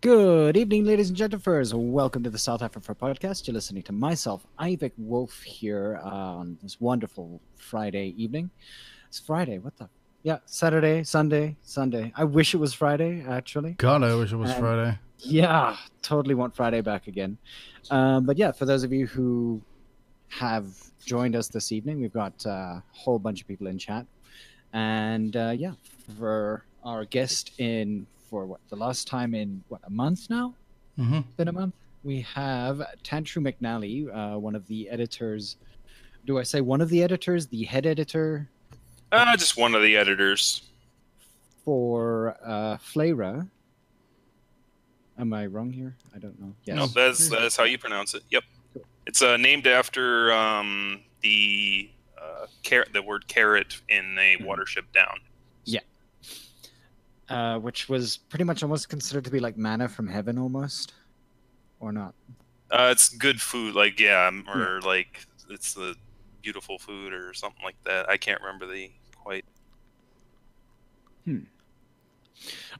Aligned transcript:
Good 0.00 0.56
evening, 0.56 0.84
ladies 0.86 1.08
and 1.10 1.16
gentlemen. 1.16 1.92
Welcome 1.92 2.22
to 2.22 2.30
the 2.30 2.38
South 2.38 2.62
Africa 2.62 2.94
podcast. 2.94 3.46
You're 3.46 3.54
listening 3.54 3.82
to 3.82 3.92
myself, 3.92 4.46
Ivic 4.58 4.92
Wolf, 4.96 5.42
here 5.42 6.00
on 6.02 6.56
this 6.62 6.80
wonderful 6.80 7.40
Friday 7.56 8.14
evening. 8.16 8.50
It's 9.08 9.18
Friday. 9.18 9.58
What 9.58 9.76
the? 9.76 9.90
Yeah, 10.22 10.38
Saturday, 10.46 11.02
Sunday, 11.02 11.56
Sunday. 11.62 12.12
I 12.16 12.24
wish 12.24 12.54
it 12.54 12.56
was 12.56 12.72
Friday, 12.72 13.22
actually. 13.28 13.72
God, 13.72 14.02
I 14.02 14.14
wish 14.14 14.32
it 14.32 14.36
was 14.36 14.50
And- 14.50 14.60
Friday. 14.60 14.98
Yeah, 15.18 15.76
totally 16.00 16.34
want 16.34 16.56
Friday 16.56 16.80
back 16.80 17.06
again. 17.06 17.36
Um, 17.90 18.24
but 18.24 18.38
yeah, 18.38 18.52
for 18.52 18.64
those 18.64 18.84
of 18.84 18.92
you 18.94 19.06
who 19.06 19.60
have 20.28 20.66
joined 21.04 21.36
us 21.36 21.48
this 21.48 21.72
evening, 21.72 22.00
we've 22.00 22.12
got 22.12 22.46
a 22.46 22.82
whole 22.92 23.18
bunch 23.18 23.42
of 23.42 23.46
people 23.48 23.66
in 23.66 23.76
chat. 23.76 24.06
And 24.72 25.36
uh, 25.36 25.52
yeah, 25.54 25.72
for 26.18 26.64
our 26.84 27.04
guest 27.04 27.52
in, 27.58 28.06
for 28.30 28.46
what, 28.46 28.60
the 28.70 28.76
last 28.76 29.08
time 29.08 29.34
in, 29.34 29.62
what, 29.68 29.80
a 29.84 29.90
month 29.90 30.30
now? 30.30 30.54
hmm 30.96 31.16
It's 31.18 31.34
been 31.36 31.48
a 31.48 31.52
month. 31.52 31.74
We 32.04 32.22
have 32.22 32.80
Tantru 33.04 33.42
McNally, 33.46 34.08
uh, 34.14 34.38
one 34.38 34.54
of 34.54 34.66
the 34.68 34.88
editors. 34.88 35.56
Do 36.26 36.38
I 36.38 36.44
say 36.44 36.60
one 36.62 36.80
of 36.80 36.88
the 36.88 37.02
editors? 37.02 37.46
The 37.48 37.64
head 37.64 37.84
editor 37.86 38.48
Uh, 39.12 39.36
just 39.36 39.56
one 39.58 39.74
of 39.74 39.82
the 39.82 39.96
editors. 39.96 40.62
for 41.64 42.36
uh, 42.44 42.76
Flayrah. 42.78 43.48
Am 45.18 45.32
I 45.34 45.44
wrong 45.46 45.70
here? 45.70 45.94
I 46.14 46.18
don't 46.18 46.40
know. 46.40 46.54
Yes. 46.64 46.76
No, 46.76 46.86
that's 46.86 47.28
that's 47.28 47.54
how 47.56 47.64
you 47.64 47.76
pronounce 47.76 48.14
it. 48.14 48.22
Yep. 48.30 48.44
It's 49.06 49.20
uh, 49.20 49.36
named 49.36 49.66
after 49.66 50.32
um, 50.32 51.00
the 51.20 51.90
uh, 52.18 52.46
car- 52.64 52.86
the 52.94 53.02
word 53.02 53.26
carrot 53.28 53.80
in 53.90 54.16
a 54.18 54.36
Mhm. 54.38 54.46
Watership 54.46 54.90
Down. 54.94 55.18
Uh, 57.30 57.58
which 57.58 57.88
was 57.88 58.16
pretty 58.16 58.44
much 58.44 58.62
almost 58.62 58.88
considered 58.88 59.24
to 59.24 59.30
be 59.30 59.40
like 59.40 59.56
manna 59.56 59.88
from 59.88 60.08
heaven, 60.08 60.38
almost, 60.38 60.92
or 61.78 61.92
not? 61.92 62.14
Uh, 62.70 62.88
it's 62.90 63.08
good 63.08 63.40
food, 63.40 63.74
like 63.74 63.98
yeah, 63.98 64.26
um, 64.26 64.44
or 64.52 64.80
like 64.82 65.24
it's 65.48 65.74
the 65.74 65.94
beautiful 66.42 66.78
food 66.78 67.12
or 67.12 67.32
something 67.34 67.64
like 67.64 67.76
that. 67.84 68.08
I 68.08 68.16
can't 68.16 68.40
remember 68.40 68.66
the 68.66 68.90
quite. 69.16 69.44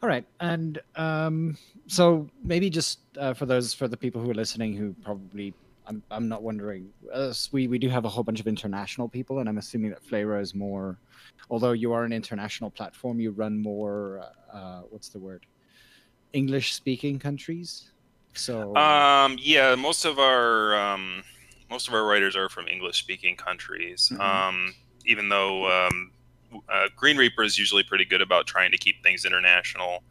All 0.03 0.09
right, 0.09 0.25
and 0.41 0.81
um, 0.97 1.57
so 1.87 2.29
maybe 2.43 2.71
just 2.71 3.01
uh, 3.19 3.35
for 3.35 3.47
those 3.47 3.75
for 3.75 3.89
the 3.89 3.97
people 3.97 4.21
who 4.21 4.31
are 4.31 4.35
listening 4.35 4.75
who 4.75 4.95
probably. 5.05 5.55
I'm, 5.91 6.03
I'm 6.13 6.29
not 6.29 6.43
wondering. 6.45 6.89
Us, 7.13 7.53
we, 7.53 7.67
we 7.67 7.79
do 7.79 7.89
have 7.89 8.05
a 8.05 8.09
whole 8.09 8.23
bunch 8.23 8.39
of 8.39 8.47
international 8.47 9.09
people, 9.09 9.41
and 9.41 9.49
I'm 9.49 9.59
assuming 9.59 9.91
that 9.91 10.07
Flayrah 10.07 10.41
is 10.41 10.55
more. 10.55 10.99
Although 11.51 11.73
you 11.73 11.93
are 11.93 12.05
an 12.05 12.13
international 12.13 12.71
platform, 12.71 13.19
you 13.19 13.33
run 13.33 13.61
more. 13.61 14.23
Uh, 14.53 14.83
what's 14.91 15.09
the 15.09 15.19
word? 15.19 15.47
English-speaking 16.33 17.19
countries. 17.19 17.91
So 18.35 18.77
Um, 18.77 19.37
yeah, 19.41 19.75
most 19.75 20.05
of 20.05 20.21
our 20.21 20.77
um, 20.77 21.25
most 21.69 21.89
of 21.89 21.95
our 21.95 22.05
writers 22.05 22.37
are 22.37 22.49
from 22.49 22.69
English-speaking 22.69 23.35
countries. 23.37 24.13
Mhm. 24.15 24.21
Um, 24.21 24.75
even 25.07 25.29
though 25.29 25.87
um, 25.87 26.13
uh, 26.69 26.87
Green 26.95 27.17
Reaper 27.17 27.43
is 27.43 27.59
usually 27.59 27.83
pretty 27.83 28.05
good 28.05 28.21
about 28.21 28.47
trying 28.47 28.71
to 28.71 28.79
keep 28.79 29.03
things 29.03 29.25
international. 29.25 30.05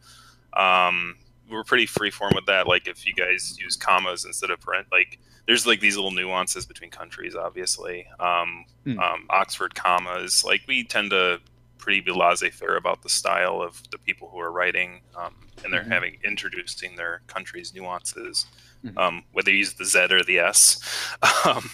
Um, 0.52 1.16
we're 1.50 1.64
pretty 1.64 1.86
freeform 1.86 2.34
with 2.34 2.46
that. 2.46 2.66
Like 2.66 2.86
if 2.88 3.06
you 3.06 3.12
guys 3.14 3.56
use 3.58 3.76
commas 3.76 4.24
instead 4.24 4.50
of 4.50 4.60
parent, 4.60 4.86
like 4.92 5.18
there's 5.46 5.66
like 5.66 5.80
these 5.80 5.96
little 5.96 6.10
nuances 6.12 6.66
between 6.66 6.90
countries. 6.90 7.34
Obviously, 7.34 8.06
um, 8.20 8.64
Hmm. 8.84 8.98
um, 8.98 9.26
Oxford 9.30 9.74
commas. 9.74 10.44
Like 10.44 10.62
we 10.68 10.84
tend 10.84 11.10
to 11.10 11.40
pretty 11.78 12.00
be 12.00 12.12
laissez-faire 12.12 12.76
about 12.76 13.02
the 13.02 13.08
style 13.08 13.62
of 13.62 13.82
the 13.90 13.98
people 13.98 14.28
who 14.30 14.38
are 14.38 14.52
writing, 14.52 15.00
um, 15.16 15.34
and 15.64 15.72
they're 15.72 15.82
Mhm. 15.84 15.88
having 15.92 16.18
introducing 16.24 16.94
their 16.96 17.22
country's 17.26 17.72
nuances, 17.74 18.44
Mhm. 18.84 18.98
um, 18.98 19.24
whether 19.32 19.50
you 19.50 19.58
use 19.58 19.72
the 19.74 19.86
Z 19.86 19.98
or 20.10 20.22
the 20.22 20.38
S, 20.40 20.78
um, 21.46 21.70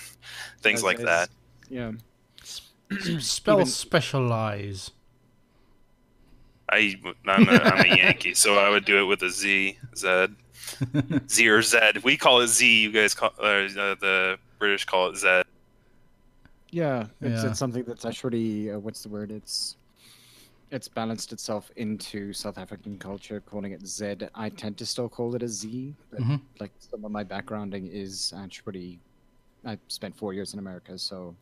things 0.63 0.81
as- 0.81 0.85
like 0.85 0.99
as- 1.01 1.05
that. 1.05 1.31
Yeah. 1.69 1.93
Spell 3.21 3.57
Even- 3.57 3.67
specialize. 3.67 4.93
I, 6.71 6.97
I'm 7.27 7.49
a, 7.49 7.53
I'm 7.53 7.85
a 7.85 7.97
Yankee, 7.97 8.35
so 8.35 8.59
I 8.59 8.69
would 8.71 8.85
do 8.85 8.99
it 9.01 9.05
with 9.05 9.23
a 9.23 9.31
Z, 9.31 9.79
Z, 9.97 10.27
Z 11.29 11.49
or 11.49 11.63
Z. 11.63 11.79
We 12.03 12.17
call 12.17 12.41
it 12.41 12.49
Z. 12.49 12.83
You 12.83 12.91
guys 12.93 13.15
call 13.15 13.31
uh, 13.39 13.69
the 14.01 14.39
British 14.59 14.85
call 14.85 15.11
it 15.11 15.17
Z. 15.17 15.43
Yeah, 16.71 17.07
it's, 17.21 17.43
Yeah. 17.45 17.51
it's 17.51 17.59
something 17.59 17.85
that's 17.85 18.05
actually 18.05 18.71
uh, 18.73 18.79
what's 18.79 19.03
the 19.03 19.09
word? 19.09 19.31
It's 19.31 19.77
it's 20.73 20.89
balanced 20.89 21.33
itself 21.33 21.71
into 21.77 22.33
South 22.33 22.59
African 22.59 22.99
culture, 22.99 23.41
calling 23.41 23.71
it 23.71 23.87
Z. 23.87 24.17
I 24.35 24.49
tend 24.49 24.77
to 24.79 24.87
still 24.87 25.09
call 25.09 25.37
it 25.37 25.43
a 25.45 25.49
Z, 25.49 25.95
but 26.11 26.21
Mhm. 26.21 26.41
like 26.59 26.73
some 26.79 27.05
of 27.05 27.13
my 27.13 27.23
backgrounding 27.23 27.89
is 27.93 28.33
actually 28.37 28.99
I 29.65 29.79
spent 29.89 30.17
four 30.17 30.33
years 30.33 30.53
in 30.53 30.59
America, 30.59 30.99
so 30.99 31.37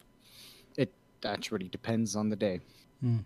it 0.77 0.93
actually 1.25 1.69
depends 1.69 2.17
on 2.17 2.29
the 2.29 2.37
day. 2.37 2.61
Mm. 3.03 3.25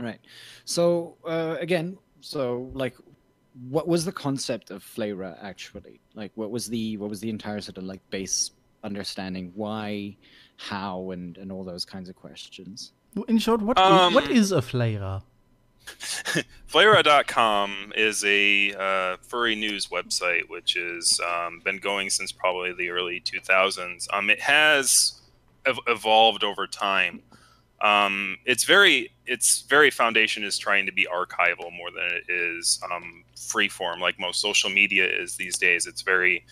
Right. 0.00 0.20
So 0.64 1.16
uh, 1.26 1.56
again, 1.60 1.98
so 2.20 2.70
like, 2.72 2.94
what 3.68 3.88
was 3.88 4.04
the 4.04 4.12
concept 4.12 4.70
of 4.70 4.84
Flayrah 4.84 5.36
actually? 5.42 6.00
Like, 6.14 6.32
what 6.34 6.50
was 6.50 6.68
the 6.68 6.96
what 6.96 7.10
was 7.10 7.20
the 7.20 7.30
entire 7.30 7.60
sort 7.60 7.78
of 7.78 7.84
like 7.84 8.00
base 8.10 8.52
understanding? 8.84 9.52
Why, 9.54 10.16
how, 10.56 11.10
and 11.10 11.36
and 11.36 11.50
all 11.50 11.64
those 11.64 11.84
kinds 11.84 12.08
of 12.08 12.16
questions. 12.16 12.92
In 13.26 13.38
short, 13.38 13.60
what 13.60 13.78
Um, 13.78 14.14
what 14.14 14.30
is 14.30 14.52
a 14.52 14.62
flavor? 14.62 15.22
Flayrah.com 16.70 17.92
is 17.96 18.24
a 18.24 18.74
uh, 18.74 19.16
furry 19.22 19.54
news 19.54 19.86
website, 19.86 20.48
which 20.48 20.74
has 20.74 21.18
um, 21.26 21.60
been 21.64 21.78
going 21.78 22.10
since 22.10 22.30
probably 22.30 22.72
the 22.74 22.90
early 22.90 23.20
2000s. 23.20 24.06
Um, 24.12 24.28
it 24.28 24.40
has 24.40 25.20
ev- 25.64 25.78
evolved 25.86 26.44
over 26.44 26.66
time. 26.66 27.22
Um, 27.80 28.38
it's 28.44 28.64
very, 28.64 29.10
its 29.26 29.62
very 29.62 29.90
foundation 29.90 30.42
is 30.42 30.58
trying 30.58 30.86
to 30.86 30.92
be 30.92 31.06
archival 31.06 31.72
more 31.72 31.90
than 31.90 32.10
it 32.10 32.32
is 32.32 32.80
um, 32.92 33.24
freeform, 33.36 34.00
like 34.00 34.18
most 34.18 34.40
social 34.40 34.70
media 34.70 35.06
is 35.06 35.36
these 35.36 35.56
days. 35.58 35.86
It's 35.86 36.02
very 36.02 36.44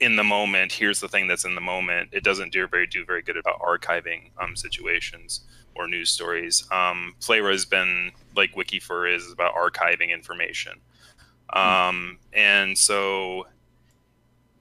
in 0.00 0.16
the 0.16 0.24
moment. 0.24 0.72
Here's 0.72 1.00
the 1.00 1.08
thing 1.08 1.26
that's 1.26 1.44
in 1.44 1.54
the 1.54 1.60
moment. 1.60 2.10
It 2.12 2.24
doesn't 2.24 2.52
do 2.52 2.66
very 2.68 2.86
do 2.86 3.04
very 3.04 3.22
good 3.22 3.36
about 3.36 3.60
archiving 3.60 4.30
um, 4.38 4.56
situations 4.56 5.40
or 5.74 5.88
news 5.88 6.10
stories. 6.10 6.64
Um, 6.70 7.14
Flayrah 7.20 7.52
has 7.52 7.64
been 7.64 8.12
like 8.34 8.54
Wikifur 8.54 9.14
is 9.14 9.30
about 9.32 9.54
archiving 9.54 10.12
information, 10.12 10.74
um, 11.50 12.18
and 12.32 12.76
so 12.76 13.46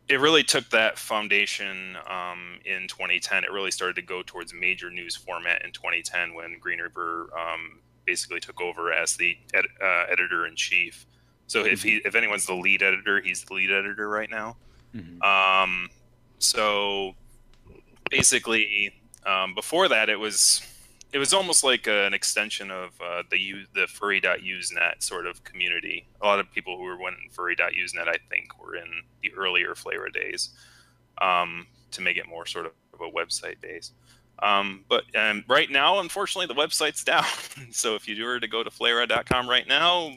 it 0.08 0.20
really 0.20 0.44
took 0.44 0.70
that 0.70 1.00
foundation 1.00 1.98
um, 2.08 2.60
in 2.66 2.88
2010. 2.88 3.44
It 3.44 3.52
really 3.52 3.72
started 3.72 3.96
to 3.96 4.02
go 4.02 4.22
towards 4.24 4.54
major 4.54 4.92
news 4.92 5.16
format 5.16 5.64
in 5.66 5.72
2010 5.72 6.34
when 6.34 6.60
Green 6.60 6.80
Reaper 6.80 7.30
um, 7.38 7.80
basically 8.06 8.40
took 8.40 8.62
over 8.62 8.94
as 8.94 9.16
the 9.16 9.38
ed- 9.54 9.66
uh, 9.82 10.06
editor 10.12 10.46
in 10.46 10.56
chief. 10.56 11.08
So 11.48 11.66
if 11.66 11.84
he, 11.84 11.98
if 12.06 12.16
anyone's 12.16 12.46
the 12.46 12.56
lead 12.56 12.84
editor, 12.84 13.20
he's 13.22 13.44
the 13.44 13.54
lead 13.54 13.72
editor 13.72 14.08
right 14.08 14.30
now. 14.30 14.58
Um, 15.64 15.90
so 16.40 17.14
basically, 18.10 18.94
um, 19.26 19.56
before 19.56 19.88
that, 19.90 20.10
it 20.10 20.20
was 20.20 20.62
it 21.16 21.18
was 21.18 21.34
almost 21.34 21.64
like 21.64 21.88
an 21.88 22.14
extension 22.14 22.70
of 22.70 22.90
uh, 23.02 23.24
the 23.32 23.66
the 23.74 23.88
furry.usenet 23.88 25.02
sort 25.02 25.28
of 25.28 25.46
community. 25.46 26.06
A 26.20 26.26
lot 26.26 26.42
of 26.42 26.52
people 26.52 26.76
who 26.76 26.84
were 26.84 26.98
in 27.08 27.16
furry.usenet, 27.32 28.10
I 28.10 28.18
think, 28.30 28.62
were 28.62 28.76
in 28.76 28.90
the 29.24 29.32
earlier 29.34 29.76
Flayrah 29.76 30.12
days 30.14 30.50
um, 31.22 31.68
to 31.92 32.02
make 32.02 32.18
it 32.18 32.28
more 32.28 32.46
sort 32.46 32.66
of 32.66 32.74
a 33.00 33.10
website 33.10 33.62
base. 33.62 33.94
Um, 34.40 34.84
but 34.90 35.04
um, 35.16 35.46
right 35.48 35.72
now, 35.72 36.00
unfortunately, 36.02 36.54
the 36.54 36.62
website's 36.62 37.02
down. 37.06 37.24
so 37.72 37.96
if 37.96 38.10
you 38.10 38.22
were 38.22 38.42
to 38.42 38.48
go 38.50 38.62
to 38.62 38.70
flayrah.com 38.70 39.50
right 39.50 39.70
now, 39.70 40.12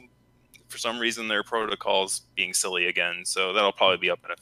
for 0.67 0.77
some 0.77 0.99
reason 0.99 1.29
their 1.29 1.43
protocol's 1.43 2.23
being 2.35 2.53
silly 2.53 2.87
again. 2.87 3.21
So 3.23 3.53
that'll 3.53 3.71
probably 3.71 3.99
be 3.99 4.09
up 4.09 4.19
in 4.25 4.31
a 4.31 4.35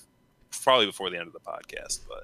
probably 0.64 0.88
before 0.88 1.12
the 1.12 1.20
end 1.20 1.28
of 1.28 1.34
the 1.34 1.40
podcast. 1.40 2.00
But 2.10 2.24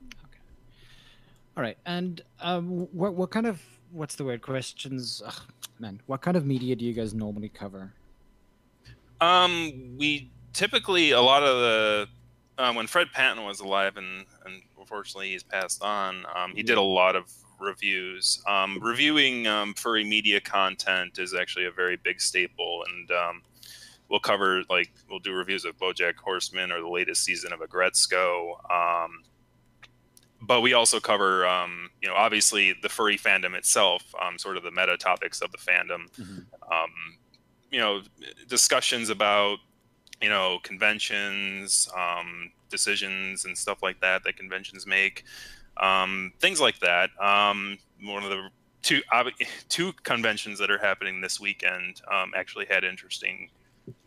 All 1.56 1.62
right, 1.62 1.78
and 1.86 2.20
um, 2.40 2.88
what 2.92 3.14
what 3.14 3.30
kind 3.30 3.46
of 3.46 3.62
what's 3.94 4.16
the 4.16 4.26
word 4.26 4.42
questions? 4.42 5.22
Ugh, 5.26 5.42
man, 5.80 6.02
what 6.08 6.22
kind 6.22 6.36
of 6.36 6.46
media 6.46 6.76
do 6.76 6.84
you 6.84 6.94
guys 6.94 7.14
normally 7.14 7.50
cover? 7.50 7.94
um, 9.24 9.96
we 9.98 10.30
typically 10.54 11.12
a 11.12 11.22
lot 11.22 11.44
of 11.44 11.60
the 11.60 12.08
um, 12.58 12.76
when 12.76 12.88
Fred 12.88 13.08
Patten 13.12 13.44
was 13.44 13.62
alive 13.62 13.98
and, 13.98 14.26
and 14.46 14.62
unfortunately 14.80 15.32
he's 15.32 15.42
passed 15.42 15.82
on, 15.82 16.24
um, 16.36 16.54
he 16.54 16.62
did 16.62 16.78
a 16.78 16.82
lot 16.82 17.16
of 17.16 17.32
reviews. 17.60 18.44
Um, 18.48 18.78
reviewing 18.82 19.48
um, 19.48 19.74
furry 19.74 20.04
media 20.04 20.40
content 20.40 21.18
is 21.18 21.34
actually 21.34 21.66
a 21.66 21.72
very 21.72 21.96
big 21.96 22.22
staple, 22.22 22.84
and 22.88 23.12
um, 23.12 23.42
we'll 24.10 24.20
cover 24.20 24.64
like 24.70 24.92
we'll 25.10 25.20
do 25.20 25.34
reviews 25.34 25.66
of 25.66 25.78
BoJack 25.78 26.16
Horseman 26.18 26.72
or 26.72 26.82
the 26.82 26.90
latest 26.90 27.24
season 27.24 27.54
of 27.54 27.60
Aggretsuko. 27.62 28.52
Um, 28.72 29.24
but 30.46 30.62
we 30.62 30.74
also 30.74 31.00
cover, 31.00 31.46
um, 31.46 31.90
you 32.02 32.08
know, 32.08 32.16
obviously 32.16 32.74
the 32.82 32.90
furry 32.90 33.18
fandom 33.18 33.56
itself, 33.56 34.04
um, 34.22 34.38
sort 34.38 34.58
of 34.58 34.64
the 34.64 34.72
meta 34.72 34.98
topics 34.98 35.42
of 35.42 35.52
the 35.52 35.58
fandom. 35.58 36.10
Mhm. 36.18 36.46
Um, 36.72 37.18
you 37.72 37.80
know, 37.80 38.02
discussions 38.48 39.10
about 39.10 39.58
you 40.24 40.30
know, 40.30 40.58
conventions, 40.64 41.90
um, 41.98 42.50
decisions, 42.70 43.44
and 43.44 43.58
stuff 43.58 43.84
like 43.84 44.00
that 44.00 44.24
that 44.24 44.38
conventions 44.38 44.88
make, 44.88 45.26
um, 45.78 46.32
things 46.40 46.62
like 46.62 46.80
that. 46.80 47.10
Um, 47.22 47.78
one 48.02 48.24
of 48.24 48.30
the 48.30 48.50
two 48.82 49.02
two 49.70 49.92
conventions 50.04 50.58
that 50.60 50.72
are 50.72 50.78
happening 50.78 51.20
this 51.20 51.42
weekend 51.42 52.02
um, 52.10 52.32
actually 52.36 52.66
had 52.68 52.86
interesting 52.86 53.50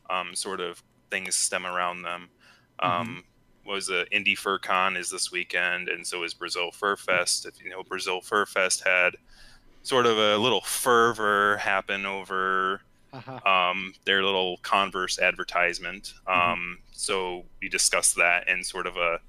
um, 0.08 0.34
sort 0.34 0.60
of 0.60 0.82
things 1.10 1.36
stem 1.36 1.66
around 1.66 2.00
them. 2.00 2.30
Um, 2.78 3.24
was 3.66 3.88
a 3.90 4.04
IndyFurCon 4.12 4.96
is 4.96 5.10
this 5.10 5.30
weekend, 5.32 5.88
and 5.88 6.06
so 6.06 6.22
is 6.22 6.34
Brazil 6.34 6.70
Fur 6.70 6.96
Fest. 6.96 7.46
If 7.46 7.62
you 7.62 7.70
know, 7.70 7.82
Brazil 7.82 8.20
Fur 8.20 8.46
Fest 8.46 8.84
had 8.86 9.16
sort 9.82 10.06
of 10.06 10.18
a 10.18 10.36
little 10.36 10.62
fervor 10.62 11.58
happen 11.58 12.06
over 12.06 12.80
Haha. 13.12 13.70
um, 13.70 13.94
their 14.04 14.22
little 14.22 14.58
Converse 14.58 15.18
advertisement. 15.18 16.14
Um, 16.26 16.78
So 16.92 17.44
we 17.60 17.68
discussed 17.68 18.16
that 18.16 18.48
and 18.48 18.64
sort 18.66 18.86
of 18.86 18.96
a, 18.96 19.20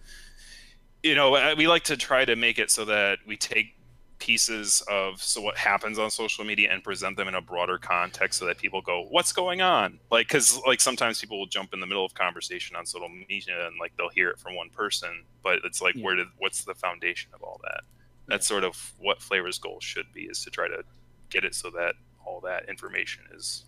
you 1.03 1.15
know, 1.15 1.35
uh, 1.35 1.53
we 1.57 1.67
like 1.67 1.83
to 1.85 1.97
try 1.97 2.25
to 2.25 2.35
make 2.35 2.57
it 2.57 2.71
so 2.71 2.85
that 2.85 3.19
we 3.27 3.37
take 3.37 3.75
pieces 4.19 4.81
of 4.89 5.21
so 5.21 5.41
what 5.41 5.57
happens 5.57 5.99
on 5.99 6.09
social 6.09 6.43
media 6.43 6.69
and 6.71 6.83
present 6.83 7.15
them 7.17 7.27
in 7.27 7.35
a 7.35 7.41
broader 7.41 7.77
context 7.77 8.39
so 8.39 8.45
that 8.45 8.57
people 8.57 8.81
go 8.81 9.05
what's 9.09 9.31
going 9.31 9.61
on? 9.61 9.99
Like 10.11 10.27
because 10.27 10.59
like 10.65 10.81
sometimes 10.81 11.19
people 11.21 11.37
will 11.39 11.45
jump 11.47 11.73
in 11.73 11.79
the 11.79 11.85
middle 11.87 12.05
of 12.05 12.13
conversation 12.13 12.75
on 12.75 12.85
social 12.85 13.09
media 13.09 13.67
and 13.67 13.75
like 13.79 13.93
they'll 13.97 14.09
hear 14.09 14.29
it 14.29 14.39
from 14.39 14.55
one 14.55 14.69
person 14.69 15.23
but 15.43 15.59
it's 15.63 15.81
like 15.81 15.95
Yeah. 15.95 16.03
where 16.03 16.15
did 16.15 16.27
what's 16.37 16.63
the 16.63 16.73
foundation 16.75 17.31
of 17.33 17.41
all 17.43 17.59
that? 17.63 17.81
That's 18.27 18.45
sort 18.47 18.63
of 18.63 18.75
what 18.99 19.21
Flayrah's 19.21 19.57
goal 19.57 19.79
should 19.79 20.11
be 20.13 20.23
is 20.23 20.43
to 20.43 20.49
try 20.49 20.67
to 20.67 20.83
get 21.29 21.45
it 21.45 21.55
so 21.55 21.69
that 21.71 21.93
all 22.25 22.41
that 22.41 22.67
information 22.67 23.23
is 23.33 23.65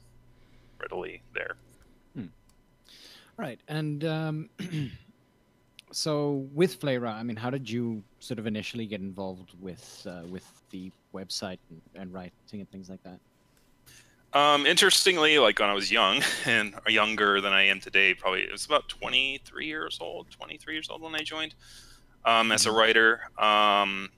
readily 0.82 1.22
there. 1.34 1.56
Right, 3.38 3.62
and 3.70 4.04
um, 4.04 4.50
so 5.92 6.48
with 6.54 6.80
Flayrah, 6.80 7.14
I 7.14 7.24
mean, 7.24 7.36
how 7.36 7.50
did 7.50 7.70
you 7.70 8.04
sort 8.20 8.40
of 8.40 8.48
initially 8.48 8.86
get 8.86 9.02
involved 9.02 9.54
with 9.60 10.06
uh, 10.10 10.22
with 10.30 10.46
the 10.70 10.92
website 11.14 11.60
and, 11.70 11.82
and 11.96 12.14
writing 12.14 12.32
and 12.54 12.70
things 12.72 12.90
like 12.90 13.02
that? 13.04 13.20
Um, 14.32 14.68
interestingly, 14.68 15.40
like 15.40 15.60
when 15.60 15.70
I 15.70 15.74
was 15.74 15.92
young 15.92 16.22
and 16.46 16.76
younger 16.88 17.42
than 17.42 17.54
I 17.54 17.64
am 17.64 17.80
today, 17.80 18.14
probably 18.14 18.42
it 18.42 18.52
was 18.52 18.66
about 18.66 18.88
23 18.90 19.66
years 19.66 19.98
old, 20.02 20.30
23 20.30 20.74
years 20.74 20.90
old 20.90 21.02
when 21.02 21.16
I 21.16 21.24
joined 21.24 21.56
um, 22.26 22.52
as 22.52 22.66
a 22.66 22.72
writer. 22.72 23.22
Um, 23.38 24.10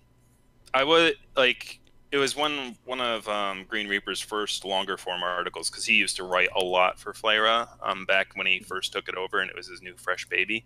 I 0.74 0.84
would 0.84 1.16
like 1.36 1.80
it 2.12 2.18
was 2.18 2.36
one 2.36 2.76
one 2.86 3.00
of 3.00 3.28
um, 3.30 3.66
Green 3.68 3.88
Reaper's 3.88 4.20
first 4.20 4.66
longer 4.66 4.98
form 4.98 5.24
articles 5.24 5.70
because 5.70 5.86
he 5.86 5.96
used 5.96 6.18
to 6.18 6.24
write 6.24 6.50
a 6.56 6.64
lot 6.64 7.00
for 7.00 7.14
Flayrah 7.14 7.70
um, 7.82 8.06
back 8.06 8.36
when 8.36 8.48
he 8.48 8.60
first 8.60 8.92
took 8.92 9.08
it 9.08 9.16
over 9.16 9.40
and 9.40 9.50
it 9.50 9.56
was 9.56 9.68
his 9.68 9.82
new 9.82 9.96
fresh 9.96 10.28
baby. 10.28 10.66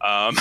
Um, 0.00 0.36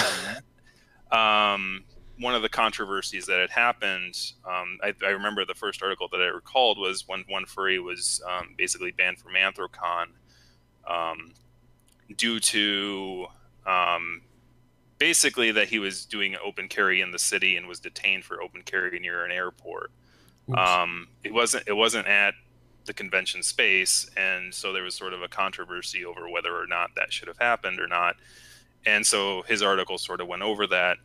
um, 1.17 1.83
one 2.19 2.33
of 2.33 2.41
the 2.41 2.49
controversies 2.49 3.25
that 3.25 3.39
had 3.39 3.49
happened, 3.49 4.15
um, 4.45 4.79
I, 4.81 4.93
I 5.03 5.09
remember 5.09 5.45
the 5.45 5.53
first 5.53 5.83
article 5.83 6.07
that 6.11 6.21
I 6.21 6.27
recalled 6.27 6.77
was 6.77 7.07
when 7.07 7.25
one 7.27 7.45
furry 7.45 7.79
was 7.79 8.21
um, 8.27 8.55
basically 8.57 8.91
banned 8.91 9.19
from 9.19 9.33
Anthrocon 9.33 10.07
um, 10.87 11.33
due 12.15 12.39
to 12.39 13.27
um, 13.65 14.21
basically 14.97 15.51
that 15.51 15.67
he 15.67 15.79
was 15.79 16.05
doing 16.05 16.35
open 16.43 16.67
carry 16.67 17.01
in 17.01 17.11
the 17.11 17.19
city 17.19 17.57
and 17.57 17.67
was 17.67 17.79
detained 17.79 18.23
for 18.23 18.41
open 18.41 18.61
carry 18.61 18.97
near 18.99 19.25
an 19.25 19.31
airport. 19.31 19.91
Um, 20.53 21.07
it 21.23 21.33
wasn't 21.33 21.67
it 21.67 21.73
wasn't 21.73 22.07
at 22.07 22.35
the 22.85 22.93
convention 22.93 23.41
space, 23.41 24.09
and 24.15 24.53
so 24.53 24.71
there 24.71 24.83
was 24.83 24.93
sort 24.93 25.13
of 25.13 25.23
a 25.23 25.27
controversy 25.27 26.05
over 26.05 26.29
whether 26.29 26.55
or 26.55 26.67
not 26.67 26.91
that 26.95 27.11
should 27.11 27.27
have 27.27 27.39
happened 27.39 27.79
or 27.79 27.87
not. 27.87 28.15
And 28.85 29.05
so 29.05 29.43
his 29.43 29.61
article 29.61 29.97
sort 29.97 30.21
of 30.21 30.27
went 30.27 30.43
over 30.43 30.67
that, 30.67 30.97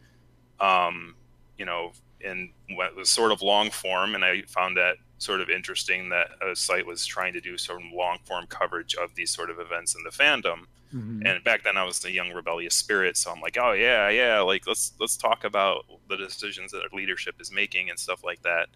um, 0.60 1.14
you 1.56 1.64
know, 1.64 1.92
in 2.20 2.50
what 2.74 2.94
was 2.94 3.08
sort 3.08 3.32
of 3.32 3.40
long 3.40 3.70
form, 3.70 4.14
and 4.14 4.24
I 4.24 4.42
found 4.42 4.76
that 4.76 4.96
sort 5.18 5.40
of 5.40 5.48
interesting 5.48 6.08
that 6.10 6.28
a 6.42 6.54
site 6.54 6.86
was 6.86 7.06
trying 7.06 7.32
to 7.32 7.40
do 7.40 7.56
some 7.56 7.90
long 7.94 8.18
form 8.24 8.46
coverage 8.46 8.94
of 8.94 9.14
these 9.14 9.30
sort 9.30 9.50
of 9.50 9.58
events 9.58 9.94
in 9.94 10.02
the 10.02 10.10
fandom 10.10 10.66
Mm-hmm. 10.94 11.24
and 11.24 11.44
back 11.44 11.62
then 11.62 11.76
I 11.76 11.84
was 11.84 12.04
a 12.04 12.10
young 12.10 12.32
rebellious 12.32 12.74
spirit, 12.74 13.16
so 13.16 13.30
I'm 13.30 13.40
like, 13.40 13.56
oh 13.60 13.72
yeah, 13.72 14.08
yeah, 14.08 14.40
like 14.40 14.66
let's 14.66 14.92
let's 14.98 15.16
talk 15.16 15.44
about 15.44 15.84
the 16.08 16.16
decisions 16.16 16.72
that 16.72 16.82
our 16.82 16.98
leadership 16.98 17.36
is 17.38 17.52
making 17.52 17.90
and 17.90 17.98
stuff 17.98 18.24
like 18.24 18.42
that. 18.42 18.68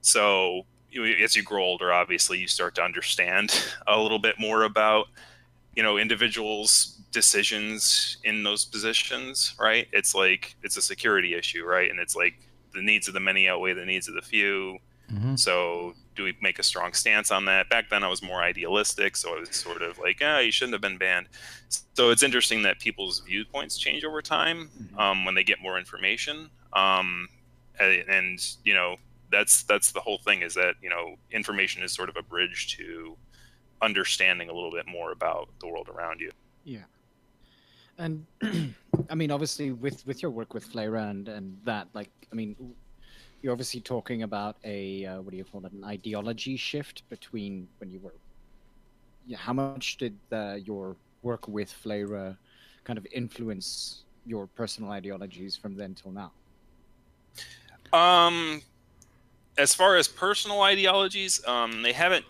So 0.00 0.66
as 1.20 1.34
you 1.34 1.42
grow 1.42 1.64
older, 1.64 1.92
obviously 1.92 2.38
you 2.38 2.46
start 2.46 2.76
to 2.76 2.82
understand 2.82 3.64
a 3.88 4.00
little 4.00 4.20
bit 4.20 4.36
more 4.38 4.62
about 4.62 5.06
you 5.74 5.82
know 5.82 5.98
individuals' 5.98 6.97
decisions 7.10 8.18
in 8.24 8.42
those 8.42 8.64
positions, 8.64 9.54
right? 9.58 9.88
It's 9.92 10.14
like 10.14 10.56
it's 10.62 10.76
a 10.76 10.82
security 10.82 11.34
issue, 11.34 11.64
right? 11.64 11.90
And 11.90 11.98
it's 12.00 12.16
like 12.16 12.34
the 12.74 12.82
needs 12.82 13.08
of 13.08 13.14
the 13.14 13.20
many 13.20 13.48
outweigh 13.48 13.72
the 13.74 13.84
needs 13.84 14.08
of 14.08 14.14
the 14.14 14.22
few. 14.22 14.78
Mhm. 15.10 15.38
So 15.38 15.94
do 16.14 16.24
we 16.24 16.36
make 16.42 16.58
a 16.58 16.62
strong 16.62 16.92
stance 16.92 17.30
on 17.30 17.44
that? 17.46 17.70
Back 17.70 17.88
then 17.88 18.04
I 18.04 18.08
was 18.08 18.22
more 18.22 18.42
idealistic, 18.42 19.16
so 19.16 19.36
I 19.36 19.40
was 19.40 19.56
sort 19.56 19.80
of 19.80 19.98
like, 19.98 20.18
ah, 20.22 20.38
you 20.40 20.50
shouldn't 20.50 20.74
have 20.74 20.82
been 20.82 20.98
banned. 20.98 21.28
So 21.94 22.10
it's 22.10 22.22
interesting 22.22 22.62
that 22.62 22.78
people's 22.78 23.20
viewpoints 23.20 23.78
change 23.78 24.04
over 24.04 24.20
time 24.20 24.68
Mhm. 24.68 24.98
um, 24.98 25.24
when 25.24 25.34
they 25.34 25.44
get 25.44 25.60
more 25.62 25.78
information. 25.78 26.50
Um, 26.74 27.28
and, 27.80 28.04
and 28.08 28.56
you 28.64 28.74
know 28.74 28.96
that's 29.30 29.62
that's 29.62 29.92
the 29.92 30.00
whole 30.00 30.18
thing 30.18 30.42
is 30.42 30.54
that 30.54 30.74
you 30.82 30.88
know 30.90 31.16
information 31.30 31.82
is 31.82 31.92
sort 31.92 32.08
of 32.08 32.16
a 32.16 32.22
bridge 32.22 32.76
to 32.76 33.16
understanding 33.80 34.48
a 34.50 34.52
little 34.52 34.72
bit 34.72 34.86
more 34.86 35.12
about 35.12 35.48
the 35.60 35.66
world 35.68 35.88
around 35.88 36.20
you. 36.20 36.32
And 37.98 38.24
I 39.10 39.14
mean, 39.14 39.30
obviously, 39.30 39.72
with 39.72 40.06
with 40.06 40.22
your 40.22 40.30
work 40.30 40.54
with 40.54 40.70
Flayrah 40.72 41.10
and 41.10 41.28
and 41.28 41.58
that, 41.64 41.88
like, 41.94 42.10
I 42.32 42.34
mean, 42.34 42.56
you're 43.42 43.52
obviously 43.52 43.80
talking 43.80 44.22
about 44.22 44.56
a 44.64 45.04
uh, 45.06 45.20
what 45.20 45.30
do 45.30 45.36
you 45.36 45.44
call 45.44 45.64
it, 45.66 45.72
an 45.72 45.84
ideology 45.84 46.56
shift 46.56 47.08
between 47.08 47.68
when 47.78 47.90
you 47.90 47.98
were. 48.00 48.14
Yeah, 49.26 49.38
how 49.38 49.52
much 49.52 49.98
did 49.98 50.16
uh, 50.32 50.56
your 50.64 50.96
work 51.22 51.48
with 51.48 51.74
Flayrah 51.84 52.36
kind 52.84 52.98
of 52.98 53.06
influence 53.12 54.04
your 54.24 54.46
personal 54.46 54.90
ideologies 54.90 55.56
from 55.56 55.76
then 55.76 55.94
till 55.94 56.12
now? 56.12 56.32
Um, 57.92 58.62
as 59.56 59.74
far 59.74 59.96
as 59.96 60.08
personal 60.08 60.62
ideologies, 60.62 61.44
um, 61.46 61.82
they 61.82 61.92
haven't 61.92 62.24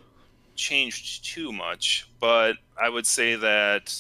changed 0.57 1.25
too 1.25 1.53
much, 1.53 2.09
but 2.21 2.57
I 2.81 2.89
would 2.89 3.07
say 3.07 3.37
that 3.37 3.95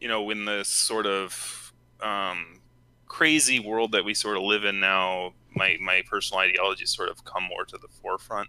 you 0.00 0.08
know, 0.08 0.30
in 0.30 0.44
this 0.44 0.68
sort 0.68 1.06
of 1.06 1.72
um, 2.00 2.60
crazy 3.06 3.60
world 3.60 3.92
that 3.92 4.04
we 4.04 4.14
sort 4.14 4.36
of 4.36 4.42
live 4.42 4.64
in 4.64 4.80
now, 4.80 5.34
my 5.54 5.76
my 5.80 6.02
personal 6.08 6.40
ideologies 6.40 6.94
sort 6.94 7.10
of 7.10 7.24
come 7.24 7.44
more 7.44 7.64
to 7.66 7.76
the 7.78 7.88
forefront. 7.88 8.48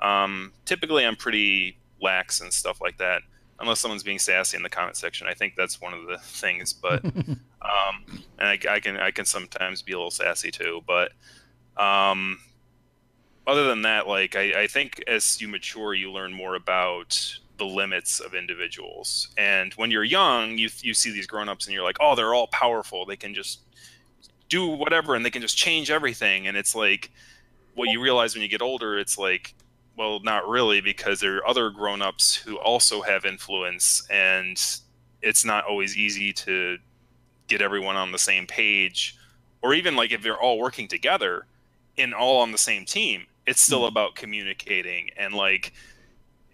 Um, 0.00 0.52
typically, 0.64 1.06
I'm 1.06 1.16
pretty 1.16 1.78
lax 2.00 2.40
and 2.40 2.52
stuff 2.52 2.80
like 2.80 2.98
that, 2.98 3.22
unless 3.60 3.80
someone's 3.80 4.02
being 4.02 4.18
sassy 4.18 4.56
in 4.56 4.62
the 4.62 4.68
comment 4.68 4.96
section. 4.96 5.26
I 5.28 5.34
think 5.34 5.54
that's 5.56 5.80
one 5.80 5.94
of 5.94 6.06
the 6.06 6.18
things, 6.22 6.72
but 6.72 7.04
um, 7.04 8.24
and 8.38 8.48
I, 8.48 8.58
I 8.68 8.80
can 8.80 8.96
I 8.96 9.10
can 9.10 9.24
sometimes 9.24 9.82
be 9.82 9.92
a 9.92 9.96
little 9.96 10.10
sassy 10.10 10.50
too. 10.50 10.82
But 10.86 11.12
um, 11.76 12.38
other 13.46 13.66
than 13.68 13.82
that, 13.82 14.08
like 14.08 14.34
I, 14.34 14.62
I 14.62 14.66
think 14.66 15.02
as 15.06 15.40
you 15.40 15.48
mature, 15.48 15.94
you 15.94 16.10
learn 16.10 16.32
more 16.32 16.54
about 16.54 17.38
the 17.60 17.66
limits 17.66 18.20
of 18.20 18.34
individuals. 18.34 19.28
And 19.36 19.72
when 19.74 19.90
you're 19.90 20.02
young, 20.02 20.58
you 20.58 20.70
you 20.80 20.94
see 20.94 21.12
these 21.12 21.26
grown-ups 21.26 21.66
and 21.66 21.74
you're 21.74 21.84
like, 21.84 21.98
oh, 22.00 22.16
they're 22.16 22.34
all 22.34 22.48
powerful. 22.48 23.06
They 23.06 23.16
can 23.16 23.34
just 23.34 23.60
do 24.48 24.66
whatever 24.66 25.14
and 25.14 25.24
they 25.24 25.30
can 25.30 25.42
just 25.42 25.56
change 25.56 25.90
everything. 25.90 26.48
And 26.48 26.56
it's 26.56 26.74
like 26.74 27.10
what 27.74 27.90
you 27.90 28.00
realize 28.02 28.34
when 28.34 28.42
you 28.42 28.48
get 28.48 28.62
older, 28.62 28.98
it's 28.98 29.18
like, 29.18 29.54
well, 29.96 30.20
not 30.20 30.48
really, 30.48 30.80
because 30.80 31.20
there 31.20 31.36
are 31.36 31.46
other 31.46 31.68
grown-ups 31.68 32.34
who 32.34 32.56
also 32.56 33.02
have 33.02 33.26
influence, 33.26 34.06
and 34.10 34.58
it's 35.20 35.44
not 35.44 35.66
always 35.66 35.96
easy 35.96 36.32
to 36.32 36.78
get 37.48 37.60
everyone 37.60 37.96
on 37.96 38.10
the 38.10 38.18
same 38.18 38.46
page, 38.46 39.16
or 39.60 39.74
even 39.74 39.96
like 39.96 40.12
if 40.12 40.22
they're 40.22 40.40
all 40.40 40.58
working 40.58 40.88
together 40.88 41.46
and 41.98 42.14
all 42.14 42.40
on 42.40 42.52
the 42.52 42.58
same 42.58 42.86
team, 42.86 43.26
it's 43.46 43.60
still 43.60 43.80
hmm. 43.80 43.92
about 43.92 44.14
communicating 44.14 45.10
and 45.18 45.34
like 45.34 45.72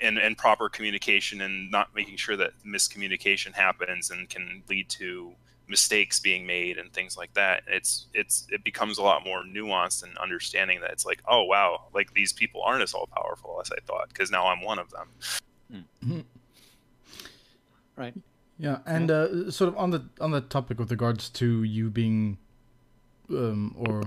and 0.00 0.18
and 0.18 0.36
proper 0.36 0.68
communication 0.68 1.40
and 1.40 1.70
not 1.70 1.94
making 1.94 2.16
sure 2.16 2.36
that 2.36 2.52
miscommunication 2.66 3.54
happens 3.54 4.10
and 4.10 4.28
can 4.28 4.62
lead 4.68 4.88
to 4.90 5.32
mistakes 5.68 6.20
being 6.20 6.46
made 6.46 6.78
and 6.78 6.92
things 6.92 7.16
like 7.16 7.32
that. 7.34 7.62
It's 7.66 8.06
it's 8.14 8.46
it 8.50 8.62
becomes 8.62 8.98
a 8.98 9.02
lot 9.02 9.24
more 9.24 9.42
nuanced 9.42 10.02
and 10.02 10.16
understanding 10.18 10.80
that 10.80 10.90
it's 10.92 11.04
like 11.06 11.20
oh 11.28 11.44
wow 11.44 11.86
like 11.94 12.12
these 12.14 12.32
people 12.32 12.62
aren't 12.62 12.82
as 12.82 12.94
all 12.94 13.08
powerful 13.08 13.58
as 13.60 13.70
i 13.72 13.80
thought 13.84 14.08
because 14.08 14.30
now 14.30 14.46
i'm 14.46 14.60
one 14.62 14.78
of 14.78 14.90
them. 14.90 15.84
Right. 17.96 18.14
Yeah, 18.58 18.78
and 18.86 19.10
uh, 19.10 19.50
sort 19.50 19.68
of 19.68 19.76
on 19.76 19.90
the 19.90 20.04
on 20.20 20.30
the 20.30 20.40
topic 20.40 20.78
with 20.78 20.90
regards 20.90 21.28
to 21.30 21.62
you 21.62 21.90
being, 21.90 22.38
um, 23.30 23.74
or 23.76 24.04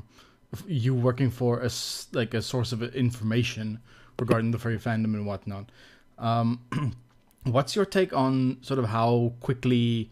you 0.67 0.95
working 0.95 1.29
for 1.29 1.59
a 1.59 1.65
s- 1.65 2.07
like 2.13 2.33
a 2.33 2.41
source 2.41 2.71
of 2.71 2.81
information 2.95 3.79
regarding 4.19 4.51
the 4.51 4.59
furry 4.59 4.77
fandom 4.77 5.13
and 5.15 5.25
whatnot. 5.25 5.71
Um, 6.17 6.61
what's 7.43 7.75
your 7.75 7.85
take 7.85 8.13
on 8.13 8.57
sort 8.61 8.79
of 8.79 8.85
how 8.85 9.33
quickly 9.39 10.11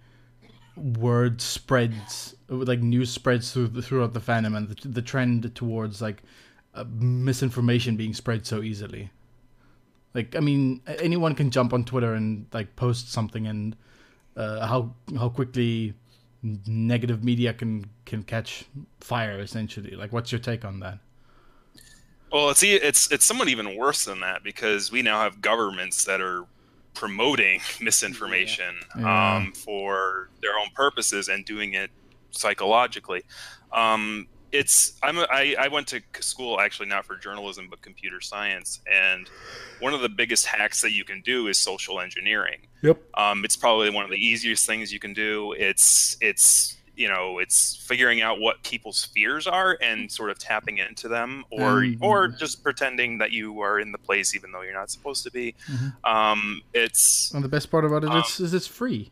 word 0.75 1.41
spreads, 1.41 2.35
like 2.49 2.79
news 2.79 3.09
spreads 3.09 3.51
through 3.51 3.69
the, 3.69 3.81
throughout 3.81 4.13
the 4.13 4.19
fandom, 4.19 4.55
and 4.55 4.69
the, 4.69 4.87
the 4.87 5.01
trend 5.01 5.53
towards 5.55 6.01
like 6.01 6.23
uh, 6.73 6.85
misinformation 6.89 7.95
being 7.95 8.13
spread 8.13 8.45
so 8.45 8.61
easily. 8.61 9.09
Like, 10.13 10.35
I 10.35 10.39
mean, 10.39 10.81
anyone 10.87 11.35
can 11.35 11.51
jump 11.51 11.73
on 11.73 11.83
Twitter 11.83 12.13
and 12.13 12.45
like 12.53 12.75
post 12.75 13.11
something, 13.11 13.45
and 13.47 13.75
uh, 14.35 14.65
how 14.65 14.93
how 15.17 15.29
quickly 15.29 15.93
negative 16.43 17.23
media 17.23 17.53
can 17.53 17.89
can 18.05 18.23
catch 18.23 18.65
fire. 19.01 19.39
Essentially, 19.39 19.91
like, 19.91 20.13
what's 20.13 20.31
your 20.31 20.39
take 20.39 20.63
on 20.63 20.79
that? 20.79 20.99
Well, 22.31 22.49
it's 22.49 22.63
it's 22.63 23.11
it's 23.11 23.25
somewhat 23.25 23.47
even 23.47 23.75
worse 23.77 24.05
than 24.05 24.19
that 24.21 24.43
because 24.43 24.91
we 24.91 25.01
now 25.01 25.21
have 25.21 25.41
governments 25.41 26.03
that 26.05 26.21
are 26.21 26.45
promoting 26.93 27.61
misinformation 27.81 28.75
yeah. 28.97 29.37
um, 29.37 29.53
for 29.53 30.29
their 30.41 30.57
own 30.59 30.67
purposes 30.73 31.29
and 31.29 31.45
doing 31.45 31.73
it 31.73 31.91
psychologically. 32.31 33.23
Um, 33.71 34.27
it's 34.51 34.93
I'm 35.03 35.17
a, 35.17 35.27
I, 35.29 35.55
I 35.59 35.67
went 35.67 35.87
to 35.87 36.01
school 36.19 36.59
actually 36.59 36.87
not 36.87 37.05
for 37.05 37.17
journalism 37.17 37.67
but 37.69 37.81
computer 37.81 38.21
science 38.21 38.79
and 38.91 39.29
one 39.79 39.93
of 39.93 39.99
the 39.99 40.07
biggest 40.07 40.45
hacks 40.45 40.81
that 40.81 40.93
you 40.93 41.03
can 41.03 41.21
do 41.21 41.47
is 41.47 41.57
social 41.57 41.99
engineering. 41.99 42.59
Yep. 42.81 43.01
Um, 43.15 43.43
it's 43.43 43.57
probably 43.57 43.89
one 43.89 44.05
of 44.05 44.09
the 44.09 44.17
easiest 44.17 44.65
things 44.65 44.91
you 44.91 44.99
can 44.99 45.13
do. 45.13 45.53
It's 45.57 46.17
it's 46.21 46.77
you 46.97 47.07
know 47.07 47.37
it's 47.37 47.75
figuring 47.75 48.21
out 48.21 48.39
what 48.39 48.61
people's 48.63 49.05
fears 49.05 49.47
are 49.47 49.77
and 49.81 50.11
sort 50.11 50.31
of 50.31 50.39
tapping 50.39 50.79
into 50.79 51.07
them 51.07 51.45
or 51.51 51.81
mm-hmm. 51.81 52.03
or 52.03 52.27
just 52.27 52.63
pretending 52.63 53.19
that 53.19 53.31
you 53.31 53.61
are 53.61 53.79
in 53.79 53.91
the 53.91 53.97
place 53.97 54.35
even 54.35 54.51
though 54.51 54.63
you're 54.63 54.73
not 54.73 54.89
supposed 54.89 55.23
to 55.23 55.31
be 55.31 55.53
mm-hmm. 55.71 56.11
um, 56.11 56.61
it's 56.73 57.31
and 57.33 57.43
the 57.43 57.47
best 57.47 57.69
part 57.71 57.85
about 57.85 58.03
it 58.03 58.09
um, 58.09 58.17
is, 58.17 58.39
is 58.39 58.53
it's 58.53 58.67
free 58.67 59.11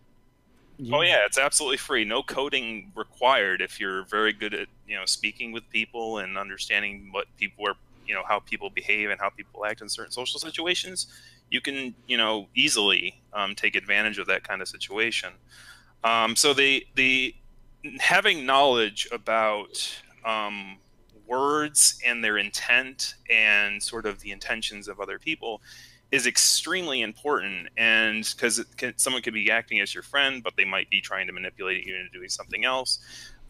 yeah. 0.77 0.95
oh 0.95 1.01
yeah 1.01 1.19
it's 1.25 1.37
absolutely 1.37 1.77
free 1.77 2.03
no 2.03 2.23
coding 2.23 2.91
required 2.95 3.61
if 3.61 3.79
you're 3.79 4.03
very 4.05 4.33
good 4.33 4.53
at 4.53 4.67
you 4.87 4.95
know 4.95 5.05
speaking 5.05 5.51
with 5.51 5.69
people 5.69 6.17
and 6.17 6.37
understanding 6.37 7.09
what 7.11 7.27
people 7.37 7.67
are 7.67 7.75
you 8.07 8.15
know 8.15 8.23
how 8.27 8.39
people 8.39 8.69
behave 8.71 9.11
and 9.11 9.21
how 9.21 9.29
people 9.29 9.63
act 9.63 9.81
in 9.81 9.87
certain 9.87 10.11
social 10.11 10.39
situations 10.39 11.07
you 11.51 11.61
can 11.61 11.93
you 12.07 12.17
know 12.17 12.47
easily 12.55 13.21
um, 13.33 13.53
take 13.53 13.75
advantage 13.75 14.17
of 14.17 14.25
that 14.25 14.43
kind 14.43 14.61
of 14.63 14.67
situation 14.67 15.29
um, 16.03 16.35
so 16.35 16.51
the 16.51 16.85
the 16.95 17.35
having 17.99 18.45
knowledge 18.45 19.07
about 19.11 20.01
um, 20.23 20.77
words 21.27 21.99
and 22.05 22.23
their 22.23 22.37
intent 22.37 23.15
and 23.29 23.81
sort 23.81 24.05
of 24.05 24.19
the 24.19 24.31
intentions 24.31 24.87
of 24.87 24.99
other 24.99 25.19
people 25.19 25.61
is 26.11 26.27
extremely 26.27 27.01
important. 27.01 27.67
And 27.77 28.27
because 28.35 28.63
someone 28.97 29.21
could 29.21 29.33
be 29.33 29.51
acting 29.51 29.79
as 29.79 29.93
your 29.93 30.03
friend 30.03 30.43
but 30.43 30.55
they 30.55 30.65
might 30.65 30.89
be 30.89 31.01
trying 31.01 31.27
to 31.27 31.33
manipulate 31.33 31.85
you 31.85 31.95
into 31.95 32.11
doing 32.11 32.29
something 32.29 32.65
else. 32.65 32.99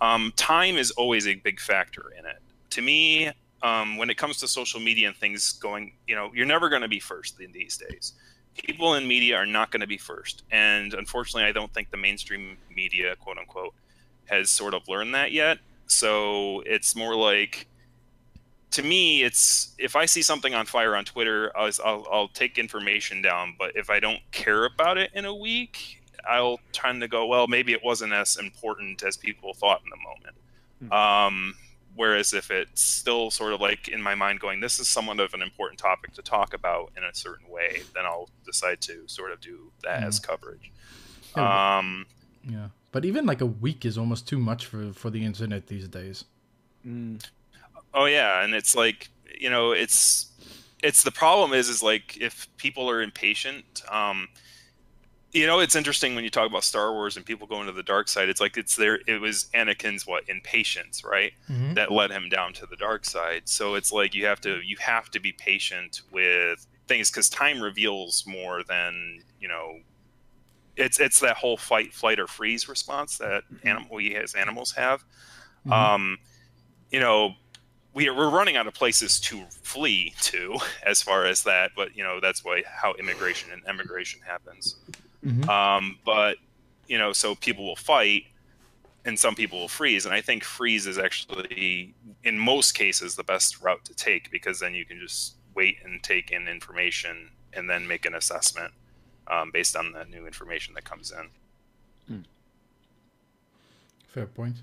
Um, 0.02 0.34
time 0.36 0.76
is 0.76 0.92
always 0.92 1.28
a 1.28 1.36
big 1.36 1.60
factor 1.60 2.12
in 2.18 2.26
it. 2.26 2.42
To 2.72 2.82
me 2.82 3.32
um, 3.64 3.98
when 3.98 4.10
it 4.10 4.18
comes 4.18 4.38
to 4.38 4.48
social 4.48 4.80
media 4.80 5.08
and 5.08 5.16
things 5.16 5.54
going 5.54 5.94
you 6.08 6.16
know 6.16 6.32
you're 6.34 6.46
never 6.46 6.70
going 6.70 6.82
to 6.82 6.88
be 6.88 7.00
first 7.00 7.40
in 7.40 7.52
these 7.52 7.78
days. 7.78 8.14
People 8.54 8.94
in 8.96 9.06
media 9.06 9.36
are 9.36 9.46
not 9.46 9.72
going 9.72 9.82
to 9.82 9.88
be 9.88 9.98
first. 9.98 10.44
And 10.52 10.94
unfortunately 10.94 11.48
i 11.48 11.52
don't 11.52 11.74
think 11.74 11.92
the 11.92 11.98
mainstream 11.98 12.58
media 12.74 13.16
quote 13.18 13.38
unquote 13.38 13.74
has 14.28 14.50
sort 14.50 14.74
of 14.74 14.88
learned 14.88 15.14
that 15.16 15.32
yet. 15.32 15.60
So 15.88 16.62
it's 16.66 16.96
more 16.96 17.16
like, 17.16 17.68
to 18.72 18.84
me, 18.84 19.24
it's 19.24 19.74
if 19.78 19.96
I 19.96 20.06
see 20.06 20.22
something 20.22 20.54
on 20.54 20.66
fire 20.66 20.96
on 20.96 21.06
Twitter, 21.06 21.52
I'll, 21.56 21.72
I'll, 21.84 22.08
I'll 22.12 22.28
take 22.28 22.58
information 22.58 23.22
down. 23.22 23.56
But 23.58 23.76
if 23.76 23.90
I 23.90 24.00
don't 24.00 24.20
care 24.32 24.66
about 24.66 24.98
it 24.98 25.12
in 25.14 25.26
a 25.26 25.34
week, 25.34 26.02
I'll 26.28 26.60
tend 26.72 27.02
to 27.02 27.08
go, 27.08 27.26
well, 27.28 27.48
maybe 27.48 27.72
it 27.74 27.84
wasn't 27.84 28.14
as 28.14 28.38
important 28.38 29.04
as 29.04 29.16
people 29.16 29.54
thought 29.54 29.82
in 29.84 29.90
the 29.90 29.98
moment. 29.98 30.36
Hmm. 30.80 30.92
Um, 30.92 31.56
whereas 31.96 32.34
if 32.34 32.52
it's 32.52 32.82
still 32.82 33.32
sort 33.32 33.54
of 33.54 33.62
like 33.62 33.88
in 33.88 34.02
my 34.02 34.16
mind 34.16 34.40
going, 34.40 34.60
this 34.60 34.80
is 34.80 34.88
somewhat 34.88 35.20
of 35.20 35.34
an 35.34 35.42
important 35.42 35.80
topic 35.80 36.14
to 36.14 36.22
talk 36.22 36.54
about 36.54 36.92
in 36.98 37.04
a 37.04 37.14
certain 37.14 37.50
way, 37.50 37.84
then 37.94 38.06
I'll 38.06 38.30
decide 38.46 38.82
to 38.82 39.04
sort 39.08 39.32
of 39.32 39.40
do 39.40 39.72
that 39.84 40.04
as 40.04 40.18
hmm. 40.18 40.26
coverage. 40.26 40.72
Um, 41.36 42.06
yeah. 42.50 42.68
But 42.96 43.04
even 43.04 43.26
like 43.26 43.42
a 43.42 43.46
week 43.46 43.84
is 43.84 43.98
almost 43.98 44.26
too 44.26 44.40
much 44.40 44.68
for 44.68 44.94
for 44.94 45.10
the 45.10 45.26
internet 45.26 45.68
these 45.68 45.86
days. 45.86 46.24
Mm. 46.88 47.22
Oh 47.94 48.06
yeah, 48.06 48.42
and 48.42 48.56
it's 48.56 48.74
like 48.74 49.10
you 49.38 49.50
know, 49.50 49.74
it's 49.74 50.32
it's 50.82 51.04
the 51.04 51.12
problem 51.12 51.52
is 51.52 51.68
is 51.68 51.84
like 51.84 52.16
if 52.22 52.48
people 52.56 52.90
are 52.90 53.02
impatient. 53.02 53.84
Um, 53.92 54.30
you 55.34 55.46
know, 55.46 55.60
it's 55.60 55.76
interesting 55.76 56.16
when 56.16 56.24
you 56.24 56.30
talk 56.30 56.50
about 56.50 56.64
Star 56.64 56.94
Wars 56.94 57.18
and 57.18 57.26
people 57.26 57.48
going 57.48 57.66
to 57.66 57.74
the 57.74 57.84
dark 57.84 58.08
side. 58.08 58.30
It's 58.30 58.40
like 58.40 58.56
it's 58.56 58.78
there. 58.78 59.02
It 59.08 59.20
was 59.20 59.50
Anakin's 59.54 60.08
what 60.08 60.30
impatience, 60.30 61.04
right, 61.04 61.34
mm-hmm. 61.50 61.74
that 61.74 61.92
led 61.92 62.12
him 62.12 62.30
down 62.30 62.54
to 62.54 62.66
the 62.66 62.78
dark 62.78 63.04
side. 63.04 63.42
So 63.44 63.76
it's 63.76 63.92
like 63.92 64.16
you 64.16 64.26
have 64.26 64.40
to 64.40 64.62
you 64.62 64.78
have 64.80 65.12
to 65.12 65.20
be 65.20 65.34
patient 65.34 66.00
with 66.14 66.66
things 66.88 67.12
because 67.12 67.30
time 67.30 67.60
reveals 67.60 68.24
more 68.26 68.64
than 68.64 69.20
you 69.42 69.50
know 69.50 69.80
it's 70.78 71.00
it's 71.00 71.20
that 71.20 71.38
whole 71.38 71.58
fight, 71.58 71.94
flight, 71.94 72.20
or 72.20 72.28
freeze 72.28 72.68
response 72.68 73.18
that 73.18 73.44
mm-hmm. 73.52 73.68
animal 73.68 73.96
we 73.96 74.16
as 74.16 74.34
animals 74.34 74.74
have. 74.74 75.04
Mm-hmm. 75.66 75.72
Um, 75.72 76.18
you 76.92 77.00
know, 77.00 77.36
we 77.94 78.08
are, 78.08 78.14
we're 78.14 78.30
running 78.30 78.58
out 78.58 78.68
of 78.68 78.74
places 78.74 79.20
to 79.22 79.44
flee 79.50 80.14
to 80.22 80.58
as 80.86 81.02
far 81.02 81.26
as 81.26 81.44
that, 81.44 81.72
but 81.76 81.96
you 81.96 82.04
know 82.04 82.20
that's 82.20 82.44
why 82.44 82.64
how 82.68 82.94
immigration 82.96 83.52
and 83.52 83.62
emigration 83.68 84.20
happens. 84.26 84.76
Mm-hmm. 85.26 85.50
Um, 85.50 86.00
but 86.06 86.38
you 86.88 86.98
know, 86.98 87.14
so 87.14 87.36
people 87.36 87.66
will 87.66 87.76
fight, 87.76 88.26
and 89.06 89.18
some 89.18 89.36
people 89.36 89.60
will 89.60 89.68
freeze, 89.68 90.06
and 90.06 90.14
I 90.14 90.22
think 90.22 90.44
freeze 90.44 90.88
is 90.88 90.98
actually 90.98 91.96
in 92.24 92.38
most 92.38 92.74
cases 92.74 93.16
the 93.16 93.24
best 93.24 93.62
route 93.62 93.84
to 93.86 93.94
take 93.96 94.30
because 94.30 94.60
then 94.60 94.76
you 94.76 94.86
can 94.86 95.00
just 95.00 95.36
wait 95.56 95.78
and 95.86 96.04
take 96.04 96.32
in 96.32 96.48
information 96.48 97.32
and 97.54 97.70
then 97.70 97.88
make 97.88 98.06
an 98.06 98.14
assessment 98.14 98.74
um, 99.28 99.52
based 99.52 99.76
on 99.76 99.92
the 99.92 100.06
new 100.06 100.26
information 100.26 100.74
that 100.76 100.84
comes 100.84 101.12
in. 101.12 101.30
Hmm. 102.08 102.22
Fair 104.08 104.26
point. 104.26 104.58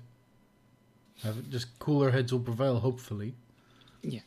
Have 1.23 1.49
just 1.49 1.77
cooler 1.79 2.11
heads 2.11 2.31
will 2.31 2.39
prevail, 2.39 2.79
hopefully. 2.79 3.33
Yeah. 4.01 4.21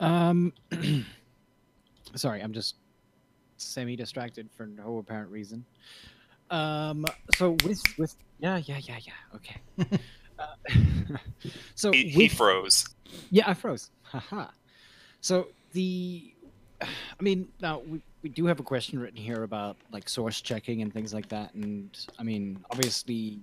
Um. 0.00 0.52
sorry, 2.14 2.40
I'm 2.40 2.52
just 2.52 2.76
semi-distracted 3.56 4.50
for 4.50 4.66
no 4.66 4.98
apparent 4.98 5.30
reason. 5.30 5.64
Um. 6.50 7.06
So 7.36 7.56
with 7.64 7.82
with 7.98 8.14
yeah 8.40 8.58
yeah 8.58 8.78
yeah 8.82 8.98
yeah 9.02 9.36
okay. 9.36 9.60
uh, 10.38 11.16
so 11.74 11.92
he, 11.92 12.08
he 12.08 12.28
froze. 12.28 12.86
Yeah, 13.30 13.44
I 13.48 13.54
froze. 13.54 13.90
Haha. 14.02 14.48
So 15.22 15.48
the, 15.72 16.31
I 17.20 17.22
mean, 17.22 17.48
now 17.60 17.80
we 17.80 18.02
we 18.22 18.28
do 18.30 18.46
have 18.46 18.60
a 18.60 18.62
question 18.62 18.98
written 18.98 19.16
here 19.18 19.42
about 19.42 19.76
like 19.90 20.08
source 20.08 20.40
checking 20.40 20.82
and 20.82 20.92
things 20.92 21.12
like 21.12 21.28
that. 21.28 21.54
And 21.54 21.96
I 22.18 22.22
mean, 22.22 22.64
obviously, 22.70 23.40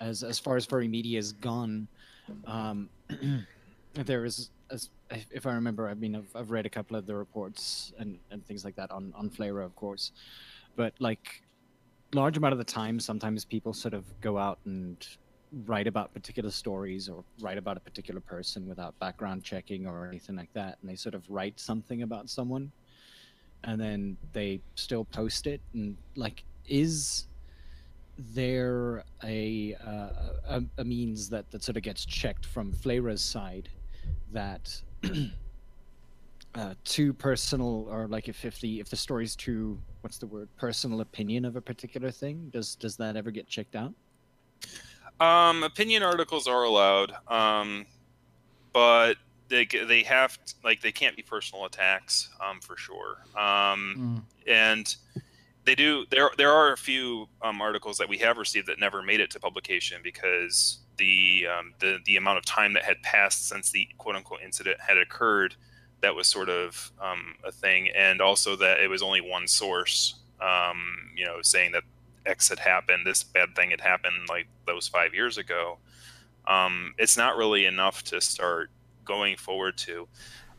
as 0.00 0.22
as 0.22 0.38
far 0.38 0.56
as 0.56 0.64
furry 0.64 0.88
media 0.88 1.18
is 1.18 1.32
gone, 1.32 1.88
um, 2.46 2.88
there 3.94 4.24
is, 4.24 4.50
as 4.70 4.90
if 5.30 5.46
I 5.46 5.52
remember, 5.52 5.88
I 5.88 5.94
mean, 5.94 6.16
I've, 6.16 6.34
I've 6.34 6.50
read 6.50 6.64
a 6.64 6.70
couple 6.70 6.96
of 6.96 7.06
the 7.06 7.14
reports 7.14 7.92
and, 7.98 8.18
and 8.30 8.44
things 8.46 8.64
like 8.64 8.76
that 8.76 8.90
on 8.90 9.12
on 9.14 9.28
Flayrah, 9.28 9.64
of 9.64 9.76
course, 9.76 10.12
but 10.76 10.94
like 10.98 11.42
large 12.14 12.36
amount 12.36 12.52
of 12.52 12.58
the 12.58 12.64
time, 12.64 12.98
sometimes 13.00 13.44
people 13.44 13.72
sort 13.72 13.94
of 13.94 14.04
go 14.20 14.38
out 14.38 14.58
and 14.64 15.06
write 15.66 15.86
about 15.86 16.12
particular 16.14 16.50
stories 16.50 17.08
or 17.08 17.24
write 17.40 17.58
about 17.58 17.76
a 17.76 17.80
particular 17.80 18.20
person 18.20 18.66
without 18.66 18.98
background 18.98 19.44
checking 19.44 19.86
or 19.86 20.06
anything 20.06 20.36
like 20.36 20.52
that, 20.54 20.78
and 20.80 20.90
they 20.90 20.96
sort 20.96 21.14
of 21.14 21.28
write 21.28 21.58
something 21.60 22.02
about 22.02 22.28
someone 22.28 22.72
and 23.64 23.80
then 23.80 24.16
they 24.32 24.60
still 24.74 25.04
post 25.04 25.46
it 25.46 25.60
and 25.74 25.96
like 26.16 26.44
is 26.66 27.26
there 28.18 29.04
a, 29.24 29.74
uh, 29.84 30.08
a, 30.48 30.62
a 30.78 30.84
means 30.84 31.28
that 31.30 31.50
that 31.50 31.62
sort 31.62 31.76
of 31.76 31.82
gets 31.82 32.04
checked 32.04 32.46
from 32.46 32.72
Flayrah's 32.72 33.22
side 33.22 33.68
that 34.32 34.80
uh, 36.54 36.74
too 36.84 37.12
personal 37.14 37.86
or 37.90 38.06
like 38.08 38.28
if, 38.28 38.44
if 38.44 38.60
the 38.60 38.80
if 38.80 38.90
the 38.90 38.96
story's 38.96 39.34
too 39.34 39.78
what's 40.02 40.18
the 40.18 40.26
word 40.26 40.48
personal 40.56 41.00
opinion 41.00 41.44
of 41.44 41.56
a 41.56 41.60
particular 41.60 42.10
thing 42.10 42.50
does 42.52 42.74
does 42.76 42.96
that 42.96 43.16
ever 43.16 43.30
get 43.30 43.48
checked 43.48 43.74
out 43.74 43.92
um 45.20 45.62
opinion 45.62 46.02
articles 46.02 46.46
are 46.46 46.64
allowed 46.64 47.12
um 47.28 47.86
but 48.72 49.16
they 49.52 49.66
they 49.86 50.02
have 50.02 50.42
to, 50.44 50.54
like 50.64 50.80
they 50.80 50.90
can't 50.90 51.14
be 51.14 51.22
personal 51.22 51.66
attacks 51.66 52.30
um, 52.44 52.60
for 52.60 52.76
sure. 52.76 53.18
Um, 53.36 54.24
mm. 54.26 54.50
And 54.52 54.96
they 55.64 55.74
do 55.76 56.04
there 56.10 56.30
there 56.38 56.50
are 56.50 56.72
a 56.72 56.76
few 56.76 57.28
um, 57.42 57.60
articles 57.60 57.98
that 57.98 58.08
we 58.08 58.18
have 58.18 58.38
received 58.38 58.66
that 58.66 58.80
never 58.80 59.02
made 59.02 59.20
it 59.20 59.30
to 59.32 59.40
publication 59.40 60.00
because 60.02 60.80
the 60.96 61.46
um, 61.46 61.74
the 61.80 61.98
the 62.06 62.16
amount 62.16 62.38
of 62.38 62.44
time 62.44 62.72
that 62.72 62.82
had 62.82 63.00
passed 63.02 63.48
since 63.48 63.70
the 63.70 63.86
quote 63.98 64.16
unquote 64.16 64.40
incident 64.42 64.80
had 64.80 64.96
occurred 64.96 65.54
that 66.00 66.14
was 66.14 66.26
sort 66.26 66.48
of 66.48 66.90
um, 67.00 67.34
a 67.44 67.52
thing, 67.52 67.88
and 67.90 68.20
also 68.20 68.56
that 68.56 68.80
it 68.80 68.88
was 68.88 69.02
only 69.02 69.20
one 69.20 69.46
source, 69.46 70.16
um, 70.40 71.12
you 71.14 71.24
know, 71.24 71.40
saying 71.42 71.70
that 71.72 71.84
X 72.26 72.48
had 72.48 72.58
happened, 72.58 73.06
this 73.06 73.22
bad 73.22 73.54
thing 73.56 73.70
had 73.70 73.80
happened 73.80 74.28
like 74.28 74.46
those 74.66 74.88
five 74.88 75.14
years 75.14 75.38
ago. 75.38 75.78
Um, 76.46 76.94
it's 76.98 77.16
not 77.16 77.36
really 77.36 77.66
enough 77.66 78.02
to 78.04 78.20
start 78.20 78.70
going 79.04 79.36
forward 79.36 79.76
to. 79.78 80.08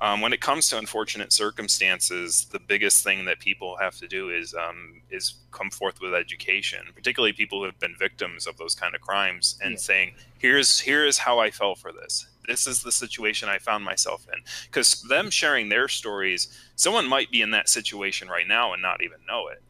Um, 0.01 0.19
when 0.19 0.33
it 0.33 0.41
comes 0.41 0.67
to 0.69 0.77
unfortunate 0.77 1.31
circumstances, 1.31 2.45
the 2.51 2.59
biggest 2.59 3.05
thing 3.05 3.23
that 3.23 3.39
people 3.39 3.77
have 3.77 3.95
to 3.99 4.07
do 4.07 4.31
is 4.31 4.53
um, 4.53 5.01
is 5.09 5.35
come 5.51 5.69
forth 5.69 6.01
with 6.01 6.13
education, 6.13 6.81
particularly 6.93 7.31
people 7.31 7.59
who 7.59 7.65
have 7.65 7.79
been 7.79 7.95
victims 7.97 8.45
of 8.45 8.57
those 8.57 8.75
kind 8.75 8.95
of 8.95 9.01
crimes, 9.01 9.57
and 9.63 9.71
yeah. 9.73 9.77
saying, 9.77 10.13
"Here's 10.39 10.81
here 10.81 11.05
is 11.05 11.19
how 11.19 11.39
I 11.39 11.51
fell 11.51 11.75
for 11.75 11.93
this. 11.93 12.27
This 12.45 12.67
is 12.67 12.83
the 12.83 12.91
situation 12.91 13.47
I 13.47 13.59
found 13.59 13.85
myself 13.85 14.27
in." 14.33 14.43
Because 14.65 15.03
them 15.03 15.29
sharing 15.29 15.69
their 15.69 15.87
stories, 15.87 16.49
someone 16.75 17.07
might 17.07 17.31
be 17.31 17.41
in 17.41 17.51
that 17.51 17.69
situation 17.69 18.27
right 18.27 18.47
now 18.47 18.73
and 18.73 18.81
not 18.81 19.01
even 19.01 19.19
know 19.25 19.47
it. 19.47 19.63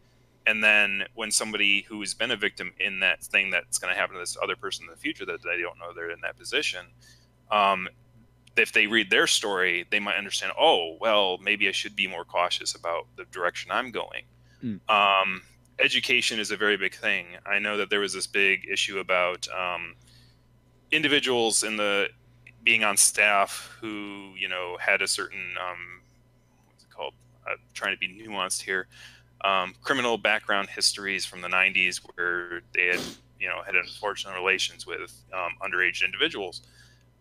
And 0.45 0.63
then 0.63 1.03
when 1.13 1.31
somebody 1.31 1.81
who 1.83 2.01
has 2.01 2.13
been 2.13 2.31
a 2.31 2.35
victim 2.35 2.73
in 2.79 3.00
that 3.00 3.23
thing 3.23 3.50
that's 3.50 3.77
going 3.77 3.93
to 3.93 4.00
happen 4.00 4.15
to 4.15 4.19
this 4.19 4.38
other 4.41 4.55
person 4.55 4.85
in 4.85 4.91
the 4.91 4.97
future 4.97 5.25
that 5.25 5.41
they 5.41 5.62
don't 5.62 5.79
know 5.79 5.93
they're 5.93 6.12
in 6.12 6.19
that 6.21 6.38
position, 6.38 6.85
um, 7.50 7.88
if 8.57 8.71
they 8.71 8.88
read 8.88 9.09
their 9.09 9.27
story, 9.27 9.85
they 9.89 10.00
might 10.00 10.15
understand. 10.15 10.51
Oh, 10.59 10.97
well, 11.00 11.38
maybe 11.39 11.67
I 11.67 11.71
should 11.71 11.95
be 11.95 12.07
more 12.07 12.25
cautious 12.25 12.75
about 12.75 13.07
the 13.15 13.25
direction 13.25 13.71
I'm 13.71 13.91
going. 13.91 14.23
Mm. 14.63 14.79
Um, 14.89 15.41
education 15.79 16.39
is 16.39 16.51
a 16.51 16.57
very 16.57 16.77
big 16.77 16.93
thing. 16.93 17.25
I 17.45 17.59
know 17.59 17.77
that 17.77 17.89
there 17.89 18.00
was 18.00 18.13
this 18.13 18.27
big 18.27 18.67
issue 18.71 19.00
about 19.00 19.47
um, 19.50 19.95
individuals 20.91 21.63
in 21.63 21.77
the 21.77 22.09
being 22.63 22.83
on 22.83 22.95
staff 22.95 23.75
who 23.81 24.33
you 24.38 24.47
know 24.47 24.77
had 24.79 25.01
a 25.01 25.07
certain 25.07 25.55
um, 25.59 26.01
what's 26.67 26.83
it 26.83 26.89
called? 26.89 27.13
Trying 27.73 27.95
to 27.95 28.00
be 28.00 28.07
nuanced 28.07 28.62
here. 28.62 28.88
Um, 29.43 29.73
criminal 29.81 30.17
background 30.17 30.69
histories 30.69 31.25
from 31.25 31.41
the 31.41 31.50
90s 31.50 32.00
where 32.15 32.62
they 32.73 32.88
had 32.88 33.01
you 33.39 33.50
know 33.50 33.62
had 33.65 33.75
unfortunate 33.75 34.35
relations 34.35 34.88
with 34.88 35.13
um, 35.33 35.51
underage 35.62 36.03
individuals. 36.03 36.62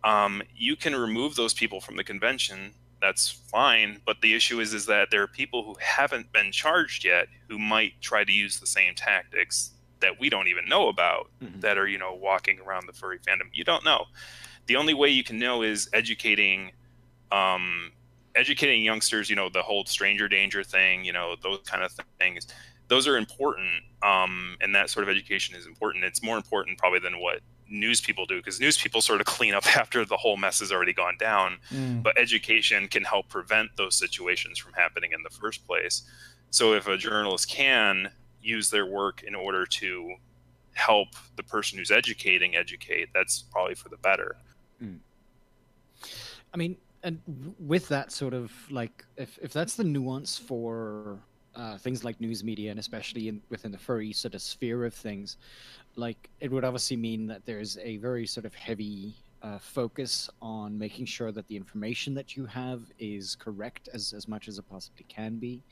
Um, 0.04 0.42
you 0.54 0.76
can 0.76 0.94
remove 0.94 1.34
those 1.34 1.54
people 1.54 1.80
from 1.80 1.96
the 1.96 2.04
convention. 2.04 2.74
That's 3.00 3.28
fine. 3.28 4.00
But 4.06 4.20
the 4.20 4.34
issue 4.34 4.60
is 4.60 4.72
is 4.72 4.86
that 4.86 5.10
there 5.10 5.22
are 5.22 5.28
people 5.28 5.64
who 5.64 5.74
haven't 5.80 6.32
been 6.32 6.52
charged 6.52 7.04
yet 7.04 7.26
who 7.48 7.58
might 7.58 8.00
try 8.00 8.22
to 8.24 8.32
use 8.32 8.60
the 8.60 8.66
same 8.66 8.94
tactics 8.94 9.72
that 10.00 10.18
we 10.20 10.28
don't 10.28 10.48
even 10.48 10.68
know 10.68 10.88
about 10.88 11.30
mm-hmm. 11.42 11.60
that 11.60 11.78
are 11.78 11.88
you 11.88 11.98
know 11.98 12.14
walking 12.14 12.60
around 12.60 12.86
the 12.86 12.92
furry 12.92 13.18
fandom. 13.18 13.48
You 13.52 13.64
don't 13.64 13.84
know. 13.84 14.04
The 14.66 14.76
only 14.76 14.94
way 14.94 15.08
you 15.08 15.24
can 15.24 15.38
know 15.38 15.62
is 15.62 15.88
educating 15.92 16.70
um, 17.32 17.92
educating 18.34 18.82
youngsters 18.82 19.28
you 19.28 19.36
know 19.36 19.48
the 19.48 19.62
whole 19.62 19.84
stranger 19.84 20.28
danger 20.28 20.62
thing 20.62 21.04
you 21.04 21.12
know 21.12 21.34
those 21.42 21.60
kind 21.64 21.82
of 21.82 21.92
things 22.18 22.46
those 22.88 23.06
are 23.06 23.16
important 23.16 23.82
um, 24.02 24.56
and 24.60 24.74
that 24.74 24.90
sort 24.90 25.02
of 25.02 25.08
education 25.08 25.54
is 25.56 25.66
important 25.66 26.04
it's 26.04 26.22
more 26.22 26.36
important 26.36 26.78
probably 26.78 26.98
than 26.98 27.20
what 27.20 27.40
news 27.72 28.00
people 28.00 28.26
do 28.26 28.36
because 28.36 28.60
news 28.60 28.78
people 28.78 29.00
sort 29.00 29.20
of 29.20 29.26
clean 29.38 29.54
up 29.54 29.76
after 29.76 30.04
the 30.04 30.16
whole 30.16 30.36
mess 30.36 30.60
has 30.60 30.70
already 30.70 30.92
gone 30.92 31.16
down. 31.18 31.58
Mm. 31.70 32.02
But 32.02 32.18
education 32.18 32.86
can 32.86 33.02
help 33.02 33.28
prevent 33.28 33.70
those 33.76 33.96
situations 33.96 34.58
from 34.58 34.74
happening 34.74 35.12
in 35.12 35.22
the 35.22 35.30
first 35.30 35.66
place. 35.66 36.02
So 36.50 36.74
if 36.74 36.86
a 36.86 36.96
journalist 36.96 37.48
can 37.48 38.10
use 38.42 38.70
their 38.70 38.86
work 38.86 39.22
in 39.22 39.34
order 39.34 39.64
to 39.64 40.14
help 40.74 41.08
the 41.36 41.42
person 41.42 41.78
who's 41.78 41.90
educating 41.90 42.54
educate, 42.54 43.08
that's 43.14 43.42
probably 43.42 43.74
for 43.74 43.88
the 43.88 43.96
better. 43.96 44.36
Mm. 44.82 44.98
I 46.52 46.56
mean, 46.56 46.76
and 47.02 47.20
with 47.58 47.88
that 47.88 48.12
sort 48.12 48.34
of 48.34 48.52
like, 48.70 49.04
if 49.16 49.38
if 49.42 49.52
that's 49.52 49.74
the 49.74 49.84
nuance 49.84 50.38
for 50.38 51.18
uh, 51.54 51.76
things 51.78 52.04
like 52.04 52.20
news 52.20 52.42
media 52.42 52.70
and 52.70 52.80
especially 52.80 53.28
in, 53.28 53.42
within 53.50 53.72
the 53.72 53.78
furry 53.78 54.12
sort 54.12 54.34
of 54.34 54.42
sphere 54.42 54.84
of 54.84 54.94
things, 54.94 55.36
like 55.96 56.30
it 56.40 56.50
would 56.50 56.64
obviously 56.64 56.96
mean 56.96 57.26
that 57.26 57.44
there's 57.44 57.76
a 57.78 57.96
very 57.98 58.26
sort 58.26 58.46
of 58.46 58.54
heavy 58.54 59.14
uh, 59.42 59.58
focus 59.58 60.30
on 60.40 60.78
making 60.78 61.04
sure 61.04 61.32
that 61.32 61.46
the 61.48 61.56
information 61.56 62.14
that 62.14 62.36
you 62.36 62.46
have 62.46 62.80
is 62.98 63.34
correct 63.34 63.88
as, 63.92 64.12
as 64.12 64.28
much 64.28 64.46
as 64.48 64.58
it 64.58 64.68
possibly 64.70 65.04
can 65.08 65.36
be. 65.36 65.62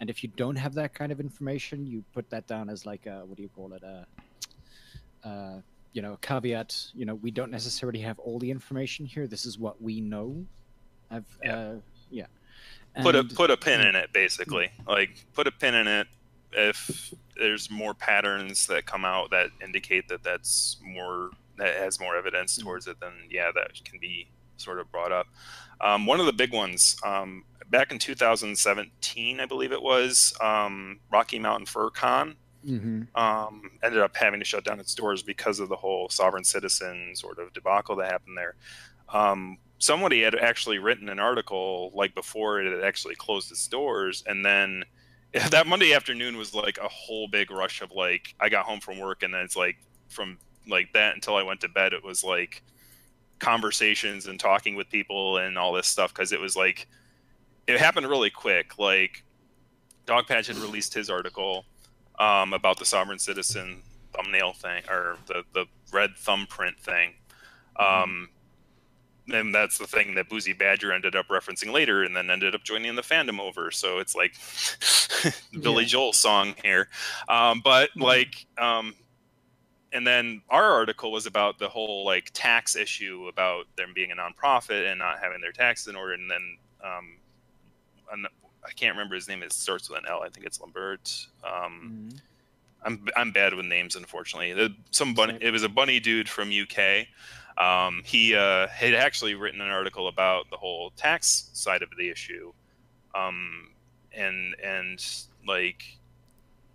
And 0.00 0.10
if 0.10 0.22
you 0.22 0.30
don't 0.36 0.56
have 0.56 0.74
that 0.74 0.94
kind 0.94 1.12
of 1.12 1.20
information, 1.20 1.86
you 1.86 2.04
put 2.12 2.28
that 2.30 2.46
down 2.48 2.68
as 2.68 2.84
like 2.84 3.06
a, 3.06 3.24
what 3.24 3.36
do 3.36 3.42
you 3.42 3.48
call 3.48 3.72
it? 3.72 3.82
A, 3.82 4.06
uh, 5.24 5.60
you 5.92 6.02
know, 6.02 6.18
caveat, 6.20 6.76
you 6.94 7.04
know, 7.04 7.14
we 7.16 7.30
don't 7.30 7.50
necessarily 7.50 8.00
have 8.00 8.18
all 8.18 8.38
the 8.38 8.50
information 8.50 9.06
here. 9.06 9.26
This 9.26 9.44
is 9.46 9.58
what 9.58 9.80
we 9.80 10.00
know. 10.00 10.44
I've, 11.10 11.24
yeah. 11.42 11.56
Uh, 11.56 11.74
yeah. 12.10 12.26
Put 13.02 13.14
a, 13.14 13.24
put 13.24 13.50
a 13.50 13.56
pin 13.56 13.80
in 13.80 13.94
it, 13.94 14.12
basically. 14.12 14.70
Like 14.86 15.24
put 15.32 15.46
a 15.46 15.52
pin 15.52 15.74
in 15.74 15.86
it 15.86 16.08
if 16.52 17.14
there's 17.36 17.70
more 17.70 17.94
patterns 17.94 18.66
that 18.66 18.86
come 18.86 19.04
out 19.04 19.30
that 19.30 19.50
indicate 19.62 20.08
that 20.08 20.22
that's 20.22 20.76
more 20.84 21.30
that 21.56 21.76
has 21.76 22.00
more 22.00 22.16
evidence 22.16 22.56
mm-hmm. 22.56 22.66
towards 22.66 22.86
it, 22.86 22.98
then 23.00 23.12
yeah, 23.30 23.50
that 23.54 23.72
can 23.84 23.98
be 23.98 24.28
sort 24.56 24.78
of 24.78 24.90
brought 24.90 25.12
up. 25.12 25.26
Um, 25.80 26.06
one 26.06 26.20
of 26.20 26.26
the 26.26 26.32
big 26.32 26.52
ones 26.52 26.96
um, 27.04 27.44
back 27.70 27.92
in 27.92 27.98
2017, 27.98 29.40
I 29.40 29.46
believe 29.46 29.72
it 29.72 29.82
was 29.82 30.34
um, 30.40 31.00
Rocky 31.12 31.38
Mountain 31.38 31.66
Fur 31.66 31.90
Con. 31.90 32.36
Mm-hmm. 32.66 33.02
Um, 33.18 33.70
ended 33.82 34.02
up 34.02 34.14
having 34.14 34.38
to 34.38 34.44
shut 34.44 34.64
down 34.64 34.80
its 34.80 34.94
doors 34.94 35.22
because 35.22 35.60
of 35.60 35.70
the 35.70 35.76
whole 35.76 36.10
sovereign 36.10 36.44
citizen 36.44 37.12
sort 37.14 37.38
of 37.38 37.54
debacle 37.54 37.96
that 37.96 38.10
happened 38.10 38.36
there. 38.36 38.54
Um, 39.80 39.84
somebody 39.86 40.22
had 40.22 40.34
actually 40.34 40.78
written 40.78 41.08
an 41.08 41.18
article 41.18 41.90
like 41.94 42.14
before 42.14 42.60
it 42.60 42.70
had 42.70 42.84
actually 42.84 43.14
closed 43.14 43.50
its 43.50 43.66
doors, 43.66 44.22
and 44.26 44.44
then 44.44 44.84
that 45.50 45.66
Monday 45.66 45.92
afternoon 45.92 46.36
was 46.36 46.54
like 46.54 46.78
a 46.78 46.88
whole 46.88 47.28
big 47.28 47.50
rush 47.50 47.82
of 47.82 47.92
like 47.92 48.34
I 48.40 48.48
got 48.48 48.66
home 48.66 48.80
from 48.80 48.98
work 48.98 49.22
and 49.22 49.32
then 49.32 49.42
it's 49.42 49.56
like 49.56 49.76
from 50.08 50.38
like 50.68 50.92
that 50.92 51.14
until 51.14 51.36
I 51.36 51.42
went 51.42 51.60
to 51.60 51.68
bed 51.68 51.92
it 51.92 52.04
was 52.04 52.24
like 52.24 52.62
conversations 53.38 54.26
and 54.26 54.38
talking 54.38 54.74
with 54.74 54.90
people 54.90 55.38
and 55.38 55.56
all 55.56 55.72
this 55.72 55.86
stuff 55.86 56.12
because 56.12 56.32
it 56.32 56.40
was 56.40 56.56
like 56.56 56.88
it 57.66 57.78
happened 57.78 58.08
really 58.08 58.30
quick 58.30 58.78
like 58.78 59.22
Dogpatch 60.06 60.48
had 60.48 60.56
released 60.56 60.92
his 60.94 61.08
article 61.08 61.64
um, 62.18 62.52
about 62.52 62.78
the 62.78 62.84
sovereign 62.84 63.18
citizen 63.18 63.82
thumbnail 64.12 64.52
thing 64.52 64.82
or 64.90 65.16
the 65.26 65.44
the 65.54 65.66
red 65.92 66.10
thumbprint 66.16 66.78
thing 66.80 67.14
mm-hmm. 67.78 68.10
And 69.32 69.54
that's 69.54 69.78
the 69.78 69.86
thing 69.86 70.14
that 70.14 70.28
Boozy 70.28 70.52
Badger 70.52 70.92
ended 70.92 71.16
up 71.16 71.28
referencing 71.28 71.72
later, 71.72 72.02
and 72.04 72.16
then 72.16 72.30
ended 72.30 72.54
up 72.54 72.62
joining 72.64 72.94
the 72.94 73.02
fandom 73.02 73.40
over. 73.40 73.70
So 73.70 73.98
it's 73.98 74.14
like 74.14 74.34
Billy 75.60 75.84
yeah. 75.84 75.88
Joel 75.88 76.12
song 76.12 76.54
here, 76.62 76.88
um, 77.28 77.60
but 77.62 77.90
mm-hmm. 77.90 78.02
like, 78.02 78.46
um, 78.58 78.94
and 79.92 80.06
then 80.06 80.42
our 80.48 80.70
article 80.70 81.12
was 81.12 81.26
about 81.26 81.58
the 81.58 81.68
whole 81.68 82.04
like 82.04 82.30
tax 82.32 82.76
issue 82.76 83.26
about 83.28 83.64
them 83.76 83.92
being 83.94 84.12
a 84.12 84.14
nonprofit 84.14 84.90
and 84.90 84.98
not 84.98 85.18
having 85.18 85.40
their 85.40 85.52
taxes 85.52 85.88
in 85.88 85.96
order, 85.96 86.14
and 86.14 86.30
then 86.30 86.58
um, 86.84 87.16
I 88.64 88.72
can't 88.72 88.94
remember 88.94 89.14
his 89.14 89.28
name. 89.28 89.42
It 89.42 89.52
starts 89.52 89.88
with 89.88 89.98
an 89.98 90.04
L. 90.08 90.22
I 90.22 90.28
think 90.28 90.46
it's 90.46 90.60
Lambert. 90.60 91.26
Um, 91.44 92.10
mm-hmm. 92.12 92.16
I'm 92.84 93.06
I'm 93.16 93.32
bad 93.32 93.54
with 93.54 93.66
names, 93.66 93.96
unfortunately. 93.96 94.74
Some 94.90 95.14
bunny. 95.14 95.38
It 95.40 95.50
was 95.50 95.62
a 95.62 95.68
bunny 95.68 96.00
dude 96.00 96.28
from 96.28 96.50
UK 96.50 97.06
um, 97.58 98.02
he 98.04 98.34
uh, 98.34 98.68
had 98.68 98.94
actually 98.94 99.34
written 99.34 99.60
an 99.60 99.70
article 99.70 100.08
about 100.08 100.48
the 100.50 100.56
whole 100.56 100.90
tax 100.96 101.50
side 101.52 101.82
of 101.82 101.90
the 101.98 102.08
issue, 102.08 102.52
um, 103.14 103.70
and 104.12 104.54
and 104.64 105.04
like 105.46 105.82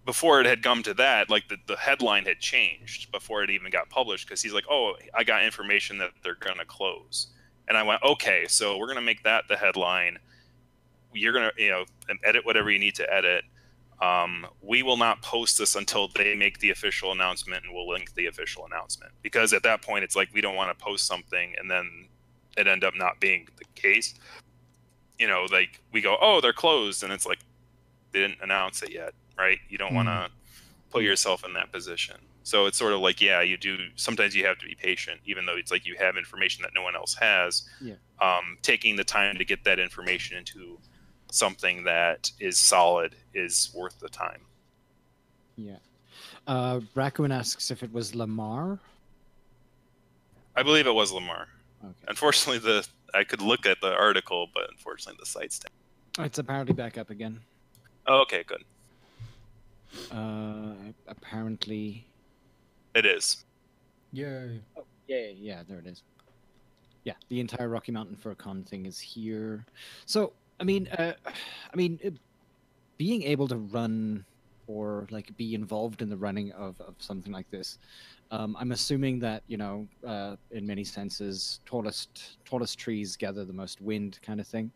before 0.06 0.40
it 0.40 0.46
had 0.46 0.62
come 0.62 0.84
to 0.84 0.94
that, 0.94 1.30
like 1.30 1.48
the, 1.48 1.58
the 1.68 1.76
headline 1.76 2.26
had 2.26 2.40
changed 2.40 3.12
before 3.12 3.44
it 3.44 3.50
even 3.50 3.72
got 3.72 3.90
published 3.90 4.28
because 4.28 4.42
he's 4.42 4.54
like, 4.54 4.66
oh, 4.70 4.94
I 5.16 5.24
got 5.24 5.44
information 5.44 5.98
that 6.00 6.12
they're 6.24 6.36
gonna 6.36 6.66
close, 6.66 7.28
and 7.68 7.78
I 7.78 7.84
went, 7.84 8.04
okay, 8.04 8.46
so 8.48 8.78
we're 8.78 8.88
gonna 8.88 9.02
make 9.02 9.24
that 9.24 9.48
the 9.48 9.58
headline. 9.58 10.20
You're 11.14 11.34
gonna 11.34 11.52
you 11.58 11.70
know 11.70 11.86
edit 12.24 12.46
whatever 12.46 12.70
you 12.70 12.80
need 12.80 12.96
to 12.96 13.14
edit 13.14 13.46
um, 14.06 14.46
we 14.62 14.84
will 14.84 14.98
not 14.98 15.22
post 15.22 15.58
this 15.58 15.76
until 15.76 16.08
they 16.10 16.36
make 16.36 16.60
the 16.60 16.70
official 16.70 17.12
announcement 17.12 17.64
and 17.66 17.74
we'll 17.74 17.88
link 17.88 18.14
the 18.14 18.28
official 18.28 18.66
announcement. 18.66 19.12
Because 19.22 19.54
at 19.54 19.64
that 19.64 19.82
point 19.82 20.04
it's 20.04 20.16
like 20.16 20.30
we 20.34 20.42
don't 20.42 20.56
want 20.56 20.78
to 20.78 20.84
post 20.84 21.08
something 21.08 21.56
and 21.58 21.70
then 21.70 22.08
it 22.58 22.68
end 22.68 22.84
up 22.84 22.94
not 22.96 23.20
being 23.20 23.48
the 23.58 23.66
case. 23.74 24.14
You 25.18 25.28
know 25.28 25.48
like 25.52 25.82
we 25.92 26.02
go 26.02 26.18
oh 26.22 26.42
they're 26.42 26.54
closed 26.54 27.04
and 27.04 27.12
it's 27.12 27.26
like 27.26 27.40
they 28.12 28.20
didn't 28.20 28.42
announce 28.42 28.84
it 28.84 28.92
yet 28.94 29.14
right? 29.38 29.60
You 29.70 29.78
don't 29.78 29.88
mm-hmm. 29.88 30.08
want 30.08 30.08
to 30.08 30.32
put 30.90 31.04
yourself 31.04 31.44
in 31.46 31.54
that 31.54 31.72
position. 31.72 32.16
So 32.44 32.68
it's 32.68 32.78
sort 32.78 32.94
of 32.94 33.00
like 33.00 33.22
yeah 33.22 33.42
you 33.42 33.58
do 33.58 33.78
sometimes 33.96 34.36
you 34.36 34.46
have 34.46 34.60
to 34.60 34.66
be 34.66 34.76
patient 34.76 35.22
even 35.26 35.46
though 35.46 35.56
it's 35.56 35.72
like 35.72 35.86
you 35.86 35.96
have 35.98 36.18
information 36.18 36.62
that 36.64 36.72
no 36.76 36.84
one 36.84 36.96
else 36.96 37.16
has. 37.16 37.64
Yeah. 37.82 37.96
um, 38.22 38.58
taking 38.62 38.98
the 38.98 39.04
time 39.04 39.38
to 39.38 39.46
get 39.46 39.64
that 39.64 39.80
information 39.80 40.38
into 40.38 40.78
something 41.36 41.84
that 41.84 42.32
is 42.40 42.58
solid 42.58 43.16
is 43.34 43.72
worth 43.76 44.00
the 44.00 44.10
time. 44.10 44.42
Yeah. 45.58 45.78
Uh, 46.48 46.80
Raccoon 46.96 47.32
asks 47.32 47.72
if 47.72 47.84
it 47.84 47.92
was 47.92 48.16
Lamar. 48.16 48.80
I 50.56 50.64
believe 50.64 50.88
it 50.88 50.94
was 50.94 51.12
Lamar. 51.12 51.48
Okay. 51.84 51.94
Unfortunately, 52.08 52.60
the 52.60 52.88
I 53.14 53.24
could 53.24 53.42
look 53.42 53.66
at 53.66 53.80
the 53.82 53.94
article, 53.94 54.48
but 54.54 54.70
unfortunately, 54.72 55.18
the 55.20 55.26
site's 55.26 55.60
down. 55.60 56.26
It's 56.26 56.38
apparently 56.38 56.74
back 56.74 56.98
up 56.98 57.10
again. 57.10 57.40
Oh, 58.08 58.22
okay, 58.22 58.44
good. 58.44 58.64
Uh, 60.12 60.74
apparently. 61.08 62.06
It 62.94 63.06
is. 63.06 63.44
Yay. 64.12 64.62
Oh, 64.78 64.86
yeah, 65.08 65.18
yeah, 65.18 65.32
yeah, 65.38 65.64
there 65.68 65.80
it 65.80 65.88
is. 65.88 66.04
Yeah, 67.04 67.14
the 67.30 67.40
entire 67.40 67.70
Rocky 67.70 67.92
Mountain 67.92 68.18
Furcon 68.22 68.66
thing 68.66 68.86
is 68.86 69.00
here. 69.00 69.66
So, 70.06 70.34
I 70.60 70.64
mean, 70.64 70.88
uh, 70.88 71.14
I 71.26 71.76
mean, 71.76 72.00
uh, 72.06 72.12
being 72.98 73.24
able 73.24 73.48
to 73.50 73.58
run 73.58 74.26
or 74.68 75.08
like 75.12 75.36
be 75.38 75.54
involved 75.54 76.02
in 76.02 76.10
the 76.10 76.18
running 76.18 76.52
of, 76.54 76.80
of 76.82 76.96
something 76.98 77.32
like 77.32 77.50
this, 77.52 77.78
um, 78.32 78.56
I'm 78.60 78.72
assuming 78.72 79.20
that 79.20 79.44
you 79.48 79.58
know, 79.58 79.88
uh, 80.06 80.36
in 80.52 80.66
many 80.66 80.84
senses, 80.84 81.60
tallest 81.66 82.40
tallest 82.46 82.80
trees 82.80 83.16
gather 83.16 83.46
the 83.46 83.54
most 83.54 83.82
wind, 83.82 84.20
kind 84.22 84.40
of 84.40 84.48
thing. 84.48 84.72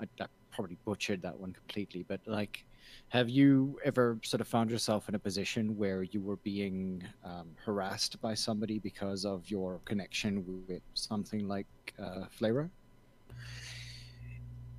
I, 0.00 0.04
I 0.20 0.26
probably 0.52 0.76
butchered 0.84 1.22
that 1.22 1.38
one 1.38 1.52
completely, 1.52 2.04
but 2.06 2.20
like, 2.26 2.64
have 3.08 3.28
you 3.28 3.78
ever 3.84 4.18
sort 4.22 4.40
of 4.40 4.48
found 4.48 4.70
yourself 4.70 5.08
in 5.08 5.14
a 5.14 5.18
position 5.18 5.76
where 5.76 6.02
you 6.02 6.20
were 6.20 6.36
being 6.36 7.02
um, 7.24 7.48
harassed 7.64 8.20
by 8.20 8.34
somebody 8.34 8.78
because 8.78 9.24
of 9.24 9.48
your 9.50 9.80
connection 9.84 10.64
with 10.68 10.82
something 10.94 11.48
like 11.48 11.66
uh? 11.98 12.24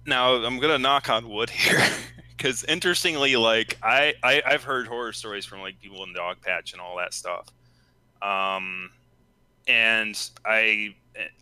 Now 0.06 0.36
I'm 0.36 0.60
gonna 0.60 0.80
knock 0.80 1.10
on 1.10 1.30
wood 1.30 1.50
here, 1.50 1.86
because 2.38 2.64
interestingly, 2.64 3.36
like 3.36 3.78
I, 3.84 4.14
I 4.24 4.42
I've 4.46 4.64
heard 4.64 4.88
horror 4.88 5.14
stories 5.14 5.46
from 5.46 5.62
like 5.62 5.80
people 5.80 6.04
in 6.04 6.14
Dogpatch 6.14 6.74
and 6.74 6.82
all 6.82 6.98
that 6.98 7.14
stuff, 7.14 7.48
um, 8.22 8.92
and 9.68 10.18
I 10.46 10.96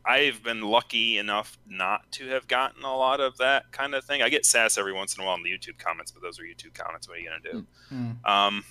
I've 0.04 0.44
been 0.44 0.62
lucky 0.62 1.18
enough 1.18 1.58
not 1.68 2.12
to 2.14 2.28
have 2.30 2.48
gotten 2.48 2.84
a 2.84 2.96
lot 2.96 3.20
of 3.20 3.38
that 3.38 3.72
kind 3.72 3.94
of 3.94 4.04
thing. 4.04 4.22
I 4.22 4.30
get 4.30 4.46
sass 4.46 4.78
every 4.78 4.94
once 4.94 5.16
in 5.16 5.24
a 5.24 5.26
while 5.26 5.36
in 5.36 5.44
the 5.44 5.52
YouTube 5.52 5.78
comments, 5.78 6.12
but 6.12 6.22
those 6.22 6.40
are 6.40 6.44
YouTube 6.44 6.74
comments. 6.74 7.08
What 7.08 7.18
are 7.18 7.22
you 7.22 7.30
gonna 7.30 7.54
do? 7.54 7.66
Mm. 7.94 8.30
Um, 8.30 8.66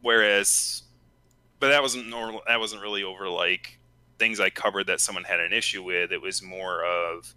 whereas, 0.00 0.82
but 1.60 1.68
that 1.68 1.82
wasn't 1.82 2.08
normal. 2.08 2.42
That 2.46 2.60
wasn't 2.60 2.82
really 2.82 3.02
over 3.02 3.28
like 3.28 3.78
things 4.18 4.40
I 4.40 4.50
covered 4.50 4.86
that 4.86 5.00
someone 5.00 5.24
had 5.24 5.40
an 5.40 5.52
issue 5.52 5.82
with. 5.82 6.12
It 6.12 6.22
was 6.22 6.42
more 6.42 6.84
of, 6.84 7.34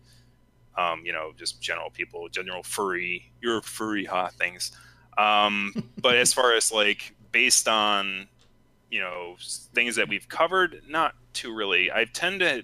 um, 0.78 1.02
you 1.06 1.14
know, 1.14 1.32
just 1.38 1.62
general 1.62 1.90
people, 1.90 2.28
general 2.30 2.64
furry, 2.64 3.32
you're 3.42 3.62
furry 3.62 4.06
hot 4.06 4.34
things. 4.34 4.72
Um, 5.18 5.74
but 6.02 6.16
as 6.16 6.34
far 6.34 6.54
as 6.54 6.72
like 6.72 7.14
based 7.32 7.68
on, 7.68 8.28
you 8.90 9.00
know, 9.00 9.36
things 9.74 9.96
that 9.96 10.08
we've 10.08 10.28
covered, 10.28 10.82
not 10.88 11.16
too 11.34 11.54
really. 11.54 11.92
I 11.92 12.06
tend 12.06 12.40
to 12.42 12.64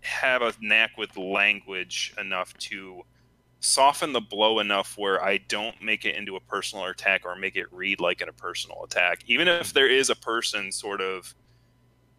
have 0.00 0.42
a 0.42 0.54
knack 0.60 0.96
with 0.96 1.16
language 1.16 2.14
enough 2.18 2.56
to 2.58 3.02
soften 3.60 4.12
the 4.12 4.20
blow 4.20 4.60
enough 4.60 4.96
where 4.96 5.22
I 5.22 5.38
don't 5.38 5.82
make 5.82 6.04
it 6.04 6.14
into 6.14 6.36
a 6.36 6.40
personal 6.40 6.84
attack 6.86 7.22
or 7.24 7.34
make 7.34 7.56
it 7.56 7.66
read 7.72 8.00
like 8.00 8.22
in 8.22 8.28
a 8.28 8.32
personal 8.32 8.84
attack, 8.84 9.24
even 9.26 9.48
if 9.48 9.72
there 9.72 9.88
is 9.88 10.10
a 10.10 10.16
person 10.16 10.70
sort 10.70 11.00
of 11.00 11.34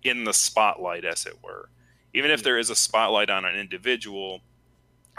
in 0.03 0.23
the 0.23 0.33
spotlight, 0.33 1.05
as 1.05 1.25
it 1.25 1.37
were. 1.43 1.69
Even 2.13 2.31
if 2.31 2.43
there 2.43 2.57
is 2.57 2.69
a 2.69 2.75
spotlight 2.75 3.29
on 3.29 3.45
an 3.45 3.55
individual, 3.55 4.41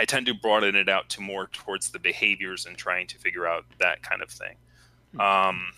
I 0.00 0.06
tend 0.06 0.24
to 0.26 0.34
broaden 0.34 0.76
it 0.76 0.88
out 0.88 1.10
to 1.10 1.20
more 1.20 1.48
towards 1.52 1.90
the 1.90 1.98
behaviors 1.98 2.64
and 2.64 2.74
trying 2.74 3.06
to 3.08 3.18
figure 3.18 3.46
out 3.46 3.66
that 3.80 4.02
kind 4.02 4.22
of 4.22 4.30
thing. 4.30 4.56
Um, 5.20 5.72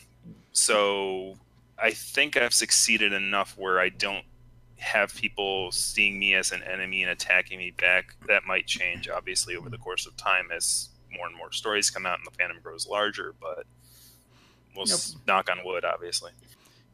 so 0.53 1.37
I 1.77 1.91
think 1.91 2.37
I've 2.37 2.55
succeeded 2.55 3.13
enough 3.13 3.57
where 3.59 3.81
I 3.81 3.89
don't 3.89 4.25
have 4.79 5.13
people 5.15 5.73
seeing 5.73 6.21
me 6.21 6.35
as 6.35 6.53
an 6.53 6.63
enemy 6.63 7.03
and 7.03 7.11
attacking 7.11 7.59
me 7.59 7.73
back. 7.73 8.15
That 8.29 8.45
might 8.47 8.67
change, 8.69 9.09
obviously, 9.09 9.57
over 9.57 9.69
the 9.69 9.79
course 9.79 10.07
of 10.07 10.17
time 10.17 10.51
as 10.55 10.91
more 11.17 11.27
and 11.27 11.37
more 11.37 11.51
stories 11.51 11.91
come 11.91 12.07
out 12.07 12.19
and 12.19 12.27
the 12.27 12.31
fandom 12.41 12.63
grows 12.63 12.87
larger. 12.87 13.35
But 13.41 13.67
we'll 14.77 14.87
Yep. 14.87 14.95
s- 14.95 15.17
knock 15.27 15.51
on 15.51 15.65
wood, 15.65 15.85
obviously. 15.85 16.31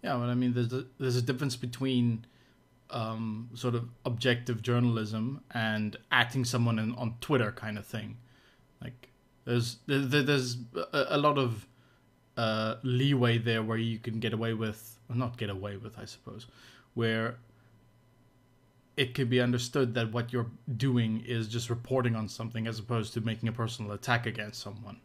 Yeah, 0.03 0.15
but 0.17 0.31
I 0.31 0.35
mean, 0.35 0.55
there's 0.55 0.73
a, 0.73 0.87
there's 0.99 1.17
a 1.17 1.23
difference 1.23 1.57
between 1.57 2.25
um, 2.91 3.51
sort 3.55 3.75
of 3.75 3.89
objective 4.05 4.63
journalism 4.63 5.43
and 5.53 5.97
acting 6.11 6.45
someone 6.45 6.79
in, 6.79 6.95
on 6.95 7.15
Twitter 7.21 7.53
kind 7.53 7.77
of 7.79 7.87
thing. 7.87 8.17
Like, 8.83 9.09
there's 9.45 9.77
there, 9.87 10.01
there- 10.01 10.23
there's 10.23 10.57
a, 10.93 11.19
lot 11.19 11.39
of 11.39 11.67
uh, 12.37 12.77
leeway 12.83 13.39
there 13.39 13.63
where 13.63 13.79
you 13.79 13.99
can 13.99 14.21
get 14.21 14.33
away 14.33 14.55
with, 14.55 14.99
or 15.11 15.17
not 15.17 15.37
get 15.37 15.51
away 15.51 15.77
with, 15.77 15.99
I 15.99 16.05
suppose, 16.05 16.47
where 16.95 17.37
it 18.97 19.15
could 19.15 19.31
be 19.31 19.41
understood 19.41 19.95
that 19.95 20.13
what 20.13 20.33
you're 20.33 20.51
doing 20.77 21.23
is 21.27 21.47
just 21.49 21.71
reporting 21.71 22.17
on 22.17 22.29
something 22.29 22.67
as 22.67 22.79
opposed 22.81 23.15
to 23.15 23.21
making 23.21 23.49
a 23.49 23.53
personal 23.53 23.93
attack 23.93 24.27
against 24.27 24.61
someone. 24.61 24.99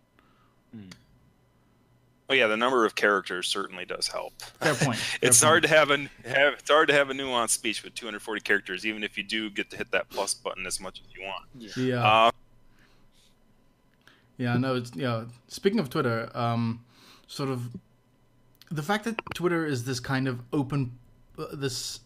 Oh 2.34 2.36
yeah, 2.36 2.48
the 2.48 2.58
number 2.58 2.84
of 2.84 2.96
characters 2.96 3.48
certainly 3.48 3.86
does 3.86 4.08
help. 4.08 4.34
Fair 4.42 4.74
point. 4.74 4.98
Fair 5.00 5.20
it's 5.22 5.40
point. 5.40 5.48
hard 5.48 5.64
to 5.64 5.70
have 5.70 5.92
an 5.92 6.10
have 6.26 6.54
it's 6.54 6.70
hard 6.72 6.88
to 6.88 6.94
have 6.96 7.12
a 7.12 7.14
nuanced 7.14 7.52
speech 7.52 7.84
with 7.84 7.94
240 7.94 8.42
characters, 8.42 8.88
even 8.88 9.04
if 9.04 9.18
you 9.20 9.24
do 9.24 9.52
get 9.52 9.70
to 9.70 9.78
hit 9.78 9.92
that 9.92 10.10
plus 10.10 10.34
button 10.34 10.66
as 10.66 10.80
much 10.80 11.00
as 11.00 11.16
you 11.16 11.24
want. 11.24 11.46
Yeah. 11.78 12.04
Uh, 12.04 12.32
Yeah, 14.38 14.58
no, 14.58 14.76
it's 14.76 14.92
yeah. 14.96 15.26
Speaking 15.48 15.80
of 15.80 15.90
Twitter, 15.92 16.30
um, 16.34 16.84
sort 17.28 17.50
of 17.50 17.70
the 18.72 18.82
fact 18.82 19.04
that 19.06 19.16
Twitter 19.36 19.64
is 19.66 19.84
this 19.84 20.00
kind 20.00 20.28
of 20.28 20.42
open, 20.52 20.98
uh, 21.38 21.46
this 21.54 22.00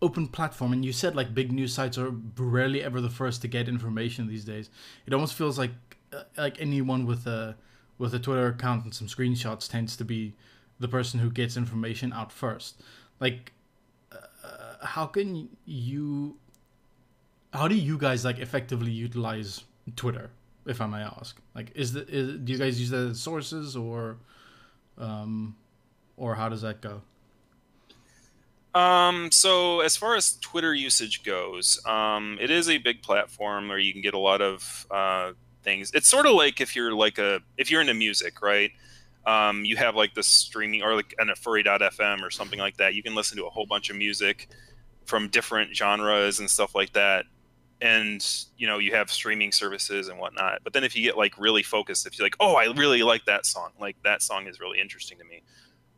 open 0.00 0.26
platform, 0.26 0.72
and 0.72 0.84
you 0.84 0.92
said 0.92 1.14
like 1.14 1.32
big 1.34 1.52
news 1.52 1.72
sites 1.72 1.96
are 1.98 2.10
rarely 2.36 2.82
ever 2.82 3.00
the 3.00 3.10
first 3.10 3.42
to 3.42 3.48
get 3.48 3.68
information 3.68 4.26
these 4.26 4.44
days. 4.44 4.70
It 5.06 5.14
almost 5.14 5.34
feels 5.34 5.56
like 5.56 5.70
uh, 6.12 6.24
like 6.36 6.60
anyone 6.60 7.06
with 7.06 7.28
a 7.28 7.56
with 8.02 8.14
a 8.14 8.18
Twitter 8.18 8.48
account 8.48 8.84
and 8.84 8.94
some 8.94 9.06
screenshots 9.06 9.70
tends 9.70 9.96
to 9.96 10.04
be 10.04 10.34
the 10.78 10.88
person 10.88 11.20
who 11.20 11.30
gets 11.30 11.56
information 11.56 12.12
out 12.12 12.32
first. 12.32 12.82
Like, 13.20 13.52
uh, 14.12 14.86
how 14.86 15.06
can 15.06 15.48
you? 15.64 16.36
How 17.52 17.68
do 17.68 17.74
you 17.74 17.96
guys 17.96 18.24
like 18.24 18.38
effectively 18.38 18.90
utilize 18.90 19.64
Twitter? 19.96 20.30
if 20.66 20.80
I 20.80 20.86
may 20.86 21.02
ask. 21.02 21.40
Like, 21.54 21.72
is 21.74 21.92
the 21.92 22.06
is, 22.08 22.38
do 22.38 22.52
you 22.52 22.58
guys 22.58 22.80
use 22.80 22.90
that 22.90 23.10
as 23.10 23.20
sources 23.20 23.76
or, 23.76 24.16
um, 24.98 25.56
or 26.16 26.34
how 26.34 26.48
does 26.48 26.62
that 26.62 26.80
go? 26.80 27.02
Um, 28.74 29.30
so 29.30 29.80
as 29.80 29.96
far 29.96 30.16
as 30.16 30.38
Twitter 30.40 30.72
usage 30.72 31.24
goes, 31.24 31.84
um, 31.84 32.38
it 32.40 32.50
is 32.50 32.70
a 32.70 32.78
big 32.78 33.02
platform 33.02 33.68
where 33.68 33.78
you 33.78 33.92
can 33.92 34.02
get 34.02 34.14
a 34.14 34.18
lot 34.18 34.40
of 34.40 34.86
uh, 34.90 35.32
things. 35.62 35.90
It's 35.94 36.08
sort 36.08 36.26
of 36.26 36.34
like 36.34 36.60
if 36.60 36.76
you're 36.76 36.92
like 36.92 37.18
a 37.18 37.40
if 37.56 37.70
you're 37.70 37.80
into 37.80 37.94
music, 37.94 38.42
right? 38.42 38.70
Um, 39.26 39.64
you 39.64 39.76
have 39.76 39.94
like 39.94 40.14
the 40.14 40.22
streaming 40.22 40.82
or 40.82 40.94
like 40.96 41.14
an 41.18 41.32
furry.fm 41.36 42.22
or 42.22 42.30
something 42.30 42.58
like 42.58 42.76
that. 42.78 42.94
You 42.94 43.02
can 43.02 43.14
listen 43.14 43.38
to 43.38 43.46
a 43.46 43.50
whole 43.50 43.66
bunch 43.66 43.88
of 43.90 43.96
music 43.96 44.48
from 45.04 45.28
different 45.28 45.74
genres 45.76 46.40
and 46.40 46.50
stuff 46.50 46.74
like 46.74 46.92
that. 46.94 47.24
And 47.80 48.24
you 48.56 48.66
know 48.66 48.78
you 48.78 48.94
have 48.94 49.10
streaming 49.10 49.52
services 49.52 50.08
and 50.08 50.18
whatnot. 50.18 50.60
But 50.64 50.72
then 50.72 50.84
if 50.84 50.96
you 50.96 51.02
get 51.02 51.16
like 51.16 51.38
really 51.38 51.62
focused, 51.62 52.06
if 52.06 52.18
you're 52.18 52.26
like, 52.26 52.36
oh, 52.40 52.54
I 52.54 52.72
really 52.72 53.02
like 53.02 53.24
that 53.26 53.46
song, 53.46 53.70
like 53.80 53.96
that 54.04 54.22
song 54.22 54.46
is 54.46 54.60
really 54.60 54.80
interesting 54.80 55.18
to 55.18 55.24
me 55.24 55.42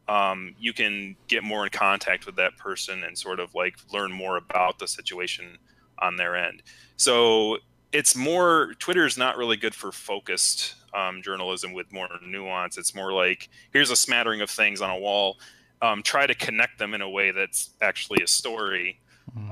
um, 0.08 0.54
you 0.58 0.72
can 0.72 1.16
get 1.28 1.42
more 1.42 1.64
in 1.64 1.70
contact 1.70 2.26
with 2.26 2.36
that 2.36 2.56
person 2.56 3.04
and 3.04 3.16
sort 3.16 3.40
of 3.40 3.54
like 3.54 3.76
learn 3.92 4.12
more 4.12 4.36
about 4.36 4.78
the 4.78 4.86
situation 4.86 5.58
on 5.98 6.16
their 6.16 6.36
end. 6.36 6.62
So 6.96 7.58
it's 7.94 8.14
more 8.16 8.74
Twitter 8.78 9.06
is 9.06 9.16
not 9.16 9.38
really 9.38 9.56
good 9.56 9.74
for 9.74 9.90
focused 9.92 10.74
um, 10.92 11.22
journalism 11.22 11.72
with 11.72 11.90
more 11.92 12.08
nuance. 12.26 12.76
It's 12.76 12.94
more 12.94 13.12
like 13.12 13.48
here's 13.72 13.90
a 13.90 13.96
smattering 13.96 14.40
of 14.42 14.50
things 14.50 14.80
on 14.82 14.90
a 14.90 14.98
wall. 14.98 15.38
Um, 15.80 16.02
try 16.02 16.26
to 16.26 16.34
connect 16.34 16.78
them 16.78 16.92
in 16.92 17.00
a 17.02 17.08
way 17.08 17.30
that's 17.30 17.70
actually 17.80 18.22
a 18.22 18.26
story, 18.26 19.00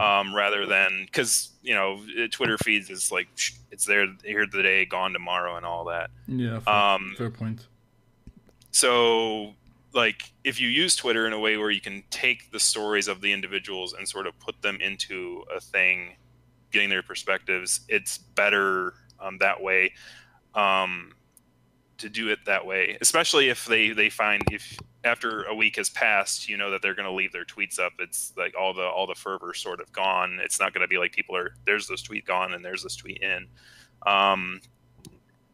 um, 0.00 0.34
rather 0.34 0.66
than 0.66 1.04
because 1.06 1.50
you 1.62 1.74
know 1.74 2.00
Twitter 2.30 2.58
feeds 2.58 2.90
is 2.90 3.12
like 3.12 3.28
it's 3.70 3.84
there 3.86 4.06
here 4.24 4.46
today, 4.46 4.84
gone 4.86 5.12
tomorrow, 5.12 5.56
and 5.56 5.64
all 5.64 5.84
that. 5.86 6.10
Yeah, 6.26 6.58
fair, 6.60 6.74
Um, 6.74 7.14
fair 7.16 7.30
point. 7.30 7.66
so 8.70 9.54
like 9.94 10.32
if 10.42 10.58
you 10.58 10.68
use 10.68 10.96
twitter 10.96 11.26
in 11.26 11.34
a 11.34 11.38
way 11.38 11.58
where 11.58 11.70
you 11.70 11.80
can 11.80 12.02
take 12.10 12.50
the 12.50 12.58
stories 12.58 13.08
of 13.08 13.20
the 13.20 13.30
individuals 13.30 13.92
and 13.92 14.08
sort 14.08 14.26
of 14.26 14.38
put 14.40 14.60
them 14.62 14.78
into 14.80 15.44
a 15.54 15.60
thing 15.60 16.16
getting 16.72 16.88
their 16.88 17.02
perspectives 17.02 17.80
it's 17.88 18.18
better 18.18 18.94
um, 19.20 19.38
that 19.38 19.60
way 19.60 19.92
um, 20.54 21.12
to 21.98 22.08
do 22.08 22.28
it 22.28 22.38
that 22.46 22.64
way 22.64 22.96
especially 23.00 23.48
if 23.48 23.64
they 23.66 23.90
they 23.90 24.10
find 24.10 24.42
if 24.50 24.78
after 25.04 25.42
a 25.44 25.54
week 25.54 25.76
has 25.76 25.90
passed 25.90 26.48
you 26.48 26.56
know 26.56 26.70
that 26.70 26.80
they're 26.82 26.94
going 26.94 27.08
to 27.08 27.12
leave 27.12 27.32
their 27.32 27.44
tweets 27.44 27.78
up 27.78 27.92
it's 27.98 28.32
like 28.36 28.54
all 28.58 28.72
the 28.72 28.84
all 28.84 29.06
the 29.06 29.14
fervor 29.14 29.52
sort 29.54 29.80
of 29.80 29.90
gone 29.92 30.38
it's 30.42 30.60
not 30.60 30.72
going 30.72 30.82
to 30.82 30.88
be 30.88 30.98
like 30.98 31.12
people 31.12 31.36
are 31.36 31.54
there's 31.66 31.86
this 31.86 32.02
tweet 32.02 32.24
gone 32.24 32.54
and 32.54 32.64
there's 32.64 32.82
this 32.82 32.96
tweet 32.96 33.20
in 33.22 33.46
um, 34.06 34.60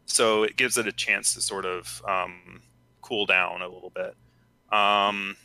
so 0.09 0.43
it 0.43 0.57
gives 0.57 0.79
it 0.79 0.87
a 0.87 0.93
chance 0.93 1.35
to 1.35 1.41
sort 1.41 1.67
of 1.67 2.03
um, 2.07 2.63
cool 3.03 3.27
down 3.27 3.63
a 3.63 3.69
little 3.69 3.91
bit. 3.91 4.15
Um, 4.73 5.37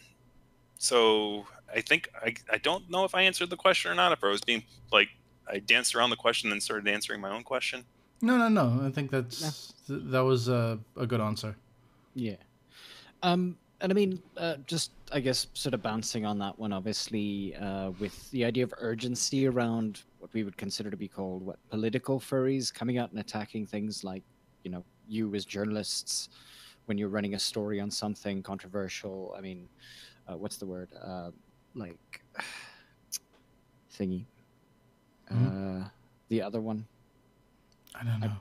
so 0.78 1.46
I 1.74 1.82
think 1.82 2.10
I, 2.16 2.34
I 2.52 2.58
don't 2.58 2.90
know 2.90 3.04
if 3.04 3.14
I 3.14 3.24
answered 3.24 3.50
the 3.50 3.58
question 3.58 3.92
or 3.92 3.96
not. 3.96 4.12
If 4.12 4.24
I 4.24 4.28
was 4.28 4.42
being 4.42 4.64
like 4.92 5.10
I 5.48 5.60
danced 5.60 5.96
around 5.96 6.10
the 6.10 6.16
question 6.16 6.52
and 6.52 6.62
started 6.62 6.88
answering 6.88 7.22
my 7.22 7.30
own 7.30 7.44
question. 7.44 7.84
No, 8.22 8.38
no, 8.38 8.48
no. 8.48 8.86
I 8.86 8.90
think 8.90 9.12
that's 9.12 9.74
th- 9.88 10.02
that 10.06 10.22
was 10.22 10.48
a, 10.48 10.80
a 10.96 11.06
good 11.06 11.20
answer. 11.20 11.56
Yeah. 12.16 12.36
Um, 13.22 13.58
and 13.82 13.92
I 13.92 13.96
mean, 13.96 14.22
uh, 14.38 14.56
just 14.66 14.92
I 15.12 15.20
guess 15.20 15.48
sort 15.54 15.74
of 15.74 15.84
bouncing 15.84 16.26
on 16.26 16.40
that 16.40 16.58
one, 16.58 16.72
obviously, 16.72 17.56
uh, 17.56 17.92
with 18.00 18.32
the 18.32 18.46
idea 18.46 18.64
of 18.64 18.74
urgency 18.78 19.46
around 19.46 20.02
what 20.20 20.34
we 20.34 20.44
would 20.44 20.56
consider 20.56 20.90
to 20.90 20.96
be 20.96 21.08
called 21.10 21.46
what 21.46 21.58
political 21.70 22.20
furries 22.20 22.74
coming 22.74 22.98
out 22.98 23.12
and 23.12 23.20
attacking 23.20 23.66
things 23.66 24.04
like, 24.04 24.24
you 24.64 24.72
know, 24.72 24.86
you 25.08 25.36
as 25.36 25.44
journalists 25.44 26.30
when 26.86 26.98
you're 26.98 27.10
running 27.10 27.34
a 27.34 27.40
story 27.40 27.82
on 27.82 27.92
something 27.92 28.42
controversial. 28.42 29.36
I 29.38 29.42
mean, 29.42 29.68
uh, 30.28 30.38
what's 30.38 30.58
the 30.58 30.66
word? 30.66 30.90
Uh, 31.02 31.32
like 31.76 32.24
thingy. 34.00 34.26
Mhm. 35.32 35.86
Uh, 35.86 35.90
the 36.30 36.42
other 36.42 36.62
one, 36.62 36.86
I 37.96 38.04
don't 38.04 38.20
know. 38.20 38.32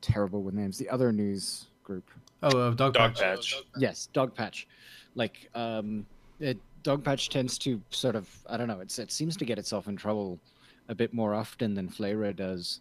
terrible 0.00 0.42
with 0.42 0.54
names. 0.54 0.78
The 0.78 0.88
other 0.88 1.12
news 1.12 1.66
group. 1.84 2.08
Oh, 2.42 2.48
uh, 2.48 2.70
dog, 2.70 2.94
Dog 2.94 3.14
patch. 3.16 3.20
patch. 3.20 3.62
Yes, 3.78 4.08
Dogpatch. 4.14 4.66
Like 5.14 5.50
um, 5.54 6.06
it, 6.38 6.58
Dogpatch 6.84 7.28
tends 7.28 7.58
to 7.58 7.80
sort 7.90 8.14
of 8.16 8.28
I 8.48 8.56
don't 8.56 8.68
know. 8.68 8.80
It's 8.80 8.98
it 8.98 9.10
seems 9.12 9.36
to 9.38 9.44
get 9.44 9.58
itself 9.58 9.88
in 9.88 9.96
trouble 9.96 10.38
a 10.88 10.94
bit 10.94 11.12
more 11.12 11.34
often 11.34 11.74
than 11.74 11.88
Flayrah 11.88 12.34
does 12.34 12.80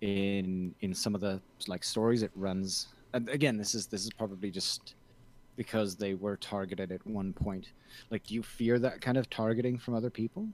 in 0.00 0.74
in 0.80 0.94
some 0.94 1.14
of 1.14 1.20
the 1.20 1.40
like 1.68 1.82
stories 1.84 2.22
it 2.22 2.30
runs. 2.34 2.88
And 3.12 3.28
again, 3.28 3.56
this 3.56 3.74
is 3.74 3.86
this 3.86 4.02
is 4.04 4.10
probably 4.12 4.50
just 4.50 4.94
because 5.56 5.96
they 5.96 6.14
were 6.14 6.36
targeted 6.36 6.92
at 6.92 7.04
one 7.06 7.32
point. 7.32 7.70
Like, 8.10 8.24
do 8.26 8.34
you 8.34 8.42
fear 8.42 8.78
that 8.78 9.00
kind 9.00 9.16
of 9.16 9.28
targeting 9.30 9.78
from 9.78 9.94
other 9.94 10.10
people? 10.10 10.46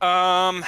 Um, 0.00 0.64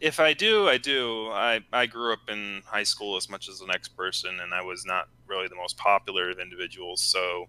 if 0.00 0.20
I 0.20 0.32
do, 0.32 0.68
I 0.68 0.78
do. 0.78 1.28
I, 1.30 1.60
I 1.72 1.86
grew 1.86 2.12
up 2.12 2.28
in 2.28 2.62
high 2.66 2.82
school 2.82 3.16
as 3.16 3.28
much 3.28 3.48
as 3.48 3.58
the 3.58 3.66
next 3.66 3.88
person, 3.88 4.40
and 4.40 4.54
I 4.54 4.62
was 4.62 4.84
not 4.84 5.08
really 5.26 5.48
the 5.48 5.56
most 5.56 5.76
popular 5.76 6.30
of 6.30 6.38
individuals. 6.38 7.00
So, 7.00 7.46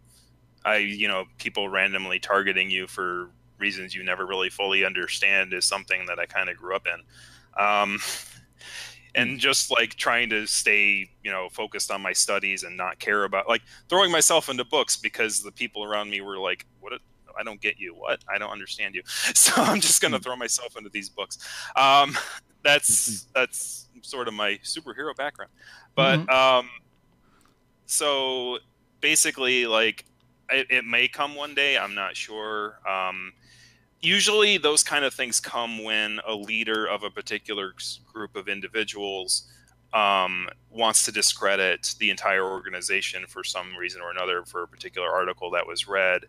I, 0.65 0.77
you 0.77 1.07
know, 1.07 1.25
people 1.37 1.69
randomly 1.69 2.19
targeting 2.19 2.69
you 2.69 2.87
for 2.87 3.29
reasons 3.59 3.93
you 3.93 4.03
never 4.03 4.25
really 4.25 4.49
fully 4.49 4.85
understand 4.85 5.53
is 5.53 5.65
something 5.65 6.05
that 6.07 6.19
I 6.19 6.25
kind 6.25 6.49
of 6.49 6.57
grew 6.57 6.75
up 6.75 6.87
in. 6.87 7.63
Um, 7.63 7.99
and 9.15 9.39
just 9.39 9.71
like 9.71 9.95
trying 9.95 10.29
to 10.29 10.45
stay, 10.45 11.09
you 11.23 11.31
know, 11.31 11.49
focused 11.51 11.91
on 11.91 12.01
my 12.01 12.13
studies 12.13 12.63
and 12.63 12.77
not 12.77 12.99
care 12.99 13.23
about 13.25 13.49
like 13.49 13.61
throwing 13.89 14.11
myself 14.11 14.49
into 14.49 14.63
books 14.63 14.95
because 14.95 15.41
the 15.41 15.51
people 15.51 15.83
around 15.83 16.09
me 16.09 16.21
were 16.21 16.37
like, 16.37 16.65
"What? 16.79 16.93
I 17.39 17.43
don't 17.43 17.61
get 17.61 17.79
you. 17.79 17.93
What? 17.95 18.23
I 18.33 18.37
don't 18.37 18.51
understand 18.51 18.95
you." 18.95 19.03
So 19.35 19.53
I'm 19.55 19.79
just 19.79 20.01
gonna 20.01 20.19
throw 20.19 20.35
myself 20.35 20.77
into 20.77 20.89
these 20.89 21.09
books. 21.09 21.37
Um, 21.75 22.17
that's 22.63 23.27
that's 23.33 23.87
sort 24.01 24.27
of 24.27 24.33
my 24.33 24.59
superhero 24.63 25.15
background, 25.15 25.51
but 25.95 26.29
um, 26.31 26.69
so 27.85 28.59
basically, 29.01 29.65
like 29.65 30.05
it, 30.51 30.67
it 30.69 30.85
may 30.85 31.07
come 31.07 31.35
one 31.35 31.55
day. 31.55 31.77
I'm 31.77 31.95
not 31.95 32.15
sure. 32.15 32.79
Um, 32.87 33.33
usually, 34.01 34.57
those 34.57 34.83
kind 34.83 35.05
of 35.05 35.13
things 35.13 35.39
come 35.39 35.83
when 35.83 36.19
a 36.27 36.33
leader 36.33 36.85
of 36.85 37.03
a 37.03 37.09
particular 37.09 37.73
group 38.11 38.35
of 38.35 38.47
individuals 38.47 39.49
um, 39.93 40.47
wants 40.69 41.03
to 41.05 41.11
discredit 41.11 41.95
the 41.99 42.09
entire 42.09 42.43
organization 42.43 43.25
for 43.27 43.43
some 43.43 43.75
reason 43.75 44.01
or 44.01 44.11
another 44.11 44.43
for 44.45 44.63
a 44.63 44.67
particular 44.67 45.09
article 45.09 45.49
that 45.51 45.65
was 45.65 45.87
read, 45.87 46.25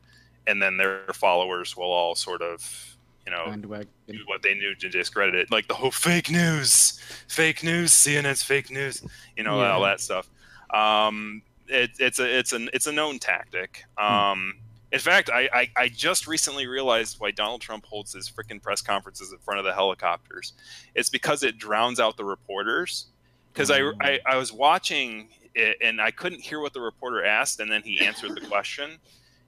and 0.50 0.60
then 0.60 0.76
their 0.76 1.04
followers 1.14 1.76
will 1.76 1.92
all 1.92 2.14
sort 2.14 2.42
of, 2.42 2.96
you 3.24 3.32
know, 3.32 3.46
Bandwagon. 3.46 3.88
do 4.08 4.18
what 4.26 4.42
they 4.42 4.54
knew 4.54 4.74
to 4.74 4.88
discredit 4.88 5.36
it, 5.36 5.50
like 5.50 5.68
the 5.68 5.74
whole 5.74 5.92
fake 5.92 6.30
news, 6.30 7.00
fake 7.28 7.62
news, 7.62 7.92
CNN's 7.92 8.42
fake 8.42 8.70
news, 8.70 9.02
you 9.36 9.44
know, 9.44 9.60
all 9.60 9.82
that 9.82 10.00
stuff. 10.00 10.28
Um, 10.70 11.42
it, 11.68 11.90
it's 12.00 12.18
a 12.18 12.38
it's 12.38 12.52
an 12.52 12.68
it's 12.72 12.88
a 12.88 12.92
known 12.92 13.20
tactic. 13.20 13.84
Um, 13.96 14.54
in 14.92 14.98
fact, 14.98 15.30
I, 15.30 15.48
I 15.52 15.70
I 15.76 15.88
just 15.88 16.26
recently 16.26 16.66
realized 16.66 17.20
why 17.20 17.30
Donald 17.30 17.60
Trump 17.60 17.86
holds 17.86 18.12
his 18.12 18.28
freaking 18.28 18.60
press 18.60 18.82
conferences 18.82 19.30
in 19.30 19.38
front 19.38 19.60
of 19.60 19.64
the 19.64 19.72
helicopters. 19.72 20.54
It's 20.96 21.08
because 21.08 21.44
it 21.44 21.58
drowns 21.58 22.00
out 22.00 22.16
the 22.16 22.24
reporters. 22.24 23.06
Because 23.52 23.70
I, 23.70 23.80
I 24.00 24.20
I 24.26 24.36
was 24.36 24.52
watching 24.52 25.28
it 25.54 25.76
and 25.80 26.00
I 26.00 26.12
couldn't 26.12 26.40
hear 26.40 26.60
what 26.60 26.72
the 26.72 26.80
reporter 26.80 27.24
asked, 27.24 27.60
and 27.60 27.70
then 27.70 27.82
he 27.82 28.00
answered 28.00 28.34
the 28.34 28.46
question 28.46 28.98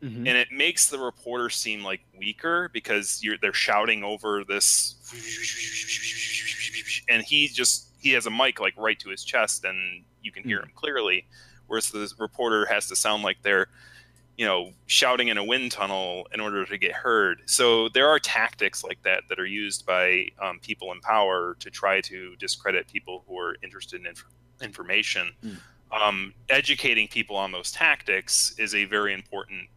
Mhm. 0.03 0.27
and 0.29 0.37
it 0.37 0.49
makes 0.51 0.89
the 0.89 0.99
reporter 0.99 1.49
seem 1.49 1.85
like 1.85 2.01
weaker 2.19 2.69
because 2.73 3.23
you're 3.23 3.37
they're 3.41 3.53
shouting 3.53 4.03
over 4.03 4.43
this 4.45 4.97
and 7.09 7.23
he 7.23 7.49
just 7.49 7.89
he 8.01 8.11
has 8.13 8.27
a 8.27 8.31
mic 8.31 8.61
like 8.61 8.75
right 8.77 8.99
to 8.99 9.09
his 9.11 9.25
chest 9.25 9.65
and 9.65 10.05
you 10.23 10.33
can 10.33 10.43
hear 10.45 10.61
him 10.61 10.71
clearly 10.75 11.27
whereas 11.67 11.91
the 11.91 12.13
reporter 12.19 12.67
has 12.67 12.89
to 12.89 12.97
sound 12.97 13.23
like 13.23 13.37
they're 13.43 13.69
you 14.37 14.45
know 14.47 14.73
shouting 14.87 15.29
in 15.29 15.39
a 15.39 15.45
wind 15.45 15.71
tunnel 15.71 16.27
in 16.35 16.41
order 16.41 16.65
to 16.65 16.79
get 16.79 16.93
heard 16.93 17.43
so 17.47 17.89
there 17.91 18.09
are 18.09 18.19
tactics 18.19 18.83
like 18.83 19.01
that 19.03 19.23
that 19.29 19.39
are 19.39 19.47
used 19.47 19.85
by 19.87 20.27
um, 20.41 20.59
people 20.61 20.91
in 20.93 21.01
power 21.01 21.57
to 21.61 21.71
try 21.71 22.01
to 22.01 22.35
discredit 22.37 22.89
people 22.89 23.25
who 23.29 23.39
are 23.39 23.57
interested 23.63 24.01
in 24.01 24.07
inf- 24.07 24.25
information 24.63 25.33
Mm. 25.45 25.59
um, 25.93 26.35
educating 26.49 27.07
people 27.09 27.37
on 27.37 27.53
those 27.53 27.71
tactics 27.71 28.55
is 28.59 28.75
a 28.75 28.85
very 28.85 29.13
important 29.13 29.69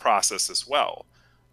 process 0.00 0.50
as 0.50 0.66
well. 0.66 1.06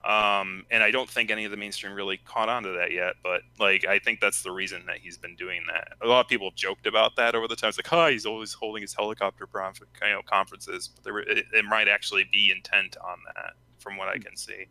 Um, 0.06 0.66
and 0.72 0.84
I 0.84 0.92
don't 0.92 1.10
think 1.10 1.32
any 1.32 1.44
of 1.44 1.52
the 1.52 1.58
mainstream 1.58 1.94
really 1.94 2.18
caught 2.18 2.48
on 2.48 2.64
to 2.64 2.70
that 2.70 2.94
yet, 2.94 3.16
but 3.24 3.42
like 3.60 3.86
I 3.86 4.00
think 4.00 4.22
that's 4.22 4.42
the 4.42 4.52
reason 4.52 4.86
that 4.88 5.00
he's 5.00 5.18
been 5.18 5.36
doing 5.36 5.62
that. 5.74 5.90
A 6.02 6.08
lot 6.08 6.22
of 6.22 6.30
people 6.30 6.52
joked 6.56 6.88
about 6.88 7.18
that 7.18 7.36
over 7.36 7.48
the 7.48 7.58
time. 7.58 7.70
It's 7.70 7.78
like, 7.78 7.88
"Hi, 7.88 8.12
he's 8.12 8.26
always 8.26 8.54
holding 8.54 8.84
his 8.84 8.94
helicopter 8.94 9.46
prof- 9.46 9.82
you 10.02 10.14
know, 10.14 10.22
conferences," 10.26 10.88
but 10.88 11.04
there 11.04 11.20
it, 11.20 11.46
it 11.52 11.66
might 11.66 11.90
actually 11.90 12.26
be 12.32 12.52
intent 12.56 12.96
on 13.04 13.18
that, 13.36 13.54
from 13.80 13.98
what 13.98 14.08
I 14.08 14.18
can 14.18 14.38
see. 14.38 14.68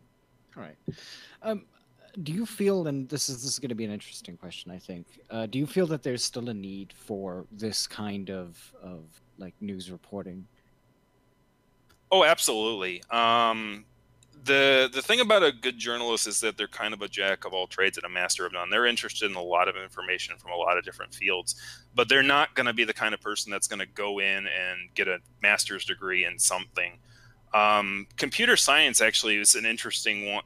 All 0.57 0.63
right. 0.63 0.77
Um, 1.43 1.67
do 2.23 2.33
you 2.33 2.47
feel, 2.47 2.87
and 2.87 3.07
this 3.09 3.29
is 3.29 3.43
this 3.43 3.53
is 3.53 3.59
going 3.59 3.69
to 3.69 3.75
be 3.75 3.85
an 3.85 3.91
interesting 3.91 4.39
question, 4.39 4.71
I 4.71 4.79
think. 4.79 5.07
Uh, 5.29 5.45
do 5.45 5.59
you 5.59 5.67
feel 5.67 5.87
that 5.89 6.03
there's 6.03 6.25
still 6.25 6.49
a 6.49 6.55
need 6.55 6.95
for 6.97 7.47
this 7.53 7.87
kind 7.87 8.31
of 8.31 8.73
of 8.83 9.03
like 9.37 9.55
news 9.61 9.91
reporting? 9.91 10.47
Oh, 12.11 12.25
absolutely. 12.25 13.03
Um, 13.11 13.85
the 14.45 14.89
the 14.93 15.03
thing 15.03 15.21
about 15.21 15.43
a 15.43 15.53
good 15.53 15.77
journalist 15.77 16.27
is 16.27 16.41
that 16.41 16.57
they're 16.57 16.69
kind 16.69 16.95
of 16.95 17.03
a 17.03 17.09
jack 17.09 17.45
of 17.45 17.53
all 17.53 17.67
trades 17.67 17.99
and 17.99 18.07
a 18.07 18.09
master 18.09 18.47
of 18.47 18.53
none. 18.53 18.71
They're 18.71 18.87
interested 18.87 19.29
in 19.31 19.37
a 19.37 19.43
lot 19.43 19.69
of 19.69 19.77
information 19.77 20.37
from 20.37 20.53
a 20.53 20.57
lot 20.57 20.79
of 20.79 20.85
different 20.85 21.13
fields, 21.13 21.57
but 21.95 22.09
they're 22.09 22.23
not 22.23 22.55
going 22.55 22.67
to 22.67 22.73
be 22.73 22.85
the 22.85 22.95
kind 22.95 23.13
of 23.13 23.21
person 23.21 23.51
that's 23.51 23.67
going 23.67 23.81
to 23.81 23.87
go 23.87 24.21
in 24.21 24.47
and 24.47 24.95
get 24.95 25.09
a 25.09 25.19
master's 25.43 25.85
degree 25.85 26.25
in 26.25 26.39
something. 26.39 26.99
Um, 27.55 28.07
computer 28.17 28.57
science 28.57 29.01
actually 29.01 29.37
is 29.37 29.55
an 29.55 29.67
interesting 29.67 30.33
one. 30.33 30.45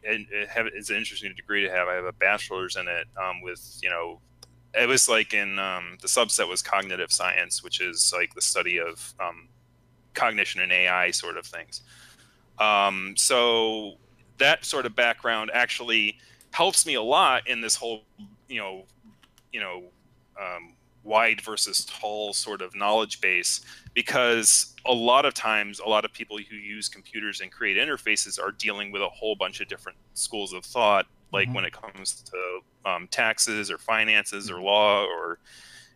Have, 0.48 0.66
it's 0.68 0.90
an 0.90 0.96
interesting 0.96 1.34
degree 1.34 1.64
to 1.64 1.70
have. 1.70 1.88
I 1.88 1.94
have 1.94 2.04
a 2.04 2.12
bachelor's 2.12 2.76
in 2.76 2.88
it 2.88 3.06
um, 3.22 3.42
with 3.42 3.78
you 3.82 3.90
know 3.90 4.20
it 4.74 4.88
was 4.88 5.08
like 5.08 5.34
in 5.34 5.58
um, 5.58 5.98
the 6.00 6.08
subset 6.08 6.48
was 6.48 6.62
cognitive 6.62 7.12
science, 7.12 7.62
which 7.62 7.80
is 7.80 8.12
like 8.16 8.34
the 8.34 8.40
study 8.40 8.78
of 8.78 9.14
um, 9.20 9.48
cognition 10.14 10.60
and 10.60 10.72
AI 10.72 11.10
sort 11.10 11.36
of 11.36 11.46
things. 11.46 11.82
Um, 12.58 13.14
so 13.16 13.98
that 14.38 14.64
sort 14.64 14.86
of 14.86 14.94
background 14.94 15.50
actually 15.54 16.18
helps 16.52 16.86
me 16.86 16.94
a 16.94 17.02
lot 17.02 17.46
in 17.48 17.60
this 17.60 17.76
whole, 17.76 18.04
you 18.48 18.60
know, 18.60 18.86
you 19.52 19.60
know, 19.60 19.92
um, 20.40 20.76
wide 21.02 21.40
versus 21.40 21.84
tall 21.86 22.32
sort 22.34 22.60
of 22.60 22.74
knowledge 22.74 23.20
base 23.22 23.62
because 23.94 24.74
a 24.84 24.92
lot 24.92 25.24
of 25.24 25.32
times 25.32 25.80
a 25.80 25.88
lot 25.88 26.04
of 26.04 26.12
people 26.12 26.36
who 26.38 26.56
use 26.56 26.88
computers 26.90 27.40
and 27.40 27.50
create 27.50 27.76
interfaces 27.78 28.38
are 28.38 28.52
dealing 28.52 28.92
with 28.92 29.00
a 29.00 29.08
whole 29.08 29.34
bunch 29.34 29.60
of 29.60 29.68
different 29.68 29.96
schools 30.12 30.52
of 30.52 30.64
thought 30.64 31.06
like 31.32 31.48
Mhm. 31.48 31.54
when 31.54 31.64
it 31.64 31.72
comes 31.72 32.22
to 32.22 32.60
um, 32.84 33.08
taxes 33.08 33.70
or 33.70 33.78
finances 33.78 34.50
or 34.50 34.60
law 34.60 35.04
or 35.04 35.38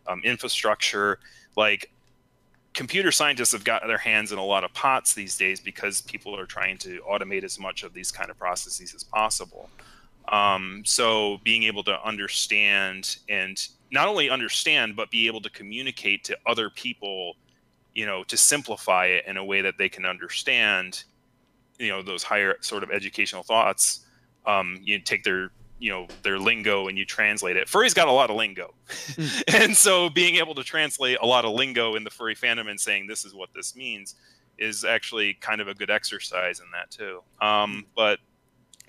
um, 0.07 0.21
infrastructure 0.23 1.19
like 1.55 1.91
computer 2.75 3.11
scientists 3.11 3.53
have 3.53 3.63
got 3.63 3.81
their 3.87 3.97
hands 3.97 4.31
in 4.31 4.37
a 4.37 4.43
lot 4.43 4.63
of 4.63 4.73
pots 4.73 5.13
these 5.13 5.37
days 5.37 5.59
because 5.59 6.01
people 6.01 6.37
are 6.37 6.45
trying 6.45 6.77
to 6.77 7.01
automate 7.09 7.43
as 7.43 7.57
much 7.57 7.83
of 7.83 7.93
these 7.93 8.11
kind 8.11 8.29
of 8.29 8.37
processes 8.37 8.93
as 8.93 9.03
possible. 9.03 9.69
Um, 10.27 10.83
so 10.85 11.39
being 11.43 11.63
able 11.63 11.83
to 11.85 12.03
understand 12.03 13.17
and 13.29 13.65
not 13.91 14.07
only 14.07 14.29
understand 14.29 14.95
but 14.95 15.09
be 15.09 15.27
able 15.27 15.41
to 15.41 15.49
communicate 15.49 16.23
to 16.25 16.37
other 16.45 16.69
people 16.69 17.35
you 17.93 18.05
know 18.05 18.23
to 18.25 18.35
simplify 18.35 19.05
it 19.05 19.25
in 19.27 19.37
a 19.37 19.45
way 19.45 19.61
that 19.61 19.77
they 19.77 19.87
can 19.87 20.03
understand 20.03 21.03
you 21.77 21.89
know 21.89 22.01
those 22.01 22.23
higher 22.23 22.55
sort 22.61 22.83
of 22.83 22.89
educational 22.89 23.43
thoughts 23.43 24.01
um, 24.47 24.79
you 24.83 24.99
take 24.99 25.23
their 25.23 25.51
you 25.79 25.91
know 25.91 26.07
their 26.23 26.39
lingo 26.39 26.87
and 26.87 26.97
you 26.97 27.05
translate 27.05 27.57
it. 27.57 27.67
Furry's 27.67 27.93
got 27.93 28.07
a 28.07 28.11
lot 28.11 28.29
of 28.29 28.35
lingo. 28.35 28.73
And 29.53 29.75
so 29.75 30.09
being 30.09 30.35
able 30.35 30.55
to 30.55 30.63
translate 30.63 31.17
a 31.21 31.25
lot 31.25 31.45
of 31.45 31.53
lingo 31.53 31.95
in 31.95 32.03
the 32.03 32.09
furry 32.09 32.35
fandom 32.35 32.69
and 32.69 32.79
saying 32.79 33.07
this 33.07 33.25
is 33.25 33.33
what 33.33 33.49
this 33.53 33.75
means 33.75 34.15
is 34.57 34.85
actually 34.85 35.33
kind 35.35 35.61
of 35.61 35.67
a 35.67 35.73
good 35.73 35.89
exercise 35.89 36.59
in 36.59 36.65
that 36.71 36.91
too. 36.91 37.21
Um, 37.41 37.85
but 37.95 38.19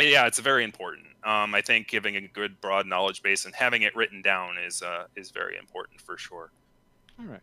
yeah 0.01 0.27
it's 0.27 0.39
very 0.39 0.65
important. 0.65 1.07
Um, 1.25 1.55
i 1.57 1.61
think 1.61 1.89
giving 1.89 2.17
a 2.17 2.21
good 2.21 2.61
broad 2.61 2.87
knowledge 2.87 3.23
base 3.23 3.47
and 3.47 3.55
having 3.55 3.83
it 3.83 3.97
written 3.97 4.23
down 4.23 4.57
is 4.59 4.83
uh, 4.83 5.07
is 5.17 5.31
very 5.31 5.57
important 5.57 6.01
for 6.01 6.17
sure. 6.17 6.51
All 7.19 7.27
right. 7.27 7.41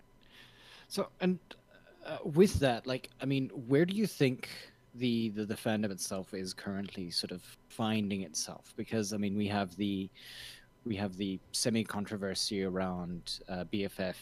So, 0.87 1.09
and 1.21 1.39
uh, 2.05 2.17
with 2.23 2.59
that, 2.59 2.85
like, 2.85 3.09
I 3.21 3.25
mean, 3.25 3.49
where 3.49 3.85
do 3.85 3.95
you 3.95 4.05
think 4.05 4.49
the, 4.95 5.29
the 5.29 5.55
fandom 5.55 5.91
itself 5.91 6.33
is 6.33 6.53
currently 6.53 7.09
sort 7.09 7.31
of 7.31 7.41
finding 7.69 8.21
itself 8.21 8.73
because 8.77 9.13
I 9.13 9.17
mean 9.17 9.37
we 9.37 9.47
have 9.47 9.75
the 9.75 10.09
we 10.85 10.95
have 10.97 11.15
the 11.17 11.39
semi 11.51 11.83
controversy 11.83 12.63
around 12.63 13.39
uh, 13.49 13.63
BFF 13.71 14.15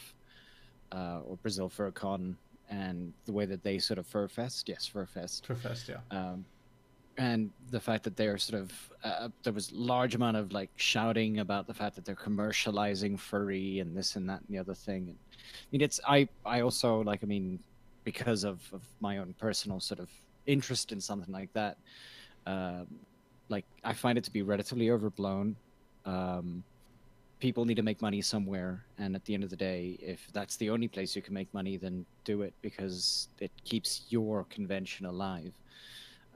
uh, 0.92 1.20
or 1.26 1.36
Brazil 1.42 1.68
FurCon 1.68 2.36
and 2.70 3.12
the 3.26 3.32
way 3.32 3.44
that 3.44 3.62
they 3.62 3.78
sort 3.78 3.98
of 3.98 4.06
Furfest, 4.08 4.68
yes, 4.68 4.88
Furfest, 4.92 5.42
Furfest, 5.42 5.88
yeah. 5.88 5.96
Um, 6.10 6.44
and 7.18 7.50
the 7.70 7.80
fact 7.80 8.04
that 8.04 8.16
they're 8.16 8.38
sort 8.38 8.62
of 8.62 8.72
uh, 9.04 9.28
there 9.42 9.52
was 9.52 9.70
large 9.72 10.14
amount 10.14 10.36
of 10.36 10.52
like 10.52 10.70
shouting 10.76 11.40
about 11.40 11.66
the 11.66 11.74
fact 11.74 11.94
that 11.96 12.04
they're 12.06 12.14
commercializing 12.14 13.18
furry 13.18 13.80
and 13.80 13.94
this 13.94 14.16
and 14.16 14.28
that 14.30 14.40
and 14.40 14.48
the 14.48 14.58
other 14.58 14.74
thing. 14.74 15.08
And, 15.08 15.18
I 15.30 15.66
mean, 15.70 15.80
it's 15.82 16.00
I 16.08 16.28
I 16.46 16.62
also 16.62 17.02
like 17.02 17.20
I 17.22 17.26
mean 17.26 17.58
because 18.04 18.44
of, 18.44 18.60
of 18.72 18.82
my 19.00 19.18
own 19.18 19.34
personal 19.38 19.78
sort 19.78 20.00
of 20.00 20.08
interest 20.46 20.92
in 20.92 21.00
something 21.00 21.32
like 21.32 21.52
that. 21.52 21.76
Um, 22.46 22.86
like 23.48 23.64
I 23.84 23.92
find 23.92 24.18
it 24.18 24.24
to 24.24 24.30
be 24.30 24.42
relatively 24.42 24.90
overblown. 24.90 25.56
Um, 26.04 26.64
people 27.38 27.64
need 27.64 27.74
to 27.76 27.82
make 27.82 28.00
money 28.00 28.22
somewhere, 28.22 28.84
and 28.98 29.14
at 29.14 29.24
the 29.24 29.34
end 29.34 29.44
of 29.44 29.50
the 29.50 29.56
day, 29.56 29.98
if 30.00 30.26
that's 30.32 30.56
the 30.56 30.70
only 30.70 30.88
place 30.88 31.14
you 31.14 31.22
can 31.22 31.34
make 31.34 31.52
money, 31.52 31.76
then 31.76 32.04
do 32.24 32.42
it 32.42 32.54
because 32.62 33.28
it 33.40 33.50
keeps 33.64 34.06
your 34.08 34.44
convention 34.44 35.06
alive. 35.06 35.52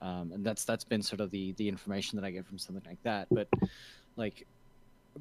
Um, 0.02 0.32
and 0.32 0.44
that's 0.44 0.64
that's 0.64 0.84
been 0.84 1.02
sort 1.02 1.20
of 1.20 1.30
the 1.30 1.52
the 1.52 1.68
information 1.68 2.16
that 2.18 2.26
I 2.26 2.30
get 2.30 2.46
from 2.46 2.58
something 2.58 2.84
like 2.86 3.02
that. 3.02 3.28
But 3.30 3.48
like 4.16 4.46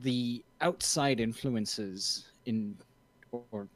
the 0.02 0.44
outside 0.62 1.20
influences 1.20 2.26
in 2.46 2.76
or, 3.32 3.44
or 3.52 3.68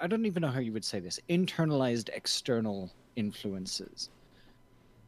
I 0.00 0.06
don't 0.06 0.24
even 0.26 0.42
know 0.42 0.48
how 0.48 0.60
you 0.60 0.72
would 0.72 0.84
say 0.84 1.00
this 1.00 1.18
internalized 1.28 2.10
external 2.10 2.90
influences 3.16 4.08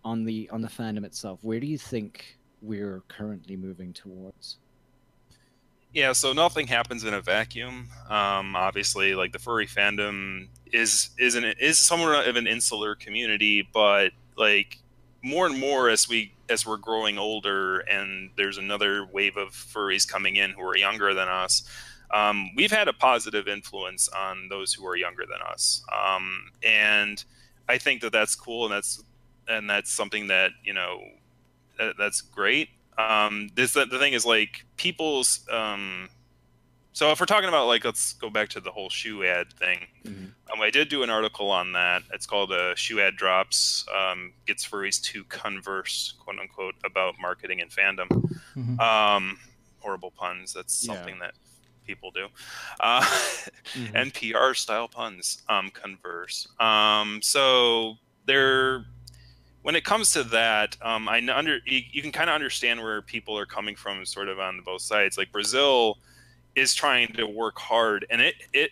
on 0.04 0.24
the 0.24 0.48
on 0.50 0.62
the 0.62 0.68
fandom 0.68 1.04
itself. 1.04 1.40
Where 1.42 1.60
do 1.60 1.66
you 1.66 1.78
think 1.78 2.38
we're 2.60 3.02
currently 3.08 3.56
moving 3.56 3.92
towards? 3.92 4.58
Yeah, 5.92 6.12
so 6.12 6.32
nothing 6.32 6.66
happens 6.66 7.04
in 7.04 7.12
a 7.12 7.20
vacuum. 7.20 7.88
Um, 8.08 8.56
obviously, 8.56 9.14
like 9.14 9.32
the 9.32 9.38
furry 9.38 9.66
fandom 9.66 10.48
is 10.72 11.10
is 11.18 11.34
an 11.34 11.44
is 11.60 11.78
somewhat 11.78 12.26
of 12.26 12.36
an 12.36 12.46
insular 12.46 12.94
community, 12.94 13.68
but 13.72 14.12
like 14.36 14.78
more 15.22 15.46
and 15.46 15.58
more 15.58 15.88
as 15.88 16.08
we 16.08 16.34
as 16.48 16.66
we're 16.66 16.76
growing 16.76 17.18
older 17.18 17.80
and 17.80 18.30
there's 18.36 18.58
another 18.58 19.06
wave 19.12 19.36
of 19.36 19.50
furries 19.50 20.06
coming 20.06 20.36
in 20.36 20.50
who 20.50 20.62
are 20.62 20.76
younger 20.76 21.14
than 21.14 21.28
us 21.28 21.62
um, 22.12 22.50
we've 22.56 22.72
had 22.72 22.88
a 22.88 22.92
positive 22.92 23.48
influence 23.48 24.08
on 24.08 24.48
those 24.50 24.74
who 24.74 24.86
are 24.86 24.96
younger 24.96 25.24
than 25.24 25.40
us 25.48 25.82
um, 25.92 26.50
and 26.64 27.24
i 27.68 27.78
think 27.78 28.00
that 28.00 28.12
that's 28.12 28.34
cool 28.34 28.64
and 28.64 28.74
that's 28.74 29.02
and 29.48 29.68
that's 29.68 29.90
something 29.90 30.28
that 30.28 30.50
you 30.64 30.72
know 30.72 31.00
that, 31.78 31.94
that's 31.98 32.20
great 32.20 32.68
um, 32.98 33.48
this 33.54 33.72
the 33.72 33.86
thing 33.86 34.12
is 34.12 34.26
like 34.26 34.64
people's 34.76 35.46
um, 35.50 36.08
so 36.94 37.10
if 37.10 37.20
we're 37.20 37.26
talking 37.26 37.48
about 37.48 37.66
like, 37.66 37.84
let's 37.84 38.12
go 38.12 38.28
back 38.28 38.50
to 38.50 38.60
the 38.60 38.70
whole 38.70 38.90
shoe 38.90 39.24
ad 39.24 39.52
thing. 39.54 39.86
Mm-hmm. 40.04 40.24
Um, 40.52 40.60
I 40.60 40.70
did 40.70 40.90
do 40.90 41.02
an 41.02 41.08
article 41.08 41.50
on 41.50 41.72
that. 41.72 42.02
It's 42.12 42.26
called 42.26 42.52
uh, 42.52 42.74
"Shoe 42.74 43.00
Ad 43.00 43.16
Drops 43.16 43.86
um, 43.94 44.32
Gets 44.46 44.66
Furries 44.66 45.00
to 45.04 45.24
Converse," 45.24 46.14
quote 46.18 46.38
unquote, 46.38 46.74
about 46.84 47.14
marketing 47.18 47.62
and 47.62 47.70
fandom. 47.70 48.08
Mm-hmm. 48.54 48.78
Um, 48.78 49.38
horrible 49.78 50.10
puns. 50.10 50.52
That's 50.52 50.74
something 50.74 51.14
yeah. 51.14 51.26
that 51.26 51.34
people 51.86 52.10
do. 52.10 52.26
Uh, 52.78 53.00
mm-hmm. 53.00 53.86
and 53.96 54.12
PR 54.12 54.52
style 54.52 54.88
puns. 54.88 55.42
Um, 55.48 55.70
converse. 55.70 56.46
Um, 56.60 57.20
so 57.22 57.96
there. 58.26 58.84
When 59.62 59.76
it 59.76 59.84
comes 59.84 60.12
to 60.12 60.24
that, 60.24 60.76
um, 60.82 61.08
I 61.08 61.22
under 61.32 61.58
you, 61.64 61.80
you 61.90 62.02
can 62.02 62.12
kind 62.12 62.28
of 62.28 62.34
understand 62.34 62.82
where 62.82 63.00
people 63.00 63.38
are 63.38 63.46
coming 63.46 63.76
from, 63.76 64.04
sort 64.04 64.28
of 64.28 64.38
on 64.40 64.60
both 64.64 64.82
sides. 64.82 65.16
Like 65.16 65.30
Brazil 65.32 65.98
is 66.54 66.74
trying 66.74 67.12
to 67.14 67.26
work 67.26 67.58
hard 67.58 68.06
and 68.10 68.20
it 68.20 68.34
it 68.52 68.70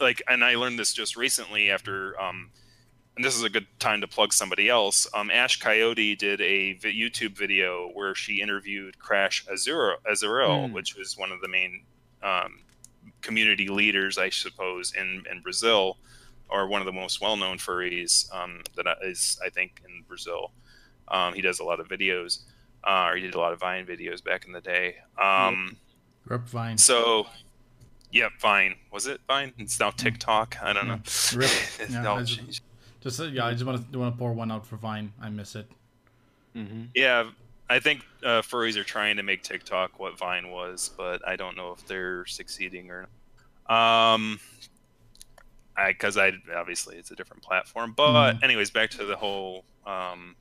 like 0.00 0.22
and 0.28 0.44
i 0.44 0.54
learned 0.54 0.78
this 0.78 0.92
just 0.92 1.16
recently 1.16 1.70
after 1.70 2.18
um 2.20 2.50
and 3.16 3.24
this 3.24 3.34
is 3.34 3.42
a 3.42 3.48
good 3.48 3.66
time 3.78 4.00
to 4.00 4.06
plug 4.06 4.32
somebody 4.32 4.68
else 4.68 5.08
um 5.14 5.30
ash 5.30 5.58
coyote 5.58 6.14
did 6.14 6.40
a 6.40 6.74
youtube 6.82 7.36
video 7.36 7.88
where 7.94 8.14
she 8.14 8.40
interviewed 8.40 8.98
crash 8.98 9.44
azura 9.46 9.94
Azarel 10.10 10.68
mm. 10.68 10.72
which 10.72 10.96
was 10.96 11.16
one 11.16 11.32
of 11.32 11.40
the 11.40 11.48
main 11.48 11.84
um, 12.22 12.60
community 13.22 13.68
leaders 13.68 14.18
i 14.18 14.28
suppose 14.28 14.92
in 14.94 15.24
in 15.30 15.40
brazil 15.40 15.96
or 16.48 16.66
one 16.66 16.80
of 16.80 16.86
the 16.86 16.92
most 16.92 17.20
well-known 17.20 17.58
furries 17.58 18.32
um, 18.34 18.62
that 18.76 18.86
is 19.02 19.38
i 19.44 19.48
think 19.48 19.82
in 19.86 20.02
brazil 20.08 20.52
um, 21.08 21.34
he 21.34 21.40
does 21.40 21.60
a 21.60 21.64
lot 21.64 21.80
of 21.80 21.88
videos 21.88 22.40
uh, 22.84 23.08
or 23.10 23.16
he 23.16 23.22
did 23.22 23.34
a 23.34 23.38
lot 23.38 23.52
of 23.52 23.60
vine 23.60 23.86
videos 23.86 24.22
back 24.22 24.46
in 24.46 24.52
the 24.52 24.60
day 24.60 24.96
um, 25.20 25.76
Rip 26.26 26.42
Vine. 26.48 26.78
So, 26.78 27.26
yeah, 28.10 28.28
Vine. 28.40 28.74
Was 28.92 29.06
it 29.06 29.20
Vine? 29.26 29.52
It's 29.58 29.78
now 29.78 29.90
TikTok. 29.90 30.56
I 30.60 30.72
don't 30.72 30.88
know. 30.88 31.00
Rip. 31.34 31.50
yeah, 31.90 32.12
I 32.12 32.22
just, 32.22 32.62
just, 33.00 33.20
yeah, 33.32 33.46
I 33.46 33.52
just 33.52 33.64
want 33.64 33.92
to 33.92 33.98
want 33.98 34.14
to 34.14 34.18
pour 34.18 34.32
one 34.32 34.50
out 34.50 34.66
for 34.66 34.76
Vine. 34.76 35.12
I 35.20 35.30
miss 35.30 35.54
it. 35.54 35.70
Mm-hmm. 36.56 36.84
Yeah, 36.94 37.30
I 37.68 37.78
think 37.78 38.04
uh, 38.24 38.42
furries 38.42 38.76
are 38.76 38.84
trying 38.84 39.16
to 39.16 39.22
make 39.22 39.42
TikTok 39.42 39.98
what 40.00 40.18
Vine 40.18 40.50
was, 40.50 40.90
but 40.96 41.26
I 41.26 41.36
don't 41.36 41.56
know 41.56 41.72
if 41.72 41.86
they're 41.86 42.26
succeeding 42.26 42.90
or. 42.90 43.06
Not. 43.68 44.14
Um, 44.14 44.40
because 45.88 46.16
I, 46.16 46.28
I, 46.28 46.32
obviously 46.56 46.96
it's 46.96 47.10
a 47.10 47.16
different 47.16 47.42
platform. 47.42 47.94
But 47.96 48.34
mm. 48.34 48.42
anyways, 48.42 48.70
back 48.70 48.90
to 48.90 49.04
the 49.04 49.16
whole 49.16 49.64
um, 49.86 50.36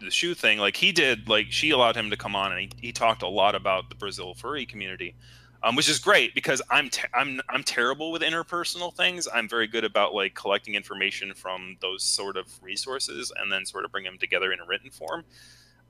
the 0.00 0.10
shoe 0.10 0.34
thing, 0.34 0.58
like 0.58 0.76
he 0.76 0.92
did, 0.92 1.28
like 1.28 1.46
she 1.50 1.70
allowed 1.70 1.96
him 1.96 2.10
to 2.10 2.16
come 2.16 2.36
on 2.36 2.52
and 2.52 2.60
he, 2.60 2.70
he 2.80 2.92
talked 2.92 3.22
a 3.22 3.28
lot 3.28 3.54
about 3.54 3.88
the 3.88 3.94
Brazil 3.94 4.34
furry 4.34 4.66
community, 4.66 5.14
um, 5.62 5.74
which 5.74 5.88
is 5.88 5.98
great 5.98 6.34
because 6.34 6.62
I'm 6.70 6.90
te- 6.90 7.08
I'm 7.14 7.40
I'm 7.48 7.62
terrible 7.62 8.12
with 8.12 8.22
interpersonal 8.22 8.94
things. 8.94 9.26
I'm 9.32 9.48
very 9.48 9.66
good 9.66 9.84
about 9.84 10.14
like 10.14 10.34
collecting 10.34 10.74
information 10.74 11.34
from 11.34 11.76
those 11.80 12.02
sort 12.02 12.36
of 12.36 12.46
resources 12.62 13.32
and 13.40 13.50
then 13.50 13.66
sort 13.66 13.84
of 13.84 13.92
bring 13.92 14.04
them 14.04 14.18
together 14.18 14.52
in 14.52 14.60
a 14.60 14.66
written 14.66 14.90
form. 14.90 15.24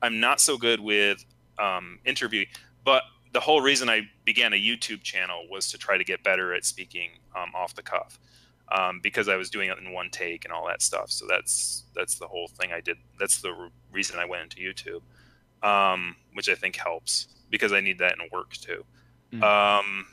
I'm 0.03 0.21
not 0.21 0.41
so 0.41 0.57
good 0.57 0.81
with 0.81 1.25
um, 1.59 1.99
interview, 2.05 2.45
but 2.85 3.03
the 3.33 3.41
whole 3.41 3.61
reason 3.61 3.89
I 3.89 4.03
began 4.25 4.53
a 4.53 4.57
YouTube 4.57 5.03
channel 5.03 5.45
was 5.51 5.71
to 5.71 5.79
try 5.79 5.99
to 5.99 6.05
get 6.05 6.23
better 6.23 6.55
at 6.55 6.65
speaking 6.65 7.11
um, 7.35 7.51
off 7.55 7.75
the 7.75 7.83
cuff 7.83 8.19
um, 8.73 9.01
because 9.03 9.29
I 9.29 9.37
was 9.37 9.51
doing 9.51 9.71
it 9.71 9.79
in 9.79 9.93
one 9.93 10.11
take 10.11 10.45
and 10.45 10.53
all 10.53 10.67
that 10.67 10.83
stuff. 10.83 11.11
So 11.11 11.27
that's 11.29 11.85
that's 11.95 12.19
the 12.19 12.27
whole 12.27 12.49
thing 12.49 12.73
I 12.73 12.81
did. 12.81 12.99
That's 13.19 13.41
the 13.41 13.53
re- 13.53 13.71
reason 13.93 14.19
I 14.19 14.25
went 14.25 14.43
into 14.43 14.57
YouTube, 14.57 15.67
um, 15.67 16.17
which 16.35 16.49
I 16.49 16.55
think 16.55 16.77
helps 16.77 17.29
because 17.51 17.73
I 17.73 17.81
need 17.81 17.99
that 17.99 18.15
in 18.15 18.29
work 18.33 18.53
too. 18.53 18.85
Mm-hmm. 19.33 19.43
Um, 19.43 20.07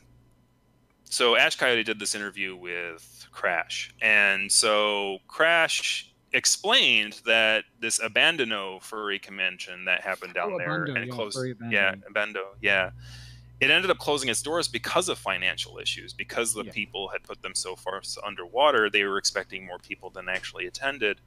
so 1.05 1.35
Ash 1.35 1.55
Coyote 1.55 1.83
did 1.83 1.99
this 1.99 2.15
interview 2.15 2.55
with 2.55 3.27
Crash, 3.31 3.93
and 4.01 4.51
so 4.51 5.19
Crash 5.27 6.09
explained 6.31 7.21
that 7.25 7.63
this 7.79 7.99
Abandono 7.99 8.81
furry 8.81 9.19
convention 9.19 9.85
that 9.85 10.01
happened 10.01 10.33
down 10.33 10.53
oh, 10.53 10.57
there 10.57 10.85
and 10.85 11.07
yeah, 11.07 11.13
closed, 11.13 11.39
yeah, 11.69 11.93
Abando, 12.11 12.41
yeah 12.59 12.89
it 13.63 13.71
ended 13.71 13.89
up 13.89 13.97
closing 13.97 14.30
its 14.30 14.41
doors 14.41 14.67
because 14.67 15.10
of 15.10 15.17
financial 15.17 15.78
issues 15.78 16.13
because 16.13 16.54
the 16.54 16.65
yeah. 16.65 16.71
people 16.71 17.08
had 17.08 17.23
put 17.23 17.41
them 17.41 17.56
so 17.56 17.76
far 17.76 18.02
underwater 18.26 18.89
they 18.89 19.04
were 19.04 19.17
expecting 19.17 19.65
more 19.65 19.78
people 19.80 20.10
than 20.10 20.28
actually 20.30 20.67
attended. 20.67 21.21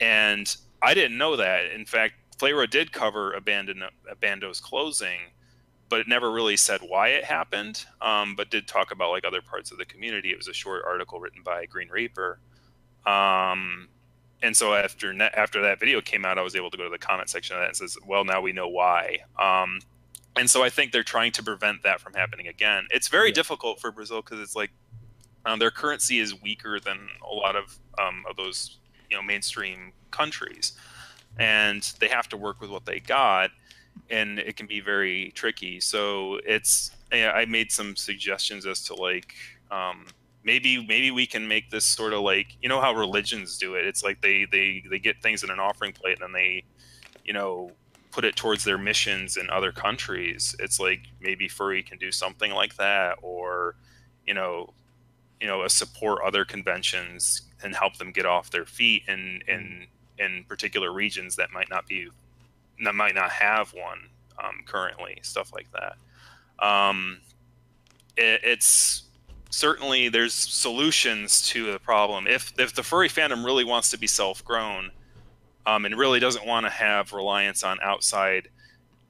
And 0.00 0.54
i 0.82 0.94
didn't 0.94 1.18
know 1.18 1.36
that. 1.36 1.66
In 1.66 1.84
fact 1.84 2.14
Flayrah 2.38 2.68
did 2.68 2.92
cover 2.92 3.32
Abandon, 3.32 3.82
Abando's 4.10 4.60
closing 4.60 5.18
but 5.88 6.00
it 6.00 6.08
never 6.08 6.32
really 6.32 6.56
said 6.56 6.80
why 6.86 7.08
it 7.08 7.24
happened 7.24 7.84
um, 8.00 8.34
but 8.34 8.50
did 8.50 8.66
talk 8.66 8.90
about 8.90 9.10
like 9.10 9.24
other 9.24 9.40
parts 9.40 9.70
of 9.70 9.78
the 9.78 9.84
community. 9.84 10.30
It 10.30 10.36
was 10.36 10.48
a 10.48 10.54
short 10.54 10.82
article 10.86 11.20
written 11.20 11.42
by 11.42 11.66
green 11.66 11.88
reaper. 11.88 12.40
Um, 13.06 13.88
and 14.42 14.56
so 14.56 14.74
after 14.74 15.14
after 15.36 15.62
that 15.62 15.80
video 15.80 16.00
came 16.02 16.26
out 16.26 16.38
i 16.38 16.42
was 16.42 16.54
able 16.54 16.70
to 16.70 16.76
go 16.76 16.84
to 16.84 16.90
the 16.90 16.98
comment 16.98 17.30
section 17.30 17.56
of 17.56 17.62
that 17.62 17.68
and 17.68 17.76
says 17.76 17.96
well 18.06 18.24
now 18.24 18.40
we 18.40 18.52
know 18.52 18.68
why. 18.68 19.18
Um, 19.38 19.80
and 20.36 20.48
so 20.50 20.62
I 20.62 20.70
think 20.70 20.92
they're 20.92 21.02
trying 21.02 21.32
to 21.32 21.42
prevent 21.42 21.82
that 21.82 22.00
from 22.00 22.14
happening 22.14 22.48
again. 22.48 22.86
It's 22.90 23.08
very 23.08 23.28
yeah. 23.28 23.34
difficult 23.34 23.80
for 23.80 23.90
Brazil 23.90 24.22
because 24.22 24.40
it's 24.40 24.56
like 24.56 24.70
um, 25.44 25.58
their 25.58 25.70
currency 25.70 26.18
is 26.18 26.40
weaker 26.42 26.78
than 26.80 27.08
a 27.28 27.34
lot 27.34 27.56
of 27.56 27.78
um, 27.98 28.24
of 28.28 28.36
those 28.36 28.78
you 29.10 29.16
know 29.16 29.22
mainstream 29.22 29.92
countries, 30.10 30.72
and 31.38 31.82
they 32.00 32.08
have 32.08 32.28
to 32.28 32.36
work 32.36 32.60
with 32.60 32.70
what 32.70 32.84
they 32.84 33.00
got, 33.00 33.50
and 34.10 34.38
it 34.38 34.56
can 34.56 34.66
be 34.66 34.80
very 34.80 35.32
tricky. 35.34 35.80
So 35.80 36.40
it's 36.44 36.90
I 37.12 37.44
made 37.46 37.70
some 37.70 37.96
suggestions 37.96 38.66
as 38.66 38.82
to 38.84 38.94
like 38.94 39.34
um, 39.70 40.06
maybe 40.44 40.84
maybe 40.86 41.10
we 41.10 41.26
can 41.26 41.46
make 41.46 41.70
this 41.70 41.84
sort 41.84 42.12
of 42.12 42.20
like 42.20 42.56
you 42.60 42.68
know 42.68 42.80
how 42.80 42.94
religions 42.94 43.56
do 43.58 43.74
it. 43.74 43.86
It's 43.86 44.02
like 44.02 44.20
they 44.20 44.46
they 44.50 44.84
they 44.90 44.98
get 44.98 45.22
things 45.22 45.44
in 45.44 45.50
an 45.50 45.60
offering 45.60 45.92
plate 45.92 46.18
and 46.20 46.22
then 46.22 46.32
they 46.32 46.64
you 47.24 47.32
know 47.32 47.70
put 48.16 48.24
it 48.24 48.34
towards 48.34 48.64
their 48.64 48.78
missions 48.78 49.36
in 49.36 49.50
other 49.50 49.70
countries. 49.70 50.56
It's 50.58 50.80
like 50.80 51.02
maybe 51.20 51.48
Furry 51.48 51.82
can 51.82 51.98
do 51.98 52.10
something 52.10 52.50
like 52.50 52.76
that, 52.76 53.18
or 53.20 53.74
you 54.26 54.32
know, 54.32 54.72
you 55.38 55.46
know, 55.46 55.64
a 55.64 55.68
support 55.68 56.22
other 56.24 56.46
conventions 56.46 57.42
and 57.62 57.76
help 57.76 57.98
them 57.98 58.12
get 58.12 58.24
off 58.24 58.48
their 58.50 58.64
feet 58.64 59.02
and 59.06 59.44
and 59.46 59.86
in 60.18 60.46
particular 60.48 60.94
regions 60.94 61.36
that 61.36 61.52
might 61.52 61.68
not 61.68 61.86
be 61.86 62.08
that 62.82 62.94
might 62.94 63.14
not 63.14 63.30
have 63.30 63.74
one 63.74 64.08
um, 64.42 64.62
currently, 64.64 65.18
stuff 65.20 65.52
like 65.52 65.68
that. 65.72 65.96
Um, 66.66 67.18
it, 68.16 68.40
it's 68.42 69.02
certainly 69.50 70.08
there's 70.08 70.32
solutions 70.32 71.42
to 71.48 71.70
the 71.70 71.78
problem. 71.80 72.26
If 72.26 72.58
if 72.58 72.74
the 72.74 72.82
furry 72.82 73.10
fandom 73.10 73.44
really 73.44 73.64
wants 73.64 73.90
to 73.90 73.98
be 73.98 74.06
self-grown, 74.06 74.90
um, 75.66 75.84
and 75.84 75.98
really 75.98 76.20
doesn't 76.20 76.46
want 76.46 76.64
to 76.64 76.70
have 76.70 77.12
reliance 77.12 77.64
on 77.64 77.78
outside 77.82 78.48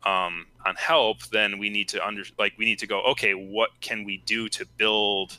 um, 0.04 0.46
on 0.64 0.74
help, 0.76 1.22
then 1.32 1.58
we 1.58 1.68
need 1.68 1.88
to 1.90 2.06
under 2.06 2.22
like 2.38 2.54
we 2.58 2.64
need 2.64 2.78
to 2.78 2.86
go. 2.86 3.02
Okay, 3.02 3.32
what 3.32 3.70
can 3.80 4.04
we 4.04 4.18
do 4.18 4.48
to 4.50 4.66
build 4.76 5.38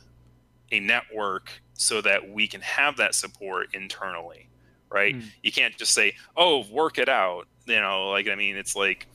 a 0.72 0.80
network 0.80 1.62
so 1.74 2.02
that 2.02 2.30
we 2.30 2.48
can 2.48 2.62
have 2.62 2.98
that 2.98 3.16
support 3.16 3.74
internally, 3.74 4.50
right? 4.90 5.16
Mm. 5.16 5.24
You 5.42 5.52
can't 5.52 5.76
just 5.78 5.94
say, 5.94 6.16
"Oh, 6.36 6.66
work 6.70 6.98
it 6.98 7.10
out." 7.10 7.48
You 7.66 7.82
know, 7.82 8.10
like 8.10 8.28
I 8.28 8.36
mean, 8.36 8.58
it's 8.58 8.76
like, 8.76 9.08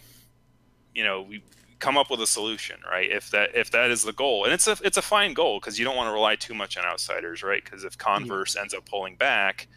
you 0.94 1.04
know, 1.04 1.22
we 1.22 1.42
come 1.78 1.98
up 1.98 2.10
with 2.10 2.20
a 2.20 2.26
solution, 2.26 2.76
right? 2.90 3.10
If 3.10 3.30
that 3.30 3.54
if 3.54 3.70
that 3.72 3.90
is 3.90 4.02
the 4.02 4.12
goal, 4.12 4.44
and 4.44 4.54
it's 4.54 4.66
a 4.66 4.76
it's 4.82 4.96
a 4.96 5.02
fine 5.02 5.34
goal 5.34 5.60
because 5.60 5.78
you 5.78 5.84
don't 5.84 5.96
want 5.96 6.08
to 6.08 6.12
rely 6.12 6.36
too 6.36 6.54
much 6.54 6.78
on 6.78 6.84
outsiders, 6.84 7.42
right? 7.42 7.62
Because 7.62 7.84
if 7.84 7.98
Converse 7.98 8.54
yeah. 8.54 8.62
ends 8.62 8.72
up 8.72 8.86
pulling 8.86 9.16
back, 9.16 9.68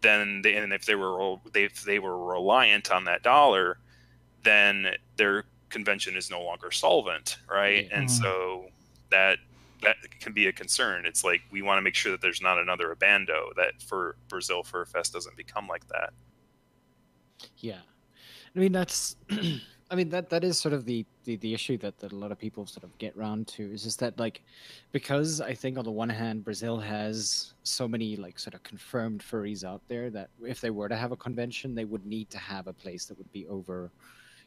then 0.00 0.42
they, 0.42 0.54
and 0.54 0.72
if 0.72 0.84
they 0.84 0.94
were 0.94 1.36
they, 1.52 1.64
if 1.64 1.82
they 1.82 1.98
were 1.98 2.18
reliant 2.24 2.90
on 2.90 3.04
that 3.04 3.22
dollar, 3.22 3.78
then 4.44 4.88
their 5.16 5.44
convention 5.70 6.16
is 6.16 6.30
no 6.30 6.42
longer 6.42 6.70
solvent, 6.70 7.38
right? 7.50 7.86
Mm-hmm. 7.86 8.00
And 8.00 8.10
so 8.10 8.66
that 9.10 9.38
that 9.82 9.96
can 10.20 10.32
be 10.32 10.46
a 10.46 10.52
concern. 10.52 11.06
It's 11.06 11.24
like 11.24 11.42
we 11.50 11.62
want 11.62 11.78
to 11.78 11.82
make 11.82 11.94
sure 11.94 12.12
that 12.12 12.20
there's 12.20 12.42
not 12.42 12.58
another 12.58 12.94
abando 12.94 13.54
that 13.56 13.80
for 13.82 14.16
Brazil 14.28 14.62
Fur 14.62 14.84
Fest 14.84 15.12
doesn't 15.12 15.36
become 15.36 15.66
like 15.66 15.86
that. 15.88 16.12
Yeah, 17.58 17.80
I 18.54 18.58
mean 18.58 18.72
that's, 18.72 19.16
I 19.90 19.94
mean 19.94 20.10
that 20.10 20.28
that 20.28 20.44
is 20.44 20.58
sort 20.58 20.74
of 20.74 20.84
the, 20.84 21.06
the 21.24 21.36
the 21.36 21.54
issue 21.54 21.78
that 21.78 21.98
that 21.98 22.12
a 22.12 22.16
lot 22.16 22.30
of 22.30 22.38
people 22.38 22.66
sort 22.66 22.84
of 22.84 22.96
get 22.98 23.16
round 23.16 23.46
to 23.48 23.72
is 23.72 23.84
just 23.84 24.00
that 24.00 24.18
like, 24.18 24.42
because 24.92 25.40
I 25.40 25.54
think 25.54 25.78
on 25.78 25.84
the 25.84 25.90
one 25.90 26.10
hand 26.10 26.44
Brazil 26.44 26.78
has 26.78 27.54
so 27.62 27.88
many 27.88 28.16
like 28.16 28.38
sort 28.38 28.54
of 28.54 28.62
confirmed 28.62 29.22
furries 29.22 29.64
out 29.64 29.80
there 29.88 30.10
that 30.10 30.28
if 30.44 30.60
they 30.60 30.70
were 30.70 30.88
to 30.90 30.96
have 30.96 31.12
a 31.12 31.16
convention 31.16 31.74
they 31.74 31.86
would 31.86 32.04
need 32.04 32.28
to 32.30 32.38
have 32.38 32.66
a 32.66 32.72
place 32.72 33.06
that 33.06 33.16
would 33.16 33.32
be 33.32 33.46
over, 33.48 33.90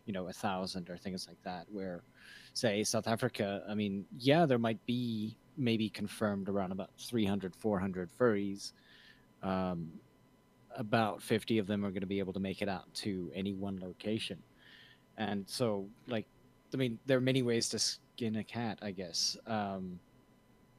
you 0.06 0.14
know, 0.14 0.28
a 0.28 0.34
thousand 0.34 0.90
or 0.92 0.98
things 0.98 1.28
like 1.28 1.42
that 1.44 1.66
where 1.72 2.04
say 2.54 2.84
South 2.84 3.08
Africa, 3.08 3.64
I 3.68 3.74
mean, 3.74 4.06
yeah, 4.20 4.46
there 4.46 4.60
might 4.60 4.86
be 4.86 5.38
maybe 5.58 5.90
confirmed 5.90 6.50
around 6.50 6.72
about 6.72 6.92
300, 7.00 7.56
400 7.56 8.10
furries. 8.12 8.74
Um, 9.42 9.92
about 10.78 11.22
50 11.22 11.58
of 11.58 11.68
them 11.68 11.84
are 11.84 11.90
going 11.90 12.02
to 12.02 12.08
be 12.08 12.20
able 12.20 12.34
to 12.34 12.40
make 12.40 12.62
it 12.62 12.70
out 12.70 12.94
to 12.96 13.32
any 13.36 13.54
one 13.54 13.80
location. 13.80 14.38
And 15.22 15.48
so, 15.48 15.88
like, 16.08 16.26
I 16.74 16.78
mean, 16.78 16.98
there 17.06 17.18
are 17.18 17.22
many 17.22 17.44
ways 17.44 17.70
to 17.70 17.80
skin 17.80 18.38
a 18.38 18.44
cat, 18.44 18.80
I 18.82 18.90
guess. 18.90 19.38
Um, 19.46 20.00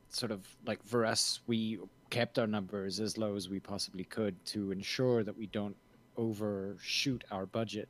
sort 0.08 0.32
of 0.32 0.40
like 0.66 0.84
for 0.84 1.06
us, 1.06 1.40
we 1.46 1.78
kept 2.10 2.40
our 2.40 2.48
numbers 2.48 2.98
as 2.98 3.16
low 3.16 3.36
as 3.36 3.48
we 3.48 3.60
possibly 3.60 4.02
could 4.02 4.34
to 4.46 4.72
ensure 4.72 5.22
that 5.22 5.36
we 5.36 5.46
don't 5.46 5.76
overshoot 6.16 7.24
our 7.30 7.46
budget 7.46 7.88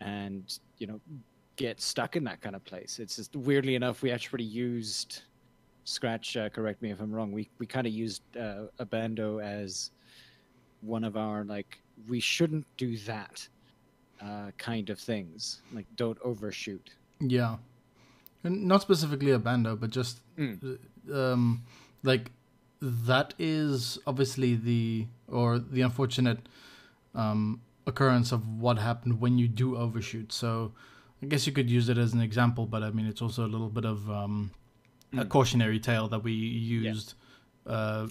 and 0.00 0.58
you 0.76 0.86
know 0.86 1.00
get 1.56 1.80
stuck 1.80 2.16
in 2.16 2.24
that 2.24 2.40
kind 2.40 2.56
of 2.56 2.64
place. 2.64 2.98
It's 2.98 3.14
just 3.14 3.36
weirdly 3.36 3.76
enough, 3.76 4.02
we 4.02 4.10
actually 4.10 4.44
used 4.44 5.22
Scratch. 5.84 6.36
Uh, 6.36 6.48
correct 6.48 6.82
me 6.82 6.90
if 6.90 7.00
I'm 7.00 7.12
wrong. 7.12 7.30
We 7.30 7.48
we 7.58 7.66
kind 7.66 7.86
of 7.86 7.92
used 7.92 8.22
uh, 8.36 8.64
Abando 8.80 9.40
as 9.40 9.92
one 10.80 11.04
of 11.04 11.16
our 11.16 11.44
like 11.44 11.78
we 12.08 12.18
shouldn't 12.18 12.66
do 12.76 12.96
that 12.98 13.46
uh, 14.20 14.50
kind 14.58 14.90
of 14.90 14.98
things. 14.98 15.60
Like 15.72 15.86
don't 15.96 16.18
overshoot. 16.22 16.90
Yeah, 17.20 17.56
and 18.42 18.64
not 18.64 18.82
specifically 18.82 19.30
a 19.30 19.38
bando, 19.38 19.76
but 19.76 19.90
just 19.90 20.20
mm. 20.38 20.78
um, 21.12 21.62
like 22.02 22.30
that 22.80 23.34
is 23.38 23.98
obviously 24.06 24.54
the 24.54 25.06
or 25.28 25.58
the 25.58 25.82
unfortunate 25.82 26.48
um, 27.14 27.60
occurrence 27.86 28.32
of 28.32 28.46
what 28.60 28.78
happened 28.78 29.20
when 29.20 29.38
you 29.38 29.48
do 29.48 29.76
overshoot. 29.76 30.32
So 30.32 30.72
I 31.22 31.26
guess 31.26 31.46
you 31.46 31.52
could 31.52 31.70
use 31.70 31.88
it 31.88 31.98
as 31.98 32.12
an 32.12 32.20
example, 32.20 32.66
but 32.66 32.82
I 32.82 32.90
mean, 32.90 33.06
it's 33.06 33.22
also 33.22 33.44
a 33.44 33.48
little 33.48 33.70
bit 33.70 33.84
of 33.84 34.10
um, 34.10 34.50
mm. 35.12 35.20
a 35.20 35.24
cautionary 35.24 35.80
tale 35.80 36.08
that 36.08 36.22
we 36.22 36.32
used 36.32 37.14
yeah. 37.66 37.72
uh, 37.72 38.08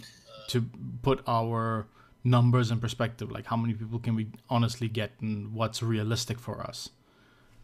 to 0.48 0.66
put 1.02 1.22
our 1.28 1.86
numbers 2.24 2.72
in 2.72 2.80
perspective. 2.80 3.32
Like, 3.32 3.46
how 3.46 3.58
many 3.58 3.74
people 3.74 4.00
can 4.00 4.16
we 4.16 4.28
honestly 4.50 4.88
get, 4.88 5.12
and 5.22 5.54
what's 5.54 5.84
realistic 5.84 6.40
for 6.40 6.62
us? 6.62 6.90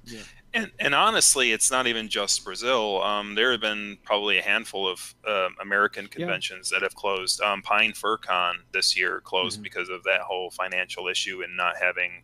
Yeah. 0.05 0.21
And, 0.53 0.71
and 0.79 0.95
honestly, 0.95 1.51
it's 1.51 1.69
not 1.69 1.85
even 1.85 2.07
just 2.07 2.43
Brazil. 2.43 3.03
Um, 3.03 3.35
there 3.35 3.51
have 3.51 3.61
been 3.61 3.97
probably 4.03 4.39
a 4.39 4.41
handful 4.41 4.87
of 4.87 5.13
uh, 5.27 5.49
American 5.61 6.07
conventions 6.07 6.71
yeah. 6.71 6.79
that 6.79 6.83
have 6.83 6.95
closed. 6.95 7.39
Um, 7.41 7.61
Pine 7.61 7.91
FurCon 7.91 8.53
this 8.71 8.97
year 8.97 9.21
closed 9.21 9.57
mm-hmm. 9.57 9.63
because 9.63 9.89
of 9.89 10.03
that 10.05 10.21
whole 10.21 10.49
financial 10.49 11.07
issue 11.07 11.43
and 11.43 11.55
not 11.55 11.75
having 11.77 12.23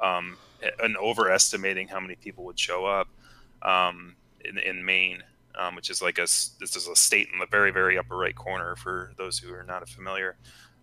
um, 0.00 0.36
and 0.82 0.96
overestimating 0.96 1.88
how 1.88 2.00
many 2.00 2.14
people 2.14 2.44
would 2.44 2.58
show 2.58 2.86
up 2.86 3.08
um, 3.62 4.14
in, 4.44 4.58
in 4.58 4.84
Maine, 4.84 5.22
um, 5.58 5.74
which 5.74 5.90
is 5.90 6.00
like 6.00 6.18
a 6.18 6.22
this 6.22 6.76
is 6.76 6.86
a 6.86 6.96
state 6.96 7.28
in 7.32 7.38
the 7.38 7.46
very 7.46 7.72
very 7.72 7.98
upper 7.98 8.16
right 8.16 8.34
corner 8.36 8.76
for 8.76 9.12
those 9.16 9.38
who 9.38 9.52
are 9.52 9.64
not 9.64 9.88
familiar. 9.88 10.36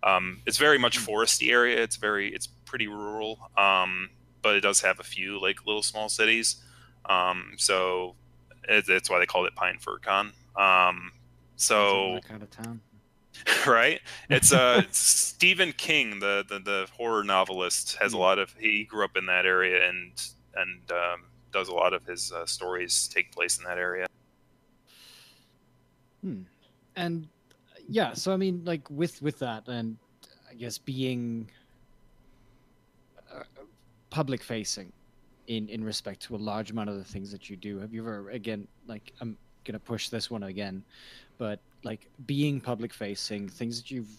Um, 0.03 0.41
it's 0.45 0.57
very 0.57 0.77
much 0.77 0.97
hmm. 0.97 1.05
foresty 1.05 1.51
area. 1.51 1.81
It's 1.81 1.95
very 1.95 2.33
it's 2.33 2.47
pretty 2.47 2.87
rural, 2.87 3.49
um, 3.57 4.09
but 4.41 4.55
it 4.55 4.61
does 4.61 4.81
have 4.81 4.99
a 4.99 5.03
few 5.03 5.39
like 5.41 5.65
little 5.65 5.83
small 5.83 6.09
cities. 6.09 6.63
Um, 7.05 7.53
so 7.57 8.15
it, 8.67 8.87
it's 8.87 9.09
why 9.09 9.19
they 9.19 9.25
called 9.25 9.47
it 9.47 9.55
Pine 9.55 9.77
FurCon. 9.77 10.31
Um, 10.59 11.11
so 11.55 12.19
kind 12.27 12.41
of 12.41 12.49
town. 12.49 12.81
right? 13.67 14.01
It's 14.29 14.51
uh 14.51 14.83
Stephen 14.91 15.73
King, 15.73 16.19
the, 16.19 16.45
the, 16.47 16.59
the 16.59 16.87
horror 16.95 17.23
novelist, 17.23 17.97
has 17.97 18.13
a 18.13 18.15
hmm. 18.15 18.21
lot 18.21 18.39
of. 18.39 18.53
He 18.59 18.83
grew 18.85 19.05
up 19.05 19.15
in 19.17 19.25
that 19.27 19.45
area 19.45 19.87
and 19.87 20.11
and 20.55 20.91
um, 20.91 21.23
does 21.51 21.67
a 21.69 21.73
lot 21.73 21.93
of 21.93 22.05
his 22.05 22.31
uh, 22.31 22.45
stories 22.45 23.09
take 23.13 23.31
place 23.31 23.57
in 23.57 23.63
that 23.63 23.77
area. 23.77 24.07
Hmm. 26.21 26.41
And 26.95 27.27
yeah, 27.91 28.13
so 28.13 28.31
I 28.33 28.37
mean, 28.37 28.61
like 28.63 28.89
with 28.89 29.21
with 29.21 29.37
that, 29.39 29.67
and 29.67 29.97
I 30.49 30.53
guess 30.53 30.77
being 30.77 31.51
uh, 33.33 33.43
public 34.09 34.41
facing 34.41 34.93
in 35.47 35.67
in 35.67 35.83
respect 35.83 36.21
to 36.21 36.35
a 36.35 36.37
large 36.37 36.71
amount 36.71 36.89
of 36.89 36.95
the 36.95 37.03
things 37.03 37.31
that 37.33 37.49
you 37.49 37.57
do. 37.57 37.79
Have 37.79 37.93
you 37.93 38.01
ever 38.01 38.29
again 38.29 38.65
like 38.87 39.11
I'm 39.19 39.37
gonna 39.65 39.79
push 39.79 40.07
this 40.07 40.31
one 40.31 40.43
again, 40.43 40.83
but 41.37 41.59
like 41.83 42.09
being 42.25 42.61
public 42.61 42.93
facing, 42.93 43.49
things 43.49 43.81
that 43.81 43.91
you've 43.91 44.15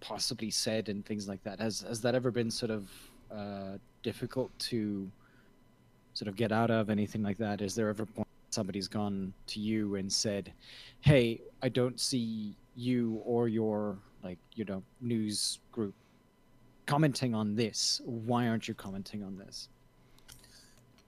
possibly 0.00 0.50
said 0.50 0.88
and 0.88 1.04
things 1.04 1.28
like 1.28 1.42
that. 1.44 1.60
Has 1.60 1.82
has 1.82 2.00
that 2.00 2.14
ever 2.14 2.30
been 2.30 2.50
sort 2.50 2.70
of 2.70 2.90
uh, 3.30 3.76
difficult 4.02 4.58
to 4.70 5.10
sort 6.14 6.28
of 6.28 6.36
get 6.36 6.50
out 6.50 6.70
of 6.70 6.88
anything 6.88 7.22
like 7.22 7.36
that? 7.36 7.60
Is 7.60 7.74
there 7.74 7.90
ever 7.90 8.06
point 8.06 8.28
somebody's 8.48 8.88
gone 8.88 9.34
to 9.48 9.60
you 9.60 9.96
and 9.96 10.10
said, 10.10 10.50
"Hey, 11.02 11.42
I 11.62 11.68
don't 11.68 12.00
see 12.00 12.56
you 12.74 13.20
or 13.24 13.48
your 13.48 13.98
like 14.22 14.38
you 14.54 14.64
know 14.64 14.82
news 15.00 15.58
group 15.70 15.94
commenting 16.86 17.34
on 17.34 17.54
this. 17.54 18.00
Why 18.04 18.48
aren't 18.48 18.68
you 18.68 18.74
commenting 18.74 19.22
on 19.22 19.38
this?" 19.38 19.68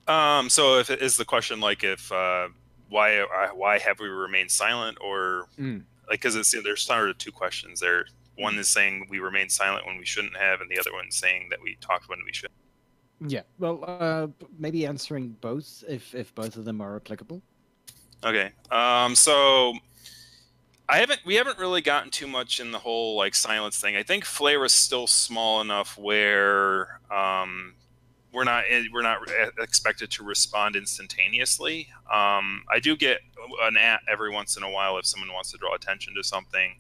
Um. 0.07 0.49
So, 0.49 0.79
if 0.79 0.91
is 0.91 1.17
the 1.17 1.25
question 1.25 1.61
like 1.61 1.85
if 1.85 2.11
uh, 2.13 2.49
why 2.89 3.19
uh, 3.19 3.49
why 3.55 3.79
have 3.79 3.99
we 3.99 4.07
remained 4.07 4.51
silent 4.51 4.99
or 5.01 5.49
mm. 5.59 5.83
like 6.09 6.21
because 6.21 6.37
it's 6.37 6.55
there's 6.63 6.83
sort 6.83 7.11
of 7.11 7.19
two 7.19 7.33
questions 7.33 7.81
there 7.81 8.07
one 8.37 8.57
is 8.57 8.69
saying 8.69 9.07
we 9.11 9.19
remained 9.19 9.51
silent 9.51 9.87
when 9.87 9.97
we 9.97 10.05
shouldn't 10.05 10.37
have 10.37 10.61
and 10.61 10.71
the 10.71 10.79
other 10.79 10.93
one 10.93 11.11
saying 11.11 11.49
that 11.51 11.61
we 11.63 11.77
talked 11.81 12.09
when 12.09 12.19
we 12.25 12.33
should 12.33 12.51
yeah 13.27 13.43
well 13.59 13.85
uh, 13.87 14.27
maybe 14.59 14.87
answering 14.87 15.37
both 15.41 15.83
if 15.89 16.15
if 16.15 16.35
both 16.35 16.57
of 16.57 16.65
them 16.65 16.81
are 16.81 16.97
applicable 16.97 17.43
okay 18.23 18.51
um 18.71 19.15
so 19.15 19.73
I 20.89 20.99
haven't. 20.99 21.21
We 21.25 21.37
haven't 21.37 21.59
really 21.59 21.81
gotten 21.81 22.11
too 22.11 22.27
much 22.27 22.61
in 22.61 22.71
the 22.71 22.79
whole 22.79 23.17
like 23.17 23.35
silence 23.35 23.81
thing. 23.81 23.97
I 23.97 24.03
think 24.03 24.25
Flayrah 24.25 24.67
is 24.67 24.73
still 24.73 25.07
small 25.07 25.61
enough 25.63 25.97
where 25.97 27.01
um, 27.11 27.75
we're 28.33 28.45
not 28.45 28.65
eh, 28.69 28.85
we're 28.93 29.03
not 29.03 29.21
expected 29.59 30.11
to 30.13 30.25
respond 30.25 30.77
instantaneously. 30.77 31.89
Um, 32.13 32.65
I 32.71 32.81
do 32.81 32.97
get 32.97 33.21
an 33.63 33.79
at 33.79 34.01
every 34.11 34.31
once 34.31 34.59
in 34.59 34.63
a 34.63 34.71
while 34.71 34.99
if 34.99 35.07
someone 35.07 35.33
wants 35.33 35.53
to 35.53 35.59
draw 35.59 35.75
attention 35.75 36.15
to 36.17 36.23
something. 36.23 36.77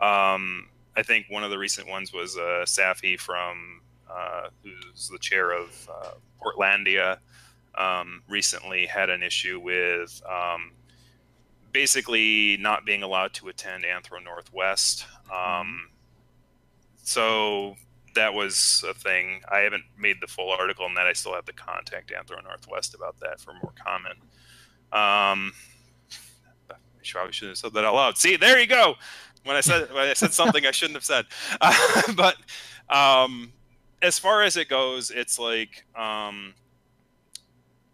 Um, 0.00 0.68
I 0.94 1.02
think 1.02 1.26
one 1.30 1.42
of 1.42 1.50
the 1.50 1.58
recent 1.58 1.88
ones 1.88 2.12
was 2.12 2.36
uh, 2.36 2.64
Safi 2.66 3.18
from 3.18 3.80
uh, 4.10 4.48
who's 4.62 5.08
the 5.08 5.18
chair 5.18 5.52
of 5.52 5.88
uh, 5.90 6.10
Portlandia. 6.42 7.18
Um, 7.74 8.22
recently 8.28 8.86
had 8.86 9.10
an 9.10 9.22
issue 9.22 9.60
with 9.60 10.22
um, 10.26 10.72
basically 11.76 12.56
not 12.56 12.86
being 12.86 13.02
allowed 13.02 13.34
to 13.34 13.48
attend 13.48 13.84
Anthro 13.84 14.24
Northwest. 14.24 15.04
Um, 15.30 15.90
so 17.02 17.76
that 18.14 18.32
was 18.32 18.82
a 18.88 18.94
thing. 18.94 19.42
I 19.52 19.58
haven't 19.58 19.84
made 19.98 20.16
the 20.22 20.26
full 20.26 20.48
article 20.50 20.86
on 20.86 20.94
that. 20.94 21.06
I 21.06 21.12
still 21.12 21.34
have 21.34 21.44
to 21.44 21.52
contact 21.52 22.10
Anthro 22.10 22.42
Northwest 22.42 22.94
about 22.94 23.20
that 23.20 23.42
for 23.42 23.52
more 23.62 23.74
comment. 23.76 24.16
Um, 24.90 25.52
I 26.70 26.76
probably 27.04 27.34
shouldn't 27.34 27.50
have 27.50 27.58
said 27.58 27.74
that 27.74 27.84
out 27.84 27.94
loud. 27.94 28.16
See, 28.16 28.36
there 28.36 28.58
you 28.58 28.66
go. 28.66 28.94
When 29.44 29.54
I 29.54 29.60
said 29.60 29.92
when 29.92 30.08
I 30.08 30.14
said 30.14 30.32
something 30.32 30.64
I 30.64 30.70
shouldn't 30.70 30.96
have 30.96 31.04
said, 31.04 31.26
uh, 31.60 32.12
but 32.16 32.36
um, 32.88 33.52
as 34.00 34.18
far 34.18 34.42
as 34.44 34.56
it 34.56 34.70
goes, 34.70 35.10
it's 35.10 35.38
like 35.38 35.84
um, 35.94 36.54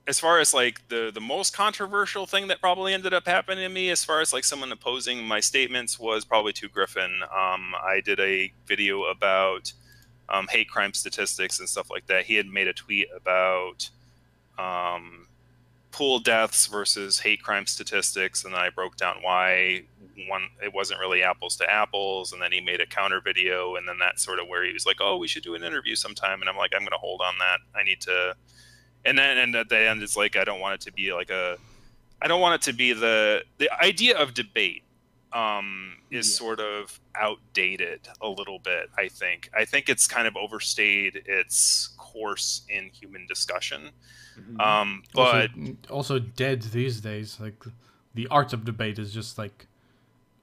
as 0.07 0.19
far 0.19 0.41
as 0.41 0.53
like 0.53 0.87
the 0.89 1.11
the 1.15 1.21
most 1.21 1.55
controversial 1.55 2.27
thing 2.27 2.49
that 2.49 2.61
probably 2.61 2.93
ended 2.93 3.15
up 3.15 3.27
happening 3.27 3.65
to 3.65 3.69
me 3.69 3.91
as 3.91 4.05
far 4.05 4.21
as 4.21 4.33
like 4.33 4.45
someone 4.45 4.73
opposing 4.73 5.25
my 5.25 5.41
statements 5.41 5.99
was 5.99 6.25
probably 6.25 6.53
to 6.53 6.69
griffin. 6.69 7.21
Um, 7.25 7.75
i 7.85 8.01
did 8.05 8.21
a 8.21 8.53
video 8.67 9.05
about 9.05 9.73
um, 10.29 10.47
hate 10.49 10.69
crime 10.69 10.95
statistics 10.95 11.59
and 11.59 11.69
stuff 11.69 11.91
like 11.91 12.07
that. 12.07 12.25
He 12.25 12.37
had 12.37 12.47
made 12.47 12.67
a 12.67 12.73
tweet 12.73 13.09
about 13.15 13.91
um, 14.59 15.27
pool 15.91 16.19
deaths 16.19 16.67
versus 16.67 17.21
hate 17.21 17.43
crime 17.43 17.67
statistics 17.67 18.45
and 18.45 18.55
i 18.55 18.71
broke 18.71 18.97
down 18.97 19.17
why 19.21 19.83
one 20.29 20.49
it 20.63 20.73
wasn't 20.73 20.99
really 20.99 21.23
apples 21.23 21.57
to 21.57 21.71
apples 21.71 22.33
and 22.33 22.41
then 22.41 22.51
he 22.51 22.61
made 22.61 22.81
a 22.81 22.87
counter 22.87 23.21
video 23.21 23.77
and 23.77 23.87
then 23.87 23.99
that's 23.99 24.23
sort 24.25 24.39
of 24.39 24.49
where 24.49 24.65
he 24.65 24.73
was 24.73 24.87
like 24.87 24.97
oh 25.01 25.17
we 25.19 25.29
should 25.29 25.43
do 25.43 25.55
an 25.55 25.63
interview 25.63 25.95
sometime 25.95 26.41
and 26.41 26.49
i'm 26.49 26.57
like 26.57 26.73
i'm 26.75 26.81
going 26.81 26.91
to 26.91 26.97
hold 26.97 27.21
on 27.21 27.35
that. 27.39 27.59
I 27.79 27.83
need 27.85 28.01
to 28.03 28.35
and 29.05 29.19
then 29.19 29.39
and 29.39 29.55
at 29.55 29.69
the 29.69 29.79
end 29.79 30.03
it's 30.03 30.17
like 30.17 30.37
i 30.37 30.45
don't 30.45 30.61
want 30.61 30.75
it 30.75 30.81
to 30.81 30.93
be 30.93 31.13
like 31.13 31.31
a 31.31 31.57
i 32.21 32.29
don't 32.29 32.41
want 32.41 32.55
it 32.55 32.63
to 32.63 32.73
be 32.73 32.93
the 32.93 33.43
the 33.59 33.71
idea 33.83 34.17
of 34.17 34.35
debate 34.35 34.85
um, 35.35 35.97
is 36.11 36.29
yeah. 36.29 36.39
sort 36.39 36.61
of 36.61 37.01
outdated 37.15 38.07
a 38.21 38.29
little 38.29 38.59
bit 38.59 38.91
i 38.99 39.09
think. 39.09 39.51
I 39.57 39.65
think 39.65 39.89
it's 39.89 40.07
kind 40.07 40.29
of 40.29 40.37
overstayed 40.37 41.23
its 41.27 41.95
course 41.97 42.63
in 42.69 42.91
human 42.91 43.27
discussion. 43.27 43.91
Mm-hmm. 44.39 44.61
um, 44.61 45.03
but 45.15 45.51
also, 45.89 46.19
also 46.19 46.19
dead 46.19 46.63
these 46.63 47.01
days 47.01 47.39
like 47.39 47.65
the 48.15 48.27
art 48.29 48.53
of 48.53 48.65
debate 48.65 48.99
is 48.99 49.13
just 49.13 49.37
like 49.37 49.67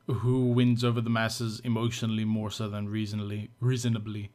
who 0.07 0.47
wins 0.47 0.83
over 0.83 1.01
the 1.01 1.09
masses 1.09 1.59
emotionally 1.61 2.25
more 2.25 2.51
so 2.51 2.67
than 2.67 2.87
reasonably 2.89 3.49
reasonably. 3.59 4.31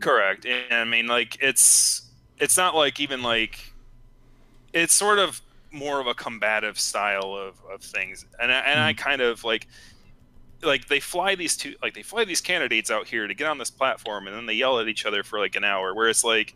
Correct. 0.00 0.46
And 0.46 0.74
i 0.74 0.84
mean 0.84 1.06
like 1.06 1.36
it's 1.40 2.02
it's 2.38 2.56
not 2.56 2.74
like 2.74 3.00
even 3.00 3.22
like 3.22 3.72
it's 4.72 4.94
sort 4.94 5.18
of 5.18 5.40
more 5.70 6.00
of 6.00 6.06
a 6.06 6.14
combative 6.14 6.78
style 6.78 7.34
of, 7.34 7.54
of 7.72 7.82
things 7.82 8.24
and 8.40 8.52
I, 8.52 8.58
and. 8.60 8.80
I 8.80 8.92
hmm. 8.92 8.98
kind 8.98 9.20
of 9.20 9.44
like 9.44 9.66
like 10.62 10.88
they 10.88 11.00
fly 11.00 11.34
these 11.34 11.56
two 11.56 11.74
like 11.82 11.94
they 11.94 12.02
fly 12.02 12.24
these 12.24 12.40
candidates 12.40 12.90
out 12.90 13.06
here 13.06 13.26
to 13.26 13.34
get 13.34 13.46
on 13.46 13.58
this 13.58 13.70
platform 13.70 14.26
and 14.26 14.36
then 14.36 14.46
they 14.46 14.54
yell 14.54 14.78
at 14.78 14.88
each 14.88 15.04
other 15.04 15.22
for 15.22 15.38
like 15.38 15.56
an 15.56 15.64
hour 15.64 15.94
where 15.94 16.08
it's 16.08 16.24
like 16.24 16.54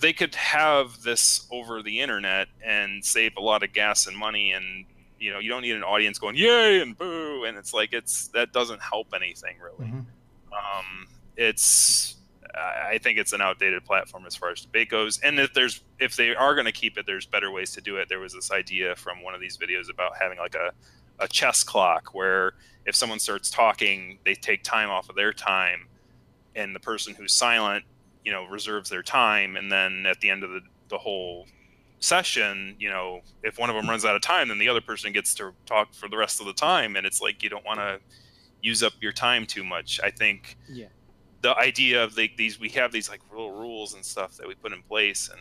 they 0.00 0.12
could 0.12 0.34
have 0.34 1.02
this 1.02 1.46
over 1.50 1.82
the 1.82 2.00
internet 2.00 2.48
and 2.64 3.04
save 3.04 3.32
a 3.36 3.40
lot 3.40 3.62
of 3.62 3.72
gas 3.72 4.06
and 4.06 4.16
money 4.16 4.52
and 4.52 4.84
you 5.18 5.32
know 5.32 5.38
you 5.38 5.48
don't 5.48 5.62
need 5.62 5.74
an 5.74 5.82
audience 5.82 6.18
going 6.18 6.36
yay 6.36 6.80
and 6.80 6.96
boo 6.96 7.44
and 7.44 7.56
it's 7.56 7.74
like 7.74 7.92
it's 7.92 8.28
that 8.28 8.52
doesn't 8.52 8.80
help 8.80 9.08
anything 9.14 9.56
really 9.60 9.90
mm-hmm. 9.90 10.52
um, 10.52 11.08
it's 11.36 12.17
I 12.54 12.98
think 12.98 13.18
it's 13.18 13.32
an 13.32 13.40
outdated 13.40 13.84
platform 13.84 14.24
as 14.26 14.34
far 14.34 14.50
as 14.50 14.62
debate 14.62 14.88
goes. 14.88 15.18
And 15.20 15.38
if 15.38 15.52
there's 15.52 15.82
if 15.98 16.16
they 16.16 16.34
are 16.34 16.54
going 16.54 16.66
to 16.66 16.72
keep 16.72 16.98
it, 16.98 17.06
there's 17.06 17.26
better 17.26 17.50
ways 17.50 17.72
to 17.72 17.80
do 17.80 17.96
it. 17.96 18.08
There 18.08 18.20
was 18.20 18.32
this 18.32 18.50
idea 18.50 18.96
from 18.96 19.22
one 19.22 19.34
of 19.34 19.40
these 19.40 19.56
videos 19.56 19.90
about 19.90 20.12
having 20.20 20.38
like 20.38 20.54
a 20.54 20.72
a 21.18 21.28
chess 21.28 21.64
clock 21.64 22.14
where 22.14 22.54
if 22.86 22.94
someone 22.94 23.18
starts 23.18 23.50
talking, 23.50 24.18
they 24.24 24.34
take 24.34 24.62
time 24.62 24.88
off 24.88 25.08
of 25.08 25.16
their 25.16 25.32
time, 25.32 25.88
and 26.54 26.74
the 26.74 26.80
person 26.80 27.14
who's 27.14 27.32
silent, 27.32 27.84
you 28.24 28.32
know, 28.32 28.46
reserves 28.46 28.88
their 28.88 29.02
time, 29.02 29.56
and 29.56 29.70
then 29.70 30.06
at 30.06 30.20
the 30.20 30.30
end 30.30 30.42
of 30.42 30.50
the 30.50 30.60
the 30.88 30.98
whole 30.98 31.46
session, 32.00 32.76
you 32.78 32.88
know, 32.88 33.20
if 33.42 33.58
one 33.58 33.68
of 33.68 33.76
them 33.76 33.88
runs 33.88 34.04
out 34.04 34.16
of 34.16 34.22
time, 34.22 34.48
then 34.48 34.58
the 34.58 34.68
other 34.68 34.80
person 34.80 35.12
gets 35.12 35.34
to 35.34 35.52
talk 35.66 35.92
for 35.92 36.08
the 36.08 36.16
rest 36.16 36.40
of 36.40 36.46
the 36.46 36.52
time, 36.52 36.96
and 36.96 37.06
it's 37.06 37.20
like 37.20 37.42
you 37.42 37.50
don't 37.50 37.64
want 37.64 37.80
to 37.80 37.98
use 38.62 38.82
up 38.82 38.92
your 39.00 39.12
time 39.12 39.46
too 39.46 39.64
much. 39.64 40.00
I 40.02 40.10
think 40.10 40.56
yeah 40.68 40.86
the 41.40 41.56
idea 41.56 42.02
of 42.02 42.16
like 42.16 42.36
these 42.36 42.58
we 42.58 42.68
have 42.70 42.92
these 42.92 43.08
like 43.08 43.20
little 43.30 43.52
rules 43.52 43.94
and 43.94 44.04
stuff 44.04 44.36
that 44.36 44.46
we 44.46 44.54
put 44.54 44.72
in 44.72 44.82
place 44.82 45.30
and 45.30 45.40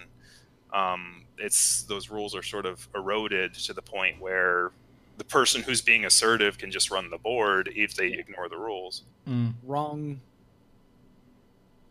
um, 0.74 1.24
it's 1.38 1.84
those 1.84 2.10
rules 2.10 2.36
are 2.36 2.44
sort 2.44 2.66
of 2.66 2.88
eroded 2.94 3.54
to 3.54 3.74
the 3.74 3.82
point 3.82 4.20
where 4.20 4.72
the 5.18 5.24
person 5.24 5.62
who's 5.64 5.82
being 5.82 6.06
assertive 6.06 6.58
can 6.58 6.72
just 6.72 6.92
run 6.92 7.10
the 7.10 7.18
board 7.18 7.72
if 7.76 7.96
they 7.96 8.08
ignore 8.08 8.50
the 8.50 8.58
rules. 8.58 9.04
Mm. 9.28 9.54
wrong. 9.64 10.20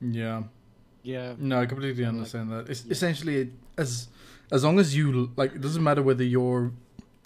Yeah. 0.01 0.43
Yeah. 1.03 1.35
No 1.39 1.61
i 1.61 1.67
completely 1.67 2.05
understand 2.05 2.51
like, 2.51 2.67
that. 2.67 2.71
It's 2.71 2.85
yeah. 2.85 2.93
essentially 2.93 3.53
as 3.79 4.09
as 4.53 4.63
long 4.63 4.79
as 4.79 4.95
you 4.95 5.33
like 5.37 5.55
it 5.55 5.61
doesn't 5.61 5.83
matter 5.83 6.03
whether 6.03 6.25
you're 6.25 6.73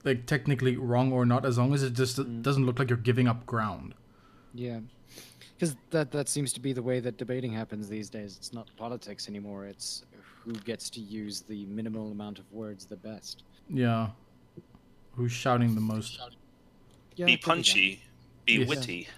like 0.05 0.27
technically 0.27 0.77
wrong 0.77 1.13
or 1.13 1.27
not 1.27 1.45
as 1.45 1.59
long 1.59 1.75
as 1.75 1.83
it 1.83 1.95
just 1.95 2.17
mm. 2.17 2.43
doesn't 2.43 2.65
look 2.65 2.79
like 2.79 2.89
you're 2.89 2.97
giving 2.97 3.27
up 3.27 3.45
ground. 3.45 3.95
Yeah 4.55 4.81
because 5.61 5.77
that 5.91 6.11
that 6.11 6.27
seems 6.27 6.55
to 6.55 6.61
be 6.61 6.73
the 6.73 6.83
way 6.83 7.01
that 7.01 7.19
debating 7.19 7.53
happens 7.53 7.87
these 7.87 8.09
days. 8.09 8.37
It's 8.39 8.55
not 8.55 8.69
politics 8.79 9.29
anymore. 9.29 9.67
It's 9.67 10.05
who 10.43 10.53
gets 10.53 10.89
to 10.91 11.01
use 11.01 11.43
the 11.43 11.67
minimal 11.67 12.11
amount 12.11 12.39
of 12.39 12.51
words 12.51 12.87
the 12.87 12.97
best. 12.97 13.43
Yeah. 13.69 14.09
Who's 15.17 15.33
shouting 15.33 15.75
the 15.75 15.81
most? 15.83 16.19
Yeah, 17.17 17.27
be 17.27 17.37
punchy. 17.37 18.03
Be 18.47 18.55
yes. 18.55 18.69
witty. 18.69 19.09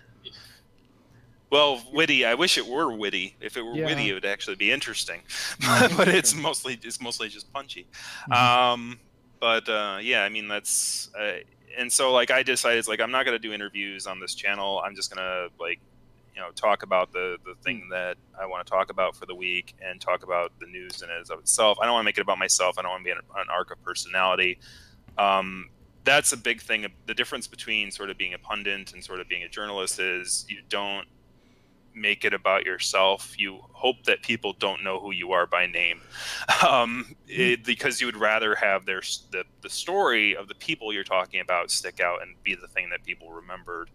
Well, 1.51 1.81
witty. 1.93 2.25
I 2.25 2.35
wish 2.35 2.59
it 2.59 2.67
were 2.67 2.93
witty. 2.93 3.37
If 3.41 3.57
it 3.57 3.63
were 3.63 3.75
yeah. 3.75 3.87
witty, 3.87 4.11
it 4.11 4.15
would 4.15 4.25
actually 4.25 4.57
be 4.57 4.73
interesting. 4.73 5.21
but 5.97 6.09
it's 6.09 6.35
mostly 6.35 6.77
it's 6.83 7.01
mostly 7.01 7.29
just 7.29 7.53
punchy. 7.53 7.87
Mm-hmm. 8.29 8.33
Um, 8.33 8.99
but 9.39 9.69
uh, 9.69 9.99
yeah, 10.03 10.25
I 10.25 10.29
mean 10.29 10.49
that's 10.49 11.09
uh, 11.17 11.35
and 11.79 11.93
so 11.93 12.13
like 12.13 12.33
I 12.33 12.43
decided 12.43 12.89
like 12.89 13.01
I'm 13.01 13.13
not 13.13 13.25
gonna 13.27 13.39
do 13.39 13.53
interviews 13.53 14.09
on 14.09 14.19
this 14.19 14.35
channel. 14.35 14.83
I'm 14.85 14.97
just 14.97 15.15
gonna 15.15 15.47
like 15.61 15.79
you 16.35 16.41
know 16.41 16.51
talk 16.55 16.83
about 16.83 17.13
the 17.13 17.37
the 17.45 17.55
thing 17.63 17.89
that 17.91 18.17
I 18.41 18.47
want 18.47 18.67
to 18.67 18.71
talk 18.71 18.91
about 18.91 19.17
for 19.17 19.27
the 19.27 19.35
week 19.35 19.75
and 19.83 20.01
talk 20.01 20.23
about 20.23 20.53
the 20.61 20.67
news 20.67 21.03
in 21.03 21.11
it 21.11 21.31
of 21.31 21.41
itself. 21.41 21.79
I 21.81 21.85
don't 21.85 21.95
want 21.95 22.05
to 22.05 22.07
make 22.07 22.19
it 22.19 22.23
about 22.23 22.39
myself. 22.39 22.79
I 22.79 22.83
don't 22.83 22.91
want 22.91 23.03
to 23.03 23.05
be 23.05 23.11
an, 23.11 23.19
an 23.37 23.47
arc 23.51 23.71
of 23.71 23.83
personality. 23.83 24.59
Um, 25.19 25.69
that's 26.05 26.33
a 26.33 26.37
big 26.37 26.61
thing. 26.61 26.87
The 27.07 27.15
difference 27.15 27.47
between 27.47 27.91
sort 27.91 28.11
of 28.11 28.19
being 28.19 28.35
a 28.35 28.39
pundit 28.39 28.93
and 28.93 29.05
sort 29.05 29.21
of 29.21 29.29
being 29.29 29.45
a 29.45 29.49
journalist 29.49 30.01
is 30.01 30.45
you 30.49 30.59
don't 30.69 31.07
make 31.95 32.25
it 32.25 32.35
about 32.35 32.65
yourself. 32.65 33.39
You 33.39 33.61
hope 33.73 34.05
that 34.05 34.23
people 34.23 34.55
don't 34.55 34.83
know 34.83 34.99
who 35.01 35.13
you 35.13 35.33
are 35.33 35.47
by 35.47 35.67
name, 35.67 36.01
um, 36.67 37.15
it, 37.29 37.61
hmm. 37.61 37.65
because 37.65 38.01
you 38.01 38.07
would 38.07 38.17
rather 38.17 38.55
have 38.55 38.87
their 38.87 39.03
the, 39.31 39.45
the 39.61 39.71
story 39.71 40.37
of 40.37 40.49
the 40.49 40.55
people 40.55 40.93
you're 40.93 41.05
talking 41.05 41.41
about 41.41 41.71
stick 41.71 42.01
out 42.01 42.23
and 42.23 42.35
be 42.43 42.55
the 42.55 42.69
thing 42.69 42.91
that 42.91 43.05
people 43.05 43.31
remembered 43.33 43.91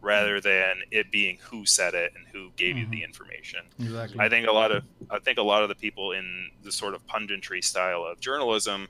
rather 0.00 0.40
than 0.40 0.76
it 0.90 1.10
being 1.10 1.38
who 1.42 1.66
said 1.66 1.94
it 1.94 2.12
and 2.16 2.26
who 2.32 2.50
gave 2.56 2.76
mm-hmm. 2.76 2.78
you 2.78 2.86
the 2.86 2.96
mm-hmm. 2.96 3.04
information. 3.04 3.60
Exactly. 3.80 4.20
I 4.20 4.28
think 4.28 4.46
a 4.46 4.52
lot 4.52 4.70
of 4.70 4.84
I 5.10 5.18
think 5.18 5.38
a 5.38 5.42
lot 5.42 5.62
of 5.62 5.68
the 5.68 5.74
people 5.74 6.12
in 6.12 6.50
the 6.62 6.72
sort 6.72 6.94
of 6.94 7.06
punditry 7.06 7.62
style 7.62 8.04
of 8.04 8.20
journalism 8.20 8.88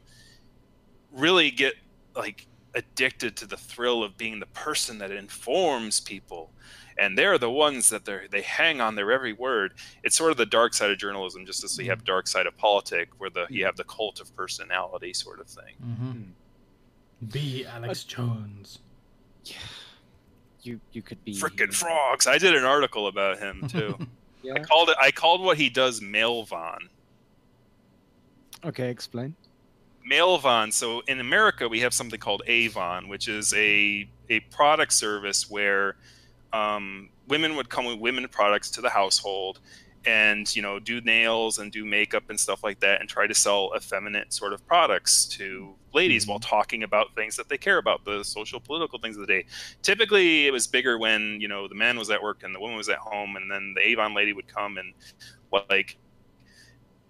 really 1.12 1.50
get 1.50 1.74
like 2.14 2.46
addicted 2.74 3.36
to 3.36 3.46
the 3.46 3.56
thrill 3.56 4.02
of 4.02 4.16
being 4.16 4.38
the 4.40 4.46
person 4.46 4.98
that 4.98 5.10
informs 5.10 6.00
people 6.00 6.50
and 6.98 7.16
they're 7.16 7.38
the 7.38 7.50
ones 7.50 7.88
that 7.88 8.04
they 8.04 8.26
they 8.30 8.42
hang 8.42 8.80
on 8.80 8.96
their 8.96 9.10
every 9.12 9.32
word. 9.32 9.74
It's 10.02 10.16
sort 10.16 10.32
of 10.32 10.36
the 10.36 10.46
dark 10.46 10.74
side 10.74 10.90
of 10.90 10.98
journalism, 10.98 11.46
just 11.46 11.62
as 11.62 11.78
we 11.78 11.86
have 11.86 11.98
mm-hmm. 11.98 12.06
dark 12.06 12.26
side 12.26 12.46
of 12.46 12.56
politics, 12.56 13.12
where 13.18 13.30
the 13.30 13.46
you 13.48 13.64
have 13.64 13.76
the 13.76 13.84
cult 13.84 14.20
of 14.20 14.34
personality 14.34 15.14
sort 15.14 15.38
of 15.40 15.46
thing. 15.46 15.74
Mm-hmm. 15.80 16.22
Be 17.30 17.66
Alex 17.66 18.02
Jones. 18.02 18.80
Yeah 19.44 19.54
you 20.68 20.80
you 20.92 21.02
could 21.02 21.22
be 21.24 21.34
freaking 21.34 21.74
frogs. 21.74 22.26
I 22.26 22.38
did 22.38 22.54
an 22.54 22.64
article 22.64 23.06
about 23.08 23.38
him 23.38 23.66
too. 23.68 23.98
yeah. 24.42 24.54
I 24.54 24.60
called 24.60 24.90
it. 24.90 24.96
I 25.00 25.10
called 25.10 25.40
what 25.40 25.56
he 25.56 25.68
does 25.68 26.00
Mailvon. 26.00 26.78
Okay, 28.64 28.90
explain. 28.90 29.34
Mailvon. 30.10 30.72
So 30.72 31.00
in 31.06 31.20
America, 31.20 31.68
we 31.68 31.80
have 31.80 31.94
something 31.94 32.18
called 32.20 32.42
Avon, 32.46 33.08
which 33.08 33.28
is 33.28 33.52
a 33.54 34.08
a 34.30 34.40
product 34.50 34.92
service 34.92 35.50
where 35.50 35.96
um, 36.52 37.08
women 37.28 37.56
would 37.56 37.68
come 37.68 37.84
with 37.84 37.98
women 37.98 38.26
products 38.28 38.70
to 38.72 38.80
the 38.80 38.90
household, 38.90 39.60
and 40.06 40.54
you 40.54 40.62
know 40.62 40.78
do 40.78 41.00
nails 41.00 41.58
and 41.58 41.72
do 41.72 41.84
makeup 41.84 42.24
and 42.30 42.38
stuff 42.38 42.62
like 42.62 42.80
that 42.80 43.00
and 43.00 43.08
try 43.08 43.26
to 43.26 43.34
sell 43.34 43.72
effeminate 43.76 44.32
sort 44.32 44.52
of 44.52 44.66
products 44.66 45.26
to 45.26 45.74
ladies 45.94 46.24
mm-hmm. 46.24 46.32
while 46.32 46.38
talking 46.38 46.82
about 46.82 47.14
things 47.14 47.36
that 47.36 47.48
they 47.48 47.58
care 47.58 47.78
about 47.78 48.04
the 48.04 48.22
social 48.22 48.60
political 48.60 48.98
things 48.98 49.16
of 49.16 49.20
the 49.20 49.26
day 49.26 49.44
typically 49.82 50.46
it 50.46 50.52
was 50.52 50.66
bigger 50.66 50.98
when 50.98 51.40
you 51.40 51.48
know 51.48 51.68
the 51.68 51.74
man 51.74 51.98
was 51.98 52.10
at 52.10 52.22
work 52.22 52.42
and 52.42 52.54
the 52.54 52.60
woman 52.60 52.76
was 52.76 52.88
at 52.88 52.98
home 52.98 53.36
and 53.36 53.50
then 53.50 53.72
the 53.74 53.80
avon 53.80 54.14
lady 54.14 54.32
would 54.32 54.48
come 54.48 54.78
and 54.78 54.92
like 55.70 55.96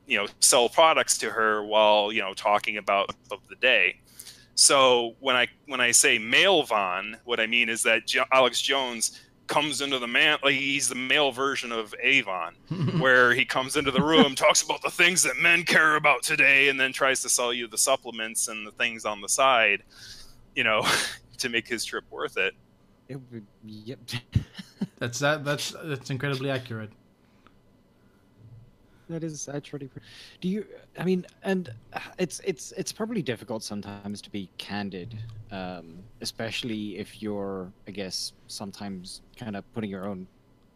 you 0.06 0.16
know 0.16 0.26
sell 0.40 0.68
products 0.68 1.18
to 1.18 1.30
her 1.30 1.62
while 1.64 2.10
you 2.12 2.20
know 2.20 2.34
talking 2.34 2.78
about 2.78 3.10
of 3.30 3.40
the 3.48 3.56
day 3.56 4.00
so 4.54 5.14
when 5.20 5.36
i 5.36 5.46
when 5.66 5.80
i 5.80 5.90
say 5.90 6.18
male 6.18 6.62
von 6.62 7.16
what 7.24 7.38
i 7.38 7.46
mean 7.46 7.68
is 7.68 7.82
that 7.82 8.06
jo- 8.06 8.24
alex 8.32 8.60
jones 8.60 9.20
comes 9.48 9.80
into 9.80 9.98
the 9.98 10.06
man 10.06 10.38
like 10.44 10.54
he's 10.54 10.88
the 10.88 10.94
male 10.94 11.32
version 11.32 11.72
of 11.72 11.94
Avon, 12.00 12.54
where 12.98 13.32
he 13.32 13.44
comes 13.44 13.76
into 13.76 13.90
the 13.90 14.02
room, 14.02 14.34
talks 14.34 14.62
about 14.62 14.82
the 14.82 14.90
things 14.90 15.22
that 15.24 15.36
men 15.38 15.64
care 15.64 15.96
about 15.96 16.22
today, 16.22 16.68
and 16.68 16.78
then 16.78 16.92
tries 16.92 17.22
to 17.22 17.28
sell 17.28 17.52
you 17.52 17.66
the 17.66 17.78
supplements 17.78 18.48
and 18.48 18.66
the 18.66 18.72
things 18.72 19.04
on 19.04 19.20
the 19.20 19.28
side, 19.28 19.82
you 20.54 20.62
know, 20.62 20.86
to 21.38 21.48
make 21.48 21.66
his 21.66 21.84
trip 21.84 22.04
worth 22.10 22.36
it. 22.36 22.54
It 23.08 23.18
would, 23.32 23.46
yep. 23.64 23.98
That's 24.98 25.18
that. 25.20 25.44
That's 25.44 25.74
that's 25.82 26.10
incredibly 26.10 26.50
accurate. 26.50 26.90
That 29.08 29.24
is 29.24 29.48
actually. 29.48 29.90
Do 30.40 30.48
you? 30.48 30.66
I 30.98 31.04
mean, 31.04 31.26
and 31.42 31.70
uh, 31.92 32.00
it's 32.18 32.40
it's 32.44 32.72
it's 32.72 32.92
probably 32.92 33.22
difficult 33.22 33.62
sometimes 33.62 34.20
to 34.22 34.30
be 34.30 34.48
candid, 34.58 35.18
um, 35.50 35.98
especially 36.20 36.98
if 36.98 37.22
you're, 37.22 37.72
I 37.86 37.90
guess, 37.90 38.32
sometimes 38.46 39.22
kind 39.36 39.56
of 39.56 39.70
putting 39.74 39.90
your 39.90 40.06
own 40.06 40.26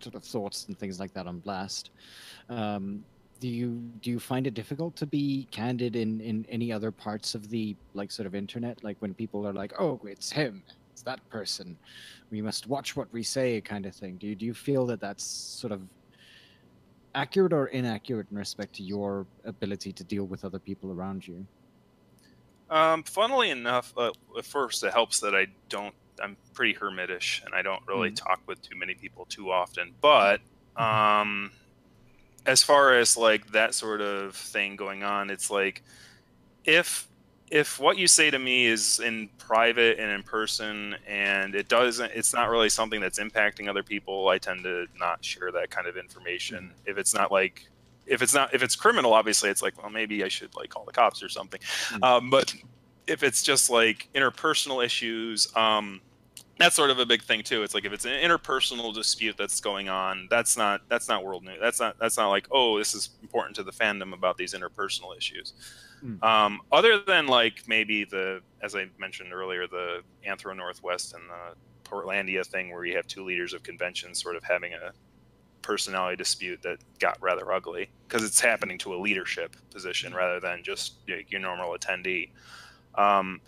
sort 0.00 0.14
of 0.14 0.24
thoughts 0.24 0.66
and 0.66 0.78
things 0.78 0.98
like 0.98 1.12
that 1.14 1.26
on 1.26 1.38
blast. 1.38 1.90
Um, 2.48 3.04
do 3.40 3.48
you 3.48 3.80
do 4.00 4.10
you 4.10 4.20
find 4.20 4.46
it 4.46 4.54
difficult 4.54 4.94
to 4.96 5.06
be 5.06 5.48
candid 5.50 5.96
in 5.96 6.20
in 6.20 6.46
any 6.48 6.72
other 6.72 6.90
parts 6.90 7.34
of 7.34 7.50
the 7.50 7.76
like 7.94 8.10
sort 8.10 8.26
of 8.26 8.34
internet, 8.34 8.82
like 8.84 8.96
when 9.00 9.14
people 9.14 9.46
are 9.46 9.52
like, 9.52 9.72
"Oh, 9.78 10.00
it's 10.04 10.30
him." 10.30 10.62
It's 10.92 11.02
that 11.02 11.26
person. 11.30 11.76
We 12.30 12.42
must 12.42 12.66
watch 12.66 12.94
what 12.96 13.10
we 13.12 13.22
say, 13.22 13.60
kind 13.62 13.86
of 13.86 13.94
thing. 13.94 14.16
Do 14.16 14.26
you 14.26 14.34
do 14.34 14.46
you 14.46 14.54
feel 14.54 14.86
that 14.86 15.00
that's 15.00 15.24
sort 15.24 15.72
of 15.72 15.80
accurate 17.14 17.52
or 17.52 17.66
inaccurate 17.68 18.28
in 18.30 18.36
respect 18.36 18.74
to 18.76 18.82
your 18.82 19.28
ability 19.44 19.92
to 19.94 20.04
deal 20.04 20.24
with 20.26 20.44
other 20.44 20.58
people 20.60 20.90
around 20.92 21.26
you? 21.26 21.48
Um, 22.70 23.02
funnily 23.04 23.50
enough, 23.50 23.92
uh, 23.96 24.12
at 24.38 24.44
first 24.46 24.82
it 24.82 24.92
helps 24.92 25.20
that 25.20 25.34
I 25.34 25.48
don't. 25.68 25.94
I'm 26.20 26.38
pretty 26.54 26.74
hermitish, 26.74 27.44
and 27.44 27.54
I 27.54 27.62
don't 27.62 27.82
really 27.86 28.10
Mm. 28.10 28.16
talk 28.16 28.40
with 28.46 28.60
too 28.62 28.76
many 28.76 28.94
people 28.94 29.26
too 29.26 29.50
often. 29.50 29.96
But 30.00 30.40
um, 30.76 31.52
as 32.46 32.62
far 32.62 32.94
as 32.96 33.16
like 33.16 33.46
that 33.48 33.74
sort 33.74 34.02
of 34.02 34.36
thing 34.36 34.76
going 34.76 35.04
on, 35.04 35.30
it's 35.30 35.50
like 35.50 35.84
if 36.64 37.08
if 37.52 37.78
what 37.78 37.98
you 37.98 38.06
say 38.06 38.30
to 38.30 38.38
me 38.38 38.64
is 38.64 38.98
in 38.98 39.28
private 39.36 39.98
and 40.00 40.10
in 40.10 40.22
person, 40.22 40.96
and 41.06 41.54
it 41.54 41.68
doesn't, 41.68 42.10
it's 42.14 42.32
not 42.32 42.48
really 42.48 42.70
something 42.70 42.98
that's 42.98 43.18
impacting 43.20 43.68
other 43.68 43.82
people. 43.82 44.28
I 44.28 44.38
tend 44.38 44.64
to 44.64 44.86
not 44.98 45.22
share 45.22 45.52
that 45.52 45.68
kind 45.68 45.86
of 45.86 45.98
information. 45.98 46.72
If 46.86 46.96
it's 46.96 47.14
not 47.14 47.30
like 47.30 47.68
if 48.06 48.22
it's 48.22 48.34
not 48.34 48.52
if 48.52 48.64
it's 48.64 48.74
criminal 48.74 49.14
obviously 49.14 49.48
it's 49.48 49.62
like 49.62 49.80
well 49.80 49.88
maybe 49.88 50.24
i 50.24 50.28
should 50.28 50.52
like 50.56 50.68
call 50.68 50.84
the 50.84 50.90
cops 50.90 51.22
or 51.22 51.28
something 51.28 51.60
Mm. 51.90 52.02
um, 52.04 52.30
but 52.30 52.52
if 53.06 53.22
it's 53.22 53.44
just 53.44 53.70
like 53.70 54.08
interpersonal 54.12 54.84
issues 54.84 55.54
um, 55.54 56.00
that's 56.58 56.74
sort 56.74 56.90
of 56.90 56.98
a 56.98 57.06
big 57.06 57.22
thing 57.22 57.44
too 57.44 57.62
it's 57.62 57.74
like 57.74 57.84
if 57.84 57.92
it's 57.92 58.04
an 58.04 58.10
interpersonal 58.10 58.92
dispute 58.92 59.36
that's 59.38 59.60
going 59.60 59.88
on 59.88 60.26
that's 60.30 60.56
not 60.56 60.80
that's 60.88 61.08
not 61.08 61.24
world 61.24 61.44
news 61.44 61.58
that's 61.60 61.78
not 61.78 61.96
that's 62.00 62.16
not 62.16 62.28
like 62.28 62.48
oh 62.50 62.76
this 62.76 62.92
is 62.92 63.10
important 63.22 63.54
to 63.54 63.62
the 63.62 63.72
fandom 63.72 64.12
about 64.12 64.36
these 64.36 64.52
interpersonal 64.52 65.16
issues 65.16 65.52
Mm. 66.04 66.22
um, 66.22 66.60
other 66.72 66.98
than 66.98 67.26
like 67.26 67.62
maybe 67.68 68.04
the 68.04 68.40
as 68.60 68.74
i 68.74 68.86
mentioned 68.98 69.32
earlier 69.32 69.66
the 69.68 70.00
anthro 70.26 70.56
northwest 70.56 71.14
and 71.14 71.22
the 71.30 71.88
portlandia 71.88 72.44
thing 72.44 72.72
where 72.72 72.84
you 72.84 72.96
have 72.96 73.06
two 73.06 73.24
leaders 73.24 73.52
of 73.52 73.62
conventions 73.62 74.20
sort 74.20 74.34
of 74.34 74.42
having 74.42 74.72
a 74.74 74.92
personality 75.62 76.16
dispute 76.16 76.60
that 76.62 76.78
got 76.98 77.16
rather 77.20 77.52
ugly 77.52 77.88
because 78.06 78.24
it's 78.24 78.40
happening 78.40 78.76
to 78.76 78.94
a 78.94 78.96
leadership 78.96 79.56
position 79.70 80.12
rather 80.12 80.40
than 80.40 80.62
just 80.62 80.96
you 81.06 81.16
know, 81.16 81.22
your 81.28 81.40
normal 81.40 81.74
attendee. 81.76 82.30
Um, 82.96 83.40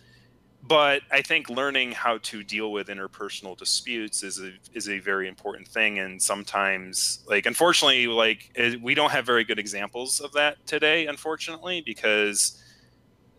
but 0.66 1.02
I 1.10 1.20
think 1.20 1.50
learning 1.50 1.92
how 1.92 2.18
to 2.18 2.42
deal 2.42 2.72
with 2.72 2.88
interpersonal 2.88 3.56
disputes 3.56 4.22
is 4.22 4.40
a 4.40 4.52
is 4.72 4.88
a 4.88 4.98
very 4.98 5.28
important 5.28 5.68
thing, 5.68 5.98
and 5.98 6.20
sometimes, 6.20 7.24
like 7.28 7.46
unfortunately, 7.46 8.06
like 8.06 8.50
eh, 8.56 8.76
we 8.82 8.94
don't 8.94 9.10
have 9.10 9.26
very 9.26 9.44
good 9.44 9.58
examples 9.58 10.20
of 10.20 10.32
that 10.32 10.64
today, 10.66 11.06
unfortunately, 11.06 11.82
because 11.84 12.62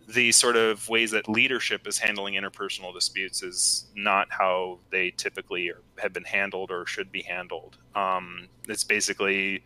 the 0.08 0.32
sort 0.32 0.56
of 0.56 0.88
ways 0.88 1.10
that 1.12 1.28
leadership 1.28 1.88
is 1.88 1.98
handling 1.98 2.36
interpersonal 2.36 2.94
disputes 2.94 3.42
is 3.42 3.88
not 3.96 4.28
how 4.30 4.78
they 4.92 5.10
typically 5.12 5.70
are, 5.70 5.82
have 5.98 6.14
been 6.14 6.24
handled 6.24 6.70
or 6.70 6.86
should 6.86 7.12
be 7.12 7.24
handled. 7.24 7.78
Um, 7.96 8.48
it's 8.70 8.84
basically 8.84 9.64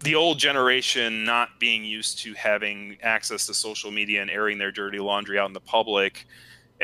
the 0.00 0.14
old 0.14 0.38
generation 0.38 1.24
not 1.24 1.58
being 1.58 1.84
used 1.84 2.18
to 2.20 2.34
having 2.34 2.98
access 3.02 3.46
to 3.46 3.54
social 3.54 3.90
media 3.90 4.22
and 4.22 4.30
airing 4.30 4.58
their 4.58 4.70
dirty 4.70 5.00
laundry 5.00 5.40
out 5.40 5.48
in 5.48 5.54
the 5.54 5.60
public 5.60 6.26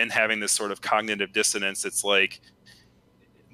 and 0.00 0.10
having 0.10 0.40
this 0.40 0.52
sort 0.52 0.72
of 0.72 0.80
cognitive 0.80 1.32
dissonance. 1.32 1.84
It's 1.84 2.04
like 2.04 2.40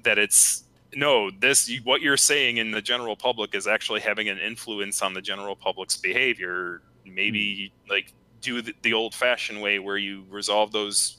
that 0.03 0.17
it's 0.17 0.63
no 0.95 1.29
this 1.39 1.71
what 1.83 2.01
you're 2.01 2.17
saying 2.17 2.57
in 2.57 2.71
the 2.71 2.81
general 2.81 3.15
public 3.15 3.53
is 3.53 3.67
actually 3.67 3.99
having 3.99 4.29
an 4.29 4.39
influence 4.39 5.01
on 5.01 5.13
the 5.13 5.21
general 5.21 5.55
public's 5.55 5.97
behavior 5.97 6.81
maybe 7.05 7.71
like 7.89 8.13
do 8.41 8.61
the, 8.61 8.73
the 8.83 8.93
old 8.93 9.13
fashioned 9.13 9.61
way 9.61 9.79
where 9.79 9.97
you 9.97 10.23
resolve 10.29 10.71
those 10.71 11.17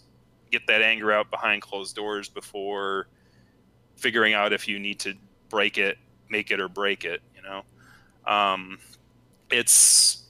get 0.50 0.66
that 0.66 0.80
anger 0.80 1.12
out 1.12 1.30
behind 1.30 1.60
closed 1.60 1.94
doors 1.94 2.28
before 2.28 3.08
figuring 3.96 4.32
out 4.32 4.52
if 4.52 4.66
you 4.66 4.78
need 4.78 4.98
to 4.98 5.14
break 5.50 5.76
it 5.76 5.98
make 6.30 6.50
it 6.50 6.60
or 6.60 6.68
break 6.68 7.04
it 7.04 7.20
you 7.36 7.42
know 7.42 7.62
um, 8.26 8.78
it's 9.50 10.27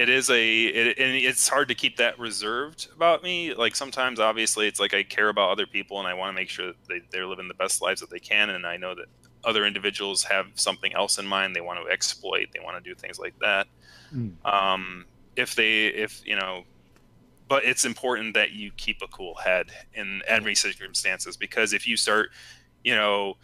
it 0.00 0.08
is 0.08 0.30
a 0.30 0.64
it, 0.64 0.98
and 0.98 1.14
it's 1.14 1.48
hard 1.48 1.68
to 1.68 1.74
keep 1.74 1.96
that 1.98 2.18
reserved 2.18 2.88
about 2.94 3.22
me. 3.22 3.54
Like 3.54 3.76
sometimes 3.76 4.18
obviously 4.20 4.66
it's 4.66 4.80
like 4.80 4.94
i 4.94 5.02
care 5.02 5.28
about 5.28 5.50
other 5.50 5.66
people 5.66 5.98
and 5.98 6.08
i 6.08 6.14
want 6.14 6.34
to 6.34 6.40
make 6.40 6.48
sure 6.48 6.68
that 6.68 6.76
they, 6.88 7.00
they're 7.10 7.26
living 7.26 7.48
the 7.48 7.54
best 7.54 7.82
lives 7.82 8.00
that 8.00 8.10
they 8.10 8.18
can 8.18 8.50
and 8.50 8.66
i 8.66 8.76
know 8.76 8.94
that 8.94 9.06
other 9.44 9.66
individuals 9.66 10.22
have 10.24 10.46
something 10.54 10.92
else 10.94 11.18
in 11.18 11.26
mind. 11.26 11.56
They 11.56 11.60
want 11.60 11.84
to 11.84 11.90
exploit 11.90 12.48
they 12.52 12.60
want 12.60 12.82
to 12.82 12.88
do 12.88 12.94
things 12.94 13.18
like 13.18 13.38
that. 13.40 13.66
Mm. 14.14 14.32
um, 14.44 15.06
if 15.36 15.54
they 15.54 15.86
if 15.86 16.20
you 16.26 16.36
know 16.36 16.64
but 17.48 17.64
it's 17.64 17.84
important 17.84 18.34
that 18.34 18.52
you 18.52 18.70
keep 18.76 19.02
a 19.02 19.08
cool 19.08 19.34
head 19.36 19.70
in 19.94 20.20
every 20.26 20.54
circumstances 20.54 21.36
because 21.36 21.72
if 21.72 21.86
you 21.86 21.96
start 21.96 22.30
you 22.82 22.94
know 22.94 23.36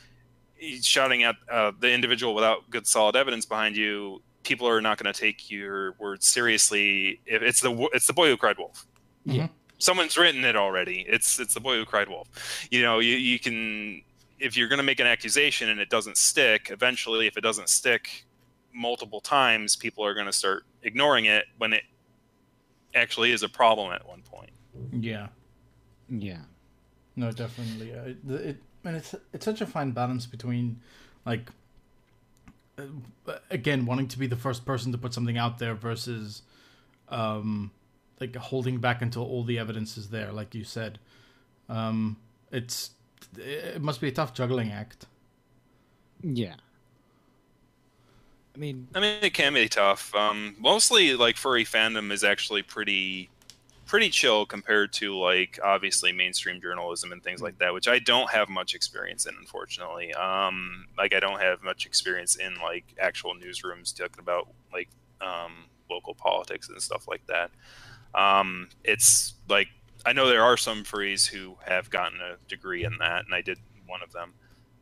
shouting 0.80 1.22
at 1.22 1.36
uh, 1.50 1.70
the 1.80 1.92
individual 1.92 2.34
without 2.34 2.68
good 2.70 2.86
solid 2.86 3.14
evidence 3.14 3.46
behind 3.46 3.76
you 3.76 4.20
people 4.46 4.68
are 4.68 4.80
not 4.80 4.96
going 4.96 5.12
to 5.12 5.18
take 5.20 5.50
your 5.50 5.92
words 5.98 6.26
seriously 6.26 7.20
if 7.26 7.42
it's 7.42 7.60
the 7.60 7.88
it's 7.92 8.06
the 8.06 8.12
boy 8.12 8.28
who 8.28 8.36
cried 8.36 8.56
wolf 8.58 8.86
Mhm. 9.26 9.50
someone's 9.78 10.16
written 10.16 10.44
it 10.44 10.54
already 10.56 11.04
it's 11.08 11.38
it's 11.40 11.54
the 11.54 11.60
boy 11.60 11.76
who 11.76 11.84
cried 11.84 12.08
wolf 12.08 12.28
you 12.70 12.80
know 12.82 13.00
you, 13.00 13.16
you 13.16 13.38
can 13.38 14.02
if 14.38 14.56
you're 14.56 14.68
going 14.68 14.78
to 14.78 14.84
make 14.84 15.00
an 15.00 15.06
accusation 15.06 15.68
and 15.68 15.80
it 15.80 15.90
doesn't 15.90 16.16
stick 16.16 16.68
eventually 16.70 17.26
if 17.26 17.36
it 17.36 17.40
doesn't 17.40 17.68
stick 17.68 18.24
multiple 18.72 19.20
times 19.20 19.74
people 19.74 20.04
are 20.04 20.14
going 20.14 20.26
to 20.26 20.32
start 20.32 20.64
ignoring 20.82 21.24
it 21.24 21.44
when 21.58 21.72
it 21.72 21.82
actually 22.94 23.32
is 23.32 23.42
a 23.42 23.48
problem 23.48 23.92
at 23.92 24.06
one 24.06 24.22
point 24.22 24.50
Yeah. 24.92 25.28
Yeah. 26.08 26.42
No, 27.16 27.32
definitely. 27.32 27.92
Uh, 27.94 28.02
it, 28.12 28.18
it 28.50 28.56
and 28.84 28.94
it's 28.96 29.14
it's 29.32 29.44
such 29.44 29.60
a 29.62 29.66
fine 29.66 29.90
balance 29.90 30.26
between, 30.26 30.80
like, 31.24 31.50
again, 33.50 33.86
wanting 33.86 34.08
to 34.08 34.18
be 34.18 34.26
the 34.26 34.36
first 34.36 34.64
person 34.64 34.92
to 34.92 34.98
put 34.98 35.14
something 35.14 35.38
out 35.38 35.58
there 35.58 35.74
versus, 35.74 36.42
um, 37.08 37.70
like 38.20 38.34
holding 38.36 38.78
back 38.78 39.02
until 39.02 39.22
all 39.22 39.44
the 39.44 39.58
evidence 39.58 39.96
is 39.96 40.08
there, 40.10 40.32
like 40.32 40.54
you 40.54 40.64
said. 40.64 40.98
Um, 41.68 42.16
it's 42.50 42.90
it 43.36 43.82
must 43.82 44.00
be 44.00 44.08
a 44.08 44.12
tough 44.12 44.34
juggling 44.34 44.70
act. 44.70 45.06
Yeah. 46.22 46.54
I 48.54 48.58
mean, 48.58 48.88
I 48.94 49.00
mean, 49.00 49.18
it 49.20 49.34
can 49.34 49.52
be 49.52 49.68
tough. 49.68 50.14
Um, 50.14 50.54
mostly, 50.58 51.14
like 51.14 51.36
furry 51.36 51.64
fandom 51.64 52.10
is 52.10 52.24
actually 52.24 52.62
pretty, 52.62 53.28
pretty 53.86 54.10
chill 54.10 54.44
compared 54.44 54.92
to 54.92 55.16
like 55.16 55.58
obviously 55.62 56.12
mainstream 56.12 56.60
journalism 56.60 57.12
and 57.12 57.22
things 57.22 57.40
like 57.40 57.58
that, 57.58 57.72
which 57.72 57.88
I 57.88 57.98
don't 58.00 58.30
have 58.30 58.48
much 58.48 58.74
experience 58.74 59.26
in, 59.26 59.34
unfortunately. 59.38 60.12
Um, 60.14 60.86
like 60.98 61.14
I 61.14 61.20
don't 61.20 61.40
have 61.40 61.62
much 61.62 61.86
experience 61.86 62.36
in 62.36 62.56
like 62.56 62.84
actual 63.00 63.34
newsrooms 63.34 63.96
talking 63.96 64.18
about 64.18 64.48
like 64.72 64.88
um, 65.20 65.66
local 65.88 66.14
politics 66.14 66.68
and 66.68 66.82
stuff 66.82 67.06
like 67.08 67.24
that. 67.28 67.50
Um, 68.14 68.68
it's 68.82 69.34
like 69.48 69.68
I 70.04 70.12
know 70.12 70.28
there 70.28 70.44
are 70.44 70.56
some 70.56 70.84
frees 70.84 71.26
who 71.26 71.56
have 71.64 71.88
gotten 71.88 72.20
a 72.20 72.36
degree 72.48 72.84
in 72.84 72.98
that, 72.98 73.24
and 73.24 73.34
I 73.34 73.40
did 73.40 73.58
one 73.86 74.02
of 74.02 74.12
them. 74.12 74.34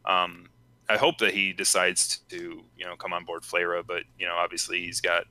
Um, 0.07 0.49
I 0.89 0.97
hope 0.97 1.19
that 1.19 1.33
he 1.33 1.53
decides 1.53 2.19
to, 2.29 2.63
you 2.77 2.85
know, 2.85 2.97
come 2.97 3.13
on 3.13 3.25
board 3.25 3.43
Flayrah, 3.43 3.87
but 3.87 4.03
you 4.19 4.27
know, 4.27 4.35
obviously 4.35 4.81
he's 4.81 5.01
got 5.01 5.25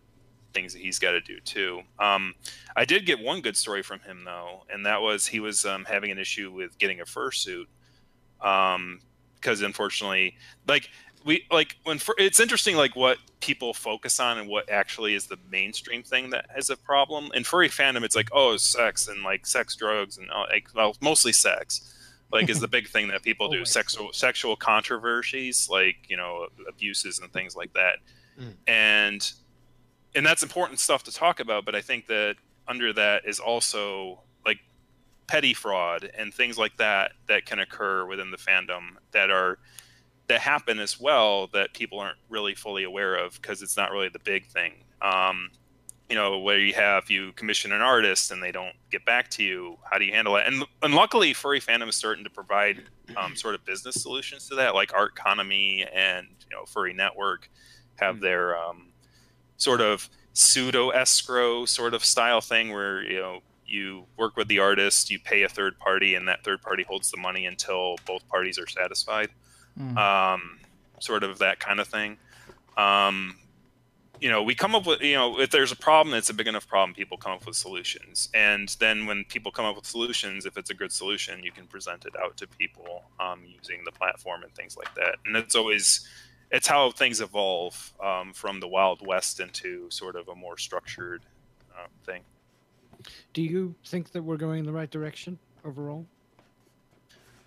things 0.53 0.73
that 0.73 0.79
he's 0.81 0.99
got 0.99 1.11
to 1.11 1.21
do 1.21 1.39
too. 1.39 1.81
Um, 1.99 2.33
I 2.75 2.85
did 2.85 3.05
get 3.05 3.19
one 3.19 3.41
good 3.41 3.57
story 3.57 3.83
from 3.83 3.99
him 4.01 4.23
though, 4.25 4.63
and 4.71 4.85
that 4.85 5.01
was 5.01 5.27
he 5.27 5.39
was 5.39 5.65
um, 5.65 5.85
having 5.85 6.11
an 6.11 6.17
issue 6.19 6.51
with 6.51 6.77
getting 6.77 7.01
a 7.01 7.05
fursuit 7.05 7.65
um, 8.41 8.99
because 9.35 9.61
unfortunately, 9.61 10.35
like 10.67 10.89
we 11.25 11.45
like 11.51 11.75
when 11.83 11.97
fur, 11.97 12.13
it's 12.17 12.39
interesting 12.39 12.75
like 12.75 12.95
what 12.95 13.17
people 13.39 13.73
focus 13.73 14.19
on 14.19 14.37
and 14.37 14.47
what 14.47 14.69
actually 14.69 15.15
is 15.15 15.27
the 15.27 15.37
mainstream 15.51 16.03
thing 16.03 16.29
that 16.29 16.45
has 16.53 16.69
a 16.69 16.77
problem. 16.77 17.29
In 17.33 17.43
furry 17.43 17.69
fandom, 17.69 18.03
it's 18.03 18.15
like 18.15 18.29
oh, 18.31 18.57
sex 18.57 19.07
and 19.07 19.23
like 19.23 19.45
sex, 19.45 19.75
drugs, 19.75 20.17
and 20.17 20.29
uh, 20.31 20.45
like 20.51 20.67
well, 20.75 20.95
mostly 21.01 21.31
sex 21.33 21.89
like 22.31 22.49
is 22.49 22.59
the 22.59 22.67
big 22.67 22.87
thing 22.87 23.07
that 23.09 23.21
people 23.21 23.47
do 23.51 23.57
Always. 23.57 23.69
sexual 23.69 24.11
sexual 24.11 24.55
controversies 24.55 25.69
like 25.69 25.97
you 26.07 26.17
know 26.17 26.47
abuses 26.67 27.19
and 27.19 27.31
things 27.31 27.55
like 27.55 27.71
that 27.73 27.97
Mm. 28.41 28.53
and 28.65 29.31
and 30.15 30.25
that's 30.25 30.43
important 30.43 30.79
stuff 30.79 31.03
to 31.03 31.11
talk 31.11 31.39
about 31.39 31.65
but 31.65 31.75
i 31.75 31.81
think 31.81 32.07
that 32.07 32.35
under 32.67 32.93
that 32.93 33.23
is 33.25 33.39
also 33.39 34.21
like 34.45 34.59
petty 35.27 35.53
fraud 35.53 36.09
and 36.17 36.33
things 36.33 36.57
like 36.57 36.75
that 36.77 37.13
that 37.27 37.45
can 37.45 37.59
occur 37.59 38.05
within 38.05 38.31
the 38.31 38.37
fandom 38.37 38.91
that 39.11 39.29
are 39.31 39.57
that 40.27 40.39
happen 40.39 40.79
as 40.79 40.99
well 40.99 41.47
that 41.47 41.73
people 41.73 41.99
aren't 41.99 42.17
really 42.29 42.55
fully 42.55 42.83
aware 42.83 43.15
of 43.15 43.33
because 43.41 43.61
it's 43.61 43.75
not 43.75 43.91
really 43.91 44.09
the 44.09 44.19
big 44.19 44.45
thing 44.47 44.73
um, 45.01 45.49
you 46.09 46.15
know 46.15 46.39
where 46.39 46.59
you 46.59 46.73
have 46.73 47.09
you 47.09 47.31
commission 47.33 47.71
an 47.73 47.81
artist 47.81 48.31
and 48.31 48.41
they 48.41 48.51
don't 48.51 48.75
get 48.91 49.03
back 49.05 49.29
to 49.29 49.43
you 49.43 49.77
how 49.89 49.97
do 49.97 50.05
you 50.05 50.13
handle 50.13 50.35
it 50.37 50.45
and, 50.47 50.63
and 50.81 50.93
luckily 50.93 51.33
furry 51.33 51.59
fandom 51.59 51.89
is 51.89 51.95
starting 51.95 52.23
to 52.23 52.29
provide 52.29 52.83
um, 53.17 53.35
sort 53.35 53.55
of 53.55 53.65
business 53.65 54.01
solutions 54.01 54.47
to 54.47 54.55
that 54.55 54.73
like 54.75 54.93
art 54.93 55.11
economy 55.17 55.85
and 55.93 56.27
you 56.49 56.55
know 56.55 56.63
furry 56.65 56.93
network 56.93 57.49
have 57.95 58.17
Mm. 58.17 58.21
their 58.21 58.57
um, 58.57 58.92
sort 59.63 59.81
of 59.81 60.09
pseudo 60.33 60.89
escrow 60.89 61.65
sort 61.65 61.93
of 61.93 62.03
style 62.03 62.41
thing 62.41 62.71
where 62.75 63.03
you 63.03 63.19
know 63.19 63.39
you 63.65 64.05
work 64.17 64.35
with 64.37 64.47
the 64.47 64.59
artist 64.59 65.09
you 65.11 65.19
pay 65.19 65.43
a 65.43 65.49
third 65.49 65.77
party 65.79 66.15
and 66.15 66.27
that 66.27 66.43
third 66.43 66.61
party 66.61 66.83
holds 66.83 67.09
the 67.11 67.17
money 67.17 67.45
until 67.45 67.95
both 68.05 68.23
parties 68.27 68.57
are 68.59 68.67
satisfied 68.67 69.29
Mm. 69.79 69.97
um, 69.97 70.59
sort 70.99 71.23
of 71.23 71.39
that 71.39 71.57
kind 71.59 71.79
of 71.79 71.87
thing. 71.87 72.17
Um, 72.77 73.37
you 74.21 74.29
know, 74.29 74.43
we 74.43 74.53
come 74.53 74.75
up 74.75 74.85
with, 74.85 75.01
you 75.01 75.15
know, 75.15 75.39
if 75.39 75.49
there's 75.49 75.71
a 75.71 75.75
problem, 75.75 76.15
it's 76.15 76.29
a 76.29 76.33
big 76.33 76.47
enough 76.47 76.67
problem, 76.67 76.93
people 76.93 77.17
come 77.17 77.31
up 77.31 77.45
with 77.47 77.55
solutions. 77.55 78.29
And 78.35 78.69
then 78.79 79.07
when 79.07 79.23
people 79.25 79.51
come 79.51 79.65
up 79.65 79.75
with 79.75 79.87
solutions, 79.87 80.45
if 80.45 80.57
it's 80.59 80.69
a 80.69 80.75
good 80.75 80.91
solution, 80.91 81.43
you 81.43 81.51
can 81.51 81.65
present 81.65 82.05
it 82.05 82.13
out 82.23 82.37
to 82.37 82.47
people 82.47 83.03
um, 83.19 83.39
using 83.47 83.79
the 83.83 83.91
platform 83.91 84.43
and 84.43 84.53
things 84.53 84.77
like 84.77 84.93
that. 84.93 85.15
And 85.25 85.35
it's 85.35 85.55
always, 85.55 86.07
it's 86.53 86.67
how 86.67 86.91
things 86.91 87.19
evolve 87.19 87.93
um, 88.01 88.31
from 88.31 88.59
the 88.59 88.67
Wild 88.67 89.05
West 89.05 89.39
into 89.39 89.89
sort 89.89 90.15
of 90.15 90.29
a 90.29 90.35
more 90.35 90.57
structured 90.57 91.23
uh, 91.75 91.87
thing. 92.05 92.21
Do 93.33 93.41
you 93.41 93.73
think 93.85 94.11
that 94.11 94.21
we're 94.23 94.37
going 94.37 94.59
in 94.59 94.65
the 94.65 94.71
right 94.71 94.89
direction 94.89 95.39
overall? 95.65 96.05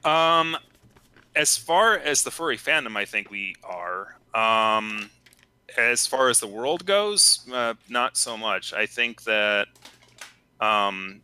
Um, 0.05 0.57
as 1.37 1.57
far 1.57 1.95
as 1.95 2.25
the 2.25 2.33
furry 2.33 2.59
fandom, 2.59 2.97
I 2.97 3.05
think 3.05 3.31
we 3.31 3.55
are. 3.63 4.17
Um, 4.35 5.09
as 5.79 6.07
far 6.07 6.29
as 6.29 6.41
the 6.41 6.47
world 6.49 6.85
goes, 6.85 7.49
uh, 7.53 7.75
not 7.89 8.17
so 8.17 8.37
much. 8.37 8.73
I 8.73 8.87
think 8.87 9.23
that 9.23 9.69
um, 10.61 11.21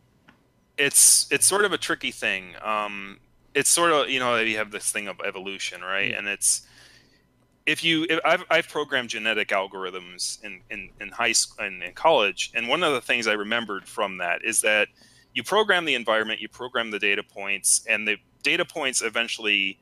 it's 0.77 1.27
it's 1.31 1.45
sort 1.45 1.65
of 1.65 1.73
a 1.73 1.77
tricky 1.77 2.11
thing. 2.11 2.53
Um, 2.63 3.19
it's 3.53 3.69
sort 3.69 3.91
of 3.91 4.09
you 4.09 4.19
know 4.19 4.37
you 4.37 4.57
have 4.57 4.71
this 4.71 4.89
thing 4.89 5.07
of 5.09 5.19
evolution, 5.25 5.81
right? 5.81 6.11
Yeah. 6.11 6.19
And 6.19 6.27
it's 6.27 6.65
if 7.65 7.83
you 7.83 8.05
if 8.09 8.19
I've 8.25 8.43
I've 8.49 8.67
programmed 8.67 9.09
genetic 9.09 9.49
algorithms 9.49 10.43
in 10.43 10.61
in 10.69 10.89
in 10.99 11.09
high 11.09 11.31
school 11.31 11.65
and 11.65 11.81
in 11.81 11.93
college, 11.93 12.51
and 12.55 12.67
one 12.67 12.83
of 12.83 12.93
the 12.93 13.01
things 13.01 13.27
I 13.27 13.33
remembered 13.33 13.87
from 13.87 14.17
that 14.17 14.43
is 14.43 14.61
that 14.61 14.89
you 15.33 15.43
program 15.43 15.85
the 15.85 15.95
environment, 15.95 16.41
you 16.41 16.49
program 16.49 16.91
the 16.91 16.99
data 16.99 17.23
points, 17.23 17.85
and 17.87 18.07
the 18.07 18.17
data 18.43 18.65
points 18.65 19.01
eventually, 19.01 19.79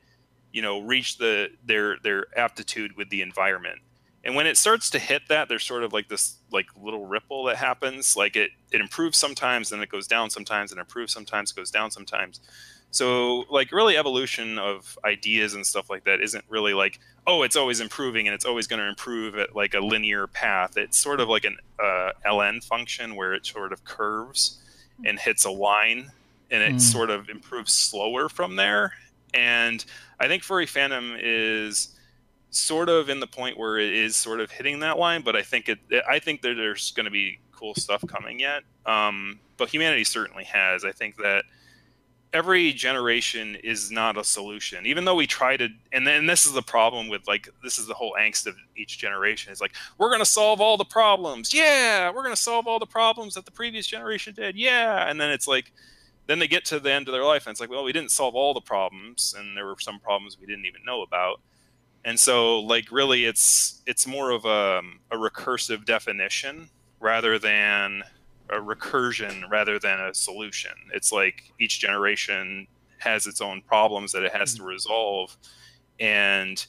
you 0.52 0.62
know, 0.62 0.80
reach 0.80 1.18
the 1.18 1.50
their 1.64 1.98
their 2.02 2.26
aptitude 2.38 2.96
with 2.96 3.10
the 3.10 3.22
environment. 3.22 3.80
And 4.24 4.36
when 4.36 4.46
it 4.46 4.56
starts 4.56 4.88
to 4.90 5.00
hit 5.00 5.22
that, 5.28 5.48
there's 5.48 5.64
sort 5.64 5.82
of 5.82 5.92
like 5.92 6.08
this 6.08 6.36
like 6.52 6.66
little 6.80 7.06
ripple 7.06 7.44
that 7.44 7.56
happens. 7.56 8.16
Like 8.16 8.36
it 8.36 8.50
it 8.70 8.80
improves 8.80 9.18
sometimes, 9.18 9.70
then 9.70 9.82
it 9.82 9.88
goes 9.88 10.06
down 10.06 10.30
sometimes, 10.30 10.70
and 10.70 10.80
improves 10.80 11.12
sometimes, 11.12 11.50
goes 11.50 11.70
down 11.70 11.90
sometimes. 11.90 12.40
So 12.92 13.44
like 13.50 13.72
really 13.72 13.96
evolution 13.96 14.58
of 14.58 14.96
ideas 15.04 15.54
and 15.54 15.66
stuff 15.66 15.90
like 15.90 16.04
that 16.04 16.20
isn't 16.20 16.44
really 16.48 16.74
like 16.74 17.00
oh 17.26 17.42
it's 17.42 17.56
always 17.56 17.80
improving 17.80 18.26
and 18.28 18.34
it's 18.34 18.44
always 18.44 18.66
going 18.66 18.80
to 18.80 18.88
improve 18.88 19.36
at 19.38 19.56
like 19.56 19.74
a 19.74 19.80
linear 19.80 20.26
path. 20.28 20.76
It's 20.76 20.98
sort 20.98 21.18
of 21.20 21.28
like 21.28 21.44
an 21.44 21.56
uh, 21.82 22.12
ln 22.26 22.60
function 22.62 23.16
where 23.16 23.32
it 23.34 23.44
sort 23.46 23.72
of 23.72 23.82
curves 23.84 24.58
and 25.04 25.18
hits 25.18 25.44
a 25.44 25.50
line 25.50 26.10
and 26.50 26.62
it 26.62 26.74
Mm. 26.74 26.80
sort 26.80 27.10
of 27.10 27.28
improves 27.30 27.72
slower 27.72 28.28
from 28.28 28.56
there. 28.56 28.92
And 29.34 29.82
I 30.20 30.28
think 30.28 30.42
furry 30.42 30.66
fandom 30.66 31.18
is 31.20 31.96
sort 32.50 32.90
of 32.90 33.08
in 33.08 33.18
the 33.20 33.26
point 33.26 33.56
where 33.56 33.78
it 33.78 33.92
is 33.94 34.14
sort 34.16 34.38
of 34.40 34.50
hitting 34.50 34.80
that 34.80 34.98
line, 34.98 35.22
but 35.22 35.34
I 35.34 35.40
think 35.42 35.70
it 35.70 35.78
I 36.06 36.18
think 36.18 36.42
that 36.42 36.54
there's 36.54 36.90
going 36.90 37.06
to 37.06 37.10
be 37.10 37.38
cool 37.52 37.74
stuff 37.74 38.04
coming 38.06 38.38
yet. 38.38 38.64
Um, 38.84 39.38
but 39.56 39.70
humanity 39.70 40.04
certainly 40.04 40.44
has. 40.44 40.84
I 40.84 40.92
think 40.92 41.16
that 41.16 41.44
every 42.32 42.72
generation 42.72 43.56
is 43.56 43.90
not 43.90 44.16
a 44.16 44.24
solution. 44.24 44.86
Even 44.86 45.04
though 45.04 45.14
we 45.14 45.26
try 45.26 45.56
to 45.56 45.68
and 45.92 46.06
then 46.06 46.26
this 46.26 46.46
is 46.46 46.52
the 46.52 46.62
problem 46.62 47.08
with 47.08 47.26
like 47.28 47.48
this 47.62 47.78
is 47.78 47.86
the 47.86 47.94
whole 47.94 48.14
angst 48.18 48.46
of 48.46 48.56
each 48.76 48.98
generation 48.98 49.52
is 49.52 49.60
like 49.60 49.72
we're 49.98 50.08
going 50.08 50.20
to 50.20 50.26
solve 50.26 50.60
all 50.60 50.76
the 50.76 50.84
problems. 50.84 51.52
Yeah 51.52 52.10
we're 52.10 52.22
going 52.22 52.34
to 52.34 52.40
solve 52.40 52.66
all 52.66 52.78
the 52.78 52.86
problems 52.86 53.34
that 53.34 53.44
the 53.44 53.50
previous 53.50 53.86
generation 53.86 54.34
did. 54.34 54.56
Yeah. 54.56 55.08
And 55.08 55.20
then 55.20 55.30
it's 55.30 55.46
like 55.46 55.72
then 56.26 56.38
they 56.38 56.48
get 56.48 56.64
to 56.66 56.80
the 56.80 56.90
end 56.90 57.08
of 57.08 57.12
their 57.12 57.24
life 57.24 57.46
and 57.46 57.52
it's 57.52 57.60
like 57.60 57.70
well 57.70 57.84
we 57.84 57.92
didn't 57.92 58.10
solve 58.10 58.34
all 58.34 58.54
the 58.54 58.60
problems 58.60 59.34
and 59.38 59.56
there 59.56 59.66
were 59.66 59.76
some 59.78 60.00
problems 60.00 60.38
we 60.40 60.46
didn't 60.46 60.66
even 60.66 60.82
know 60.84 61.02
about. 61.02 61.40
And 62.04 62.18
so 62.18 62.60
like 62.60 62.90
really 62.90 63.24
it's 63.26 63.82
it's 63.86 64.06
more 64.06 64.30
of 64.30 64.44
a, 64.44 64.78
um, 64.78 65.00
a 65.10 65.16
recursive 65.16 65.84
definition 65.84 66.70
rather 66.98 67.38
than 67.38 68.02
a 68.52 68.60
recursion 68.60 69.48
rather 69.50 69.78
than 69.78 70.00
a 70.00 70.14
solution. 70.14 70.72
It's 70.92 71.12
like 71.12 71.52
each 71.58 71.80
generation 71.80 72.66
has 72.98 73.26
its 73.26 73.40
own 73.40 73.62
problems 73.62 74.12
that 74.12 74.22
it 74.22 74.32
has 74.32 74.54
mm-hmm. 74.54 74.64
to 74.64 74.68
resolve, 74.68 75.36
and 75.98 76.64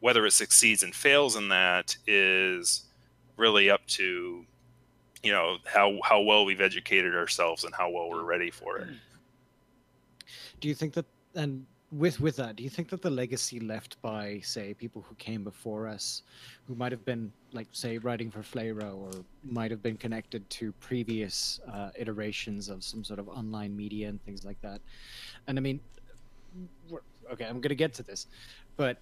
whether 0.00 0.26
it 0.26 0.32
succeeds 0.32 0.82
and 0.82 0.94
fails 0.94 1.36
in 1.36 1.48
that 1.48 1.96
is 2.06 2.86
really 3.36 3.70
up 3.70 3.86
to 3.86 4.44
you 5.22 5.32
know 5.32 5.56
how 5.66 5.98
how 6.04 6.20
well 6.20 6.44
we've 6.44 6.60
educated 6.60 7.14
ourselves 7.14 7.64
and 7.64 7.74
how 7.74 7.90
well 7.90 8.08
we're 8.08 8.22
ready 8.22 8.50
for 8.50 8.78
it. 8.78 8.86
Mm-hmm. 8.86 8.94
Do 10.60 10.68
you 10.68 10.74
think 10.74 10.94
that 10.94 11.06
and 11.34 11.66
with 11.90 12.20
with 12.20 12.36
that, 12.36 12.56
do 12.56 12.62
you 12.62 12.68
think 12.68 12.88
that 12.90 13.00
the 13.00 13.10
legacy 13.10 13.60
left 13.60 14.00
by 14.02 14.40
say 14.40 14.74
people 14.74 15.02
who 15.08 15.14
came 15.14 15.42
before 15.42 15.86
us, 15.86 16.22
who 16.66 16.74
might 16.74 16.92
have 16.92 17.04
been 17.04 17.32
like 17.52 17.66
say 17.72 17.98
writing 17.98 18.30
for 18.30 18.40
Flayrah 18.40 18.94
or 18.94 19.10
might 19.42 19.70
have 19.70 19.82
been 19.82 19.96
connected 19.96 20.48
to 20.50 20.72
previous 20.72 21.60
uh, 21.72 21.90
iterations 21.98 22.68
of 22.68 22.84
some 22.84 23.02
sort 23.02 23.18
of 23.18 23.28
online 23.28 23.74
media 23.74 24.08
and 24.08 24.22
things 24.24 24.44
like 24.44 24.60
that, 24.60 24.80
and 25.46 25.58
I 25.58 25.62
mean, 25.62 25.80
okay, 27.32 27.46
I'm 27.46 27.60
gonna 27.60 27.74
get 27.74 27.94
to 27.94 28.02
this, 28.02 28.26
but 28.76 28.98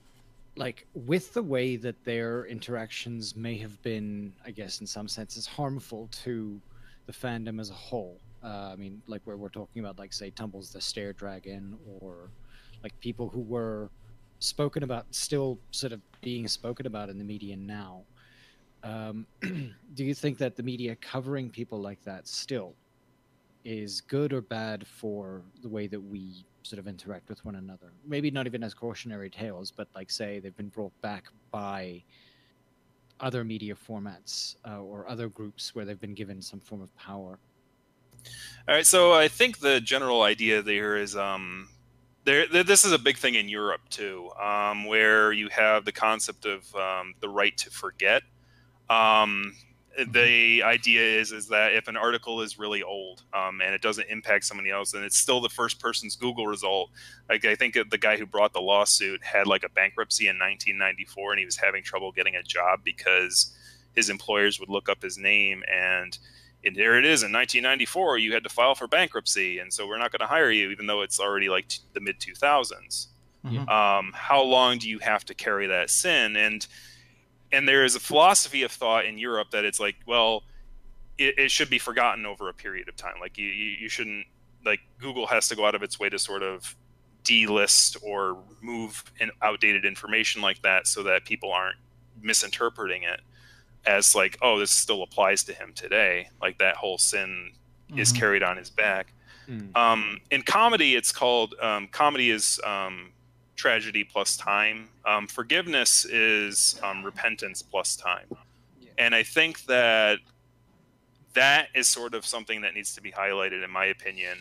like 0.57 0.87
with 0.95 1.34
the 1.34 1.43
way 1.43 1.76
that 1.76 2.03
their 2.05 2.47
interactions 2.47 3.37
may 3.37 3.59
have 3.59 3.82
been, 3.82 4.32
I 4.45 4.51
guess 4.53 4.80
in 4.80 4.87
some 4.87 5.09
senses 5.09 5.47
harmful 5.47 6.09
to 6.24 6.61
the 7.07 7.12
fandom 7.12 7.61
as 7.61 7.70
a 7.70 7.74
whole. 7.74 8.18
Uh, 8.43 8.70
I 8.72 8.76
mean, 8.76 9.03
like 9.07 9.22
where 9.24 9.37
we're 9.37 9.49
talking 9.49 9.80
about, 9.80 9.99
like 9.99 10.12
say 10.12 10.30
Tumbles 10.30 10.70
the 10.70 10.80
Stair 10.80 11.12
Dragon, 11.12 11.76
or 12.01 12.30
like 12.87 12.99
people 13.01 13.28
who 13.28 13.41
were 13.41 13.91
spoken 14.39 14.84
about, 14.84 15.07
still 15.11 15.59
sort 15.72 15.93
of 15.93 16.01
being 16.20 16.47
spoken 16.47 16.87
about 16.87 17.09
in 17.09 17.18
the 17.18 17.24
media 17.24 17.57
now. 17.57 18.05
Um, 18.84 19.26
do 19.95 20.05
you 20.05 20.14
think 20.14 20.39
that 20.39 20.55
the 20.55 20.62
media 20.62 20.95
covering 21.01 21.51
people 21.51 21.80
like 21.80 22.01
that 22.05 22.28
still 22.28 22.74
is 23.64 24.01
good 24.01 24.32
or 24.32 24.41
bad 24.41 24.87
for 24.87 25.43
the 25.62 25.68
way 25.68 25.89
that 25.89 26.01
we 26.01 26.45
sort 26.62 26.78
of 26.78 26.87
interact 26.87 27.28
with 27.28 27.45
one 27.45 27.57
another? 27.57 27.91
Maybe 28.07 28.30
not 28.30 28.47
even 28.47 28.62
as 28.62 28.72
cautionary 28.72 29.30
tales, 29.30 29.72
but 29.72 29.89
like 29.97 30.09
say 30.09 30.39
they've 30.39 30.57
been 30.57 30.68
brought 30.68 30.93
back 31.01 31.24
by 31.51 32.05
other 33.18 33.43
media 33.43 33.74
formats 33.74 34.55
uh, 34.64 34.80
or 34.80 35.09
other 35.09 35.28
groups 35.28 35.74
where 35.74 35.84
they've 35.84 36.01
been 36.01 36.14
given 36.14 36.41
some 36.41 36.61
form 36.61 36.82
of 36.82 36.97
power. 36.97 37.41
All 38.68 38.76
right, 38.76 38.87
so 38.87 39.12
I 39.12 39.26
think 39.26 39.59
the 39.59 39.80
general 39.80 40.22
idea 40.22 40.62
there 40.62 40.97
is 40.97 41.16
um, 41.16 41.68
there. 42.27 42.47
th- 42.49 42.66
This 42.66 42.85
is 42.87 42.93
a 42.93 42.99
big 42.99 43.18
thing 43.18 43.37
in 43.37 43.49
Europe 43.49 43.83
too, 43.91 44.31
um, 44.43 44.87
where 44.87 45.33
you 45.33 45.49
have 45.51 45.87
the 45.87 45.93
concept 45.93 46.47
of 46.47 46.74
um, 46.77 47.14
the 47.20 47.31
right 47.31 47.57
to 47.59 47.70
forget. 47.70 48.22
Um, 48.91 49.55
the 50.12 50.62
idea 50.62 51.03
is 51.03 51.33
is 51.33 51.49
that 51.49 51.74
if 51.74 51.89
an 51.89 51.97
article 51.97 52.43
is 52.43 52.59
really 52.59 52.83
old 52.83 53.24
um, 53.35 53.62
and 53.62 53.74
it 53.74 53.83
doesn't 53.83 54.09
impact 54.11 54.45
somebody 54.45 54.70
else, 54.70 54.93
then 54.93 55.05
it's 55.05 55.18
still 55.18 55.41
the 55.41 55.49
first 55.51 55.81
person's 55.81 56.16
Google 56.16 56.47
result. 56.47 56.91
Like 57.31 57.45
I 57.47 57.55
think 57.57 57.74
the 57.91 57.99
guy 57.99 58.18
who 58.18 58.27
brought 58.27 58.53
the 58.55 58.61
lawsuit 58.61 59.24
had 59.24 59.47
like 59.49 59.64
a 59.64 59.70
bankruptcy 59.70 60.29
in 60.29 60.37
1994, 60.39 61.33
and 61.33 61.41
he 61.41 61.47
was 61.47 61.57
having 61.57 61.83
trouble 61.85 62.12
getting 62.12 62.37
a 62.37 62.43
job 62.43 62.81
because 62.85 63.57
his 63.95 64.11
employers 64.11 64.61
would 64.61 64.70
look 64.70 64.91
up 64.91 65.03
his 65.03 65.18
name 65.18 65.62
and 65.72 66.18
and 66.66 66.76
there 66.76 66.98
it 66.98 67.04
is 67.04 67.22
in 67.22 67.32
1994 67.32 68.18
you 68.18 68.32
had 68.34 68.42
to 68.42 68.48
file 68.50 68.74
for 68.74 68.86
bankruptcy 68.88 69.58
and 69.60 69.72
so 69.72 69.86
we're 69.86 69.98
not 69.98 70.12
going 70.12 70.20
to 70.20 70.26
hire 70.26 70.50
you 70.50 70.70
even 70.70 70.86
though 70.86 71.02
it's 71.02 71.20
already 71.20 71.48
like 71.48 71.68
t- 71.68 71.80
the 71.94 72.00
mid 72.00 72.18
2000s 72.20 73.08
Mhm. 73.44 73.68
um, 73.68 74.12
how 74.12 74.42
long 74.42 74.78
do 74.78 74.88
you 74.90 74.98
have 74.98 75.24
to 75.26 75.34
carry 75.34 75.68
that 75.68 75.88
sin? 75.88 76.34
And 76.36 76.66
and 77.52 77.68
there 77.68 77.84
is 77.84 77.94
a 77.94 78.00
philosophy 78.00 78.64
of 78.64 78.72
thought 78.72 79.04
in 79.06 79.18
europe 79.18 79.50
that 79.52 79.64
it's 79.64 79.78
like 79.78 79.94
well 80.06 80.42
it, 81.16 81.38
it 81.38 81.50
should 81.50 81.70
be 81.70 81.78
forgotten 81.78 82.26
over 82.26 82.48
a 82.48 82.52
period 82.54 82.88
of 82.88 82.96
time. 82.96 83.14
Like 83.20 83.38
you, 83.38 83.46
you, 83.46 83.70
you 83.82 83.88
shouldn't 83.88 84.26
like 84.64 84.80
google 84.98 85.26
has 85.28 85.46
to 85.48 85.54
go 85.56 85.64
out 85.64 85.74
of 85.76 85.82
its 85.84 86.00
way 86.00 86.08
to 86.08 86.18
sort 86.18 86.42
of 86.42 86.74
delist 87.24 87.96
or 88.02 88.38
move 88.60 89.04
in 89.20 89.30
outdated 89.42 89.84
information 89.84 90.42
like 90.42 90.60
that 90.62 90.86
so 90.86 91.02
that 91.04 91.24
people 91.24 91.52
aren't 91.52 91.76
misinterpreting 92.20 93.02
it 93.04 93.20
as 93.87 94.14
like 94.14 94.37
oh 94.43 94.59
this 94.59 94.70
still 94.70 95.03
applies 95.03 95.45
to 95.45 95.53
him 95.53 95.72
today 95.74 96.28
like 96.41 96.59
that 96.59 96.76
whole 96.76 96.99
sin 96.99 97.53
mm-hmm. 97.89 97.99
is 97.99 98.12
carried 98.12 98.43
on 98.43 98.57
his 98.57 98.70
back 98.70 99.12
mm. 99.49 99.74
um, 99.76 100.20
in 100.30 100.43
comedy 100.43 100.97
it's 100.97 101.12
called 101.12 101.55
um, 101.61 101.89
comedy 101.89 102.30
is 102.30 102.61
um, 102.64 103.12
tragedy 103.55 104.05
plus 104.05 104.37
time 104.37 104.89
um, 105.05 105.26
forgiveness 105.26 106.05
is 106.05 106.78
um, 106.82 107.05
repentance 107.05 107.62
plus 107.62 107.97
time 107.97 108.26
yeah. 108.80 108.91
and 108.99 109.14
i 109.14 109.22
think 109.22 109.64
that 109.66 110.18
that 111.34 111.68
is 111.74 111.87
sort 111.87 112.14
of 112.14 112.24
something 112.24 112.62
that 112.62 112.74
needs 112.74 112.95
to 112.95 113.01
be 113.01 113.12
highlighted 113.12 113.64
in 113.64 113.70
my 113.70 113.87
opinion 113.87 114.37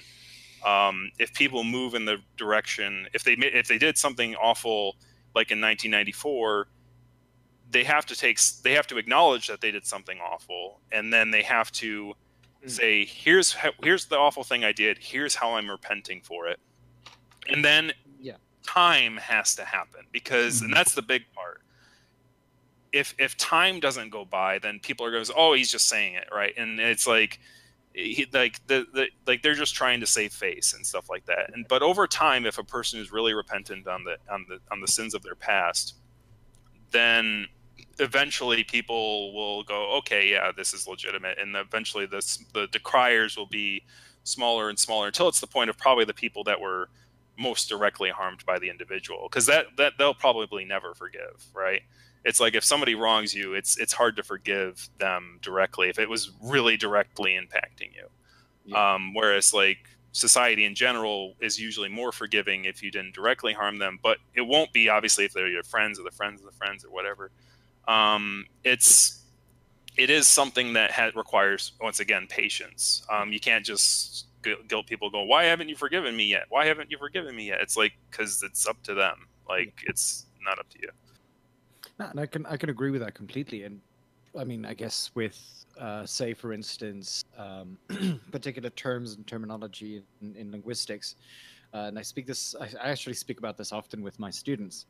um, 0.66 1.12
if 1.20 1.32
people 1.34 1.64
move 1.64 1.94
in 1.94 2.06
the 2.06 2.18
direction 2.38 3.08
if 3.14 3.24
they 3.24 3.34
if 3.34 3.68
they 3.68 3.78
did 3.78 3.98
something 3.98 4.36
awful 4.36 4.96
like 5.36 5.52
in 5.52 5.60
1994 5.62 6.68
they 7.72 7.84
have 7.84 8.06
to 8.06 8.16
take 8.16 8.40
they 8.64 8.74
have 8.74 8.88
to 8.88 8.98
acknowledge 8.98 9.48
that 9.48 9.62
they 9.62 9.72
did 9.72 9.86
something 9.86 10.20
awful 10.20 10.80
and 10.92 11.12
then 11.12 11.32
they 11.32 11.42
have 11.42 11.72
to 11.72 12.14
mm. 12.64 12.70
say 12.70 13.06
here's 13.06 13.56
here's 13.84 14.06
the 14.06 14.18
awful 14.18 14.44
thing 14.44 14.64
i 14.64 14.72
did 14.72 14.98
here's 15.00 15.36
how 15.36 15.54
i'm 15.54 15.70
repenting 15.70 16.22
for 16.22 16.48
it. 16.48 16.60
And 17.48 17.64
then 17.64 17.92
yeah. 18.20 18.38
time 18.66 19.18
has 19.18 19.56
to 19.56 19.66
happen 19.66 20.02
because 20.12 20.58
mm-hmm. 20.58 20.66
and 20.66 20.74
that's 20.74 20.96
the 20.96 21.02
big 21.02 21.24
part. 21.34 21.62
If 22.92 23.14
if 23.20 23.38
time 23.38 23.80
doesn't 23.80 24.10
go 24.10 24.26
by 24.26 24.60
then 24.60 24.80
people 24.80 25.06
are 25.06 25.12
going 25.12 25.26
oh 25.36 25.54
he's 25.54 25.72
just 25.72 25.88
saying 25.88 26.16
it 26.16 26.28
right? 26.34 26.54
And 26.58 26.80
it's 26.80 27.08
like 27.08 27.40
he, 27.94 28.28
like 28.34 28.66
the, 28.68 28.86
the 28.94 29.08
like 29.26 29.42
they're 29.42 29.54
just 29.54 29.76
trying 29.76 30.00
to 30.00 30.08
save 30.08 30.34
face 30.34 30.74
and 30.74 30.86
stuff 30.86 31.10
like 31.10 31.26
that. 31.26 31.52
And 31.54 31.68
but 31.68 31.82
over 31.82 32.08
time 32.08 32.46
if 32.46 32.58
a 32.58 32.64
person 32.64 33.00
is 33.00 33.12
really 33.12 33.34
repentant 33.34 33.88
on 33.88 34.04
the 34.04 34.18
on 34.32 34.46
the 34.50 34.60
on 34.72 34.82
the 34.82 34.88
sins 34.88 35.14
of 35.14 35.24
their 35.24 35.36
past 35.36 35.96
then 36.96 37.48
eventually 38.00 38.64
people 38.64 39.34
will 39.34 39.64
go, 39.64 39.98
okay, 39.98 40.30
yeah, 40.32 40.52
this 40.56 40.74
is 40.74 40.88
legitimate, 40.88 41.38
and 41.40 41.56
eventually 41.56 42.06
this 42.06 42.44
the 42.54 42.68
decriers 42.72 43.38
will 43.38 43.48
be 43.48 43.84
smaller 44.24 44.70
and 44.70 44.80
smaller 44.80 45.08
until 45.08 45.28
it's 45.28 45.40
the 45.40 45.48
point 45.48 45.70
of 45.70 45.78
probably 45.78 46.06
the 46.06 46.14
people 46.14 46.44
that 46.44 46.60
were 46.60 46.90
most 47.38 47.70
directly 47.70 48.10
harmed 48.10 48.44
by 48.46 48.58
the 48.58 48.70
individual, 48.70 49.28
because 49.30 49.46
that 49.46 49.66
that 49.78 49.94
they'll 49.98 50.14
probably 50.14 50.66
never 50.66 50.94
forgive, 50.96 51.46
right? 51.54 51.82
It's 52.24 52.40
like 52.40 52.56
if 52.56 52.64
somebody 52.64 52.96
wrongs 52.96 53.36
you, 53.36 53.54
it's 53.54 53.78
it's 53.78 53.94
hard 53.94 54.16
to 54.16 54.24
forgive 54.24 54.90
them 54.98 55.40
directly 55.42 55.90
if 55.90 56.00
it 56.00 56.10
was 56.10 56.32
really 56.42 56.78
directly 56.78 57.32
impacting 57.34 57.94
you. 57.94 58.08
Yeah. 58.66 58.96
Um, 58.96 59.14
whereas 59.14 59.54
like 59.54 59.78
society 60.16 60.66
in 60.66 60.74
general 60.74 61.36
is 61.40 61.60
usually 61.60 61.90
more 61.90 62.12
forgiving 62.12 62.66
if 62.66 62.82
you 62.82 62.90
didn't 62.90 63.14
directly 63.14 63.54
harm 63.54 63.78
them, 63.78 64.00
but 64.02 64.18
it 64.34 64.42
won't 64.42 64.72
be 64.72 64.88
obviously 64.90 65.26
if 65.26 65.34
they're 65.34 65.48
your 65.48 65.64
friends 65.64 66.00
or 66.00 66.04
the 66.04 66.12
friends 66.12 66.40
of 66.40 66.46
the 66.46 66.58
friends 66.58 66.86
or 66.86 66.90
whatever 66.90 67.32
um, 67.88 68.46
it's 68.64 69.22
it 69.98 70.10
is 70.10 70.28
something 70.28 70.74
that 70.74 70.92
ha- 70.92 71.12
requires 71.16 71.74
once 71.80 72.00
again 72.00 72.28
patience. 72.28 73.06
Um, 73.10 73.32
you 73.32 73.40
can't 73.40 73.66
just 73.66 74.26
guilt 74.68 74.86
people 74.86 75.10
go, 75.10 75.24
why 75.24 75.46
haven't 75.46 75.70
you 75.70 75.76
forgiven 75.76 76.16
me 76.16 76.26
yet? 76.26 76.44
Why 76.50 76.66
haven't 76.66 76.92
you 76.92 76.98
forgiven 76.98 77.36
me 77.36 77.48
yet? 77.48 77.62
It's 77.62 77.78
like 77.78 77.94
because 78.10 78.44
it's 78.44 78.68
up 78.68 78.82
to 78.84 78.94
them. 78.94 79.28
Like 79.48 79.74
it's 79.88 80.26
not 80.44 80.60
up 80.60 80.70
to 80.70 80.80
you. 80.82 80.90
No, 82.00 82.08
and 82.08 82.20
I 82.20 82.26
can 82.26 82.46
I 82.46 82.58
can 82.58 82.70
agree 82.70 82.92
with 82.92 83.02
that 83.02 83.14
completely. 83.14 83.64
And 83.64 83.80
I 84.38 84.44
mean, 84.44 84.66
I 84.66 84.74
guess 84.74 85.12
with 85.16 85.66
uh, 85.80 86.06
say 86.06 86.34
for 86.34 86.54
instance, 86.54 87.26
um, 87.38 87.78
particular 88.32 88.70
terms 88.72 89.16
and 89.16 89.26
terminology 89.28 90.04
in, 90.22 90.36
in 90.36 90.52
linguistics, 90.52 91.16
uh, 91.74 91.88
and 91.88 92.00
I 92.00 92.02
speak 92.02 92.28
this. 92.28 92.56
I, 92.60 92.70
I 92.82 92.90
actually 92.90 93.16
speak 93.16 93.40
about 93.40 93.58
this 93.58 93.72
often 93.72 94.04
with 94.04 94.20
my 94.20 94.30
students 94.30 94.86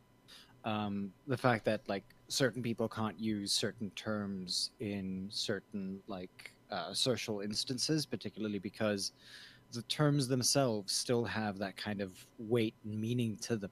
um, 0.65 1.11
the 1.27 1.37
fact 1.37 1.63
that 1.65 1.81
like 1.87 2.03
certain 2.27 2.61
people 2.61 2.89
can't 2.89 3.19
use 3.19 3.53
certain 3.53 3.91
terms 3.91 4.71
in 4.79 5.27
certain 5.29 5.99
like 6.07 6.51
uh, 6.71 6.91
social 6.93 7.41
instances, 7.41 8.05
particularly 8.05 8.59
because 8.59 9.11
the 9.71 9.83
terms 9.83 10.27
themselves 10.27 10.91
still 10.91 11.23
have 11.23 11.59
that 11.59 11.77
kind 11.77 12.01
of 12.01 12.11
weight 12.39 12.73
and 12.83 12.99
meaning 12.99 13.37
to 13.37 13.55
them. 13.55 13.71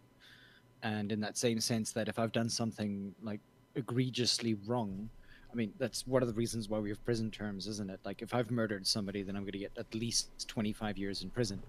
And 0.84 1.12
in 1.12 1.20
that 1.22 1.38
same 1.38 1.60
sense, 1.60 1.92
that 1.94 2.08
if 2.08 2.20
I've 2.20 2.32
done 2.32 2.50
something 2.50 3.16
like 3.24 3.40
egregiously 3.76 4.56
wrong, 4.68 5.10
I 5.54 5.56
mean, 5.56 5.72
that's 5.78 6.08
one 6.08 6.24
of 6.24 6.28
the 6.28 6.34
reasons 6.34 6.68
why 6.68 6.80
we 6.80 6.89
have 6.89 7.04
prison 7.06 7.30
terms, 7.30 7.68
isn't 7.68 7.89
it? 7.91 7.99
Like, 8.04 8.24
if 8.24 8.34
I've 8.34 8.49
murdered 8.49 8.88
somebody, 8.88 9.22
then 9.22 9.36
I'm 9.36 9.43
going 9.43 9.51
to 9.51 9.60
get 9.60 9.72
at 9.78 9.93
least 9.93 10.47
25 10.47 10.97
years 10.97 11.22
in 11.22 11.30
prison 11.30 11.62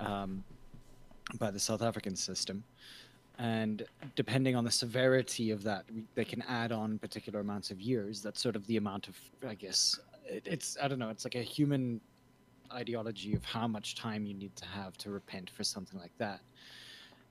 um, 0.00 0.42
by 1.38 1.50
the 1.50 1.58
South 1.58 1.82
African 1.82 2.16
system. 2.16 2.64
And 3.38 3.84
depending 4.14 4.56
on 4.56 4.64
the 4.64 4.70
severity 4.70 5.50
of 5.50 5.62
that 5.64 5.84
they 6.14 6.24
can 6.24 6.42
add 6.42 6.70
on 6.70 6.98
particular 6.98 7.40
amounts 7.40 7.70
of 7.70 7.80
years. 7.80 8.22
That's 8.22 8.40
sort 8.40 8.56
of 8.56 8.66
the 8.66 8.76
amount 8.76 9.08
of 9.08 9.18
i 9.48 9.54
guess 9.54 9.98
it, 10.26 10.42
it's 10.46 10.76
i 10.82 10.86
don't 10.86 10.98
know 10.98 11.08
it's 11.08 11.24
like 11.24 11.34
a 11.34 11.42
human 11.42 12.00
ideology 12.72 13.34
of 13.34 13.44
how 13.44 13.66
much 13.66 13.94
time 13.94 14.24
you 14.24 14.34
need 14.34 14.54
to 14.56 14.64
have 14.66 14.96
to 14.98 15.10
repent 15.10 15.50
for 15.50 15.64
something 15.64 15.98
like 15.98 16.12
that 16.18 16.40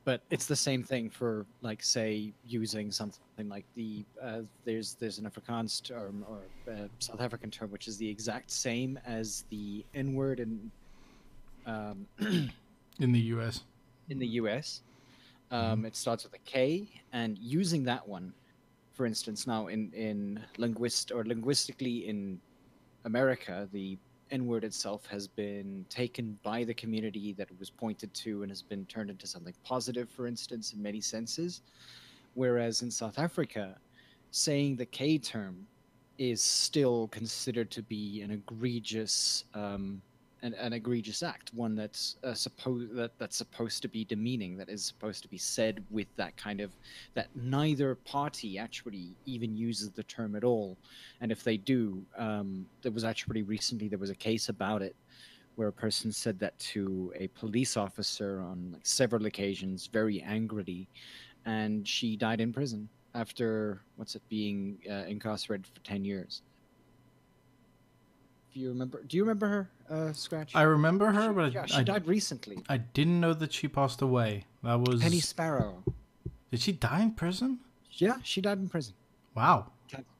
but 0.03 0.21
it's 0.29 0.45
the 0.45 0.55
same 0.55 0.83
thing 0.83 1.09
for 1.09 1.45
like 1.61 1.83
say 1.83 2.33
using 2.45 2.91
something 2.91 3.47
like 3.47 3.65
the 3.75 4.03
uh, 4.21 4.39
there's 4.65 4.95
there's 4.95 5.19
an 5.19 5.29
afrikaans 5.29 5.81
term 5.83 6.25
or 6.27 6.39
a 6.73 6.89
south 6.99 7.21
african 7.21 7.51
term 7.51 7.69
which 7.71 7.87
is 7.87 7.97
the 7.97 8.09
exact 8.09 8.49
same 8.49 8.99
as 9.05 9.45
the 9.49 9.85
n 9.93 10.13
word 10.13 10.39
in 10.39 10.71
um, 11.65 12.07
in 12.99 13.11
the 13.11 13.19
us 13.19 13.63
in 14.09 14.19
the 14.19 14.27
us 14.27 14.81
um, 15.51 15.59
mm-hmm. 15.59 15.85
It 15.85 15.95
starts 15.95 16.23
with 16.23 16.33
a 16.33 16.39
K, 16.39 16.87
and 17.11 17.37
using 17.37 17.83
that 17.83 18.07
one, 18.07 18.33
for 18.93 19.05
instance, 19.05 19.45
now 19.45 19.67
in 19.67 19.91
in 19.91 20.39
linguist 20.57 21.11
or 21.11 21.25
linguistically 21.25 22.07
in 22.07 22.39
America, 23.03 23.67
the 23.73 23.97
N 24.31 24.45
word 24.47 24.63
itself 24.63 25.05
has 25.07 25.27
been 25.27 25.85
taken 25.89 26.39
by 26.41 26.63
the 26.63 26.73
community 26.73 27.33
that 27.33 27.49
it 27.49 27.59
was 27.59 27.69
pointed 27.69 28.13
to 28.15 28.41
and 28.43 28.51
has 28.51 28.61
been 28.61 28.85
turned 28.85 29.09
into 29.09 29.27
something 29.27 29.53
positive, 29.63 30.09
for 30.09 30.25
instance, 30.25 30.73
in 30.73 30.81
many 30.81 31.01
senses. 31.01 31.61
Whereas 32.33 32.81
in 32.81 32.89
South 32.89 33.19
Africa, 33.19 33.77
saying 34.31 34.77
the 34.77 34.85
K 34.85 35.17
term 35.17 35.67
is 36.17 36.41
still 36.41 37.07
considered 37.09 37.69
to 37.71 37.81
be 37.81 38.21
an 38.21 38.31
egregious 38.31 39.43
um, 39.53 40.01
an, 40.43 40.53
an 40.55 40.73
egregious 40.73 41.23
act, 41.23 41.51
one 41.53 41.75
that's 41.75 42.17
uh, 42.23 42.33
supposed 42.33 42.95
that 42.95 43.11
that's 43.19 43.37
supposed 43.37 43.81
to 43.81 43.87
be 43.87 44.03
demeaning, 44.03 44.57
that 44.57 44.69
is 44.69 44.83
supposed 44.83 45.21
to 45.23 45.27
be 45.27 45.37
said 45.37 45.83
with 45.89 46.07
that 46.15 46.35
kind 46.37 46.61
of 46.61 46.71
that 47.13 47.27
neither 47.35 47.95
party 47.95 48.57
actually 48.57 49.15
even 49.25 49.55
uses 49.55 49.91
the 49.91 50.03
term 50.03 50.35
at 50.35 50.43
all, 50.43 50.77
and 51.21 51.31
if 51.31 51.43
they 51.43 51.57
do, 51.57 52.03
um, 52.17 52.65
there 52.81 52.91
was 52.91 53.03
actually 53.03 53.43
recently 53.43 53.87
there 53.87 53.99
was 53.99 54.09
a 54.09 54.15
case 54.15 54.49
about 54.49 54.81
it 54.81 54.95
where 55.55 55.67
a 55.67 55.73
person 55.73 56.11
said 56.11 56.39
that 56.39 56.57
to 56.59 57.11
a 57.15 57.27
police 57.29 57.75
officer 57.75 58.41
on 58.41 58.71
like 58.71 58.85
several 58.85 59.25
occasions 59.25 59.87
very 59.87 60.21
angrily, 60.21 60.87
and 61.45 61.87
she 61.87 62.15
died 62.15 62.41
in 62.41 62.51
prison 62.51 62.87
after 63.13 63.81
what's 63.97 64.15
it 64.15 64.21
being 64.29 64.77
uh, 64.89 65.03
incarcerated 65.07 65.67
for 65.67 65.81
ten 65.81 66.03
years 66.03 66.41
you 68.53 68.69
remember. 68.69 69.03
Do 69.03 69.17
you 69.17 69.23
remember 69.23 69.47
her, 69.47 69.69
uh, 69.89 70.13
Scratch? 70.13 70.55
I 70.55 70.63
remember 70.63 71.11
her, 71.11 71.27
she, 71.29 71.33
but 71.33 71.53
yeah, 71.53 71.65
she 71.65 71.77
I, 71.77 71.83
died 71.83 72.07
recently. 72.07 72.59
I 72.69 72.77
didn't 72.77 73.19
know 73.19 73.33
that 73.33 73.53
she 73.53 73.67
passed 73.67 74.01
away. 74.01 74.45
That 74.63 74.79
was 74.79 75.01
Penny 75.01 75.19
Sparrow. 75.19 75.83
Did 76.51 76.59
she 76.59 76.73
die 76.73 77.01
in 77.01 77.11
prison? 77.11 77.59
Yeah, 77.91 78.17
she 78.23 78.41
died 78.41 78.57
in 78.59 78.69
prison. 78.69 78.93
Wow. 79.35 79.67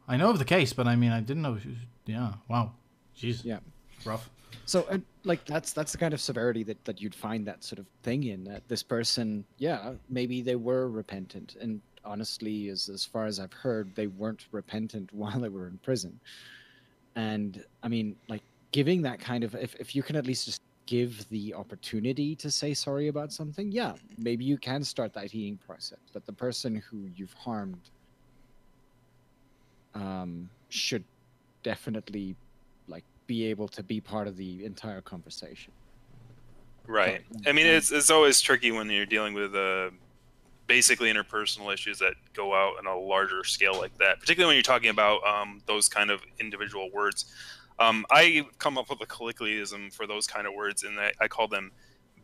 I 0.07 0.17
know 0.17 0.29
of 0.29 0.39
the 0.39 0.45
case, 0.45 0.73
but 0.73 0.87
I 0.87 0.97
mean, 0.97 1.11
I 1.11 1.21
didn't 1.21 1.41
know. 1.41 1.57
She 1.57 1.69
was, 1.69 1.77
yeah. 2.05 2.33
Wow. 2.49 2.73
Jeez. 3.17 3.45
Yeah. 3.45 3.59
Rough. 4.03 4.29
So, 4.65 4.85
uh, 4.89 4.97
like, 5.23 5.45
that's 5.45 5.71
that's 5.71 5.93
the 5.93 5.97
kind 5.97 6.13
of 6.13 6.19
severity 6.19 6.63
that 6.63 6.83
that 6.83 6.99
you'd 6.99 7.15
find 7.15 7.45
that 7.47 7.63
sort 7.63 7.79
of 7.79 7.85
thing 8.03 8.25
in. 8.25 8.43
That 8.43 8.67
this 8.67 8.83
person, 8.83 9.45
yeah, 9.57 9.93
maybe 10.09 10.41
they 10.41 10.55
were 10.55 10.89
repentant, 10.89 11.55
and 11.61 11.81
honestly, 12.03 12.67
as 12.67 12.89
as 12.89 13.05
far 13.05 13.25
as 13.25 13.39
I've 13.39 13.53
heard, 13.53 13.95
they 13.95 14.07
weren't 14.07 14.47
repentant 14.51 15.13
while 15.13 15.39
they 15.39 15.49
were 15.49 15.67
in 15.67 15.77
prison 15.77 16.19
and 17.15 17.63
i 17.83 17.87
mean 17.87 18.15
like 18.29 18.41
giving 18.71 19.01
that 19.01 19.19
kind 19.19 19.43
of 19.43 19.53
if, 19.55 19.75
if 19.75 19.95
you 19.95 20.03
can 20.03 20.15
at 20.15 20.25
least 20.25 20.45
just 20.45 20.61
give 20.85 21.27
the 21.29 21.53
opportunity 21.53 22.35
to 22.35 22.49
say 22.49 22.73
sorry 22.73 23.07
about 23.07 23.31
something 23.31 23.71
yeah 23.71 23.93
maybe 24.17 24.43
you 24.45 24.57
can 24.57 24.83
start 24.83 25.13
that 25.13 25.31
healing 25.31 25.59
process. 25.65 25.99
But 26.13 26.25
the 26.25 26.33
person 26.33 26.75
who 26.89 27.09
you've 27.15 27.33
harmed 27.33 27.89
um, 29.93 30.49
should 30.69 31.03
definitely 31.63 32.35
like 32.87 33.03
be 33.27 33.45
able 33.45 33.67
to 33.69 33.83
be 33.83 33.99
part 33.99 34.27
of 34.27 34.37
the 34.37 34.63
entire 34.65 35.01
conversation. 35.01 35.71
Right. 36.87 37.21
I 37.45 37.51
mean 37.51 37.67
it's, 37.67 37.91
it's 37.91 38.09
always 38.09 38.41
tricky 38.41 38.71
when 38.71 38.89
you're 38.89 39.05
dealing 39.05 39.33
with 39.33 39.55
uh, 39.55 39.89
basically 40.71 41.11
interpersonal 41.11 41.73
issues 41.73 41.99
that 41.99 42.13
go 42.33 42.53
out 42.55 42.77
on 42.79 42.85
a 42.87 42.97
larger 42.97 43.43
scale 43.43 43.77
like 43.77 43.95
that, 43.97 44.21
particularly 44.21 44.51
when 44.51 44.55
you're 44.55 44.63
talking 44.63 44.89
about 44.89 45.21
um, 45.27 45.61
those 45.65 45.89
kind 45.89 46.09
of 46.09 46.21
individual 46.39 46.89
words. 46.93 47.25
Um, 47.77 48.05
I 48.09 48.45
come 48.57 48.77
up 48.77 48.89
with 48.89 49.01
a 49.01 49.05
colloquialism 49.05 49.91
for 49.91 50.07
those 50.07 50.27
kind 50.27 50.47
of 50.47 50.53
words, 50.53 50.83
and 50.83 50.97
I, 50.97 51.11
I 51.19 51.27
call 51.27 51.49
them 51.49 51.73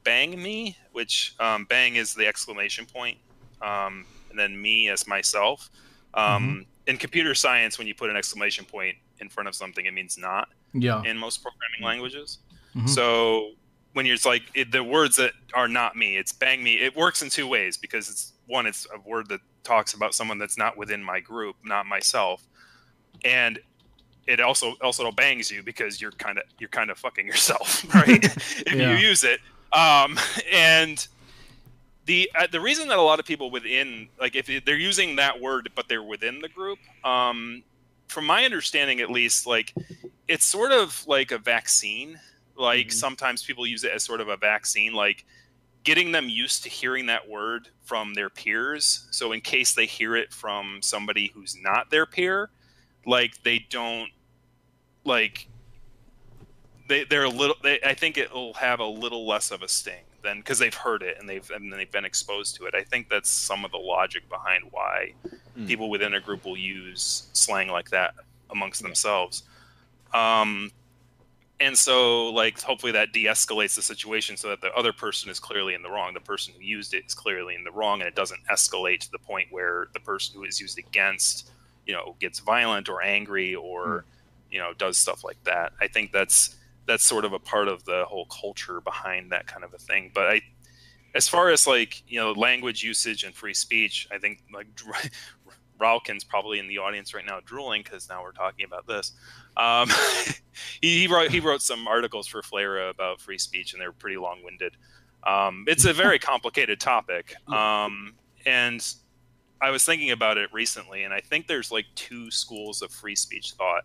bang 0.05 0.41
me, 0.41 0.77
which 0.93 1.33
um, 1.41 1.65
bang 1.65 1.97
is 1.97 2.13
the 2.13 2.25
exclamation 2.25 2.85
point, 2.85 3.17
um, 3.61 4.05
and 4.29 4.39
then 4.39 4.61
me 4.61 4.87
as 4.87 5.05
myself. 5.07 5.69
Um, 6.13 6.65
In 6.87 6.95
computer 6.95 7.35
science, 7.35 7.77
when 7.77 7.85
you 7.85 7.95
put 7.95 8.09
an 8.09 8.15
exclamation 8.15 8.63
point 8.63 8.95
in 9.19 9.27
front 9.27 9.49
of 9.49 9.55
something, 9.55 9.85
it 9.85 9.93
means 9.93 10.17
not 10.17 10.47
Yeah. 10.73 11.01
in 11.03 11.17
most 11.17 11.43
programming 11.43 11.83
languages. 11.83 12.39
Mhm. 12.77 12.87
So 12.87 13.55
when 13.91 14.05
you're 14.05 14.17
like 14.23 14.43
it, 14.53 14.71
the 14.71 14.83
words 14.83 15.17
that 15.17 15.33
are 15.53 15.67
not 15.67 15.97
me, 15.97 16.15
it's 16.21 16.31
bang 16.31 16.63
me. 16.63 16.73
It 16.87 16.95
works 16.95 17.21
in 17.23 17.29
two 17.29 17.45
ways 17.45 17.75
because 17.77 18.09
it's 18.09 18.33
one, 18.47 18.65
it's 18.65 18.87
a 18.93 18.99
word 19.07 19.29
that 19.29 19.41
talks 19.63 19.93
about 19.93 20.13
someone 20.15 20.37
that's 20.39 20.57
not 20.57 20.77
within 20.77 21.03
my 21.03 21.19
group, 21.19 21.55
not 21.63 21.85
myself, 21.85 22.47
and 23.25 23.59
it 24.25 24.39
also 24.41 24.73
also 24.81 25.09
bangs 25.11 25.49
you 25.49 25.63
because 25.63 26.01
you're 26.01 26.11
kind 26.11 26.37
of 26.37 26.43
you're 26.59 26.69
kind 26.69 26.89
of 26.89 26.97
fucking 26.97 27.25
yourself, 27.25 27.83
right? 27.95 28.23
if 28.65 28.73
Yeah. 28.73 28.91
you 28.91 29.07
use 29.07 29.23
it, 29.23 29.39
um, 29.73 30.17
and 30.51 31.07
the 32.05 32.29
uh, 32.35 32.47
the 32.51 32.59
reason 32.59 32.87
that 32.87 32.97
a 32.97 33.01
lot 33.01 33.19
of 33.19 33.25
people 33.25 33.51
within 33.51 34.07
like 34.19 34.35
if 34.35 34.47
they're 34.65 34.77
using 34.77 35.17
that 35.17 35.39
word 35.41 35.69
but 35.75 35.87
they're 35.89 36.03
within 36.03 36.39
the 36.39 36.49
group, 36.49 36.79
um, 37.03 37.63
from 38.07 38.25
my 38.25 38.45
understanding 38.45 39.01
at 39.01 39.09
least, 39.11 39.45
like 39.45 39.73
it's 40.27 40.45
sort 40.45 40.71
of 40.71 41.05
like 41.07 41.31
a 41.31 41.37
vaccine. 41.37 42.19
Like 42.55 42.87
Mhm. 42.87 42.93
sometimes 42.93 43.43
people 43.43 43.67
use 43.67 43.83
it 43.83 43.91
as 43.91 44.03
sort 44.03 44.19
of 44.21 44.29
a 44.29 44.37
vaccine, 44.37 44.93
like 44.93 45.25
getting 45.87 46.11
them 46.11 46.27
used 46.27 46.63
to 46.63 46.69
hearing 46.69 47.05
that 47.05 47.29
word 47.29 47.69
from 47.85 48.13
their 48.13 48.29
peers. 48.29 49.07
So 49.11 49.31
in 49.31 49.39
case 49.39 49.73
they 49.73 49.85
hear 49.85 50.17
it 50.17 50.33
from 50.33 50.81
somebody 50.81 51.31
who's 51.33 51.55
not 51.61 51.89
their 51.89 52.05
peer, 52.05 52.49
like 53.05 53.41
they 53.43 53.65
don't 53.69 54.09
like 55.05 55.47
they 56.89 57.05
they're 57.05 57.23
a 57.23 57.29
little 57.29 57.55
they, 57.63 57.79
I 57.85 57.93
think 57.93 58.17
it'll 58.17 58.53
have 58.55 58.81
a 58.81 58.85
little 58.85 59.25
less 59.25 59.49
of 59.49 59.61
a 59.61 59.69
sting 59.69 60.03
than 60.23 60.39
because 60.39 60.59
they've 60.59 60.73
heard 60.73 61.03
it 61.03 61.15
and 61.21 61.29
they've 61.29 61.49
and 61.51 61.71
they've 61.71 61.89
been 61.89 62.03
exposed 62.03 62.57
to 62.57 62.65
it. 62.65 62.75
I 62.75 62.83
think 62.83 63.07
that's 63.07 63.29
some 63.29 63.63
of 63.63 63.71
the 63.71 63.77
logic 63.77 64.27
behind 64.27 64.65
why 64.71 65.13
Mm. 65.57 65.67
people 65.67 65.89
within 65.89 66.13
a 66.13 66.19
group 66.19 66.45
will 66.45 66.55
use 66.57 67.29
slang 67.33 67.69
like 67.69 67.89
that 67.89 68.13
amongst 68.51 68.83
themselves. 68.83 69.41
Um, 70.13 70.69
and 71.59 71.77
so 71.77 72.29
like 72.29 72.61
hopefully 72.61 72.91
that 72.91 73.13
de-escalates 73.13 73.75
the 73.75 73.81
situation 73.81 74.37
so 74.37 74.49
that 74.49 74.61
the 74.61 74.71
other 74.73 74.93
person 74.93 75.29
is 75.29 75.39
clearly 75.39 75.73
in 75.73 75.81
the 75.81 75.89
wrong. 75.89 76.13
The 76.13 76.19
person 76.19 76.53
who 76.55 76.63
used 76.63 76.93
it 76.93 77.05
is 77.05 77.13
clearly 77.13 77.55
in 77.55 77.63
the 77.63 77.71
wrong 77.71 78.01
and 78.01 78.07
it 78.07 78.15
doesn't 78.15 78.41
escalate 78.51 78.99
to 79.01 79.11
the 79.11 79.19
point 79.19 79.47
where 79.49 79.87
the 79.93 79.99
person 79.99 80.35
who 80.35 80.43
is 80.43 80.59
used 80.59 80.77
against 80.77 81.51
you 81.85 81.93
know 81.93 82.15
gets 82.19 82.39
violent 82.39 82.89
or 82.89 83.01
angry 83.01 83.55
or 83.55 84.05
hmm. 84.07 84.53
you 84.53 84.59
know 84.59 84.73
does 84.73 84.97
stuff 84.97 85.23
like 85.23 85.43
that. 85.45 85.73
I 85.81 85.87
think 85.87 86.11
that's 86.11 86.55
that's 86.85 87.03
sort 87.03 87.25
of 87.25 87.33
a 87.33 87.39
part 87.39 87.67
of 87.67 87.83
the 87.85 88.05
whole 88.05 88.25
culture 88.25 88.79
behind 88.81 89.31
that 89.31 89.47
kind 89.47 89.63
of 89.63 89.73
a 89.73 89.77
thing. 89.77 90.11
But 90.13 90.27
i 90.27 90.41
as 91.15 91.27
far 91.27 91.49
as 91.49 91.65
like 91.65 92.03
you 92.07 92.19
know 92.19 92.31
language 92.33 92.83
usage 92.83 93.23
and 93.23 93.33
free 93.33 93.53
speech 93.53 94.07
i 94.11 94.17
think 94.17 94.43
like 94.53 94.67
Ralkin's 95.79 96.23
probably 96.23 96.59
in 96.59 96.67
the 96.67 96.77
audience 96.77 97.13
right 97.13 97.25
now 97.25 97.39
drooling 97.45 97.83
because 97.83 98.09
now 98.09 98.23
we're 98.23 98.31
talking 98.31 98.65
about 98.65 98.87
this. 98.87 99.13
Um, 99.55 99.89
he, 100.81 101.01
he 101.01 101.07
wrote 101.07 101.31
he 101.31 101.39
wrote 101.39 101.61
some 101.61 101.87
articles 101.87 102.27
for 102.27 102.41
Flayrah 102.41 102.89
about 102.89 103.21
free 103.21 103.37
speech, 103.37 103.73
and 103.73 103.81
they're 103.81 103.91
pretty 103.91 104.17
long 104.17 104.43
winded. 104.43 104.75
Um, 105.23 105.65
it's 105.67 105.85
a 105.85 105.93
very 105.93 106.19
complicated 106.33 106.79
topic, 106.79 107.35
um, 107.51 108.13
and 108.45 108.85
I 109.61 109.71
was 109.71 109.83
thinking 109.83 110.11
about 110.11 110.37
it 110.37 110.51
recently, 110.53 111.03
and 111.03 111.13
I 111.13 111.19
think 111.19 111.47
there's 111.47 111.71
like 111.71 111.85
two 111.95 112.29
schools 112.31 112.81
of 112.81 112.91
free 112.91 113.15
speech 113.15 113.53
thought, 113.53 113.83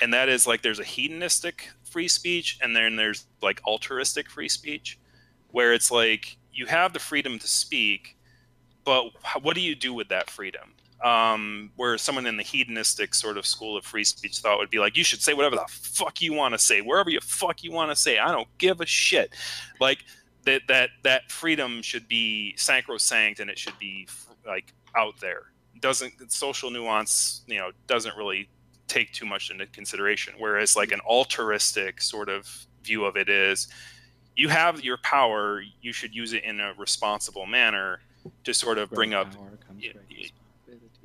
and 0.00 0.12
that 0.12 0.28
is 0.28 0.46
like 0.46 0.62
there's 0.62 0.80
a 0.80 0.84
hedonistic 0.84 1.70
free 1.84 2.08
speech, 2.08 2.58
and 2.62 2.74
then 2.74 2.96
there's 2.96 3.26
like 3.42 3.60
altruistic 3.66 4.28
free 4.28 4.48
speech, 4.48 4.98
where 5.50 5.72
it's 5.72 5.90
like 5.90 6.36
you 6.52 6.66
have 6.66 6.92
the 6.92 6.98
freedom 6.98 7.38
to 7.38 7.46
speak, 7.46 8.16
but 8.84 9.10
what 9.42 9.54
do 9.54 9.60
you 9.60 9.74
do 9.74 9.92
with 9.92 10.08
that 10.08 10.30
freedom? 10.30 10.72
Um, 11.02 11.70
where 11.76 11.98
someone 11.98 12.26
in 12.26 12.36
the 12.36 12.42
hedonistic 12.42 13.14
sort 13.14 13.36
of 13.36 13.46
school 13.46 13.76
of 13.76 13.84
free 13.84 14.04
speech 14.04 14.38
thought 14.38 14.58
would 14.58 14.70
be 14.70 14.78
like, 14.78 14.96
you 14.96 15.04
should 15.04 15.20
say 15.20 15.34
whatever 15.34 15.56
the 15.56 15.66
fuck 15.68 16.20
you 16.20 16.32
want 16.32 16.54
to 16.54 16.58
say, 16.58 16.80
wherever 16.80 17.10
you 17.10 17.20
fuck 17.20 17.62
you 17.62 17.72
want 17.72 17.90
to 17.90 17.96
say. 17.96 18.18
I 18.18 18.32
don't 18.32 18.48
give 18.58 18.80
a 18.80 18.86
shit. 18.86 19.30
Like 19.80 20.04
that 20.44 20.62
that 20.68 20.90
that 21.02 21.30
freedom 21.30 21.82
should 21.82 22.08
be 22.08 22.56
sacrosanct 22.56 23.40
and 23.40 23.50
it 23.50 23.58
should 23.58 23.78
be 23.78 24.08
like 24.46 24.72
out 24.96 25.20
there. 25.20 25.52
Doesn't 25.80 26.32
social 26.32 26.70
nuance, 26.70 27.42
you 27.46 27.58
know, 27.58 27.70
doesn't 27.86 28.16
really 28.16 28.48
take 28.88 29.12
too 29.12 29.26
much 29.26 29.50
into 29.50 29.66
consideration. 29.66 30.34
Whereas 30.38 30.76
like 30.76 30.92
an 30.92 31.00
altruistic 31.00 32.00
sort 32.00 32.28
of 32.28 32.48
view 32.82 33.04
of 33.04 33.16
it 33.16 33.28
is, 33.28 33.68
you 34.36 34.48
have 34.48 34.82
your 34.82 34.98
power, 34.98 35.62
you 35.82 35.92
should 35.92 36.14
use 36.14 36.32
it 36.32 36.44
in 36.44 36.60
a 36.60 36.72
responsible 36.78 37.46
manner 37.46 38.00
to 38.44 38.54
sort 38.54 38.78
of 38.78 38.90
bring 38.90 39.12
up 39.14 39.28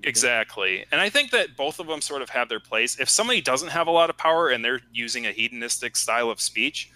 Exactly. 0.04 0.86
And 0.92 1.00
I 1.00 1.10
think 1.10 1.32
that 1.32 1.56
both 1.56 1.80
of 1.80 1.88
them 1.88 2.02
sort 2.02 2.22
of 2.22 2.30
have 2.30 2.50
their 2.50 2.60
place. 2.60 3.00
If 3.00 3.10
somebody 3.10 3.42
doesn't 3.42 3.70
have 3.70 3.88
a 3.88 3.92
lot 3.92 4.10
of 4.10 4.18
power 4.18 4.50
and 4.50 4.64
they're 4.64 4.82
using 4.92 5.26
a 5.26 5.32
hedonistic 5.32 5.96
style 5.96 6.30
of 6.30 6.42
speech, 6.42 6.92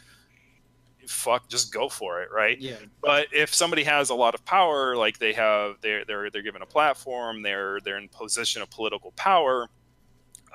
fuck, 1.08 1.47
just 1.47 1.74
go 1.74 1.89
for 1.89 2.22
it, 2.22 2.30
right? 2.32 2.60
Yeah. 2.60 2.78
But 3.01 3.28
if 3.32 3.53
somebody 3.53 3.84
has 3.84 4.10
a 4.10 4.16
lot 4.16 4.34
of 4.34 4.43
power, 4.45 4.95
like 4.95 5.20
they 5.20 5.34
have, 5.34 5.78
they're 5.82 6.06
they're 6.06 6.30
they're 6.30 6.41
given 6.41 6.62
a 6.62 6.66
platform, 6.66 7.41
they're 7.41 7.80
they're 7.82 7.97
in 7.97 8.10
position 8.10 8.62
of 8.62 8.70
political 8.70 9.12
power. 9.12 9.68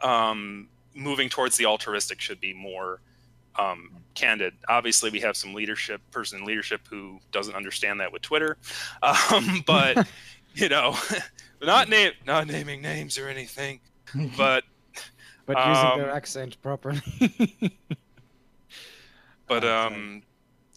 Um, 0.03 0.69
moving 0.95 1.29
towards 1.29 1.57
the 1.57 1.67
altruistic 1.67 2.21
should 2.21 2.41
be 2.41 2.53
more 2.53 3.01
um, 3.57 3.91
candid. 4.15 4.55
Obviously, 4.69 5.11
we 5.11 5.21
have 5.21 5.37
some 5.37 5.55
leadership 5.55 6.01
person 6.11 6.41
in 6.41 6.45
leadership 6.45 6.81
who 6.89 7.21
doesn't 7.33 7.55
understand 7.55 8.01
that 8.01 8.13
with 8.13 8.23
Twitter, 8.23 8.57
um, 9.03 9.63
but 9.67 10.07
you 10.55 10.69
know, 10.69 10.97
not 11.63 11.89
name 11.89 12.13
not 12.27 12.47
naming 12.47 12.83
names 12.83 13.19
or 13.19 13.29
anything, 13.29 13.81
but 14.37 14.65
But 15.47 15.57
using 15.59 15.99
their 15.99 16.11
Um, 16.11 16.17
accent 16.17 16.61
properly. 16.63 17.01
but 19.47 19.65
um 19.65 20.23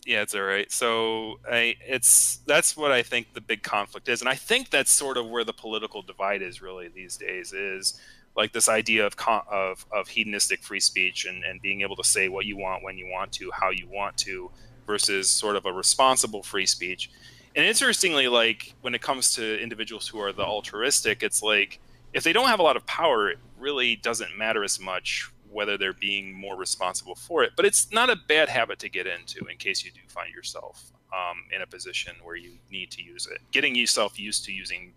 yeah 0.06 0.22
it's 0.22 0.34
all 0.36 0.42
right 0.42 0.72
so 0.72 1.40
i 1.50 1.76
it's 1.88 2.38
that's 2.48 2.76
what 2.76 2.92
i 2.92 3.02
think 3.04 3.34
the 3.34 3.42
big 3.42 3.64
conflict 3.64 4.10
is 4.10 4.20
and 4.20 4.30
i 4.30 4.36
think 4.36 4.70
that's 4.70 4.92
sort 4.92 5.16
of 5.16 5.30
where 5.30 5.44
the 5.44 5.54
political 5.54 6.02
divide 6.02 6.42
is 6.42 6.62
really 6.62 6.88
these 6.90 7.16
days 7.16 7.54
is 7.54 8.00
like 8.36 8.52
this 8.52 8.68
idea 8.68 9.06
of 9.06 9.16
con- 9.16 9.44
of 9.50 9.86
of 9.92 10.08
hedonistic 10.08 10.62
free 10.64 10.80
speech 10.80 11.26
and 11.26 11.44
and 11.44 11.62
being 11.62 11.82
able 11.82 11.96
to 11.96 12.04
say 12.04 12.28
what 12.28 12.46
you 12.46 12.58
want 12.58 12.84
when 12.84 12.98
you 12.98 13.08
want 13.08 13.32
to 13.32 13.52
how 13.54 13.70
you 13.70 13.88
want 13.88 14.18
to 14.18 14.50
versus 14.88 15.30
sort 15.30 15.56
of 15.56 15.66
a 15.66 15.72
responsible 15.72 16.44
free 16.44 16.66
speech 16.66 17.10
and 17.56 17.66
interestingly 17.66 18.28
like 18.28 18.74
when 18.82 18.96
it 18.96 19.02
comes 19.02 19.36
to 19.36 19.62
individuals 19.62 20.08
who 20.08 20.20
are 20.20 20.34
the 20.34 20.44
altruistic 20.44 21.24
it's 21.24 21.44
like 21.44 21.80
if 22.14 22.24
they 22.24 22.34
don't 22.34 22.48
have 22.48 22.60
a 22.60 22.64
lot 22.64 22.76
of 22.76 22.86
power 22.86 23.30
it 23.30 23.38
really 23.58 23.96
doesn't 23.96 24.38
matter 24.38 24.64
as 24.64 24.80
much 24.80 25.32
whether 25.54 25.78
they're 25.78 25.94
being 25.94 26.34
more 26.34 26.58
responsible 26.58 27.16
for 27.16 27.44
it. 27.44 27.54
But 27.56 27.66
it's 27.66 27.92
not 27.92 28.10
a 28.10 28.16
bad 28.16 28.50
habit 28.50 28.80
to 28.80 28.90
get 28.90 29.08
into 29.08 29.46
in 29.46 29.58
case 29.58 29.86
you 29.86 29.92
do 29.92 30.02
find 30.08 30.34
yourself 30.34 30.92
um, 31.14 31.44
in 31.52 31.62
a 31.62 31.68
position 31.68 32.16
where 32.24 32.36
you 32.36 32.58
need 32.72 32.92
to 32.92 33.04
use 33.04 33.28
it. 33.28 33.40
Getting 33.52 33.76
yourself 33.76 34.20
used 34.20 34.44
to 34.46 34.52
using 34.52 34.94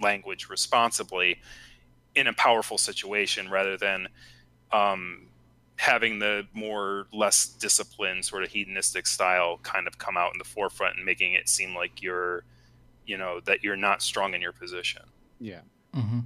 language 0.00 0.48
responsibly 0.50 1.40
in 2.14 2.26
a 2.26 2.32
powerful 2.32 2.76
situation 2.76 3.48
rather 3.48 3.76
than 3.76 4.08
um, 4.72 5.28
having 5.76 6.18
the 6.18 6.46
more 6.54 7.06
less 7.12 7.46
disciplined 7.46 8.24
sort 8.24 8.42
of 8.42 8.50
hedonistic 8.50 9.06
style 9.06 9.58
kind 9.62 9.86
of 9.86 9.98
come 9.98 10.16
out 10.16 10.32
in 10.32 10.38
the 10.38 10.44
forefront 10.44 10.96
and 10.96 11.04
making 11.04 11.32
it 11.32 11.48
seem 11.48 11.74
like 11.74 12.02
you're 12.02 12.44
you 13.06 13.16
know 13.16 13.40
that 13.40 13.64
you're 13.64 13.76
not 13.76 14.02
strong 14.02 14.34
in 14.34 14.40
your 14.40 14.52
position 14.52 15.02
yeah. 15.40 15.60
mm-hmm. 15.94 16.20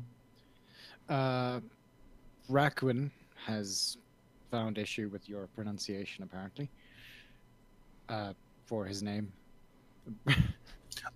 Uh, 1.09 1.61
Raccoon 2.49 3.11
has 3.45 3.97
found 4.51 4.79
issue 4.79 5.09
with 5.13 5.29
your 5.29 5.47
pronunciation, 5.55 6.25
apparently. 6.25 6.69
Uh, 8.09 8.33
for 8.67 8.85
his 8.85 9.03
name. 9.03 9.33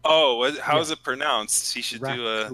oh 0.05 0.51
how's 0.61 0.91
Yeah. 0.91 0.95
it 0.95 1.03
pronounced 1.03 1.75
he 1.75 1.83
should 1.83 2.03
do 2.03 2.27
a 2.27 2.51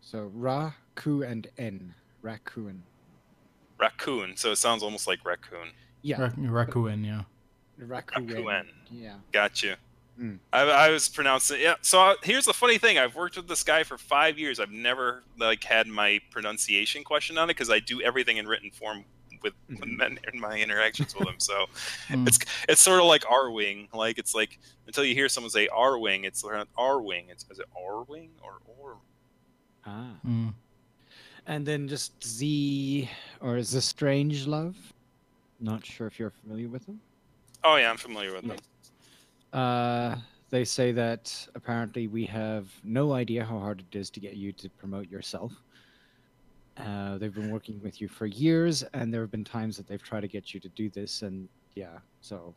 So 0.00 0.30
Ra, 0.34 0.72
Ku, 0.94 1.22
and 1.22 1.46
N. 1.56 1.94
Raccoon. 2.22 2.82
raccoon 3.78 4.36
so 4.36 4.52
it 4.52 4.56
sounds 4.56 4.82
almost 4.82 5.06
like 5.06 5.24
raccoon 5.24 5.68
Yeah. 6.02 6.20
Raccoon, 6.22 7.04
yeah. 7.04 7.22
Raccoon. 7.78 8.26
Raccoon. 8.26 8.68
Yeah. 8.90 9.14
Got 9.32 9.62
you. 9.62 9.74
Mm. 10.20 10.38
I, 10.52 10.62
I 10.62 10.90
was 10.90 11.08
pronouncing 11.08 11.60
yeah. 11.60 11.74
So 11.80 12.00
uh, 12.00 12.14
here's 12.22 12.44
the 12.44 12.52
funny 12.52 12.76
thing: 12.76 12.98
I've 12.98 13.16
worked 13.16 13.36
with 13.36 13.48
this 13.48 13.64
guy 13.64 13.82
for 13.82 13.96
five 13.96 14.38
years. 14.38 14.60
I've 14.60 14.70
never 14.70 15.22
like 15.38 15.64
had 15.64 15.86
my 15.86 16.20
pronunciation 16.30 17.02
question 17.02 17.38
on 17.38 17.48
it 17.48 17.54
because 17.54 17.70
I 17.70 17.78
do 17.78 18.02
everything 18.02 18.36
in 18.36 18.46
written 18.46 18.70
form 18.70 19.04
with, 19.42 19.54
with 19.70 19.80
Mhm. 19.80 19.96
men 19.96 20.18
in 20.32 20.38
my 20.38 20.58
interactions 20.58 21.16
with 21.16 21.26
him. 21.26 21.36
So 21.40 21.64
Mm. 22.08 22.28
it's 22.28 22.38
it's 22.68 22.80
sort 22.82 23.00
of 23.00 23.06
like 23.06 23.24
R 23.28 23.50
wing. 23.50 23.88
Like 23.94 24.18
it's 24.18 24.34
like 24.34 24.58
until 24.86 25.02
you 25.04 25.14
hear 25.14 25.30
someone 25.30 25.50
say 25.50 25.66
R 25.68 25.98
wing, 25.98 26.24
it's 26.24 26.44
not 26.44 26.68
R 26.76 27.00
wing. 27.00 27.28
It's 27.30 27.46
is 27.50 27.58
it 27.58 27.66
R 27.74 28.02
wing 28.02 28.30
or 28.42 28.58
or 28.66 28.98
Ah. 29.86 30.10
Mm. 30.26 30.52
And 31.46 31.66
then 31.66 31.88
just 31.88 32.24
Z, 32.24 33.08
or 33.40 33.56
is 33.56 33.72
this 33.72 33.84
Strange 33.84 34.46
Love? 34.46 34.76
Not 35.60 35.84
sure 35.84 36.06
if 36.06 36.18
you're 36.18 36.30
familiar 36.30 36.68
with 36.68 36.86
them. 36.86 37.00
Oh 37.64 37.76
yeah, 37.76 37.90
I'm 37.90 37.96
familiar 37.96 38.32
with 38.32 38.46
them. 38.46 38.58
Uh, 39.52 40.16
they 40.50 40.64
say 40.64 40.92
that 40.92 41.48
apparently 41.54 42.06
we 42.06 42.24
have 42.26 42.68
no 42.84 43.12
idea 43.12 43.44
how 43.44 43.58
hard 43.58 43.84
it 43.90 43.96
is 43.96 44.10
to 44.10 44.20
get 44.20 44.34
you 44.34 44.52
to 44.52 44.68
promote 44.70 45.10
yourself. 45.10 45.52
Uh, 46.78 47.18
they've 47.18 47.34
been 47.34 47.50
working 47.50 47.80
with 47.82 48.00
you 48.00 48.08
for 48.08 48.26
years, 48.26 48.82
and 48.94 49.12
there 49.12 49.20
have 49.20 49.30
been 49.30 49.44
times 49.44 49.76
that 49.76 49.86
they've 49.86 50.02
tried 50.02 50.22
to 50.22 50.28
get 50.28 50.54
you 50.54 50.60
to 50.60 50.68
do 50.70 50.88
this, 50.90 51.22
and 51.22 51.48
yeah, 51.74 51.98
so 52.20 52.54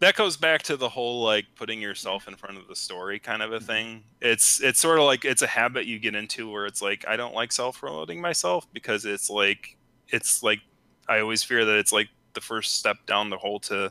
that 0.00 0.14
goes 0.14 0.36
back 0.36 0.62
to 0.62 0.76
the 0.76 0.88
whole 0.88 1.22
like 1.22 1.46
putting 1.56 1.80
yourself 1.80 2.28
in 2.28 2.36
front 2.36 2.56
of 2.58 2.68
the 2.68 2.76
story 2.76 3.18
kind 3.18 3.42
of 3.42 3.52
a 3.52 3.60
thing. 3.60 4.04
It's 4.20 4.60
it's 4.62 4.78
sort 4.78 4.98
of 4.98 5.04
like 5.04 5.24
it's 5.24 5.42
a 5.42 5.46
habit 5.46 5.86
you 5.86 5.98
get 5.98 6.14
into 6.14 6.50
where 6.50 6.66
it's 6.66 6.80
like 6.82 7.04
i 7.08 7.16
don't 7.16 7.34
like 7.34 7.50
self-promoting 7.52 8.20
myself 8.20 8.66
because 8.72 9.04
it's 9.04 9.28
like 9.28 9.76
it's 10.08 10.42
like 10.42 10.60
i 11.08 11.18
always 11.20 11.42
fear 11.42 11.64
that 11.64 11.76
it's 11.78 11.92
like 11.92 12.08
the 12.34 12.40
first 12.40 12.76
step 12.78 12.96
down 13.06 13.30
the 13.30 13.36
hole 13.38 13.58
to 13.60 13.90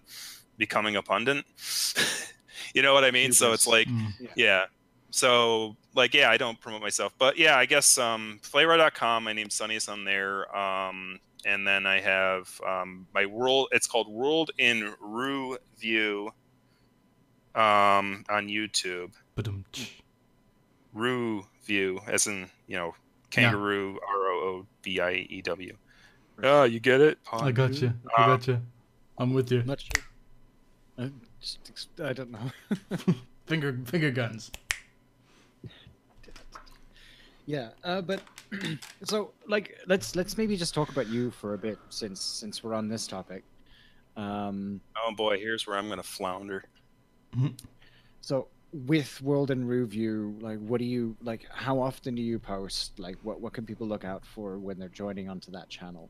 becoming 0.57 0.95
a 0.95 1.01
pundit. 1.03 1.43
You 2.73 2.81
know 2.81 2.93
what 2.93 3.03
i 3.05 3.11
mean? 3.11 3.31
So 3.33 3.53
it's 3.53 3.67
like 3.67 3.87
Mm. 3.87 4.11
yeah. 4.35 4.65
so 5.11 5.75
like 5.95 6.13
yeah 6.13 6.29
i 6.29 6.37
don't 6.37 6.59
promote 6.59 6.81
myself 6.81 7.13
but 7.17 7.37
yeah 7.37 7.55
i 7.57 7.65
guess 7.65 7.97
um 7.97 8.39
flayrah.com 8.43 9.23
my 9.23 9.33
name's 9.33 9.55
Sonious 9.57 9.87
on 9.89 10.03
there. 10.03 10.55
Um 10.55 11.19
and 11.47 11.65
then 11.65 11.85
i 11.87 11.99
have 11.99 12.59
um 12.67 13.07
my 13.13 13.25
world 13.25 13.67
it's 13.71 13.87
called 13.87 14.07
world 14.09 14.51
in 14.59 14.93
rue 14.99 15.57
view 15.79 16.29
um 17.55 18.23
on 18.29 18.47
youtube 18.47 19.11
Ba-dum-tsh. 19.35 19.89
rue 20.93 21.45
view 21.65 21.99
as 22.07 22.27
in 22.27 22.49
you 22.67 22.75
know 22.77 22.93
kangaroo 23.31 23.97
r-o-o-v-i-e-w 24.07 25.73
oh 26.43 26.63
you 26.63 26.79
get 26.79 27.01
it 27.01 27.17
I 27.33 27.51
got 27.51 27.73
you. 27.81 27.93
I 28.17 28.23
Um, 28.23 28.29
got 28.37 28.47
you. 28.47 28.61
I'm 29.17 29.33
with 29.33 29.51
you. 29.51 29.63
not 29.63 29.81
sure. 29.81 30.03
I, 30.99 31.11
just, 31.41 31.89
I 31.99 32.13
don't 32.13 32.31
know. 32.31 32.51
Finger 33.47 33.77
finger 33.85 34.11
guns. 34.11 34.51
Yeah, 37.47 37.69
uh, 37.83 38.01
but 38.01 38.21
so 39.03 39.31
like 39.47 39.75
let's 39.87 40.15
let's 40.15 40.37
maybe 40.37 40.55
just 40.55 40.75
talk 40.75 40.89
about 40.89 41.07
you 41.07 41.31
for 41.31 41.55
a 41.55 41.57
bit 41.57 41.79
since 41.89 42.21
since 42.21 42.63
we're 42.63 42.75
on 42.75 42.87
this 42.87 43.07
topic. 43.07 43.43
Um, 44.15 44.81
oh 45.03 45.13
boy 45.13 45.37
here's 45.37 45.67
where 45.67 45.77
i'm 45.77 45.89
gonna 45.89 46.01
flounder 46.01 46.63
so 48.21 48.47
with 48.73 49.21
World 49.21 49.51
in 49.51 49.65
Roo-View, 49.65 50.35
like 50.41 50.59
what 50.59 50.79
do 50.79 50.85
you 50.85 51.15
like? 51.23 51.47
How 51.49 51.79
often 51.79 52.15
do 52.15 52.21
you 52.21 52.37
post? 52.39 52.99
Like 52.99 53.17
what 53.23 53.39
what 53.39 53.53
can 53.53 53.65
people 53.65 53.87
look 53.87 54.03
out 54.03 54.25
for 54.25 54.57
when 54.57 54.77
they're 54.77 54.89
joining 54.89 55.29
onto 55.29 55.51
that 55.51 55.69
channel? 55.69 56.09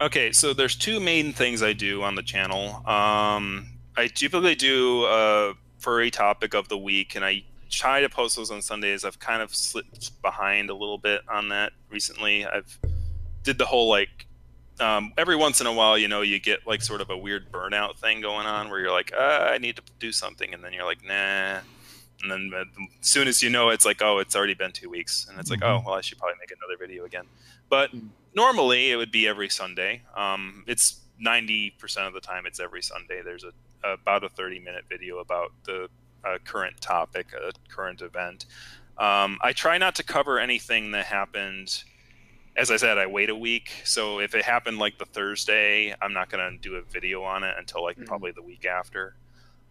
Okay, 0.00 0.32
so 0.32 0.52
there's 0.52 0.76
two 0.76 0.98
main 0.98 1.32
things 1.32 1.62
I 1.62 1.72
do 1.72 2.02
on 2.02 2.14
the 2.14 2.22
channel. 2.22 2.76
Um, 2.86 3.68
I 3.96 4.08
typically 4.12 4.54
do 4.54 5.04
a 5.04 5.52
furry 5.78 6.10
topic 6.10 6.54
of 6.54 6.68
the 6.68 6.78
week, 6.78 7.14
and 7.14 7.24
I 7.24 7.44
try 7.70 8.00
to 8.00 8.08
post 8.08 8.36
those 8.36 8.50
on 8.50 8.60
Sundays. 8.62 9.04
I've 9.04 9.18
kind 9.18 9.42
of 9.42 9.54
slipped 9.54 10.20
behind 10.22 10.70
a 10.70 10.74
little 10.74 10.98
bit 10.98 11.22
on 11.28 11.48
that 11.50 11.72
recently. 11.88 12.44
I've 12.44 12.78
did 13.42 13.56
the 13.58 13.66
whole 13.66 13.88
like 13.88 14.26
um, 14.80 15.12
every 15.18 15.36
once 15.36 15.60
in 15.60 15.66
a 15.66 15.72
while, 15.72 15.98
you 15.98 16.08
know, 16.08 16.22
you 16.22 16.38
get 16.40 16.66
like 16.66 16.82
sort 16.82 17.00
of 17.00 17.10
a 17.10 17.16
weird 17.16 17.52
burnout 17.52 17.96
thing 17.98 18.20
going 18.22 18.46
on 18.46 18.70
where 18.70 18.80
you're 18.80 18.90
like, 18.92 19.12
uh, 19.12 19.48
I 19.52 19.58
need 19.58 19.76
to 19.76 19.82
do 19.98 20.10
something, 20.10 20.54
and 20.54 20.64
then 20.64 20.72
you're 20.72 20.86
like, 20.86 21.04
nah. 21.04 21.60
And 22.22 22.30
then 22.30 22.50
uh, 22.54 22.64
as 23.00 23.08
soon 23.08 23.28
as 23.28 23.42
you 23.42 23.50
know, 23.50 23.68
it's 23.70 23.84
like, 23.84 24.00
oh, 24.02 24.18
it's 24.18 24.34
already 24.34 24.54
been 24.54 24.72
two 24.72 24.88
weeks, 24.90 25.26
and 25.28 25.38
it's 25.38 25.50
like, 25.50 25.62
oh, 25.62 25.82
well, 25.84 25.94
I 25.94 26.00
should 26.00 26.18
probably 26.18 26.36
make 26.40 26.50
another 26.50 26.78
video 26.78 27.04
again. 27.04 27.24
But 27.68 27.92
Mm. 27.94 28.08
normally 28.34 28.90
it 28.90 28.96
would 28.96 29.12
be 29.12 29.28
every 29.28 29.48
Sunday. 29.50 30.02
Um, 30.16 30.64
it's 30.66 31.00
ninety 31.18 31.70
percent 31.78 32.06
of 32.06 32.14
the 32.14 32.20
time 32.20 32.46
it's 32.46 32.58
every 32.60 32.82
Sunday. 32.82 33.20
There's 33.22 33.44
a 33.44 33.52
about 33.86 34.24
a 34.24 34.28
thirty 34.30 34.58
minute 34.58 34.84
video 34.88 35.18
about 35.18 35.52
the 35.64 35.88
uh, 36.24 36.38
current 36.44 36.80
topic, 36.80 37.28
a 37.32 37.52
current 37.68 38.02
event. 38.02 38.46
Um, 38.98 39.38
I 39.42 39.52
try 39.52 39.78
not 39.78 39.94
to 39.96 40.02
cover 40.02 40.38
anything 40.38 40.90
that 40.92 41.06
happened. 41.06 41.84
As 42.56 42.70
I 42.70 42.76
said, 42.76 42.98
I 42.98 43.06
wait 43.06 43.30
a 43.30 43.34
week. 43.34 43.70
So 43.84 44.20
if 44.20 44.34
it 44.34 44.44
happened 44.44 44.78
like 44.78 44.98
the 44.98 45.06
Thursday, 45.06 45.94
I'm 46.02 46.12
not 46.12 46.28
going 46.30 46.52
to 46.52 46.58
do 46.58 46.74
a 46.76 46.82
video 46.82 47.22
on 47.22 47.44
it 47.44 47.54
until 47.58 47.82
like 47.82 47.96
Mhm. 47.96 48.06
probably 48.06 48.32
the 48.32 48.42
week 48.42 48.66
after, 48.66 49.14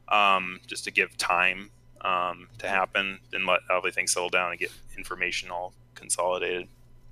um, 0.07 0.59
just 0.65 0.83
to 0.85 0.91
give 0.91 1.15
time 1.17 1.71
um, 2.01 2.47
to 2.59 2.69
happen 2.69 3.19
and 3.33 3.45
let 3.45 3.59
everything 3.69 4.07
settle 4.07 4.29
down 4.29 4.51
and 4.51 4.59
get 4.59 4.71
information 4.97 5.51
all 5.51 5.73
consolidated. 5.95 6.69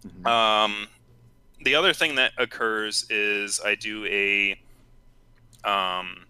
Mhm. 0.08 0.26
Um, 0.26 0.88
the 1.62 1.76
other 1.76 1.92
thing 1.92 2.16
that 2.16 2.32
occurs 2.38 3.06
is 3.10 3.60
I 3.60 3.76
do 3.76 4.06
a, 4.06 4.58
um, 5.66 6.27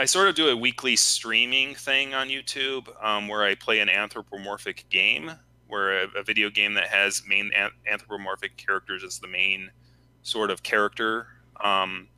I 0.00 0.06
sort 0.06 0.28
of 0.28 0.34
do 0.34 0.48
a 0.48 0.56
weekly 0.56 0.96
streaming 0.96 1.74
thing 1.74 2.14
on 2.14 2.28
YouTube 2.28 2.88
um, 3.04 3.28
where 3.28 3.42
I 3.42 3.54
play 3.54 3.80
an 3.80 3.90
anthropomorphic 3.90 4.86
game, 4.88 5.30
where 5.68 6.04
a, 6.04 6.08
a 6.20 6.22
video 6.22 6.48
game 6.48 6.72
that 6.72 6.86
has 6.86 7.22
main 7.28 7.50
an- 7.54 7.72
anthropomorphic 7.86 8.56
characters 8.56 9.04
as 9.04 9.18
the 9.18 9.28
main 9.28 9.70
sort 10.22 10.50
of 10.50 10.62
character. 10.62 11.26
Um, 11.62 12.08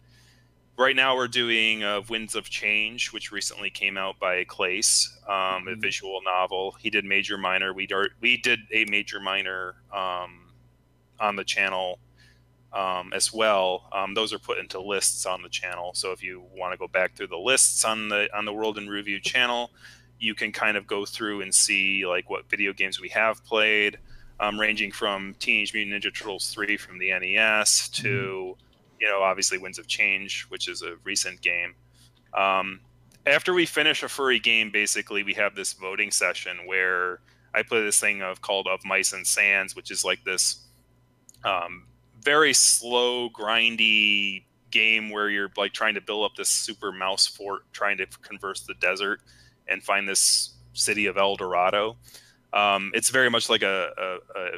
right 0.79 0.95
now 0.95 1.17
we're 1.17 1.27
doing 1.27 1.83
uh, 1.83 2.03
Winds 2.09 2.37
of 2.37 2.49
Change, 2.49 3.11
which 3.11 3.33
recently 3.33 3.69
came 3.69 3.99
out 3.99 4.17
by 4.21 4.45
Klace, 4.45 5.09
um, 5.29 5.67
a 5.67 5.73
Mhm. 5.73 5.81
visual 5.83 6.21
novel. 6.23 6.77
He 6.79 6.89
did 6.89 7.05
Major 7.05 7.37
Minor. 7.37 7.73
We 7.73 7.89
dar- 7.89 8.11
we 8.21 8.37
did 8.37 8.61
a 8.71 8.85
Major 8.85 9.19
Minor 9.19 9.75
um, 9.93 10.53
on 11.19 11.35
the 11.35 11.43
channel 11.45 11.99
um, 12.73 13.13
as 13.13 13.33
well. 13.33 13.89
Um, 13.93 14.15
those 14.15 14.33
are 14.33 14.39
put 14.39 14.59
into 14.59 14.81
lists 14.81 15.27
on 15.27 15.43
the 15.43 15.49
channel. 15.49 15.93
So 15.95 16.13
if 16.13 16.23
you 16.23 16.45
want 16.55 16.73
to 16.73 16.79
go 16.79 16.89
back 16.89 17.15
through 17.15 17.29
the 17.29 17.37
lists 17.37 17.85
on 17.85 18.09
the 18.09 18.29
on 18.37 18.45
the 18.45 18.53
World 18.53 18.79
in 18.79 18.89
Roo-View 18.89 19.21
channel, 19.21 19.71
you 20.19 20.35
can 20.35 20.53
kind 20.53 20.77
of 20.77 20.87
go 20.87 21.05
through 21.05 21.43
and 21.43 21.55
see 21.55 22.07
like 22.07 22.31
what 22.31 22.49
video 22.49 22.73
games 22.73 23.01
we 23.01 23.09
have 23.11 23.45
played, 23.45 23.99
um, 24.41 24.59
ranging 24.59 24.91
from 24.93 25.35
Teenage 25.39 25.75
Mutant 25.75 26.03
Ninja 26.03 26.15
Turtles 26.15 26.51
three 26.51 26.77
from 26.77 26.99
the 26.99 27.11
NES 27.11 27.89
to 27.91 28.57
you 29.01 29.09
know 29.09 29.23
obviously 29.23 29.59
Winds 29.59 29.79
of 29.79 29.87
Change, 29.87 30.47
which 30.49 30.69
is 30.69 30.83
a 30.83 30.97
recent 31.05 31.41
game. 31.43 31.75
Um, 32.35 32.81
after 33.27 33.53
we 33.53 33.67
finish 33.67 34.03
a 34.03 34.09
furry 34.09 34.41
game, 34.41 34.71
basically 34.71 35.23
we 35.23 35.35
have 35.35 35.55
this 35.55 35.75
voting 35.75 36.11
session 36.11 36.67
where 36.67 37.21
I 37.55 37.63
play 37.63 37.83
this 37.83 38.01
thing 38.01 38.23
of 38.23 38.41
called 38.41 38.67
Of 38.67 38.85
Mice 38.85 39.13
and 39.13 39.27
Sands, 39.27 39.77
which 39.77 39.91
is 39.91 40.05
like 40.05 40.25
this 40.25 40.67
um, 41.45 41.87
very 42.23 42.53
slow, 42.53 43.29
grindy 43.31 44.45
game 44.71 45.11
where 45.11 45.29
you're 45.29 45.51
like 45.57 45.73
trying 45.73 45.95
to 45.95 46.01
build 46.01 46.25
up 46.25 46.35
this 46.37 46.49
super 46.49 46.93
mouse 46.93 47.27
fort, 47.27 47.63
trying 47.73 47.99
to 47.99 48.07
converse 48.23 48.61
the 48.63 48.75
desert 48.75 49.21
and 49.69 49.83
find 49.83 50.09
this 50.09 50.55
city 50.73 51.07
of 51.07 51.17
El 51.17 51.37
Dorado. 51.37 51.97
Um, 52.53 52.91
it's 52.95 53.11
very 53.11 53.31
much 53.31 53.49
like 53.49 53.63
a, 53.63 53.91
a, 53.99 54.39
a 54.39 54.49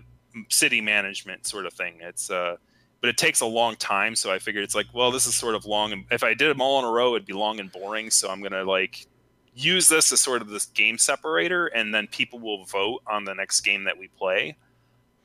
city 0.48 0.80
management 0.80 1.47
sort 1.47 1.66
of 1.66 1.72
thing. 1.74 1.97
It's 2.01 2.30
uh, 2.30 2.56
but 3.01 3.10
it 3.10 3.18
takes 3.18 3.43
a 3.43 3.47
long 3.47 3.76
time, 3.76 4.16
so 4.16 4.32
I 4.32 4.38
figured 4.38 4.64
it's 4.64 4.74
like, 4.74 4.86
well, 4.94 5.10
this 5.10 5.26
is 5.26 5.34
sort 5.34 5.55
of 5.55 5.66
long, 5.66 5.93
and 5.93 6.06
if 6.10 6.22
I 6.24 6.32
did 6.32 6.48
them 6.48 6.62
all 6.62 6.78
in 6.78 6.86
a 6.86 6.90
row, 6.90 7.14
it'd 7.14 7.26
be 7.26 7.34
long 7.34 7.60
and 7.60 7.70
boring. 7.70 8.10
So 8.10 8.30
I'm 8.30 8.43
gonna 8.43 8.64
like 8.64 9.06
use 9.55 9.88
this 9.88 10.10
as 10.10 10.20
sort 10.20 10.40
of 10.40 10.48
this 10.48 10.66
game 10.66 10.97
separator, 10.97 11.66
and 11.66 11.94
then 11.94 12.06
people 12.06 12.38
will 12.38 12.64
vote 12.64 13.02
on 13.06 13.24
the 13.24 13.34
next 13.34 13.60
game 13.60 13.84
that 13.84 13.98
we 13.98 14.09
play. 14.09 14.56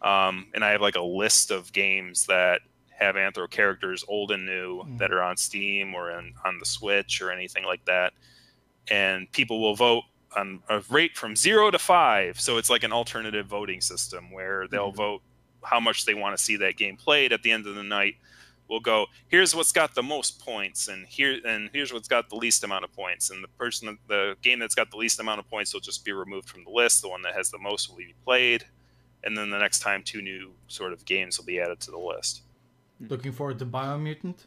Um, 0.01 0.47
and 0.53 0.63
I 0.63 0.71
have 0.71 0.81
like 0.81 0.95
a 0.95 1.01
list 1.01 1.51
of 1.51 1.71
games 1.73 2.26
that 2.27 2.61
have 2.89 3.15
Anthro 3.15 3.49
characters, 3.49 4.03
old 4.07 4.31
and 4.31 4.45
new, 4.45 4.84
Mm. 4.84 4.97
that 4.99 5.11
are 5.11 5.21
on 5.23 5.38
Steam 5.38 5.93
or 5.95 6.11
in, 6.11 6.34
on 6.45 6.59
the 6.59 6.65
Switch 6.65 7.21
or 7.21 7.31
anything 7.31 7.63
like 7.63 7.84
that. 7.85 8.13
And 8.89 9.31
people 9.31 9.61
will 9.61 9.76
vote 9.76 10.03
on 10.35 10.61
a 10.69 10.81
rate 10.89 11.17
from 11.17 11.35
zero 11.35 11.71
to 11.71 11.80
five. 11.80 12.39
So 12.39 12.57
it's 12.57 12.69
like 12.69 12.84
an 12.84 12.91
alternative 12.93 13.45
voting 13.47 13.81
system 13.81 14.31
where 14.31 14.67
they'll 14.67 14.91
Mhm. 14.91 14.95
vote 14.97 15.21
how 15.63 15.80
much 15.80 16.05
they 16.05 16.13
want 16.13 16.38
to 16.38 16.43
see 16.43 16.55
that 16.57 16.77
game 16.77 16.95
played. 16.97 17.34
At 17.34 17.41
the 17.43 17.51
end 17.51 17.67
of 17.67 17.76
the 17.76 17.84
night, 17.84 18.15
we'll 18.67 18.80
go, 18.80 19.07
here's 19.30 19.55
what's 19.55 19.71
got 19.71 19.95
the 19.95 20.03
most 20.03 20.39
points, 20.45 20.88
and 20.88 21.07
here 21.07 21.39
and 21.45 21.69
here's 21.73 21.91
what's 21.91 22.07
got 22.07 22.30
the 22.30 22.35
least 22.35 22.63
amount 22.63 22.84
of 22.85 22.93
points. 22.93 23.30
And 23.31 23.43
the 23.43 23.47
person, 23.49 23.97
the 24.07 24.38
game 24.41 24.59
that's 24.59 24.76
got 24.76 24.91
the 24.91 24.97
least 24.97 25.19
amount 25.19 25.39
of 25.39 25.49
points 25.49 25.73
will 25.73 25.81
just 25.81 26.05
be 26.05 26.11
removed 26.11 26.47
from 26.49 26.63
the 26.63 26.69
list. 26.69 27.01
The 27.01 27.09
one 27.09 27.21
that 27.23 27.34
has 27.35 27.49
the 27.49 27.57
most 27.57 27.89
will 27.89 27.97
be 27.97 28.13
played 28.23 28.65
and 29.23 29.37
then 29.37 29.49
the 29.49 29.59
next 29.59 29.79
time 29.79 30.03
two 30.03 30.21
new 30.21 30.51
sort 30.67 30.93
of 30.93 31.05
games 31.05 31.37
will 31.37 31.45
be 31.45 31.59
added 31.59 31.79
to 31.81 31.91
the 31.91 31.97
list. 31.97 32.41
Looking 32.99 33.31
forward 33.31 33.59
to 33.59 33.65
Biomutant. 33.65 34.45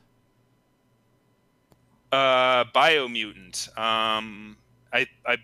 Uh, 2.11 2.65
Biomutant. 2.74 3.69
Um, 3.78 4.57
I 4.93 5.07
I 5.27 5.39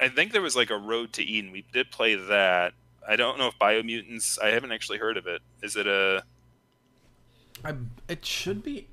I 0.00 0.08
think 0.08 0.32
there 0.32 0.42
was 0.42 0.56
like 0.56 0.70
a 0.70 0.76
Road 0.76 1.12
to 1.14 1.22
Eden. 1.22 1.52
We 1.52 1.64
did 1.72 1.90
play 1.90 2.14
that. 2.14 2.74
I 3.08 3.16
don't 3.16 3.38
know 3.38 3.48
if 3.48 3.58
Biomutants. 3.58 4.38
I 4.42 4.48
haven't 4.48 4.72
actually 4.72 4.98
heard 4.98 5.16
of 5.16 5.26
it. 5.26 5.40
Is 5.62 5.76
it 5.76 5.86
a? 5.86 6.22
I, 7.64 7.74
it 8.08 8.24
should 8.24 8.62
be 8.62 8.88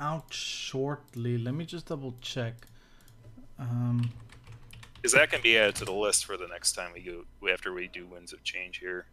out 0.00 0.32
shortly. 0.32 1.38
Let 1.38 1.54
me 1.54 1.64
just 1.64 1.86
double 1.86 2.14
check. 2.20 2.66
Um, 3.58 4.10
Because 5.02 5.14
that 5.14 5.30
can 5.32 5.42
be 5.42 5.58
added 5.58 5.74
to 5.76 5.84
the 5.84 5.92
list 5.92 6.24
for 6.24 6.36
the 6.36 6.46
next 6.46 6.74
time 6.74 6.92
we 6.94 7.00
go 7.02 7.24
after 7.52 7.72
we 7.74 7.88
do 7.88 8.06
Winds 8.06 8.32
of 8.32 8.44
Change 8.44 8.78
here. 8.78 9.06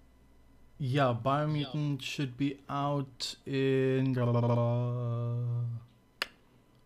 yeah, 0.78 1.16
Biomutant 1.26 2.03
should 2.03 2.38
be 2.38 2.60
out 2.70 3.36
in. 3.48 4.16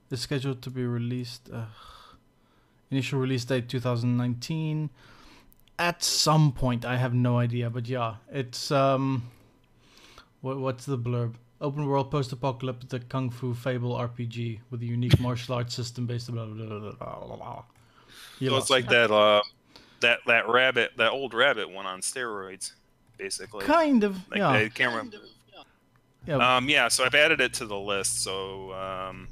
is 0.10 0.22
scheduled 0.22 0.62
to 0.62 0.70
be 0.70 0.86
released. 0.86 1.50
Uh, 1.52 1.66
initial 2.92 3.20
release 3.20 3.44
date 3.44 3.68
2019. 3.68 4.90
At 5.78 6.02
some 6.02 6.54
point, 6.54 6.86
I 6.86 6.96
have 6.96 7.14
no 7.14 7.40
idea, 7.40 7.70
but 7.70 7.90
yeah, 7.90 8.16
it's 8.32 8.72
um, 8.72 9.24
what 10.40 10.60
what's 10.60 10.86
the 10.86 10.98
blurb? 10.98 11.34
Open 11.60 11.88
world 11.88 12.10
post-apocalyptic 12.10 13.10
kung 13.10 13.30
fu 13.30 13.54
fable 13.54 13.96
RPG 13.98 14.60
with 14.70 14.82
a 14.82 14.86
unique 14.86 15.20
martial 15.20 15.56
arts 15.56 15.76
system 15.76 16.06
based 16.06 16.32
blah 16.32 16.46
blah 16.46 16.66
blah 16.66 16.80
blah 16.80 17.26
blah. 17.26 17.36
blah. 17.36 17.64
You 18.44 18.50
So 18.50 18.58
it's 18.58 18.70
like 18.70 18.88
that 18.90 19.12
uh 19.12 19.42
that 20.02 20.20
that 20.28 20.48
rabbit 20.50 20.92
that 20.98 21.12
old 21.12 21.34
rabbit 21.34 21.70
one 21.70 21.86
on 21.86 22.02
steroids, 22.02 22.74
basically. 23.18 23.66
Kind 23.66 24.04
of, 24.04 24.18
Like 24.30 24.40
yeah. 24.40 24.50
I 24.50 24.70
can't 24.70 24.92
remember. 24.92 25.18
yeah. 26.28 26.56
Um, 26.58 26.68
yeah, 26.70 26.88
so 26.90 27.04
I've 27.04 27.16
added 27.16 27.42
it 27.42 27.54
to 27.56 27.66
the 27.66 27.78
list. 27.78 28.22
So 28.24 28.74
um, 28.74 29.28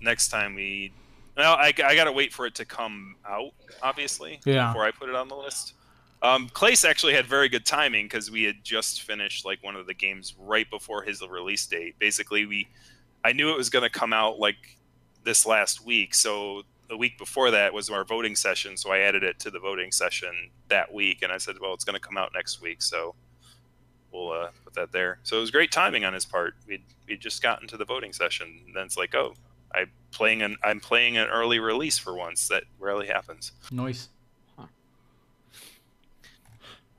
next 0.00 0.28
time 0.28 0.54
we, 0.54 0.92
well, 1.36 1.54
I, 1.54 1.72
I 1.84 1.94
got 1.94 2.04
to 2.04 2.12
wait 2.12 2.32
for 2.32 2.46
it 2.46 2.54
to 2.56 2.64
come 2.64 3.16
out, 3.28 3.52
obviously, 3.82 4.40
Yeah. 4.44 4.68
before 4.68 4.84
I 4.84 4.90
put 4.90 5.08
it 5.08 5.14
on 5.14 5.28
the 5.28 5.36
list. 5.36 5.74
Um, 6.22 6.48
Klace 6.50 6.88
actually 6.88 7.14
had 7.14 7.26
very 7.26 7.48
good 7.48 7.66
timing 7.66 8.04
because 8.06 8.30
we 8.30 8.44
had 8.44 8.62
just 8.62 9.02
finished 9.02 9.44
like 9.44 9.60
one 9.64 9.74
of 9.74 9.86
the 9.88 9.94
games 9.94 10.34
right 10.38 10.70
before 10.70 11.02
his 11.02 11.20
release 11.28 11.66
date. 11.66 11.98
Basically, 11.98 12.46
we, 12.46 12.68
I 13.24 13.32
knew 13.32 13.50
it 13.50 13.56
was 13.56 13.70
going 13.70 13.82
to 13.82 13.90
come 13.90 14.12
out 14.12 14.38
like 14.38 14.76
this 15.24 15.44
last 15.46 15.84
week, 15.84 16.14
so 16.14 16.62
the 16.88 16.96
week 16.96 17.18
before 17.18 17.50
that 17.50 17.72
was 17.72 17.90
our 17.90 18.04
voting 18.04 18.36
session. 18.36 18.76
So 18.76 18.92
I 18.92 18.98
added 18.98 19.22
it 19.22 19.38
to 19.40 19.50
the 19.50 19.58
voting 19.58 19.92
session 19.92 20.50
that 20.68 20.92
week, 20.92 21.22
and 21.22 21.32
I 21.32 21.38
said, 21.38 21.56
well, 21.60 21.74
it's 21.74 21.84
going 21.84 21.94
to 21.94 22.00
come 22.00 22.16
out 22.16 22.32
next 22.34 22.60
week, 22.60 22.82
so 22.82 23.14
we'll 24.12 24.32
uh, 24.32 24.48
put 24.64 24.74
that 24.74 24.92
there. 24.92 25.18
So 25.22 25.36
it 25.38 25.40
was 25.40 25.50
great 25.50 25.72
timing 25.72 26.04
on 26.04 26.12
his 26.12 26.24
part. 26.24 26.54
We'd 26.66 26.82
we'd 27.08 27.20
just 27.20 27.42
gotten 27.42 27.66
to 27.68 27.76
the 27.76 27.84
voting 27.84 28.12
session, 28.12 28.60
and 28.66 28.74
then 28.74 28.84
it's 28.86 28.96
like, 28.96 29.14
oh, 29.14 29.34
I 29.74 29.86
playing 30.10 30.42
an 30.42 30.56
I'm 30.62 30.80
playing 30.80 31.16
an 31.16 31.28
early 31.28 31.58
release 31.58 31.98
for 31.98 32.14
once. 32.14 32.48
That 32.48 32.64
rarely 32.78 33.06
happens. 33.06 33.52
Noise. 33.70 34.08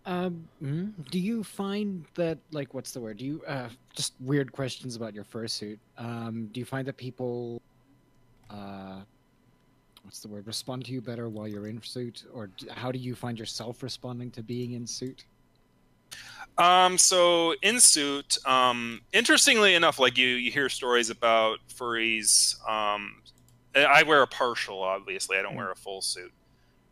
Um, 0.05 0.47
mm, 0.61 0.91
do 1.11 1.19
you 1.19 1.43
find 1.43 2.05
that 2.15 2.37
like 2.51 2.73
what's 2.73 2.91
the 2.91 2.99
word? 2.99 3.17
Do 3.17 3.25
you 3.25 3.41
uh, 3.47 3.69
just 3.95 4.13
weird 4.19 4.51
questions 4.51 4.95
about 4.95 5.13
your 5.13 5.23
fursuit? 5.23 5.77
Um, 5.97 6.49
do 6.51 6.59
you 6.59 6.65
find 6.65 6.85
that 6.87 6.97
people, 6.97 7.61
uh, 8.49 8.99
what's 10.03 10.19
the 10.19 10.27
word? 10.27 10.45
Respond 10.45 10.85
to 10.85 10.91
you 10.91 11.01
better 11.01 11.29
while 11.29 11.47
you're 11.47 11.67
in 11.67 11.81
suit, 11.81 12.25
or 12.33 12.49
how 12.69 12.91
do 12.91 12.99
you 12.99 13.15
find 13.15 13.39
yourself 13.39 13.81
responding 13.81 14.29
to 14.31 14.43
being 14.43 14.73
in 14.73 14.85
suit? 14.85 15.25
Um, 16.57 16.97
so 16.97 17.55
in 17.63 17.79
suit, 17.79 18.37
um, 18.45 19.01
interestingly 19.11 19.73
enough, 19.73 19.99
like 19.99 20.17
you 20.17 20.27
you 20.27 20.51
hear 20.51 20.69
stories 20.69 21.09
about 21.09 21.59
furries. 21.73 22.55
Um, 22.69 23.21
I 23.75 24.03
wear 24.03 24.21
a 24.21 24.27
partial, 24.27 24.81
obviously. 24.81 25.37
I 25.37 25.41
don't 25.41 25.55
wear 25.55 25.71
a 25.71 25.75
full 25.75 26.01
suit. 26.01 26.31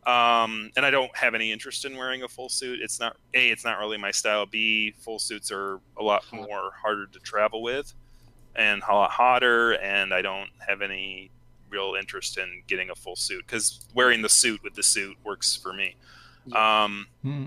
Um, 0.08 0.72
and 0.76 0.84
I 0.84 0.90
don't 0.90 1.16
have 1.16 1.36
any 1.36 1.52
interest 1.52 1.86
in 1.86 1.96
wearing 1.96 2.24
a 2.24 2.28
full 2.28 2.50
suit. 2.50 2.80
It's 2.82 3.00
not 3.00 3.18
a. 3.36 3.50
It's 3.50 3.64
not 3.64 3.78
really 3.78 3.98
my 3.98 4.10
style. 4.10 4.48
B. 4.48 4.96
Full 5.02 5.20
suits 5.20 5.52
are 5.52 5.80
a 6.00 6.04
lot 6.04 6.24
more 6.32 6.72
harder 6.82 7.06
to 7.06 7.20
travel 7.20 7.62
with, 7.62 7.94
and 8.56 8.82
a 8.90 8.94
lot 8.94 9.12
hotter. 9.12 9.74
And 9.74 10.12
I 10.12 10.24
don't 10.24 10.50
have 10.68 10.82
any 10.82 11.30
real 11.72 11.96
interest 11.98 12.38
in 12.38 12.62
getting 12.68 12.90
a 12.90 12.96
full 12.96 13.16
suit 13.16 13.46
because 13.48 13.86
wearing 13.96 14.22
the 14.22 14.30
suit 14.30 14.62
with 14.64 14.76
the 14.76 14.84
suit 14.84 15.18
works 15.24 15.56
for 15.56 15.74
me. 15.74 15.96
Um, 16.54 17.08
Hmm. 17.24 17.46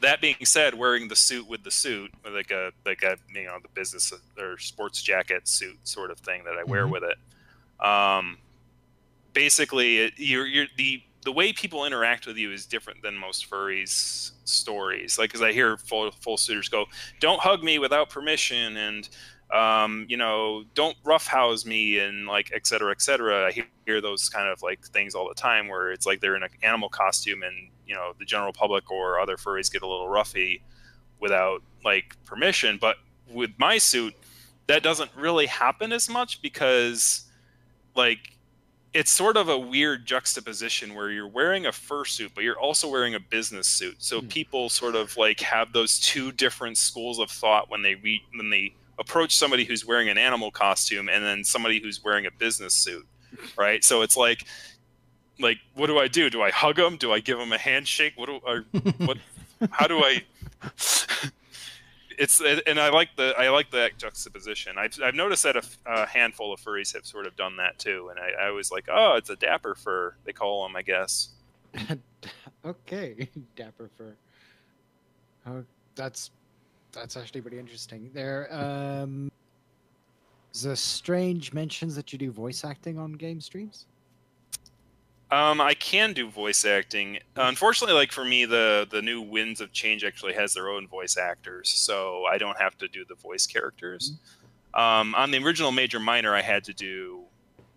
that 0.00 0.20
being 0.20 0.36
said, 0.44 0.74
wearing 0.74 1.06
the 1.08 1.14
suit 1.16 1.46
with 1.46 1.62
the 1.62 1.70
suit, 1.70 2.10
like 2.28 2.50
a 2.50 2.72
like 2.84 3.02
a 3.02 3.16
you 3.34 3.44
know 3.44 3.58
the 3.62 3.68
business 3.68 4.12
or 4.38 4.58
sports 4.58 5.02
jacket 5.02 5.46
suit 5.46 5.76
sort 5.86 6.10
of 6.10 6.18
thing 6.20 6.42
that 6.44 6.54
I 6.58 6.64
wear 6.64 6.86
Mhm. 6.86 6.90
with 6.90 7.04
it. 7.04 7.18
Um, 7.84 8.38
basically, 9.32 9.98
it, 9.98 10.14
you're 10.16 10.46
you're 10.46 10.66
the 10.76 11.02
the 11.24 11.32
way 11.32 11.52
people 11.52 11.84
interact 11.84 12.26
with 12.26 12.36
you 12.36 12.50
is 12.50 12.66
different 12.66 13.00
than 13.02 13.16
most 13.16 13.48
furries 13.48 14.32
stories. 14.44 15.18
Like, 15.18 15.30
because 15.30 15.42
I 15.42 15.52
hear 15.52 15.76
full 15.76 16.10
full 16.10 16.36
suitors 16.36 16.68
go, 16.68 16.86
"Don't 17.20 17.40
hug 17.40 17.62
me 17.62 17.78
without 17.78 18.10
permission," 18.10 18.76
and 18.76 19.08
um, 19.52 20.06
you 20.08 20.16
know, 20.16 20.64
don't 20.74 20.96
roughhouse 21.04 21.66
me, 21.66 21.98
and 21.98 22.26
like, 22.26 22.50
et 22.54 22.66
cetera, 22.66 22.90
et 22.90 23.02
cetera. 23.02 23.46
I 23.46 23.52
hear, 23.86 24.00
those 24.00 24.28
kind 24.28 24.48
of 24.48 24.62
like 24.62 24.84
things 24.86 25.14
all 25.14 25.28
the 25.28 25.34
time, 25.34 25.68
where 25.68 25.92
it's 25.92 26.06
like 26.06 26.20
they're 26.20 26.36
in 26.36 26.42
an 26.42 26.50
animal 26.62 26.88
costume, 26.88 27.42
and 27.42 27.70
you 27.86 27.94
know, 27.94 28.12
the 28.18 28.24
general 28.24 28.52
public 28.52 28.90
or 28.90 29.20
other 29.20 29.36
furries 29.36 29.70
get 29.70 29.82
a 29.82 29.86
little 29.86 30.06
roughy 30.06 30.62
without 31.20 31.62
like 31.84 32.16
permission. 32.24 32.78
But 32.80 32.96
with 33.30 33.50
my 33.58 33.78
suit, 33.78 34.14
that 34.68 34.82
doesn't 34.82 35.10
really 35.16 35.46
happen 35.46 35.92
as 35.92 36.08
much 36.08 36.40
because, 36.40 37.28
like, 37.94 38.38
it's 38.94 39.10
sort 39.10 39.36
of 39.36 39.48
a 39.48 39.58
weird 39.58 40.06
juxtaposition 40.06 40.94
where 40.94 41.10
you're 41.10 41.26
wearing 41.26 41.66
a 41.66 41.70
fursuit, 41.70 42.30
but 42.34 42.44
you're 42.44 42.60
also 42.60 42.88
wearing 42.88 43.14
a 43.14 43.20
business 43.20 43.66
suit. 43.66 43.96
So 43.98 44.20
Hmm. 44.20 44.28
people 44.28 44.68
sort 44.68 44.94
of 44.94 45.16
like 45.16 45.40
have 45.40 45.72
those 45.72 45.98
two 45.98 46.30
different 46.30 46.76
schools 46.78 47.18
of 47.18 47.30
thought 47.30 47.70
when 47.70 47.82
they 47.82 47.94
re- 47.96 48.22
when 48.36 48.50
they 48.50 48.74
approach 49.02 49.36
somebody 49.36 49.64
who's 49.64 49.84
wearing 49.84 50.08
an 50.08 50.16
animal 50.16 50.50
costume 50.50 51.08
and 51.08 51.24
then 51.24 51.44
somebody 51.44 51.80
who's 51.80 52.02
wearing 52.02 52.26
a 52.26 52.30
business 52.30 52.72
suit, 52.72 53.06
right? 53.56 53.82
So 53.84 54.02
it's 54.02 54.16
like, 54.16 54.46
like, 55.40 55.58
what 55.74 55.88
do 55.88 55.98
I 55.98 56.08
do? 56.08 56.30
Do 56.30 56.40
I 56.40 56.50
hug 56.50 56.76
them? 56.76 56.96
Do 56.96 57.12
I 57.12 57.20
give 57.20 57.38
them 57.38 57.52
a 57.52 57.58
handshake? 57.58 58.12
What 58.16 58.26
do 58.26 58.40
or 58.46 58.64
what? 59.06 59.18
How 59.70 59.86
do 59.86 59.98
I? 59.98 60.22
it's 62.18 62.40
and 62.66 62.78
I 62.78 62.90
like 62.90 63.10
the 63.16 63.34
I 63.36 63.48
like 63.50 63.70
that 63.72 63.98
juxtaposition. 63.98 64.78
I've 64.78 64.98
I've 65.02 65.14
noticed 65.14 65.42
that 65.42 65.56
a, 65.56 65.62
a 65.86 66.06
handful 66.06 66.52
of 66.52 66.60
furries 66.60 66.94
have 66.94 67.04
sort 67.04 67.26
of 67.26 67.36
done 67.36 67.56
that 67.56 67.78
too, 67.78 68.10
and 68.10 68.18
I, 68.18 68.46
I 68.46 68.50
was 68.50 68.70
like, 68.70 68.88
oh, 68.90 69.14
it's 69.16 69.30
a 69.30 69.36
dapper 69.36 69.74
fur. 69.74 70.14
They 70.24 70.32
call 70.32 70.62
them, 70.62 70.76
I 70.76 70.82
guess. 70.82 71.30
okay, 72.64 73.28
dapper 73.56 73.90
fur. 73.96 74.14
Oh, 75.46 75.64
that's 75.94 76.30
that's 76.92 77.16
actually 77.16 77.40
pretty 77.40 77.58
interesting. 77.58 78.10
There, 78.12 78.48
um, 78.52 79.30
the 80.62 80.76
strange 80.76 81.52
mentions 81.52 81.94
that 81.96 82.12
you 82.12 82.18
do 82.18 82.30
voice 82.30 82.64
acting 82.64 82.98
on 82.98 83.12
game 83.12 83.40
streams. 83.40 83.86
Um, 85.30 85.62
I 85.62 85.72
can 85.72 86.12
do 86.12 86.28
voice 86.28 86.66
acting. 86.66 87.18
Unfortunately, 87.36 87.94
like 87.94 88.12
for 88.12 88.24
me, 88.24 88.44
the 88.44 88.86
the 88.90 89.00
new 89.00 89.22
Winds 89.22 89.62
of 89.62 89.72
Change 89.72 90.04
actually 90.04 90.34
has 90.34 90.52
their 90.52 90.68
own 90.68 90.86
voice 90.86 91.16
actors, 91.16 91.70
so 91.70 92.26
I 92.26 92.36
don't 92.36 92.60
have 92.60 92.76
to 92.78 92.88
do 92.88 93.06
the 93.08 93.14
voice 93.14 93.46
characters. 93.46 94.12
Um, 94.74 95.14
on 95.14 95.30
the 95.30 95.42
original 95.42 95.72
Major 95.72 95.98
Minor, 95.98 96.34
I 96.34 96.42
had 96.42 96.64
to 96.64 96.74
do 96.74 97.22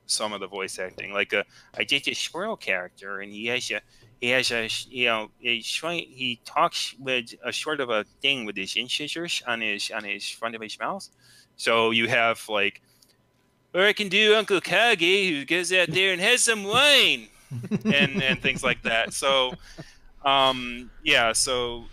some 0.06 0.34
of 0.34 0.42
the 0.42 0.48
voice 0.48 0.80
acting. 0.80 1.14
Like 1.14 1.32
a, 1.32 1.46
I 1.78 1.86
did 1.86 2.06
a 2.10 2.14
squirrel 2.14 2.58
character, 2.58 3.22
and 3.22 3.32
he 3.32 3.46
has 3.48 3.72
a 3.72 3.80
he 4.22 4.30
has 4.30 4.52
a 4.52 4.70
you 4.90 5.06
know 5.06 5.32
a 5.44 5.62
short, 5.62 5.96
he 5.96 6.40
talks 6.46 6.96
with 7.00 7.34
a 7.44 7.52
sort 7.52 7.80
of 7.80 7.90
a 7.90 8.04
thing 8.22 8.46
with 8.46 8.56
his 8.56 8.76
incisors 8.76 9.44
on 9.48 9.62
his 9.62 9.92
on 9.92 10.04
his 10.04 10.30
front 10.30 10.56
of 10.56 10.62
his 10.62 10.80
mouth. 10.80 11.08
So 11.58 11.92
you 11.92 12.08
have 12.08 12.48
like, 12.50 12.82
or 13.74 13.86
I 13.86 13.94
can 13.94 14.10
do 14.10 14.36
Uncle 14.36 14.62
Kage 14.62 15.30
who 15.30 15.46
goes 15.46 15.72
out 15.72 15.90
there 15.90 16.12
and 16.12 16.22
has 16.22 16.44
some 16.44 16.64
wine 16.64 17.28
and 17.86 18.22
and 18.24 18.42
things 18.42 18.64
like 18.64 18.82
that. 18.84 19.14
So, 19.14 19.54
um, 20.24 20.90
yeah. 21.04 21.34
So 21.34 21.86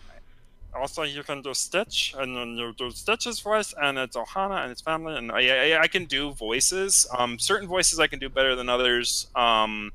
also 0.75 1.03
you 1.03 1.23
can 1.23 1.43
do 1.43 1.55
Stitch, 1.55 2.15
and 2.17 2.37
then 2.37 2.57
you 2.57 2.73
do 2.77 2.91
Stitch's 2.91 3.41
voice, 3.41 3.75
and 3.81 3.99
it's 3.99 4.17
Ohana 4.17 4.63
and 4.63 4.71
its 4.73 4.81
family, 4.81 5.17
and 5.17 5.31
I, 5.31 5.75
I, 5.75 5.83
I 5.83 5.87
can 5.89 6.07
do 6.07 6.33
voices. 6.33 7.07
Um, 7.17 7.39
certain 7.39 7.69
voices 7.69 7.99
I 7.99 8.07
can 8.07 8.19
do 8.19 8.29
better 8.29 8.55
than 8.57 8.69
others. 8.69 9.27
Um, 9.35 9.93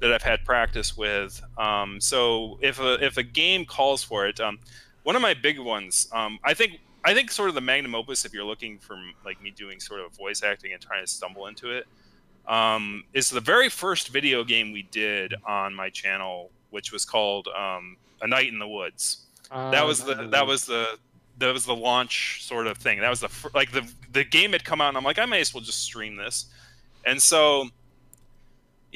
that 0.00 0.12
I've 0.12 0.22
had 0.22 0.44
practice 0.44 0.96
with. 0.96 1.42
Um, 1.58 2.00
so 2.00 2.58
if 2.62 2.80
a 2.80 3.04
if 3.04 3.16
a 3.16 3.22
game 3.22 3.64
calls 3.64 4.02
for 4.02 4.26
it, 4.26 4.40
um, 4.40 4.58
one 5.02 5.16
of 5.16 5.22
my 5.22 5.34
big 5.34 5.58
ones, 5.58 6.08
um, 6.12 6.38
I 6.44 6.54
think. 6.54 6.80
I 7.04 7.14
think 7.14 7.30
sort 7.30 7.48
of 7.48 7.54
the 7.54 7.60
magnum 7.60 7.94
opus, 7.94 8.24
if 8.24 8.34
you're 8.34 8.42
looking 8.42 8.78
for 8.80 8.98
like 9.24 9.40
me 9.40 9.52
doing 9.52 9.78
sort 9.78 10.00
of 10.00 10.10
voice 10.16 10.42
acting 10.42 10.72
and 10.72 10.82
trying 10.82 11.04
to 11.04 11.06
stumble 11.08 11.46
into 11.46 11.70
it, 11.70 11.86
um, 12.48 13.04
is 13.12 13.30
the 13.30 13.40
very 13.40 13.68
first 13.68 14.08
video 14.08 14.42
game 14.42 14.72
we 14.72 14.82
did 14.82 15.32
on 15.46 15.72
my 15.72 15.88
channel, 15.88 16.50
which 16.70 16.90
was 16.90 17.04
called 17.04 17.46
um, 17.56 17.96
A 18.22 18.26
Night 18.26 18.48
in 18.48 18.58
the 18.58 18.66
Woods. 18.66 19.26
that 19.70 19.86
was 19.86 20.02
the 20.02 20.14
that 20.32 20.46
was 20.48 20.66
the 20.66 20.98
that 21.38 21.52
was 21.52 21.64
the 21.64 21.76
launch 21.76 22.44
sort 22.44 22.66
of 22.66 22.78
thing. 22.78 23.00
That 23.00 23.10
was 23.10 23.20
the 23.20 23.30
like 23.54 23.70
the 23.72 23.88
the 24.12 24.24
game 24.24 24.52
had 24.52 24.64
come 24.64 24.80
out, 24.80 24.88
and 24.88 24.96
I'm 24.96 25.04
like, 25.04 25.18
I 25.18 25.26
may 25.26 25.40
as 25.40 25.52
well 25.54 25.62
just 25.62 25.80
stream 25.84 26.16
this. 26.16 26.46
And 27.04 27.20
so, 27.20 27.68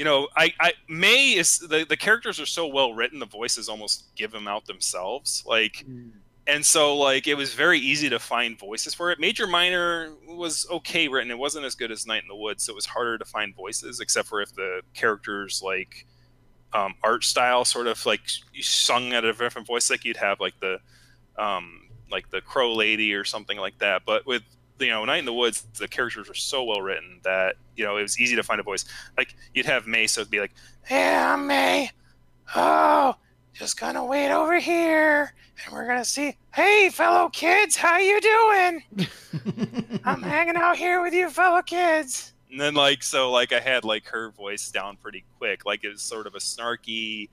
you 0.00 0.06
know, 0.06 0.28
I 0.34 0.50
I 0.58 0.72
May 0.88 1.34
is 1.34 1.58
the 1.58 1.84
the 1.86 1.96
characters 1.96 2.40
are 2.40 2.46
so 2.46 2.66
well 2.66 2.94
written, 2.94 3.18
the 3.18 3.26
voices 3.26 3.68
almost 3.68 4.16
give 4.16 4.30
them 4.30 4.48
out 4.48 4.64
themselves. 4.64 5.44
Like 5.46 5.84
Mm. 5.86 6.12
and 6.46 6.64
so 6.64 6.96
like 6.96 7.26
it 7.26 7.34
was 7.36 7.52
very 7.52 7.78
easy 7.78 8.08
to 8.08 8.18
find 8.18 8.58
voices 8.58 8.94
for 8.94 9.10
it 9.12 9.20
major 9.20 9.46
minor 9.46 10.14
was 10.26 10.66
okay 10.70 11.06
written 11.06 11.30
it 11.30 11.36
wasn't 11.36 11.64
as 11.66 11.74
good 11.74 11.90
as 11.92 12.06
night 12.06 12.22
in 12.22 12.28
the 12.28 12.34
woods 12.34 12.64
so 12.64 12.72
it 12.72 12.74
was 12.74 12.86
harder 12.86 13.18
to 13.18 13.26
find 13.26 13.54
voices 13.54 14.00
except 14.00 14.26
for 14.26 14.40
if 14.40 14.50
the 14.54 14.80
characters 14.94 15.60
like 15.62 16.06
um, 16.72 16.94
art 17.02 17.22
style 17.22 17.64
sort 17.66 17.86
of 17.86 18.04
like 18.06 18.22
sung 18.62 19.12
at 19.12 19.22
a 19.24 19.34
different 19.34 19.66
voice 19.66 19.90
like 19.90 20.04
you'd 20.06 20.16
have 20.16 20.40
like 20.40 20.58
the 20.60 20.78
um, 21.36 21.88
like 22.10 22.30
the 22.30 22.40
crow 22.40 22.72
lady 22.74 23.12
or 23.12 23.24
something 23.24 23.58
like 23.58 23.78
that 23.78 24.02
but 24.06 24.26
with 24.26 24.42
you 24.80 24.90
know, 24.90 25.04
Night 25.04 25.18
in 25.18 25.24
the 25.24 25.32
Woods, 25.32 25.66
the 25.78 25.88
characters 25.88 26.28
were 26.28 26.34
so 26.34 26.64
well 26.64 26.80
written 26.80 27.20
that 27.22 27.56
you 27.76 27.84
know 27.84 27.96
it 27.96 28.02
was 28.02 28.18
easy 28.18 28.36
to 28.36 28.42
find 28.42 28.60
a 28.60 28.62
voice. 28.62 28.84
Like 29.16 29.34
you'd 29.54 29.66
have 29.66 29.86
May, 29.86 30.06
so 30.06 30.22
it'd 30.22 30.30
be 30.30 30.40
like, 30.40 30.52
"Hey, 30.84 31.14
I'm 31.14 31.46
May. 31.46 31.90
Oh, 32.54 33.14
just 33.52 33.78
gonna 33.78 34.04
wait 34.04 34.30
over 34.30 34.58
here, 34.58 35.32
and 35.64 35.74
we're 35.74 35.86
gonna 35.86 36.04
see. 36.04 36.36
Hey, 36.54 36.90
fellow 36.90 37.28
kids, 37.28 37.76
how 37.76 37.98
you 37.98 38.20
doing? 38.20 39.08
I'm 40.04 40.22
hanging 40.22 40.56
out 40.56 40.76
here 40.76 41.02
with 41.02 41.14
you, 41.14 41.30
fellow 41.30 41.62
kids." 41.62 42.32
And 42.50 42.60
then 42.60 42.74
like 42.74 43.02
so, 43.02 43.30
like 43.30 43.52
I 43.52 43.60
had 43.60 43.84
like 43.84 44.06
her 44.06 44.30
voice 44.30 44.70
down 44.70 44.96
pretty 44.96 45.24
quick. 45.38 45.64
Like 45.64 45.84
it 45.84 45.90
was 45.90 46.02
sort 46.02 46.26
of 46.26 46.34
a 46.34 46.40
snarky, 46.40 47.28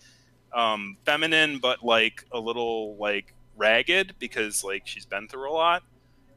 um, 0.53 0.97
feminine, 1.05 1.59
but 1.59 1.83
like 1.83 2.25
a 2.31 2.39
little 2.39 2.95
like 2.97 3.33
ragged 3.55 4.13
because 4.19 4.63
like 4.63 4.85
she's 4.85 5.05
been 5.05 5.27
through 5.27 5.49
a 5.49 5.53
lot 5.53 5.83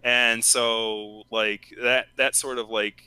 and 0.02 0.43
so 0.44 1.24
like 1.31 1.74
that 1.82 2.06
that 2.16 2.35
sort 2.35 2.59
of 2.59 2.70
like 2.70 3.05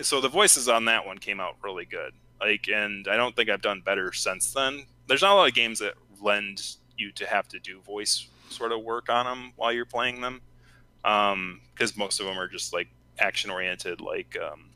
so 0.00 0.20
the 0.20 0.28
voices 0.28 0.68
on 0.68 0.86
that 0.86 1.06
one 1.06 1.18
came 1.18 1.40
out 1.40 1.56
really 1.62 1.84
good. 1.84 2.12
Like 2.40 2.66
and 2.68 3.06
i 3.08 3.16
don't 3.16 3.36
think 3.36 3.48
i've 3.48 3.62
done 3.62 3.82
better 3.84 4.12
since 4.12 4.52
then. 4.52 4.86
There's 5.06 5.22
not 5.22 5.32
a 5.32 5.36
lot 5.36 5.48
of 5.48 5.54
games 5.54 5.78
that 5.80 5.94
lend 6.20 6.76
you 6.96 7.12
to 7.12 7.26
have 7.26 7.48
to 7.48 7.58
do 7.58 7.80
voice 7.80 8.28
sort 8.48 8.72
of 8.72 8.82
work 8.82 9.08
on 9.08 9.26
them 9.26 9.52
while 9.56 9.72
you're 9.72 9.84
playing 9.84 10.20
them. 10.20 10.40
Because 11.02 11.32
um, 11.32 11.60
most 11.96 12.20
of 12.20 12.26
them 12.26 12.38
are 12.38 12.48
just 12.48 12.72
like 12.72 12.88
action 13.18 13.50
oriented 13.50 14.00
like 14.00 14.36
um, 14.40 14.70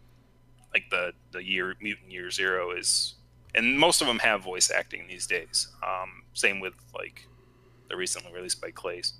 like 0.72 0.84
the 0.90 1.12
the 1.32 1.43
year 1.44 1.74
mutant 1.80 2.10
year 2.10 2.30
zero 2.30 2.72
is 2.72 3.14
and 3.55 3.78
most 3.78 4.01
of 4.02 4.06
them 4.06 4.18
have 4.18 4.43
voice 4.43 4.70
acting 4.70 5.06
these 5.09 5.26
days. 5.26 5.68
Um, 5.82 6.22
same 6.34 6.60
with 6.60 6.74
like 6.94 7.26
the 7.88 7.97
recently 7.97 8.32
released 8.32 8.60
by 8.60 8.70
Klace 8.70 9.12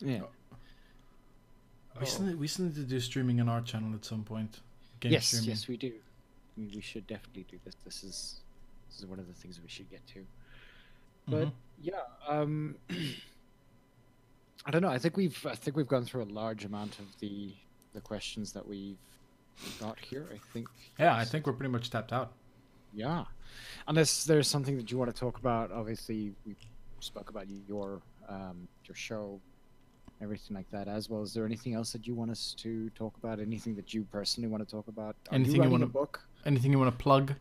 yeah. 0.00 0.20
We 2.00 2.06
still, 2.06 2.26
need, 2.26 2.38
we 2.38 2.46
still 2.48 2.64
need 2.66 2.74
to 2.74 2.82
do 2.82 2.98
streaming 2.98 3.40
on 3.40 3.48
our 3.48 3.60
channel 3.60 3.94
at 3.94 4.04
some 4.04 4.24
point. 4.24 4.60
Game 5.00 5.12
yes, 5.12 5.26
streaming. 5.28 5.50
yes, 5.50 5.68
we 5.68 5.76
do. 5.76 5.92
We 6.56 6.80
should 6.80 7.06
definitely 7.06 7.46
do 7.50 7.58
this. 7.64 7.76
This 7.84 8.02
is 8.02 8.40
this 8.88 9.00
is 9.00 9.06
one 9.06 9.18
of 9.18 9.26
the 9.26 9.32
things 9.32 9.60
we 9.62 9.68
should 9.68 9.90
get 9.90 10.04
to. 10.08 10.24
But 11.26 11.46
mm-hmm. 11.46 11.48
yeah, 11.82 12.00
um, 12.28 12.76
I 14.66 14.70
don't 14.70 14.82
know. 14.82 14.88
I 14.88 14.98
think 14.98 15.16
we've 15.16 15.46
I 15.46 15.54
think 15.54 15.76
we've 15.76 15.88
gone 15.88 16.04
through 16.04 16.24
a 16.24 16.30
large 16.32 16.64
amount 16.64 16.98
of 16.98 17.06
the 17.20 17.52
the 17.92 18.00
questions 18.00 18.52
that 18.52 18.66
we've 18.66 18.96
got 19.80 19.98
here. 19.98 20.26
I 20.32 20.38
think. 20.52 20.68
Yeah, 20.98 21.16
I 21.16 21.24
think 21.24 21.46
we're 21.46 21.52
pretty 21.52 21.72
much 21.72 21.90
tapped 21.90 22.12
out. 22.12 22.32
Yeah, 22.92 23.24
unless 23.88 24.24
there's 24.24 24.48
something 24.48 24.76
that 24.76 24.90
you 24.90 24.98
want 24.98 25.14
to 25.14 25.18
talk 25.18 25.38
about. 25.38 25.72
Obviously, 25.72 26.32
we 26.46 26.56
spoke 27.00 27.30
about 27.30 27.46
your 27.68 28.00
um, 28.28 28.68
your 28.86 28.94
show 28.94 29.40
everything 30.22 30.56
like 30.56 30.70
that 30.70 30.88
as 30.88 31.08
well. 31.08 31.22
Is 31.22 31.34
there 31.34 31.44
anything 31.44 31.74
else 31.74 31.92
that 31.92 32.06
you 32.06 32.14
want 32.14 32.30
us 32.30 32.54
to 32.58 32.90
talk 32.90 33.16
about? 33.16 33.40
Anything 33.40 33.74
that 33.76 33.92
you 33.94 34.04
personally 34.10 34.48
want 34.48 34.66
to 34.66 34.70
talk 34.70 34.88
about? 34.88 35.16
Are 35.30 35.34
anything 35.34 35.56
you, 35.56 35.64
you 35.64 35.70
want 35.70 35.82
to 35.82 35.88
book? 35.88 36.20
Anything 36.46 36.72
you 36.72 36.78
want 36.78 36.96
to 36.96 37.02
plug? 37.02 37.34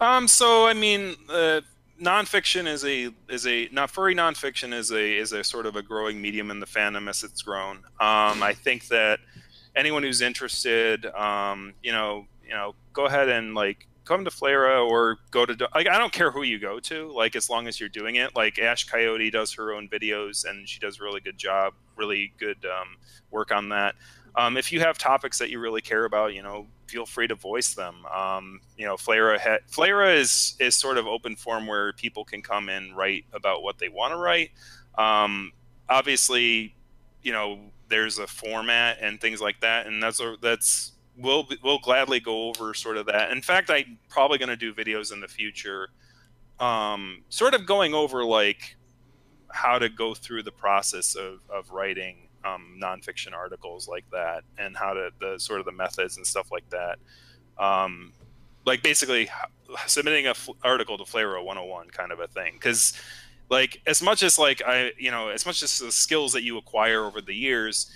Um. 0.00 0.28
So 0.28 0.66
I 0.66 0.74
mean, 0.74 1.16
uh, 1.28 1.62
nonfiction 2.02 2.66
is 2.66 2.84
a 2.84 3.10
is 3.28 3.46
a 3.46 3.68
not 3.72 3.90
furry 3.90 4.14
nonfiction 4.14 4.72
is 4.72 4.90
a 4.90 5.16
is 5.16 5.32
a 5.32 5.42
sort 5.42 5.66
of 5.66 5.76
a 5.76 5.82
growing 5.82 6.20
medium 6.20 6.50
in 6.50 6.60
the 6.60 6.66
fandom 6.66 7.08
as 7.08 7.22
it's 7.22 7.42
grown. 7.42 7.78
Um. 8.00 8.42
I 8.42 8.54
think 8.54 8.88
that 8.88 9.20
anyone 9.74 10.02
who's 10.02 10.22
interested, 10.22 11.06
um, 11.06 11.74
you 11.82 11.92
know, 11.92 12.26
you 12.44 12.54
know, 12.54 12.74
go 12.92 13.06
ahead 13.06 13.28
and 13.28 13.54
like 13.54 13.86
come 14.06 14.24
to 14.24 14.30
Flayrah 14.30 14.88
or 14.88 15.18
go 15.30 15.44
to 15.44 15.68
like 15.74 15.88
I 15.88 15.98
don't 15.98 16.12
care 16.12 16.30
who 16.30 16.42
you 16.42 16.58
go 16.58 16.80
to, 16.80 17.12
like 17.12 17.36
as 17.36 17.50
long 17.50 17.68
as 17.68 17.78
you're 17.78 17.88
doing 17.90 18.14
it. 18.14 18.34
Like 18.34 18.58
Ash 18.58 18.84
Coyote 18.84 19.30
does 19.30 19.52
her 19.54 19.74
own 19.74 19.88
videos 19.88 20.48
and 20.48 20.66
she 20.66 20.80
does 20.80 21.00
a 21.00 21.02
really 21.02 21.20
good 21.20 21.36
job, 21.36 21.74
really 21.96 22.32
good 22.38 22.64
um, 22.64 22.96
work 23.30 23.52
on 23.52 23.68
that. 23.70 23.94
Um, 24.36 24.56
if 24.56 24.70
you 24.70 24.80
have 24.80 24.98
topics 24.98 25.38
that 25.38 25.50
you 25.50 25.58
really 25.58 25.80
care 25.80 26.04
about, 26.04 26.34
you 26.34 26.42
know, 26.42 26.66
feel 26.86 27.06
free 27.06 27.26
to 27.26 27.34
voice 27.34 27.74
them. 27.74 28.04
Um, 28.06 28.60
you 28.76 28.86
know, 28.86 28.94
Flayrah 28.96 29.38
ha- 29.38 29.64
Flayrah 29.70 30.16
is 30.16 30.56
is 30.60 30.74
sort 30.76 30.98
of 30.98 31.06
open 31.06 31.36
form 31.36 31.66
where 31.66 31.92
people 31.94 32.24
can 32.24 32.42
come 32.42 32.68
and 32.68 32.96
write 32.96 33.24
about 33.32 33.62
what 33.62 33.78
they 33.78 33.88
want 33.88 34.12
to 34.12 34.18
write. 34.18 34.50
Um, 34.96 35.52
obviously, 35.88 36.74
you 37.22 37.32
know, 37.32 37.58
there's 37.88 38.18
a 38.18 38.26
format 38.26 38.98
and 39.00 39.20
things 39.20 39.40
like 39.40 39.60
that, 39.60 39.86
and 39.86 40.02
that's 40.02 40.20
a, 40.20 40.36
that's 40.40 40.92
we'll 41.16 41.48
we'll 41.62 41.78
gladly 41.78 42.20
go 42.20 42.48
over 42.48 42.74
sort 42.74 42.96
of 42.96 43.06
that. 43.06 43.30
In 43.30 43.42
fact, 43.42 43.70
I'm 43.70 43.98
probably 44.08 44.38
going 44.38 44.48
to 44.48 44.56
do 44.56 44.74
videos 44.74 45.12
in 45.12 45.20
the 45.20 45.28
future, 45.28 45.88
um, 46.60 47.22
sort 47.28 47.54
of 47.54 47.66
going 47.66 47.94
over 47.94 48.24
like 48.24 48.76
how 49.50 49.78
to 49.78 49.88
go 49.88 50.14
through 50.14 50.42
the 50.42 50.52
process 50.52 51.14
of 51.14 51.40
of 51.48 51.70
writing 51.70 52.28
um, 52.44 52.78
nonfiction 52.82 53.32
articles 53.32 53.88
like 53.88 54.04
that, 54.12 54.44
and 54.58 54.76
how 54.76 54.92
to 54.94 55.10
the 55.20 55.38
sort 55.38 55.60
of 55.60 55.66
the 55.66 55.72
methods 55.72 56.16
and 56.16 56.26
stuff 56.26 56.50
like 56.52 56.68
that. 56.70 56.98
Um, 57.58 58.12
like 58.64 58.82
basically 58.82 59.28
submitting 59.86 60.26
a 60.26 60.30
f- 60.30 60.48
article 60.62 60.98
to 60.98 61.04
Flayrah 61.04 61.44
101 61.44 61.88
kind 61.90 62.12
of 62.12 62.20
a 62.20 62.26
thing, 62.28 62.54
because 62.54 62.92
like 63.48 63.80
as 63.86 64.02
much 64.02 64.22
as 64.22 64.38
like 64.38 64.62
I 64.66 64.92
you 64.98 65.10
know 65.10 65.28
as 65.28 65.46
much 65.46 65.62
as 65.62 65.78
the 65.78 65.92
skills 65.92 66.32
that 66.32 66.42
you 66.42 66.58
acquire 66.58 67.04
over 67.04 67.20
the 67.20 67.34
years 67.34 67.90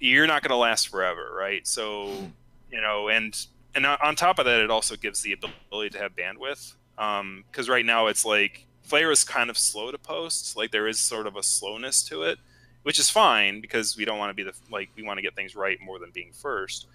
you're 0.00 0.28
not 0.28 0.42
going 0.42 0.50
to 0.50 0.56
last 0.56 0.88
forever, 0.88 1.34
right? 1.36 1.66
So 1.66 2.06
hmm 2.06 2.26
you 2.70 2.80
know, 2.80 3.08
and 3.08 3.36
and 3.74 3.86
on 3.86 4.16
top 4.16 4.38
of 4.38 4.44
that, 4.46 4.60
it 4.60 4.70
also 4.70 4.96
gives 4.96 5.22
the 5.22 5.32
ability 5.32 5.90
to 5.90 5.98
have 5.98 6.16
bandwidth. 6.16 6.74
Because 6.96 7.68
um, 7.68 7.72
right 7.72 7.86
now 7.86 8.08
it's 8.08 8.24
like 8.24 8.66
Flayrah 8.88 9.12
is 9.12 9.24
kind 9.24 9.50
of 9.50 9.58
slow 9.58 9.90
to 9.90 9.98
post. 9.98 10.56
Like 10.56 10.70
there 10.70 10.88
is 10.88 10.98
sort 10.98 11.26
of 11.26 11.36
a 11.36 11.42
slowness 11.42 12.02
to 12.04 12.22
it, 12.22 12.38
which 12.82 12.98
is 12.98 13.10
fine 13.10 13.60
because 13.60 13.96
we 13.96 14.04
don't 14.04 14.18
want 14.18 14.30
to 14.30 14.34
be 14.34 14.42
the 14.42 14.54
like 14.70 14.88
we 14.96 15.02
want 15.02 15.18
to 15.18 15.22
get 15.22 15.34
things 15.36 15.54
right 15.54 15.78
more 15.80 15.98
than 15.98 16.10
being 16.10 16.32
first. 16.32 16.86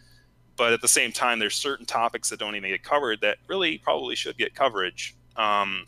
But 0.55 0.73
at 0.73 0.81
the 0.81 0.87
same 0.87 1.11
time, 1.11 1.39
there's 1.39 1.55
certain 1.55 1.85
topics 1.85 2.29
that 2.29 2.39
don't 2.39 2.55
even 2.55 2.69
get 2.69 2.83
covered 2.83 3.21
that 3.21 3.37
really 3.47 3.77
probably 3.79 4.15
should 4.15 4.37
get 4.37 4.53
coverage, 4.53 5.15
um, 5.35 5.85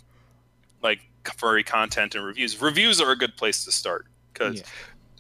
like 0.82 1.00
furry 1.38 1.64
content 1.64 2.16
and 2.16 2.26
reviews. 2.26 2.60
Reviews 2.62 3.00
are 3.00 3.12
a 3.12 3.16
good 3.16 3.38
place 3.38 3.64
to 3.66 3.72
start 3.72 4.08
because 4.34 4.64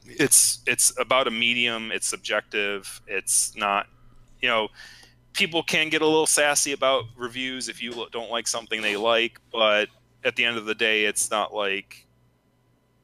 yeah. 0.05 0.15
it's 0.19 0.59
it's 0.65 0.97
about 0.99 1.27
a 1.27 1.31
medium. 1.31 1.91
It's 1.91 2.07
subjective. 2.07 3.01
It's 3.07 3.55
not 3.55 3.87
you 4.41 4.49
know, 4.49 4.67
people 5.33 5.63
can 5.63 5.89
get 5.89 6.01
a 6.01 6.05
little 6.05 6.27
sassy 6.27 6.71
about 6.71 7.05
reviews 7.17 7.67
if 7.69 7.81
you 7.81 8.07
don't 8.11 8.31
like 8.31 8.47
something 8.47 8.81
they 8.81 8.95
like, 8.95 9.39
but 9.51 9.89
at 10.23 10.35
the 10.35 10.45
end 10.45 10.57
of 10.57 10.65
the 10.65 10.75
day, 10.75 11.05
it's 11.05 11.29
not 11.29 11.53
like 11.53 12.07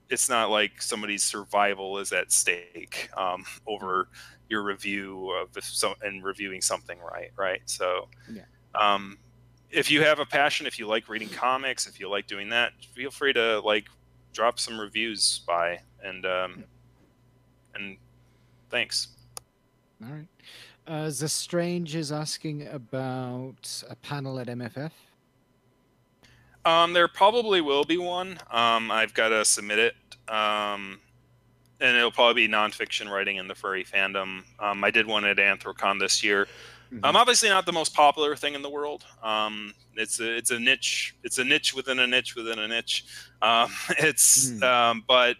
it's 0.10 0.30
not 0.30 0.50
like 0.50 0.82
somebody's 0.82 1.24
survival 1.24 1.98
is 1.98 2.12
at 2.12 2.32
stake 2.32 3.10
um, 3.16 3.46
over 3.66 4.10
your 4.50 4.62
review 4.62 5.32
of 5.32 5.64
so 5.64 5.94
and 6.02 6.24
reviewing 6.24 6.62
something 6.62 7.00
right, 7.00 7.32
right? 7.38 7.62
So, 7.66 8.10
yeah. 8.30 8.42
um, 8.76 9.18
if 9.70 9.90
you 9.90 10.04
have 10.04 10.20
a 10.20 10.26
passion, 10.26 10.68
if 10.68 10.78
you 10.78 10.86
like 10.86 11.08
reading 11.08 11.30
comics, 11.30 11.88
if 11.88 12.00
you 12.00 12.10
like 12.10 12.28
doing 12.28 12.50
that, 12.50 12.74
feel 12.94 13.10
free 13.10 13.32
to 13.34 13.62
like 13.62 13.86
drop 14.34 14.60
some 14.60 14.80
reviews 14.80 15.42
by 15.48 15.80
and 16.04 16.26
um, 16.26 16.66
and 17.76 17.98
thanks. 18.70 19.10
All 20.04 20.12
right. 20.12 20.28
Uh, 20.92 21.06
the 21.06 21.30
Strange 21.30 21.96
is 21.96 22.12
asking 22.12 22.68
about 22.68 23.82
a 23.90 23.96
panel 23.96 24.38
at 24.42 24.48
MFF. 24.48 24.92
Um, 26.66 26.92
there 26.92 27.08
probably 27.08 27.62
will 27.62 27.86
be 27.86 27.98
one. 27.98 28.38
Um, 28.52 28.92
I've 28.92 29.14
got 29.14 29.30
to 29.30 29.46
submit 29.46 29.80
it, 29.80 29.96
um, 30.28 31.00
and 31.80 31.96
it'll 31.96 32.12
probably 32.12 32.46
be 32.46 32.54
nonfiction 32.54 33.10
writing 33.10 33.38
in 33.38 33.48
the 33.48 33.56
furry 33.56 33.86
fandom. 33.86 34.44
Um, 34.60 34.84
I 34.84 34.92
did 34.92 35.08
one 35.08 35.24
at 35.24 35.38
Anthrocon 35.38 35.98
this 35.98 36.22
year. 36.22 36.50
Mm-hmm. 36.92 37.06
Um, 37.06 37.16
obviously 37.16 37.48
not 37.48 37.66
the 37.66 37.72
most 37.72 37.94
popular 37.94 38.36
thing 38.36 38.54
in 38.54 38.62
the 38.62 38.70
world. 38.70 39.06
Um, 39.24 39.74
it's 39.96 40.20
a 40.20 40.36
it's 40.36 40.52
a 40.52 40.60
niche. 40.60 41.16
It's 41.24 41.38
a 41.38 41.46
niche 41.46 41.74
within 41.74 42.00
a 42.00 42.08
niche 42.08 42.36
within 42.36 42.60
a 42.60 42.68
niche. 42.68 43.06
Um, 43.42 43.72
it's 43.98 44.50
mm. 44.50 44.64
um, 44.64 45.06
but 45.08 45.38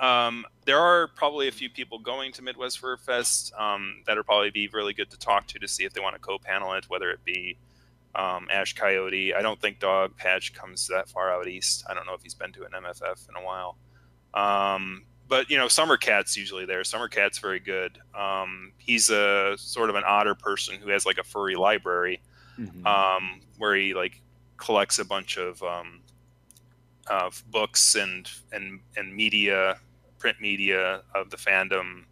um, 0.00 0.46
there 0.64 0.78
are 0.78 1.08
probably 1.08 1.48
a 1.48 1.52
few 1.52 1.68
people 1.68 1.98
going 1.98 2.32
to 2.32 2.42
Midwest 2.42 2.78
Fur 2.78 2.96
Fest 2.96 3.52
um, 3.58 4.02
that'll 4.06 4.24
probably 4.24 4.50
be 4.50 4.68
really 4.68 4.94
good 4.94 5.10
to 5.10 5.18
talk 5.18 5.46
to 5.48 5.58
to 5.58 5.68
see 5.68 5.84
if 5.84 5.92
they 5.92 6.00
want 6.00 6.14
to 6.14 6.20
co-panel 6.20 6.72
it, 6.72 6.88
whether 6.88 7.10
it 7.10 7.22
be 7.24 7.58
um, 8.14 8.48
Ash 8.50 8.74
Coyote. 8.74 9.34
I 9.34 9.42
don't 9.42 9.60
think 9.60 9.78
Dogpatch 9.78 10.54
comes 10.54 10.86
that 10.88 11.08
far 11.08 11.30
out 11.30 11.46
east. 11.46 11.84
I 11.88 11.94
don't 11.94 12.06
know 12.06 12.14
if 12.14 12.22
he's 12.22 12.34
been 12.34 12.52
to 12.52 12.64
an 12.64 12.72
MFF 12.72 13.28
in 13.28 13.36
a 13.36 13.44
while. 13.44 13.76
Um, 14.32 15.04
but 15.28 15.50
you 15.50 15.58
know, 15.58 15.68
Summercat's 15.68 16.36
usually 16.36 16.64
there. 16.64 16.82
Summercat's 16.82 17.38
very 17.38 17.60
good. 17.60 17.98
Um, 18.18 18.72
he's 18.78 19.10
a 19.10 19.54
sort 19.58 19.90
of 19.90 19.96
an 19.96 20.04
odder 20.04 20.34
person 20.34 20.76
who 20.76 20.88
has 20.90 21.04
like 21.04 21.18
a 21.18 21.24
furry 21.24 21.56
library 21.56 22.20
mm-hmm. 22.58 22.86
Um, 22.86 23.40
where 23.58 23.74
he 23.74 23.94
like 23.94 24.20
collects 24.56 24.98
a 24.98 25.04
bunch 25.04 25.36
of 25.36 25.62
um, 25.62 26.00
of 27.06 27.42
books 27.50 27.94
and 27.94 28.30
and 28.52 28.80
and 28.96 29.14
media 29.14 29.78
print 30.20 30.40
media 30.40 31.02
of 31.14 31.30
the 31.30 31.36
fandom 31.36 32.04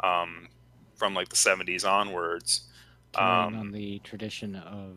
um, 0.00 0.48
from 0.96 1.14
like 1.14 1.28
the 1.28 1.36
70s 1.36 1.88
onwards. 1.88 2.68
Um, 3.14 3.54
on 3.54 3.70
the 3.70 4.00
tradition 4.00 4.56
of 4.56 4.96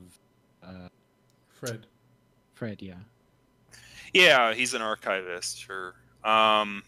uh, 0.64 0.88
Fred. 1.50 1.86
Fred, 2.54 2.82
yeah. 2.82 2.96
Yeah, 4.14 4.54
he's 4.54 4.74
an 4.74 4.82
archivist, 4.82 5.60
sure. 5.60 5.96
Um, 6.24 6.84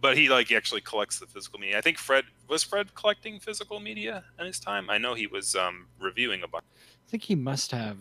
but 0.00 0.16
he 0.16 0.28
like 0.28 0.52
actually 0.52 0.82
collects 0.82 1.18
the 1.18 1.26
physical 1.26 1.58
media. 1.58 1.78
I 1.78 1.80
think 1.80 1.98
Fred 1.98 2.24
was 2.46 2.62
Fred 2.62 2.94
collecting 2.94 3.40
physical 3.40 3.80
media 3.80 4.24
in 4.38 4.46
his 4.46 4.60
time. 4.60 4.90
I 4.90 4.98
know 4.98 5.14
he 5.14 5.26
was 5.26 5.56
um, 5.56 5.86
reviewing 5.98 6.42
a 6.42 6.48
bunch. 6.48 6.64
I 6.74 7.10
think 7.10 7.22
he 7.22 7.34
must 7.34 7.72
have. 7.72 7.96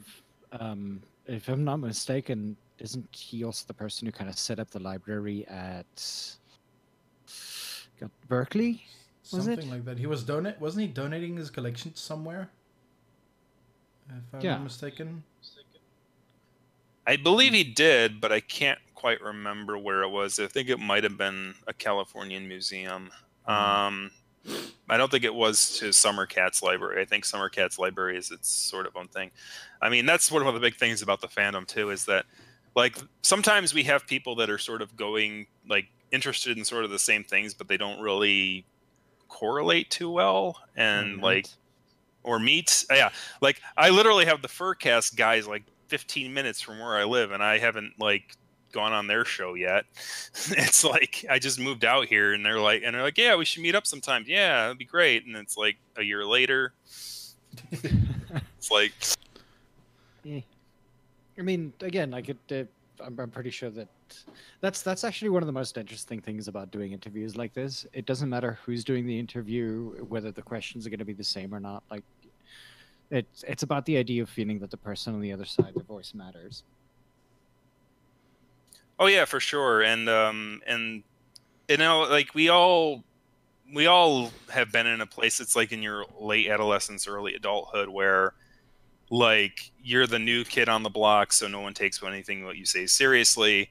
Um, 0.52 1.02
if 1.26 1.48
I'm 1.48 1.64
not 1.64 1.78
mistaken, 1.78 2.58
isn't 2.80 3.08
he 3.12 3.44
also 3.44 3.66
the 3.68 3.74
person 3.74 4.06
who 4.06 4.12
kind 4.12 4.30
of 4.30 4.38
set 4.38 4.60
up 4.60 4.70
the 4.70 4.80
library 4.80 5.46
at 5.48 6.36
got 7.99 8.11
Berkeley? 8.28 8.84
Was 9.32 9.45
Something 9.45 9.68
it? 9.68 9.72
like 9.72 9.86
that. 9.86 9.98
He 9.98 10.07
was 10.07 10.24
donate. 10.24 10.60
Wasn't 10.60 10.82
he 10.82 10.88
donating 10.88 11.36
his 11.36 11.49
collection 11.49 11.95
somewhere? 11.95 12.49
If 14.10 14.15
I'm 14.34 14.41
Yeah. 14.41 14.53
not 14.53 14.64
mistaken. 14.64 15.24
I 17.06 17.15
believe 17.15 17.53
he 17.53 17.64
did, 17.64 18.19
but 18.19 18.32
I 18.32 18.40
can't 18.41 18.80
quite 18.95 19.22
remember 19.22 19.78
where 19.78 20.03
it 20.03 20.10
was. 20.10 20.40
I 20.40 20.48
think 20.48 20.69
it 20.69 20.80
might 20.80 21.03
have 21.03 21.18
been 21.18 21.56
a 21.68 21.74
Californian 21.74 22.48
museum. 22.48 23.11
Um, 23.45 24.11
I 24.90 24.98
don't 24.98 25.10
think 25.11 25.24
it 25.24 25.34
was 25.34 25.78
to 25.80 25.91
Summercat's 25.94 26.61
library. 26.61 27.02
I 27.02 27.06
think 27.06 27.26
Summercat's 27.26 27.78
library 27.80 28.18
is 28.18 28.32
its 28.32 28.49
sort 28.49 28.86
of 28.86 28.95
own 28.95 29.07
thing. 29.07 29.32
I 29.82 29.90
mean, 29.90 30.06
that's 30.06 30.32
one 30.32 30.45
of 30.45 30.53
the 30.53 30.60
big 30.60 30.76
things 30.76 31.02
about 31.02 31.22
the 31.22 31.28
fandom 31.28 31.68
too 31.68 31.91
is 31.91 32.06
that 32.06 32.26
like 32.76 32.98
sometimes 33.22 33.74
we 33.74 33.84
have 33.84 34.06
people 34.07 34.36
that 34.36 34.49
are 34.49 34.57
sort 34.57 34.82
of 34.82 34.95
going 34.95 35.48
like 35.68 35.86
interested 36.12 36.58
in 36.58 36.64
sort 36.66 36.84
of 36.86 36.90
the 36.92 37.00
same 37.00 37.24
things, 37.24 37.54
but 37.54 37.68
they 37.68 37.78
don't 37.78 38.00
really 38.00 38.66
correlate 39.28 39.90
too 39.92 40.10
well 40.10 40.58
and 40.76 41.16
Right. 41.18 41.24
like 41.24 41.48
or 42.24 42.40
meet 42.40 42.86
yeah 42.90 43.10
like 43.42 43.60
i 43.76 43.90
literally 43.90 44.26
have 44.26 44.42
the 44.42 44.48
FurCast 44.48 45.16
guys 45.18 45.46
like 45.48 45.64
15 45.90 46.34
minutes 46.34 46.62
from 46.62 46.80
where 46.80 46.96
i 46.96 47.04
live 47.04 47.32
and 47.34 47.44
i 47.44 47.58
haven't 47.58 47.94
like 48.00 48.36
gone 48.72 48.94
on 48.94 49.06
their 49.08 49.26
show 49.26 49.54
yet 49.54 49.84
it's 50.52 50.84
like 50.86 51.26
i 51.30 51.38
just 51.40 51.60
moved 51.60 51.84
out 51.84 52.08
here 52.08 52.34
and 52.34 52.46
they're 52.46 52.60
like 52.60 52.84
and 52.86 52.96
they're 52.96 53.02
like 53.04 53.18
yeah 53.18 53.36
we 53.36 53.44
should 53.44 53.62
meet 53.62 53.76
up 53.76 53.86
sometime 53.86 54.24
yeah 54.28 54.64
that'd 54.64 54.78
be 54.78 54.86
great 54.86 55.26
and 55.26 55.36
it's 55.36 55.58
like 55.58 55.76
a 55.98 56.04
year 56.04 56.26
later 56.26 56.74
it's 57.72 58.72
like 58.72 58.94
Yeah. 60.24 60.40
I 61.38 61.42
mean, 61.42 61.72
again, 61.82 62.12
like 62.12 62.30
it. 62.30 62.38
Uh, 62.52 63.04
I'm, 63.04 63.20
I'm 63.20 63.30
pretty 63.30 63.52
sure 63.52 63.70
that 63.70 63.88
that's 64.62 64.82
that's 64.82 65.04
actually 65.04 65.30
one 65.30 65.44
of 65.44 65.48
the 65.48 65.54
most 65.54 65.78
interesting 65.78 66.22
things 66.22 66.48
about 66.48 66.72
doing 66.72 66.92
interviews 66.92 67.36
like 67.36 67.54
this. 67.54 67.86
It 67.94 68.06
doesn't 68.06 68.30
matter 68.30 68.58
who's 68.66 68.84
doing 68.84 69.06
the 69.06 69.18
interview, 69.18 70.06
whether 70.06 70.32
the 70.32 70.42
questions 70.42 70.86
are 70.86 70.90
going 70.90 71.00
to 71.00 71.06
be 71.06 71.14
the 71.14 71.24
same 71.24 71.54
or 71.54 71.60
not. 71.60 71.84
Like, 71.90 72.04
it's 73.12 73.44
it's 73.48 73.64
about 73.64 73.86
the 73.86 73.98
idea 73.98 74.24
of 74.24 74.30
feeling 74.30 74.60
that 74.60 74.72
the 74.72 74.78
person 74.78 75.14
on 75.14 75.22
the 75.22 75.32
other 75.32 75.46
side, 75.46 75.74
their 75.76 75.84
voice 75.84 76.14
matters. 76.14 76.64
Oh 79.00 79.08
yeah, 79.08 79.26
for 79.26 79.40
sure. 79.40 79.82
And 79.84 80.10
um 80.10 80.62
and 80.68 81.04
you 81.70 81.78
know, 81.78 82.02
like 82.02 82.34
we 82.34 82.50
all 82.50 83.04
we 83.74 83.86
all 83.86 84.32
have 84.50 84.72
been 84.72 84.88
in 84.88 85.02
a 85.02 85.06
place 85.06 85.40
it's 85.40 85.56
like 85.56 85.72
in 85.72 85.82
your 85.82 86.06
late 86.20 86.48
adolescence, 86.48 87.08
early 87.08 87.36
adulthood 87.36 87.90
where 87.90 88.34
like 89.10 89.72
you're 89.82 90.08
the 90.08 90.20
new 90.20 90.44
kid 90.44 90.68
on 90.68 90.84
the 90.84 90.90
block, 90.90 91.32
so 91.32 91.48
no 91.48 91.62
one 91.62 91.74
takes 91.74 92.04
anything 92.04 92.44
what 92.44 92.58
you 92.58 92.66
say 92.66 92.86
seriously. 92.86 93.70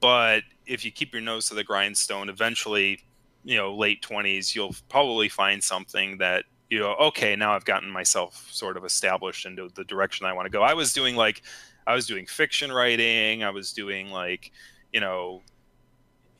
But 0.00 0.42
if 0.66 0.84
you 0.84 0.90
keep 0.90 1.12
your 1.12 1.22
nose 1.22 1.48
to 1.48 1.54
the 1.54 1.64
grindstone, 1.64 2.28
eventually, 2.28 3.00
you 3.44 3.56
know, 3.56 3.74
late 3.74 4.02
twenties, 4.02 4.54
you'll 4.54 4.74
probably 4.88 5.28
find 5.28 5.62
something 5.62 6.18
that 6.18 6.44
you 6.70 6.78
know, 6.78 6.94
okay, 6.96 7.34
now 7.34 7.54
I've 7.54 7.64
gotten 7.64 7.90
myself 7.90 8.46
sort 8.50 8.76
of 8.76 8.84
established 8.84 9.46
into 9.46 9.70
the 9.74 9.84
direction 9.84 10.26
I 10.26 10.32
want 10.32 10.46
to 10.46 10.50
go. 10.50 10.62
I 10.62 10.74
was 10.74 10.92
doing 10.92 11.16
like 11.16 11.42
I 11.86 11.94
was 11.94 12.06
doing 12.06 12.26
fiction 12.26 12.70
writing, 12.70 13.42
I 13.42 13.50
was 13.50 13.72
doing 13.72 14.10
like, 14.10 14.52
you 14.92 15.00
know, 15.00 15.42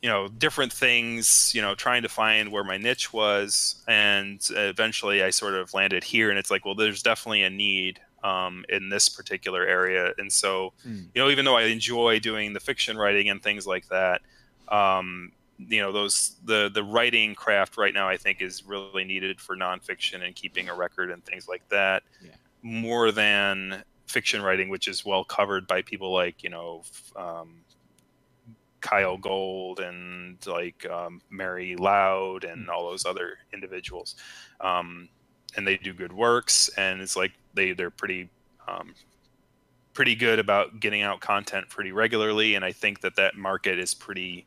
you 0.01 0.09
know, 0.09 0.27
different 0.27 0.71
things, 0.71 1.51
you 1.55 1.61
know, 1.61 1.75
trying 1.75 2.03
to 2.03 2.09
find 2.09 2.51
where 2.51 2.63
my 2.63 2.77
niche 2.77 3.11
was 3.11 3.83
and 3.87 4.39
eventually 4.51 5.23
I 5.23 5.31
sort 5.31 5.55
of 5.55 5.73
landed 5.73 6.03
here 6.03 6.29
and 6.29 6.37
it's 6.37 6.51
like, 6.51 6.63
well, 6.63 6.75
there's 6.75 7.01
definitely 7.01 7.43
a 7.43 7.49
need 7.49 7.99
um, 8.23 8.65
in 8.69 8.89
this 8.89 9.09
particular 9.09 9.65
area. 9.65 10.13
And 10.17 10.31
so, 10.31 10.73
Mm. 10.87 11.09
you 11.13 11.21
know, 11.21 11.29
even 11.29 11.45
though 11.45 11.57
I 11.57 11.63
enjoy 11.63 12.19
doing 12.19 12.53
the 12.53 12.59
fiction 12.59 12.97
writing 12.97 13.29
and 13.29 13.41
things 13.41 13.65
like 13.67 13.87
that, 13.89 14.21
um, 14.67 15.31
you 15.57 15.81
know, 15.81 15.91
those 15.91 16.37
the 16.45 16.69
the 16.73 16.83
writing 16.83 17.35
craft 17.35 17.77
right 17.77 17.93
now 17.93 18.07
I 18.07 18.17
think 18.17 18.41
is 18.41 18.63
really 18.63 19.03
needed 19.03 19.41
for 19.41 19.55
nonfiction 19.57 20.23
and 20.25 20.33
keeping 20.35 20.69
a 20.69 20.75
record 20.75 21.11
and 21.11 21.23
things 21.25 21.47
like 21.47 21.67
that, 21.69 22.03
Yeah. 22.21 22.31
more 22.61 23.11
than 23.11 23.83
fiction 24.07 24.41
writing, 24.41 24.69
which 24.69 24.87
is 24.87 25.03
well 25.05 25.23
covered 25.23 25.67
by 25.67 25.81
people 25.81 26.13
like 26.13 26.43
you 26.43 26.49
know 26.49 26.83
um, 27.15 27.63
Kyell 28.81 29.19
Gold 29.19 29.81
and 29.81 30.37
like 30.47 30.85
um, 30.89 31.21
Mary 31.29 31.75
Lowd 31.75 32.45
and 32.45 32.69
all 32.69 32.89
those 32.89 33.05
other 33.05 33.37
individuals, 33.51 34.15
um, 34.61 35.09
and 35.55 35.67
they 35.67 35.77
do 35.77 35.93
good 35.93 36.13
works, 36.13 36.69
and 36.77 37.01
it's 37.01 37.15
like 37.15 37.31
they 37.53 37.73
they're 37.73 37.89
pretty 37.89 38.29
um, 38.67 38.93
pretty 39.93 40.15
good 40.15 40.39
about 40.39 40.79
getting 40.79 41.01
out 41.01 41.19
content 41.19 41.69
pretty 41.69 41.91
regularly, 41.91 42.55
and 42.55 42.63
I 42.63 42.71
think 42.71 43.01
that 43.01 43.15
that 43.15 43.35
market 43.35 43.79
is 43.79 43.93
pretty 43.93 44.45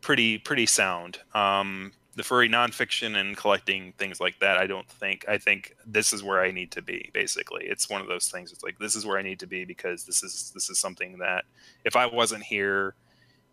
pretty 0.00 0.38
pretty 0.38 0.66
sound. 0.66 1.18
Um, 1.34 1.92
the 2.14 2.22
furry 2.22 2.48
nonfiction 2.48 3.16
and 3.20 3.36
collecting 3.36 3.92
things 3.98 4.20
like 4.20 4.38
that, 4.40 4.56
I 4.56 4.66
don't 4.66 4.88
think. 4.88 5.26
I 5.28 5.36
think 5.36 5.76
this 5.86 6.14
is 6.14 6.22
where 6.22 6.40
I 6.40 6.50
need 6.50 6.70
to 6.72 6.82
be. 6.82 7.10
Basically, 7.12 7.66
it's 7.66 7.90
one 7.90 8.00
of 8.00 8.06
those 8.06 8.28
things. 8.28 8.52
It's 8.52 8.64
like 8.64 8.78
this 8.78 8.96
is 8.96 9.04
where 9.04 9.18
I 9.18 9.22
need 9.22 9.38
to 9.40 9.46
be 9.46 9.64
because 9.66 10.04
this 10.04 10.22
is 10.22 10.50
this 10.54 10.70
is 10.70 10.78
something 10.78 11.18
that 11.18 11.44
if 11.84 11.94
I 11.94 12.06
wasn't 12.06 12.42
here, 12.42 12.94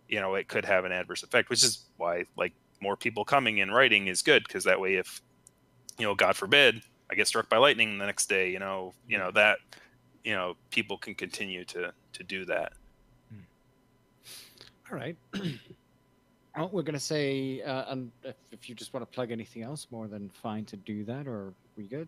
you 0.07 0.21
know, 0.21 0.35
it 0.35 0.47
could 0.47 0.63
have 0.63 0.85
an 0.85 0.93
adverse 0.93 1.23
effect. 1.23 1.49
Which 1.49 1.63
is 1.63 1.85
why 1.97 2.23
like 2.37 2.53
more 2.81 2.95
people 2.95 3.25
coming 3.25 3.57
in 3.57 3.71
writing 3.71 4.07
is 4.07 4.21
good 4.21 4.43
because 4.47 4.63
that 4.63 4.79
way, 4.79 4.95
if 4.95 5.21
you 5.97 6.05
know, 6.05 6.15
God 6.15 6.35
forbid, 6.35 6.81
I 7.09 7.15
get 7.15 7.27
struck 7.27 7.49
by 7.49 7.57
lightning 7.57 7.97
the 7.97 8.05
next 8.05 8.27
day, 8.27 8.51
you 8.51 8.59
know, 8.59 8.93
you 9.07 9.17
know 9.17 9.31
that 9.31 9.59
you 10.23 10.33
know 10.33 10.55
people 10.71 10.97
can 10.97 11.15
continue 11.15 11.65
to 11.65 11.93
to 12.13 12.23
do 12.23 12.45
that. 12.45 12.73
All 14.91 14.97
right. 14.97 15.15
well, 16.55 16.69
we're 16.71 16.83
going 16.83 16.93
to 16.93 16.99
say, 16.99 17.61
uh, 17.61 17.85
and 17.87 18.11
if, 18.23 18.35
if 18.51 18.69
you 18.69 18.75
just 18.75 18.93
want 18.93 19.09
to 19.09 19.15
plug 19.15 19.31
anything 19.31 19.63
else, 19.63 19.87
more 19.89 20.07
than 20.07 20.29
fine 20.29 20.65
to 20.65 20.77
do 20.77 21.03
that, 21.05 21.27
or 21.27 21.53
we 21.75 21.87
good? 21.87 22.07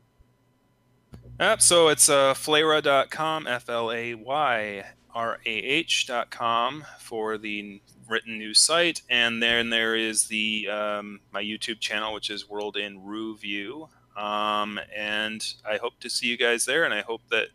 Yep, 1.39 1.61
so 1.61 1.87
it's 1.87 2.09
uh, 2.09 2.33
flayrah.com, 2.33 3.47
F 3.47 3.69
L 3.69 3.91
A 3.91 4.13
Y 4.13 4.83
R 5.13 5.39
A 5.45 5.49
H.com 5.49 6.85
for 6.99 7.37
the 7.37 7.81
written 8.09 8.37
news 8.37 8.59
site. 8.59 9.01
And 9.09 9.41
then 9.41 9.69
there 9.69 9.95
is 9.95 10.25
the 10.25 10.69
um, 10.69 11.19
my 11.31 11.43
YouTube 11.43 11.79
channel, 11.79 12.13
which 12.13 12.29
is 12.29 12.49
World 12.49 12.77
in 12.77 13.03
Roo-View. 13.03 13.87
Um, 14.17 14.79
and 14.95 15.45
I 15.69 15.77
hope 15.77 15.99
to 15.99 16.09
see 16.09 16.27
you 16.27 16.37
guys 16.37 16.65
there. 16.65 16.85
And 16.85 16.93
I 16.93 17.01
hope 17.01 17.21
that 17.31 17.47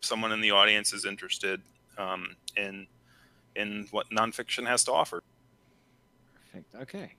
someone 0.00 0.32
in 0.32 0.40
the 0.40 0.50
audience 0.50 0.92
is 0.92 1.04
interested 1.04 1.60
um, 1.98 2.36
in 2.56 2.86
in 3.54 3.88
what 3.90 4.08
nonfiction 4.10 4.66
has 4.66 4.84
to 4.84 4.92
offer. 4.92 5.22
Perfect. 6.52 6.74
Okay. 6.74 7.12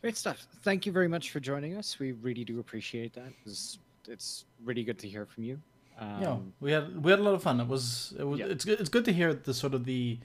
Great 0.00 0.16
stuff. 0.16 0.46
Thank 0.62 0.86
you 0.86 0.92
very 0.92 1.08
much 1.08 1.32
for 1.32 1.40
joining 1.40 1.76
us. 1.76 1.98
We 1.98 2.12
really 2.12 2.44
do 2.44 2.60
appreciate 2.60 3.12
that. 3.14 3.32
It's, 3.44 3.78
it's 4.06 4.44
really 4.64 4.84
good 4.84 4.98
to 5.00 5.08
hear 5.08 5.26
from 5.26 5.42
you. 5.42 5.58
Um, 5.98 6.22
yeah, 6.22 6.36
we 6.60 6.70
had 6.70 7.02
we 7.02 7.10
had 7.10 7.18
a 7.18 7.22
lot 7.22 7.34
of 7.34 7.42
fun. 7.42 7.58
It 7.58 7.66
was, 7.66 8.14
it 8.16 8.22
was 8.22 8.38
Yeah. 8.38 8.46
it's 8.46 8.64
good 8.64 8.78
it's 8.78 8.88
good 8.88 9.04
to 9.06 9.12
hear 9.12 9.34
the 9.34 9.52
sort 9.52 9.74
of 9.74 9.84
the 9.84 10.16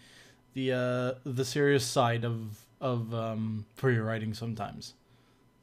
the 0.53 0.71
uh 0.71 1.19
the 1.25 1.45
serious 1.45 1.85
side 1.85 2.25
of 2.25 2.59
of 2.81 3.13
um 3.13 3.65
for 3.75 3.91
your 3.91 4.03
writing 4.03 4.33
sometimes. 4.33 4.93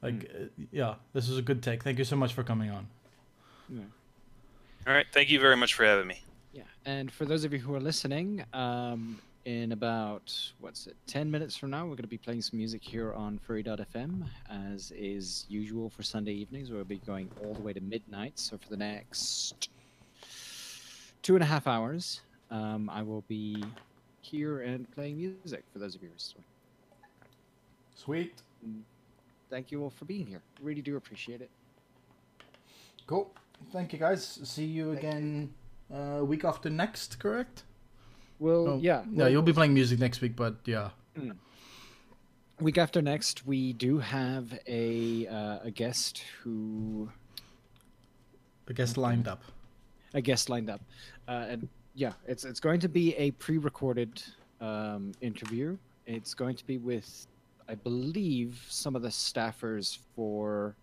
Like 0.01 0.31
uh, 0.35 0.45
yeah, 0.71 0.95
this 1.13 1.27
was 1.29 1.37
a 1.37 1.41
good 1.41 1.61
take. 1.61 1.83
Thank 1.83 1.99
you 1.99 2.05
so 2.05 2.15
much 2.15 2.33
for 2.33 2.43
coming 2.43 2.71
on. 2.71 2.87
yeah. 3.69 3.81
All 4.87 4.93
right. 4.93 5.05
Thank 5.11 5.29
you 5.29 5.39
very 5.39 5.55
much 5.55 5.75
for 5.75 5.85
having 5.85 6.07
me. 6.07 6.23
Yeah, 6.53 6.63
and 6.85 7.11
for 7.11 7.25
those 7.25 7.43
of 7.43 7.53
you 7.53 7.59
who 7.59 7.73
are 7.75 7.79
listening, 7.79 8.43
um, 8.53 9.21
in 9.45 9.71
about 9.71 10.35
what's 10.59 10.87
it, 10.87 10.95
ten 11.07 11.29
minutes 11.29 11.55
from 11.55 11.69
now, 11.69 11.83
we're 11.83 11.91
going 11.91 11.97
to 11.97 12.07
be 12.07 12.17
playing 12.17 12.41
some 12.41 12.57
music 12.57 12.83
here 12.83 13.13
on 13.13 13.37
Furry.fm, 13.39 14.25
as 14.49 14.91
is 14.95 15.45
usual 15.49 15.89
for 15.89 16.03
Sunday 16.03 16.33
evenings. 16.33 16.71
We'll 16.71 16.83
be 16.83 16.97
going 16.97 17.29
all 17.43 17.53
the 17.53 17.61
way 17.61 17.73
to 17.73 17.81
midnight. 17.81 18.39
So 18.39 18.57
for 18.57 18.69
the 18.69 18.77
next 18.77 19.69
two 21.21 21.35
and 21.35 21.43
a 21.43 21.47
half 21.47 21.67
hours, 21.67 22.21
um, 22.49 22.89
I 22.89 23.03
will 23.03 23.23
be 23.27 23.63
here 24.21 24.61
and 24.61 24.89
playing 24.91 25.17
music 25.17 25.63
for 25.73 25.79
those 25.79 25.95
of 25.95 26.01
you 26.01 26.09
who 26.09 26.15
are 26.15 26.19
still. 26.19 26.41
Sweet. 27.95 28.41
Thank 29.49 29.71
you 29.71 29.83
all 29.83 29.89
for 29.89 30.05
being 30.05 30.25
here. 30.25 30.41
Really 30.61 30.81
do 30.81 30.95
appreciate 30.95 31.41
it. 31.41 31.49
Cool. 33.07 33.31
Thank 33.71 33.93
you 33.93 33.99
guys. 33.99 34.39
See 34.43 34.65
you 34.65 34.91
again 34.91 35.53
uh 35.93 36.23
week 36.23 36.45
after 36.45 36.69
next, 36.69 37.19
correct? 37.19 37.63
Well, 38.39 38.67
Oh, 38.69 38.77
yeah, 38.81 39.03
Yeah, 39.11 39.27
you'll 39.27 39.41
be 39.43 39.53
playing 39.53 39.73
music 39.73 39.99
next 39.99 40.21
week, 40.21 40.35
but 40.35 40.55
yeah. 40.65 40.89
week 42.59 42.77
after 42.77 43.01
next 43.01 43.45
we 43.45 43.73
do 43.73 43.99
have 43.99 44.57
a 44.67 45.27
uh, 45.27 45.59
a 45.63 45.71
guest 45.71 46.23
who 46.41 47.09
a 48.67 48.73
guest 48.73 48.97
lined 48.97 49.27
up. 49.27 49.43
a 50.13 50.21
guest 50.21 50.49
lined 50.49 50.69
up, 50.69 50.81
uh, 51.27 51.45
and 51.49 51.67
yeah, 51.93 52.13
it's 52.27 52.45
it's 52.45 52.59
going 52.59 52.79
to 52.81 52.89
be 52.89 53.15
a 53.15 53.31
pre-recorded 53.31 54.21
um, 54.59 55.11
interview. 55.21 55.77
It's 56.05 56.33
going 56.33 56.55
to 56.55 56.65
be 56.65 56.77
with, 56.77 57.27
I 57.69 57.75
believe, 57.75 58.63
some 58.69 58.95
of 58.95 59.01
the 59.01 59.09
staffers 59.09 59.97
for 60.15 60.75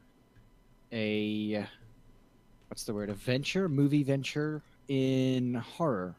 a 0.92 1.66
what's 2.68 2.84
the 2.84 2.94
word? 2.94 3.10
A 3.10 3.14
venture, 3.14 3.68
movie 3.68 4.02
venture 4.02 4.62
in 4.88 5.54
horror, 5.54 6.14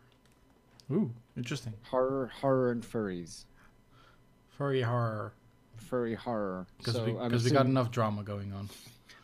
Ooh, 0.91 1.11
interesting. 1.37 1.73
horror, 1.83 2.31
horror 2.39 2.71
and 2.71 2.83
furries, 2.83 3.45
Furry 4.57 4.81
horror. 4.81 5.33
furry 5.77 6.13
horror. 6.13 6.67
Because 6.77 6.95
So 6.95 7.05
we, 7.05 7.13
we 7.13 7.49
got 7.51 7.65
enough 7.65 7.89
drama 7.91 8.23
going 8.23 8.51
on. 8.53 8.69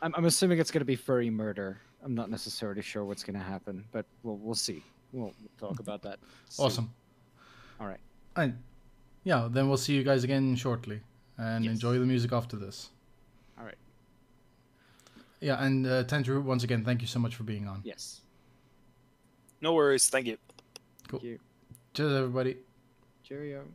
I'm, 0.01 0.13
I'm 0.15 0.25
assuming 0.25 0.59
it's 0.59 0.71
going 0.71 0.81
to 0.81 0.85
be 0.85 0.95
furry 0.95 1.29
murder. 1.29 1.79
I'm 2.03 2.15
not 2.15 2.29
necessarily 2.29 2.81
sure 2.81 3.03
what's 3.05 3.23
going 3.23 3.37
to 3.37 3.43
happen, 3.45 3.83
but 3.91 4.05
we'll 4.23 4.37
we'll 4.37 4.55
see. 4.55 4.83
We'll, 5.11 5.33
talk 5.57 5.79
about 5.79 6.01
that. 6.03 6.19
soon. 6.49 6.65
Awesome. 6.65 6.93
All 7.79 7.87
right. 7.87 7.99
And 8.35 8.57
yeah, 9.23 9.47
then 9.49 9.67
we'll 9.67 9.77
see 9.77 9.93
you 9.95 10.03
guys 10.03 10.23
again 10.23 10.55
shortly. 10.55 11.01
And 11.37 11.63
Yes. 11.65 11.73
enjoy 11.73 11.99
the 11.99 12.05
music 12.05 12.31
after 12.31 12.55
this. 12.57 12.89
All 13.57 13.65
right. 13.65 13.77
Yeah, 15.41 15.63
and 15.63 15.85
uh, 15.85 16.03
Tandrew, 16.05 16.41
once 16.43 16.63
again, 16.63 16.83
thank 16.83 17.01
you 17.01 17.07
so 17.07 17.19
much 17.19 17.35
for 17.35 17.43
being 17.43 17.67
on. 17.67 17.81
Yes. 17.83 18.21
No 19.61 19.73
worries. 19.73 20.09
Thank 20.09 20.27
you. 20.27 20.37
Thank 21.09 21.23
you. 21.23 21.39
Cheers, 21.93 22.13
everybody. 22.13 22.57
Cheerio. 23.23 23.65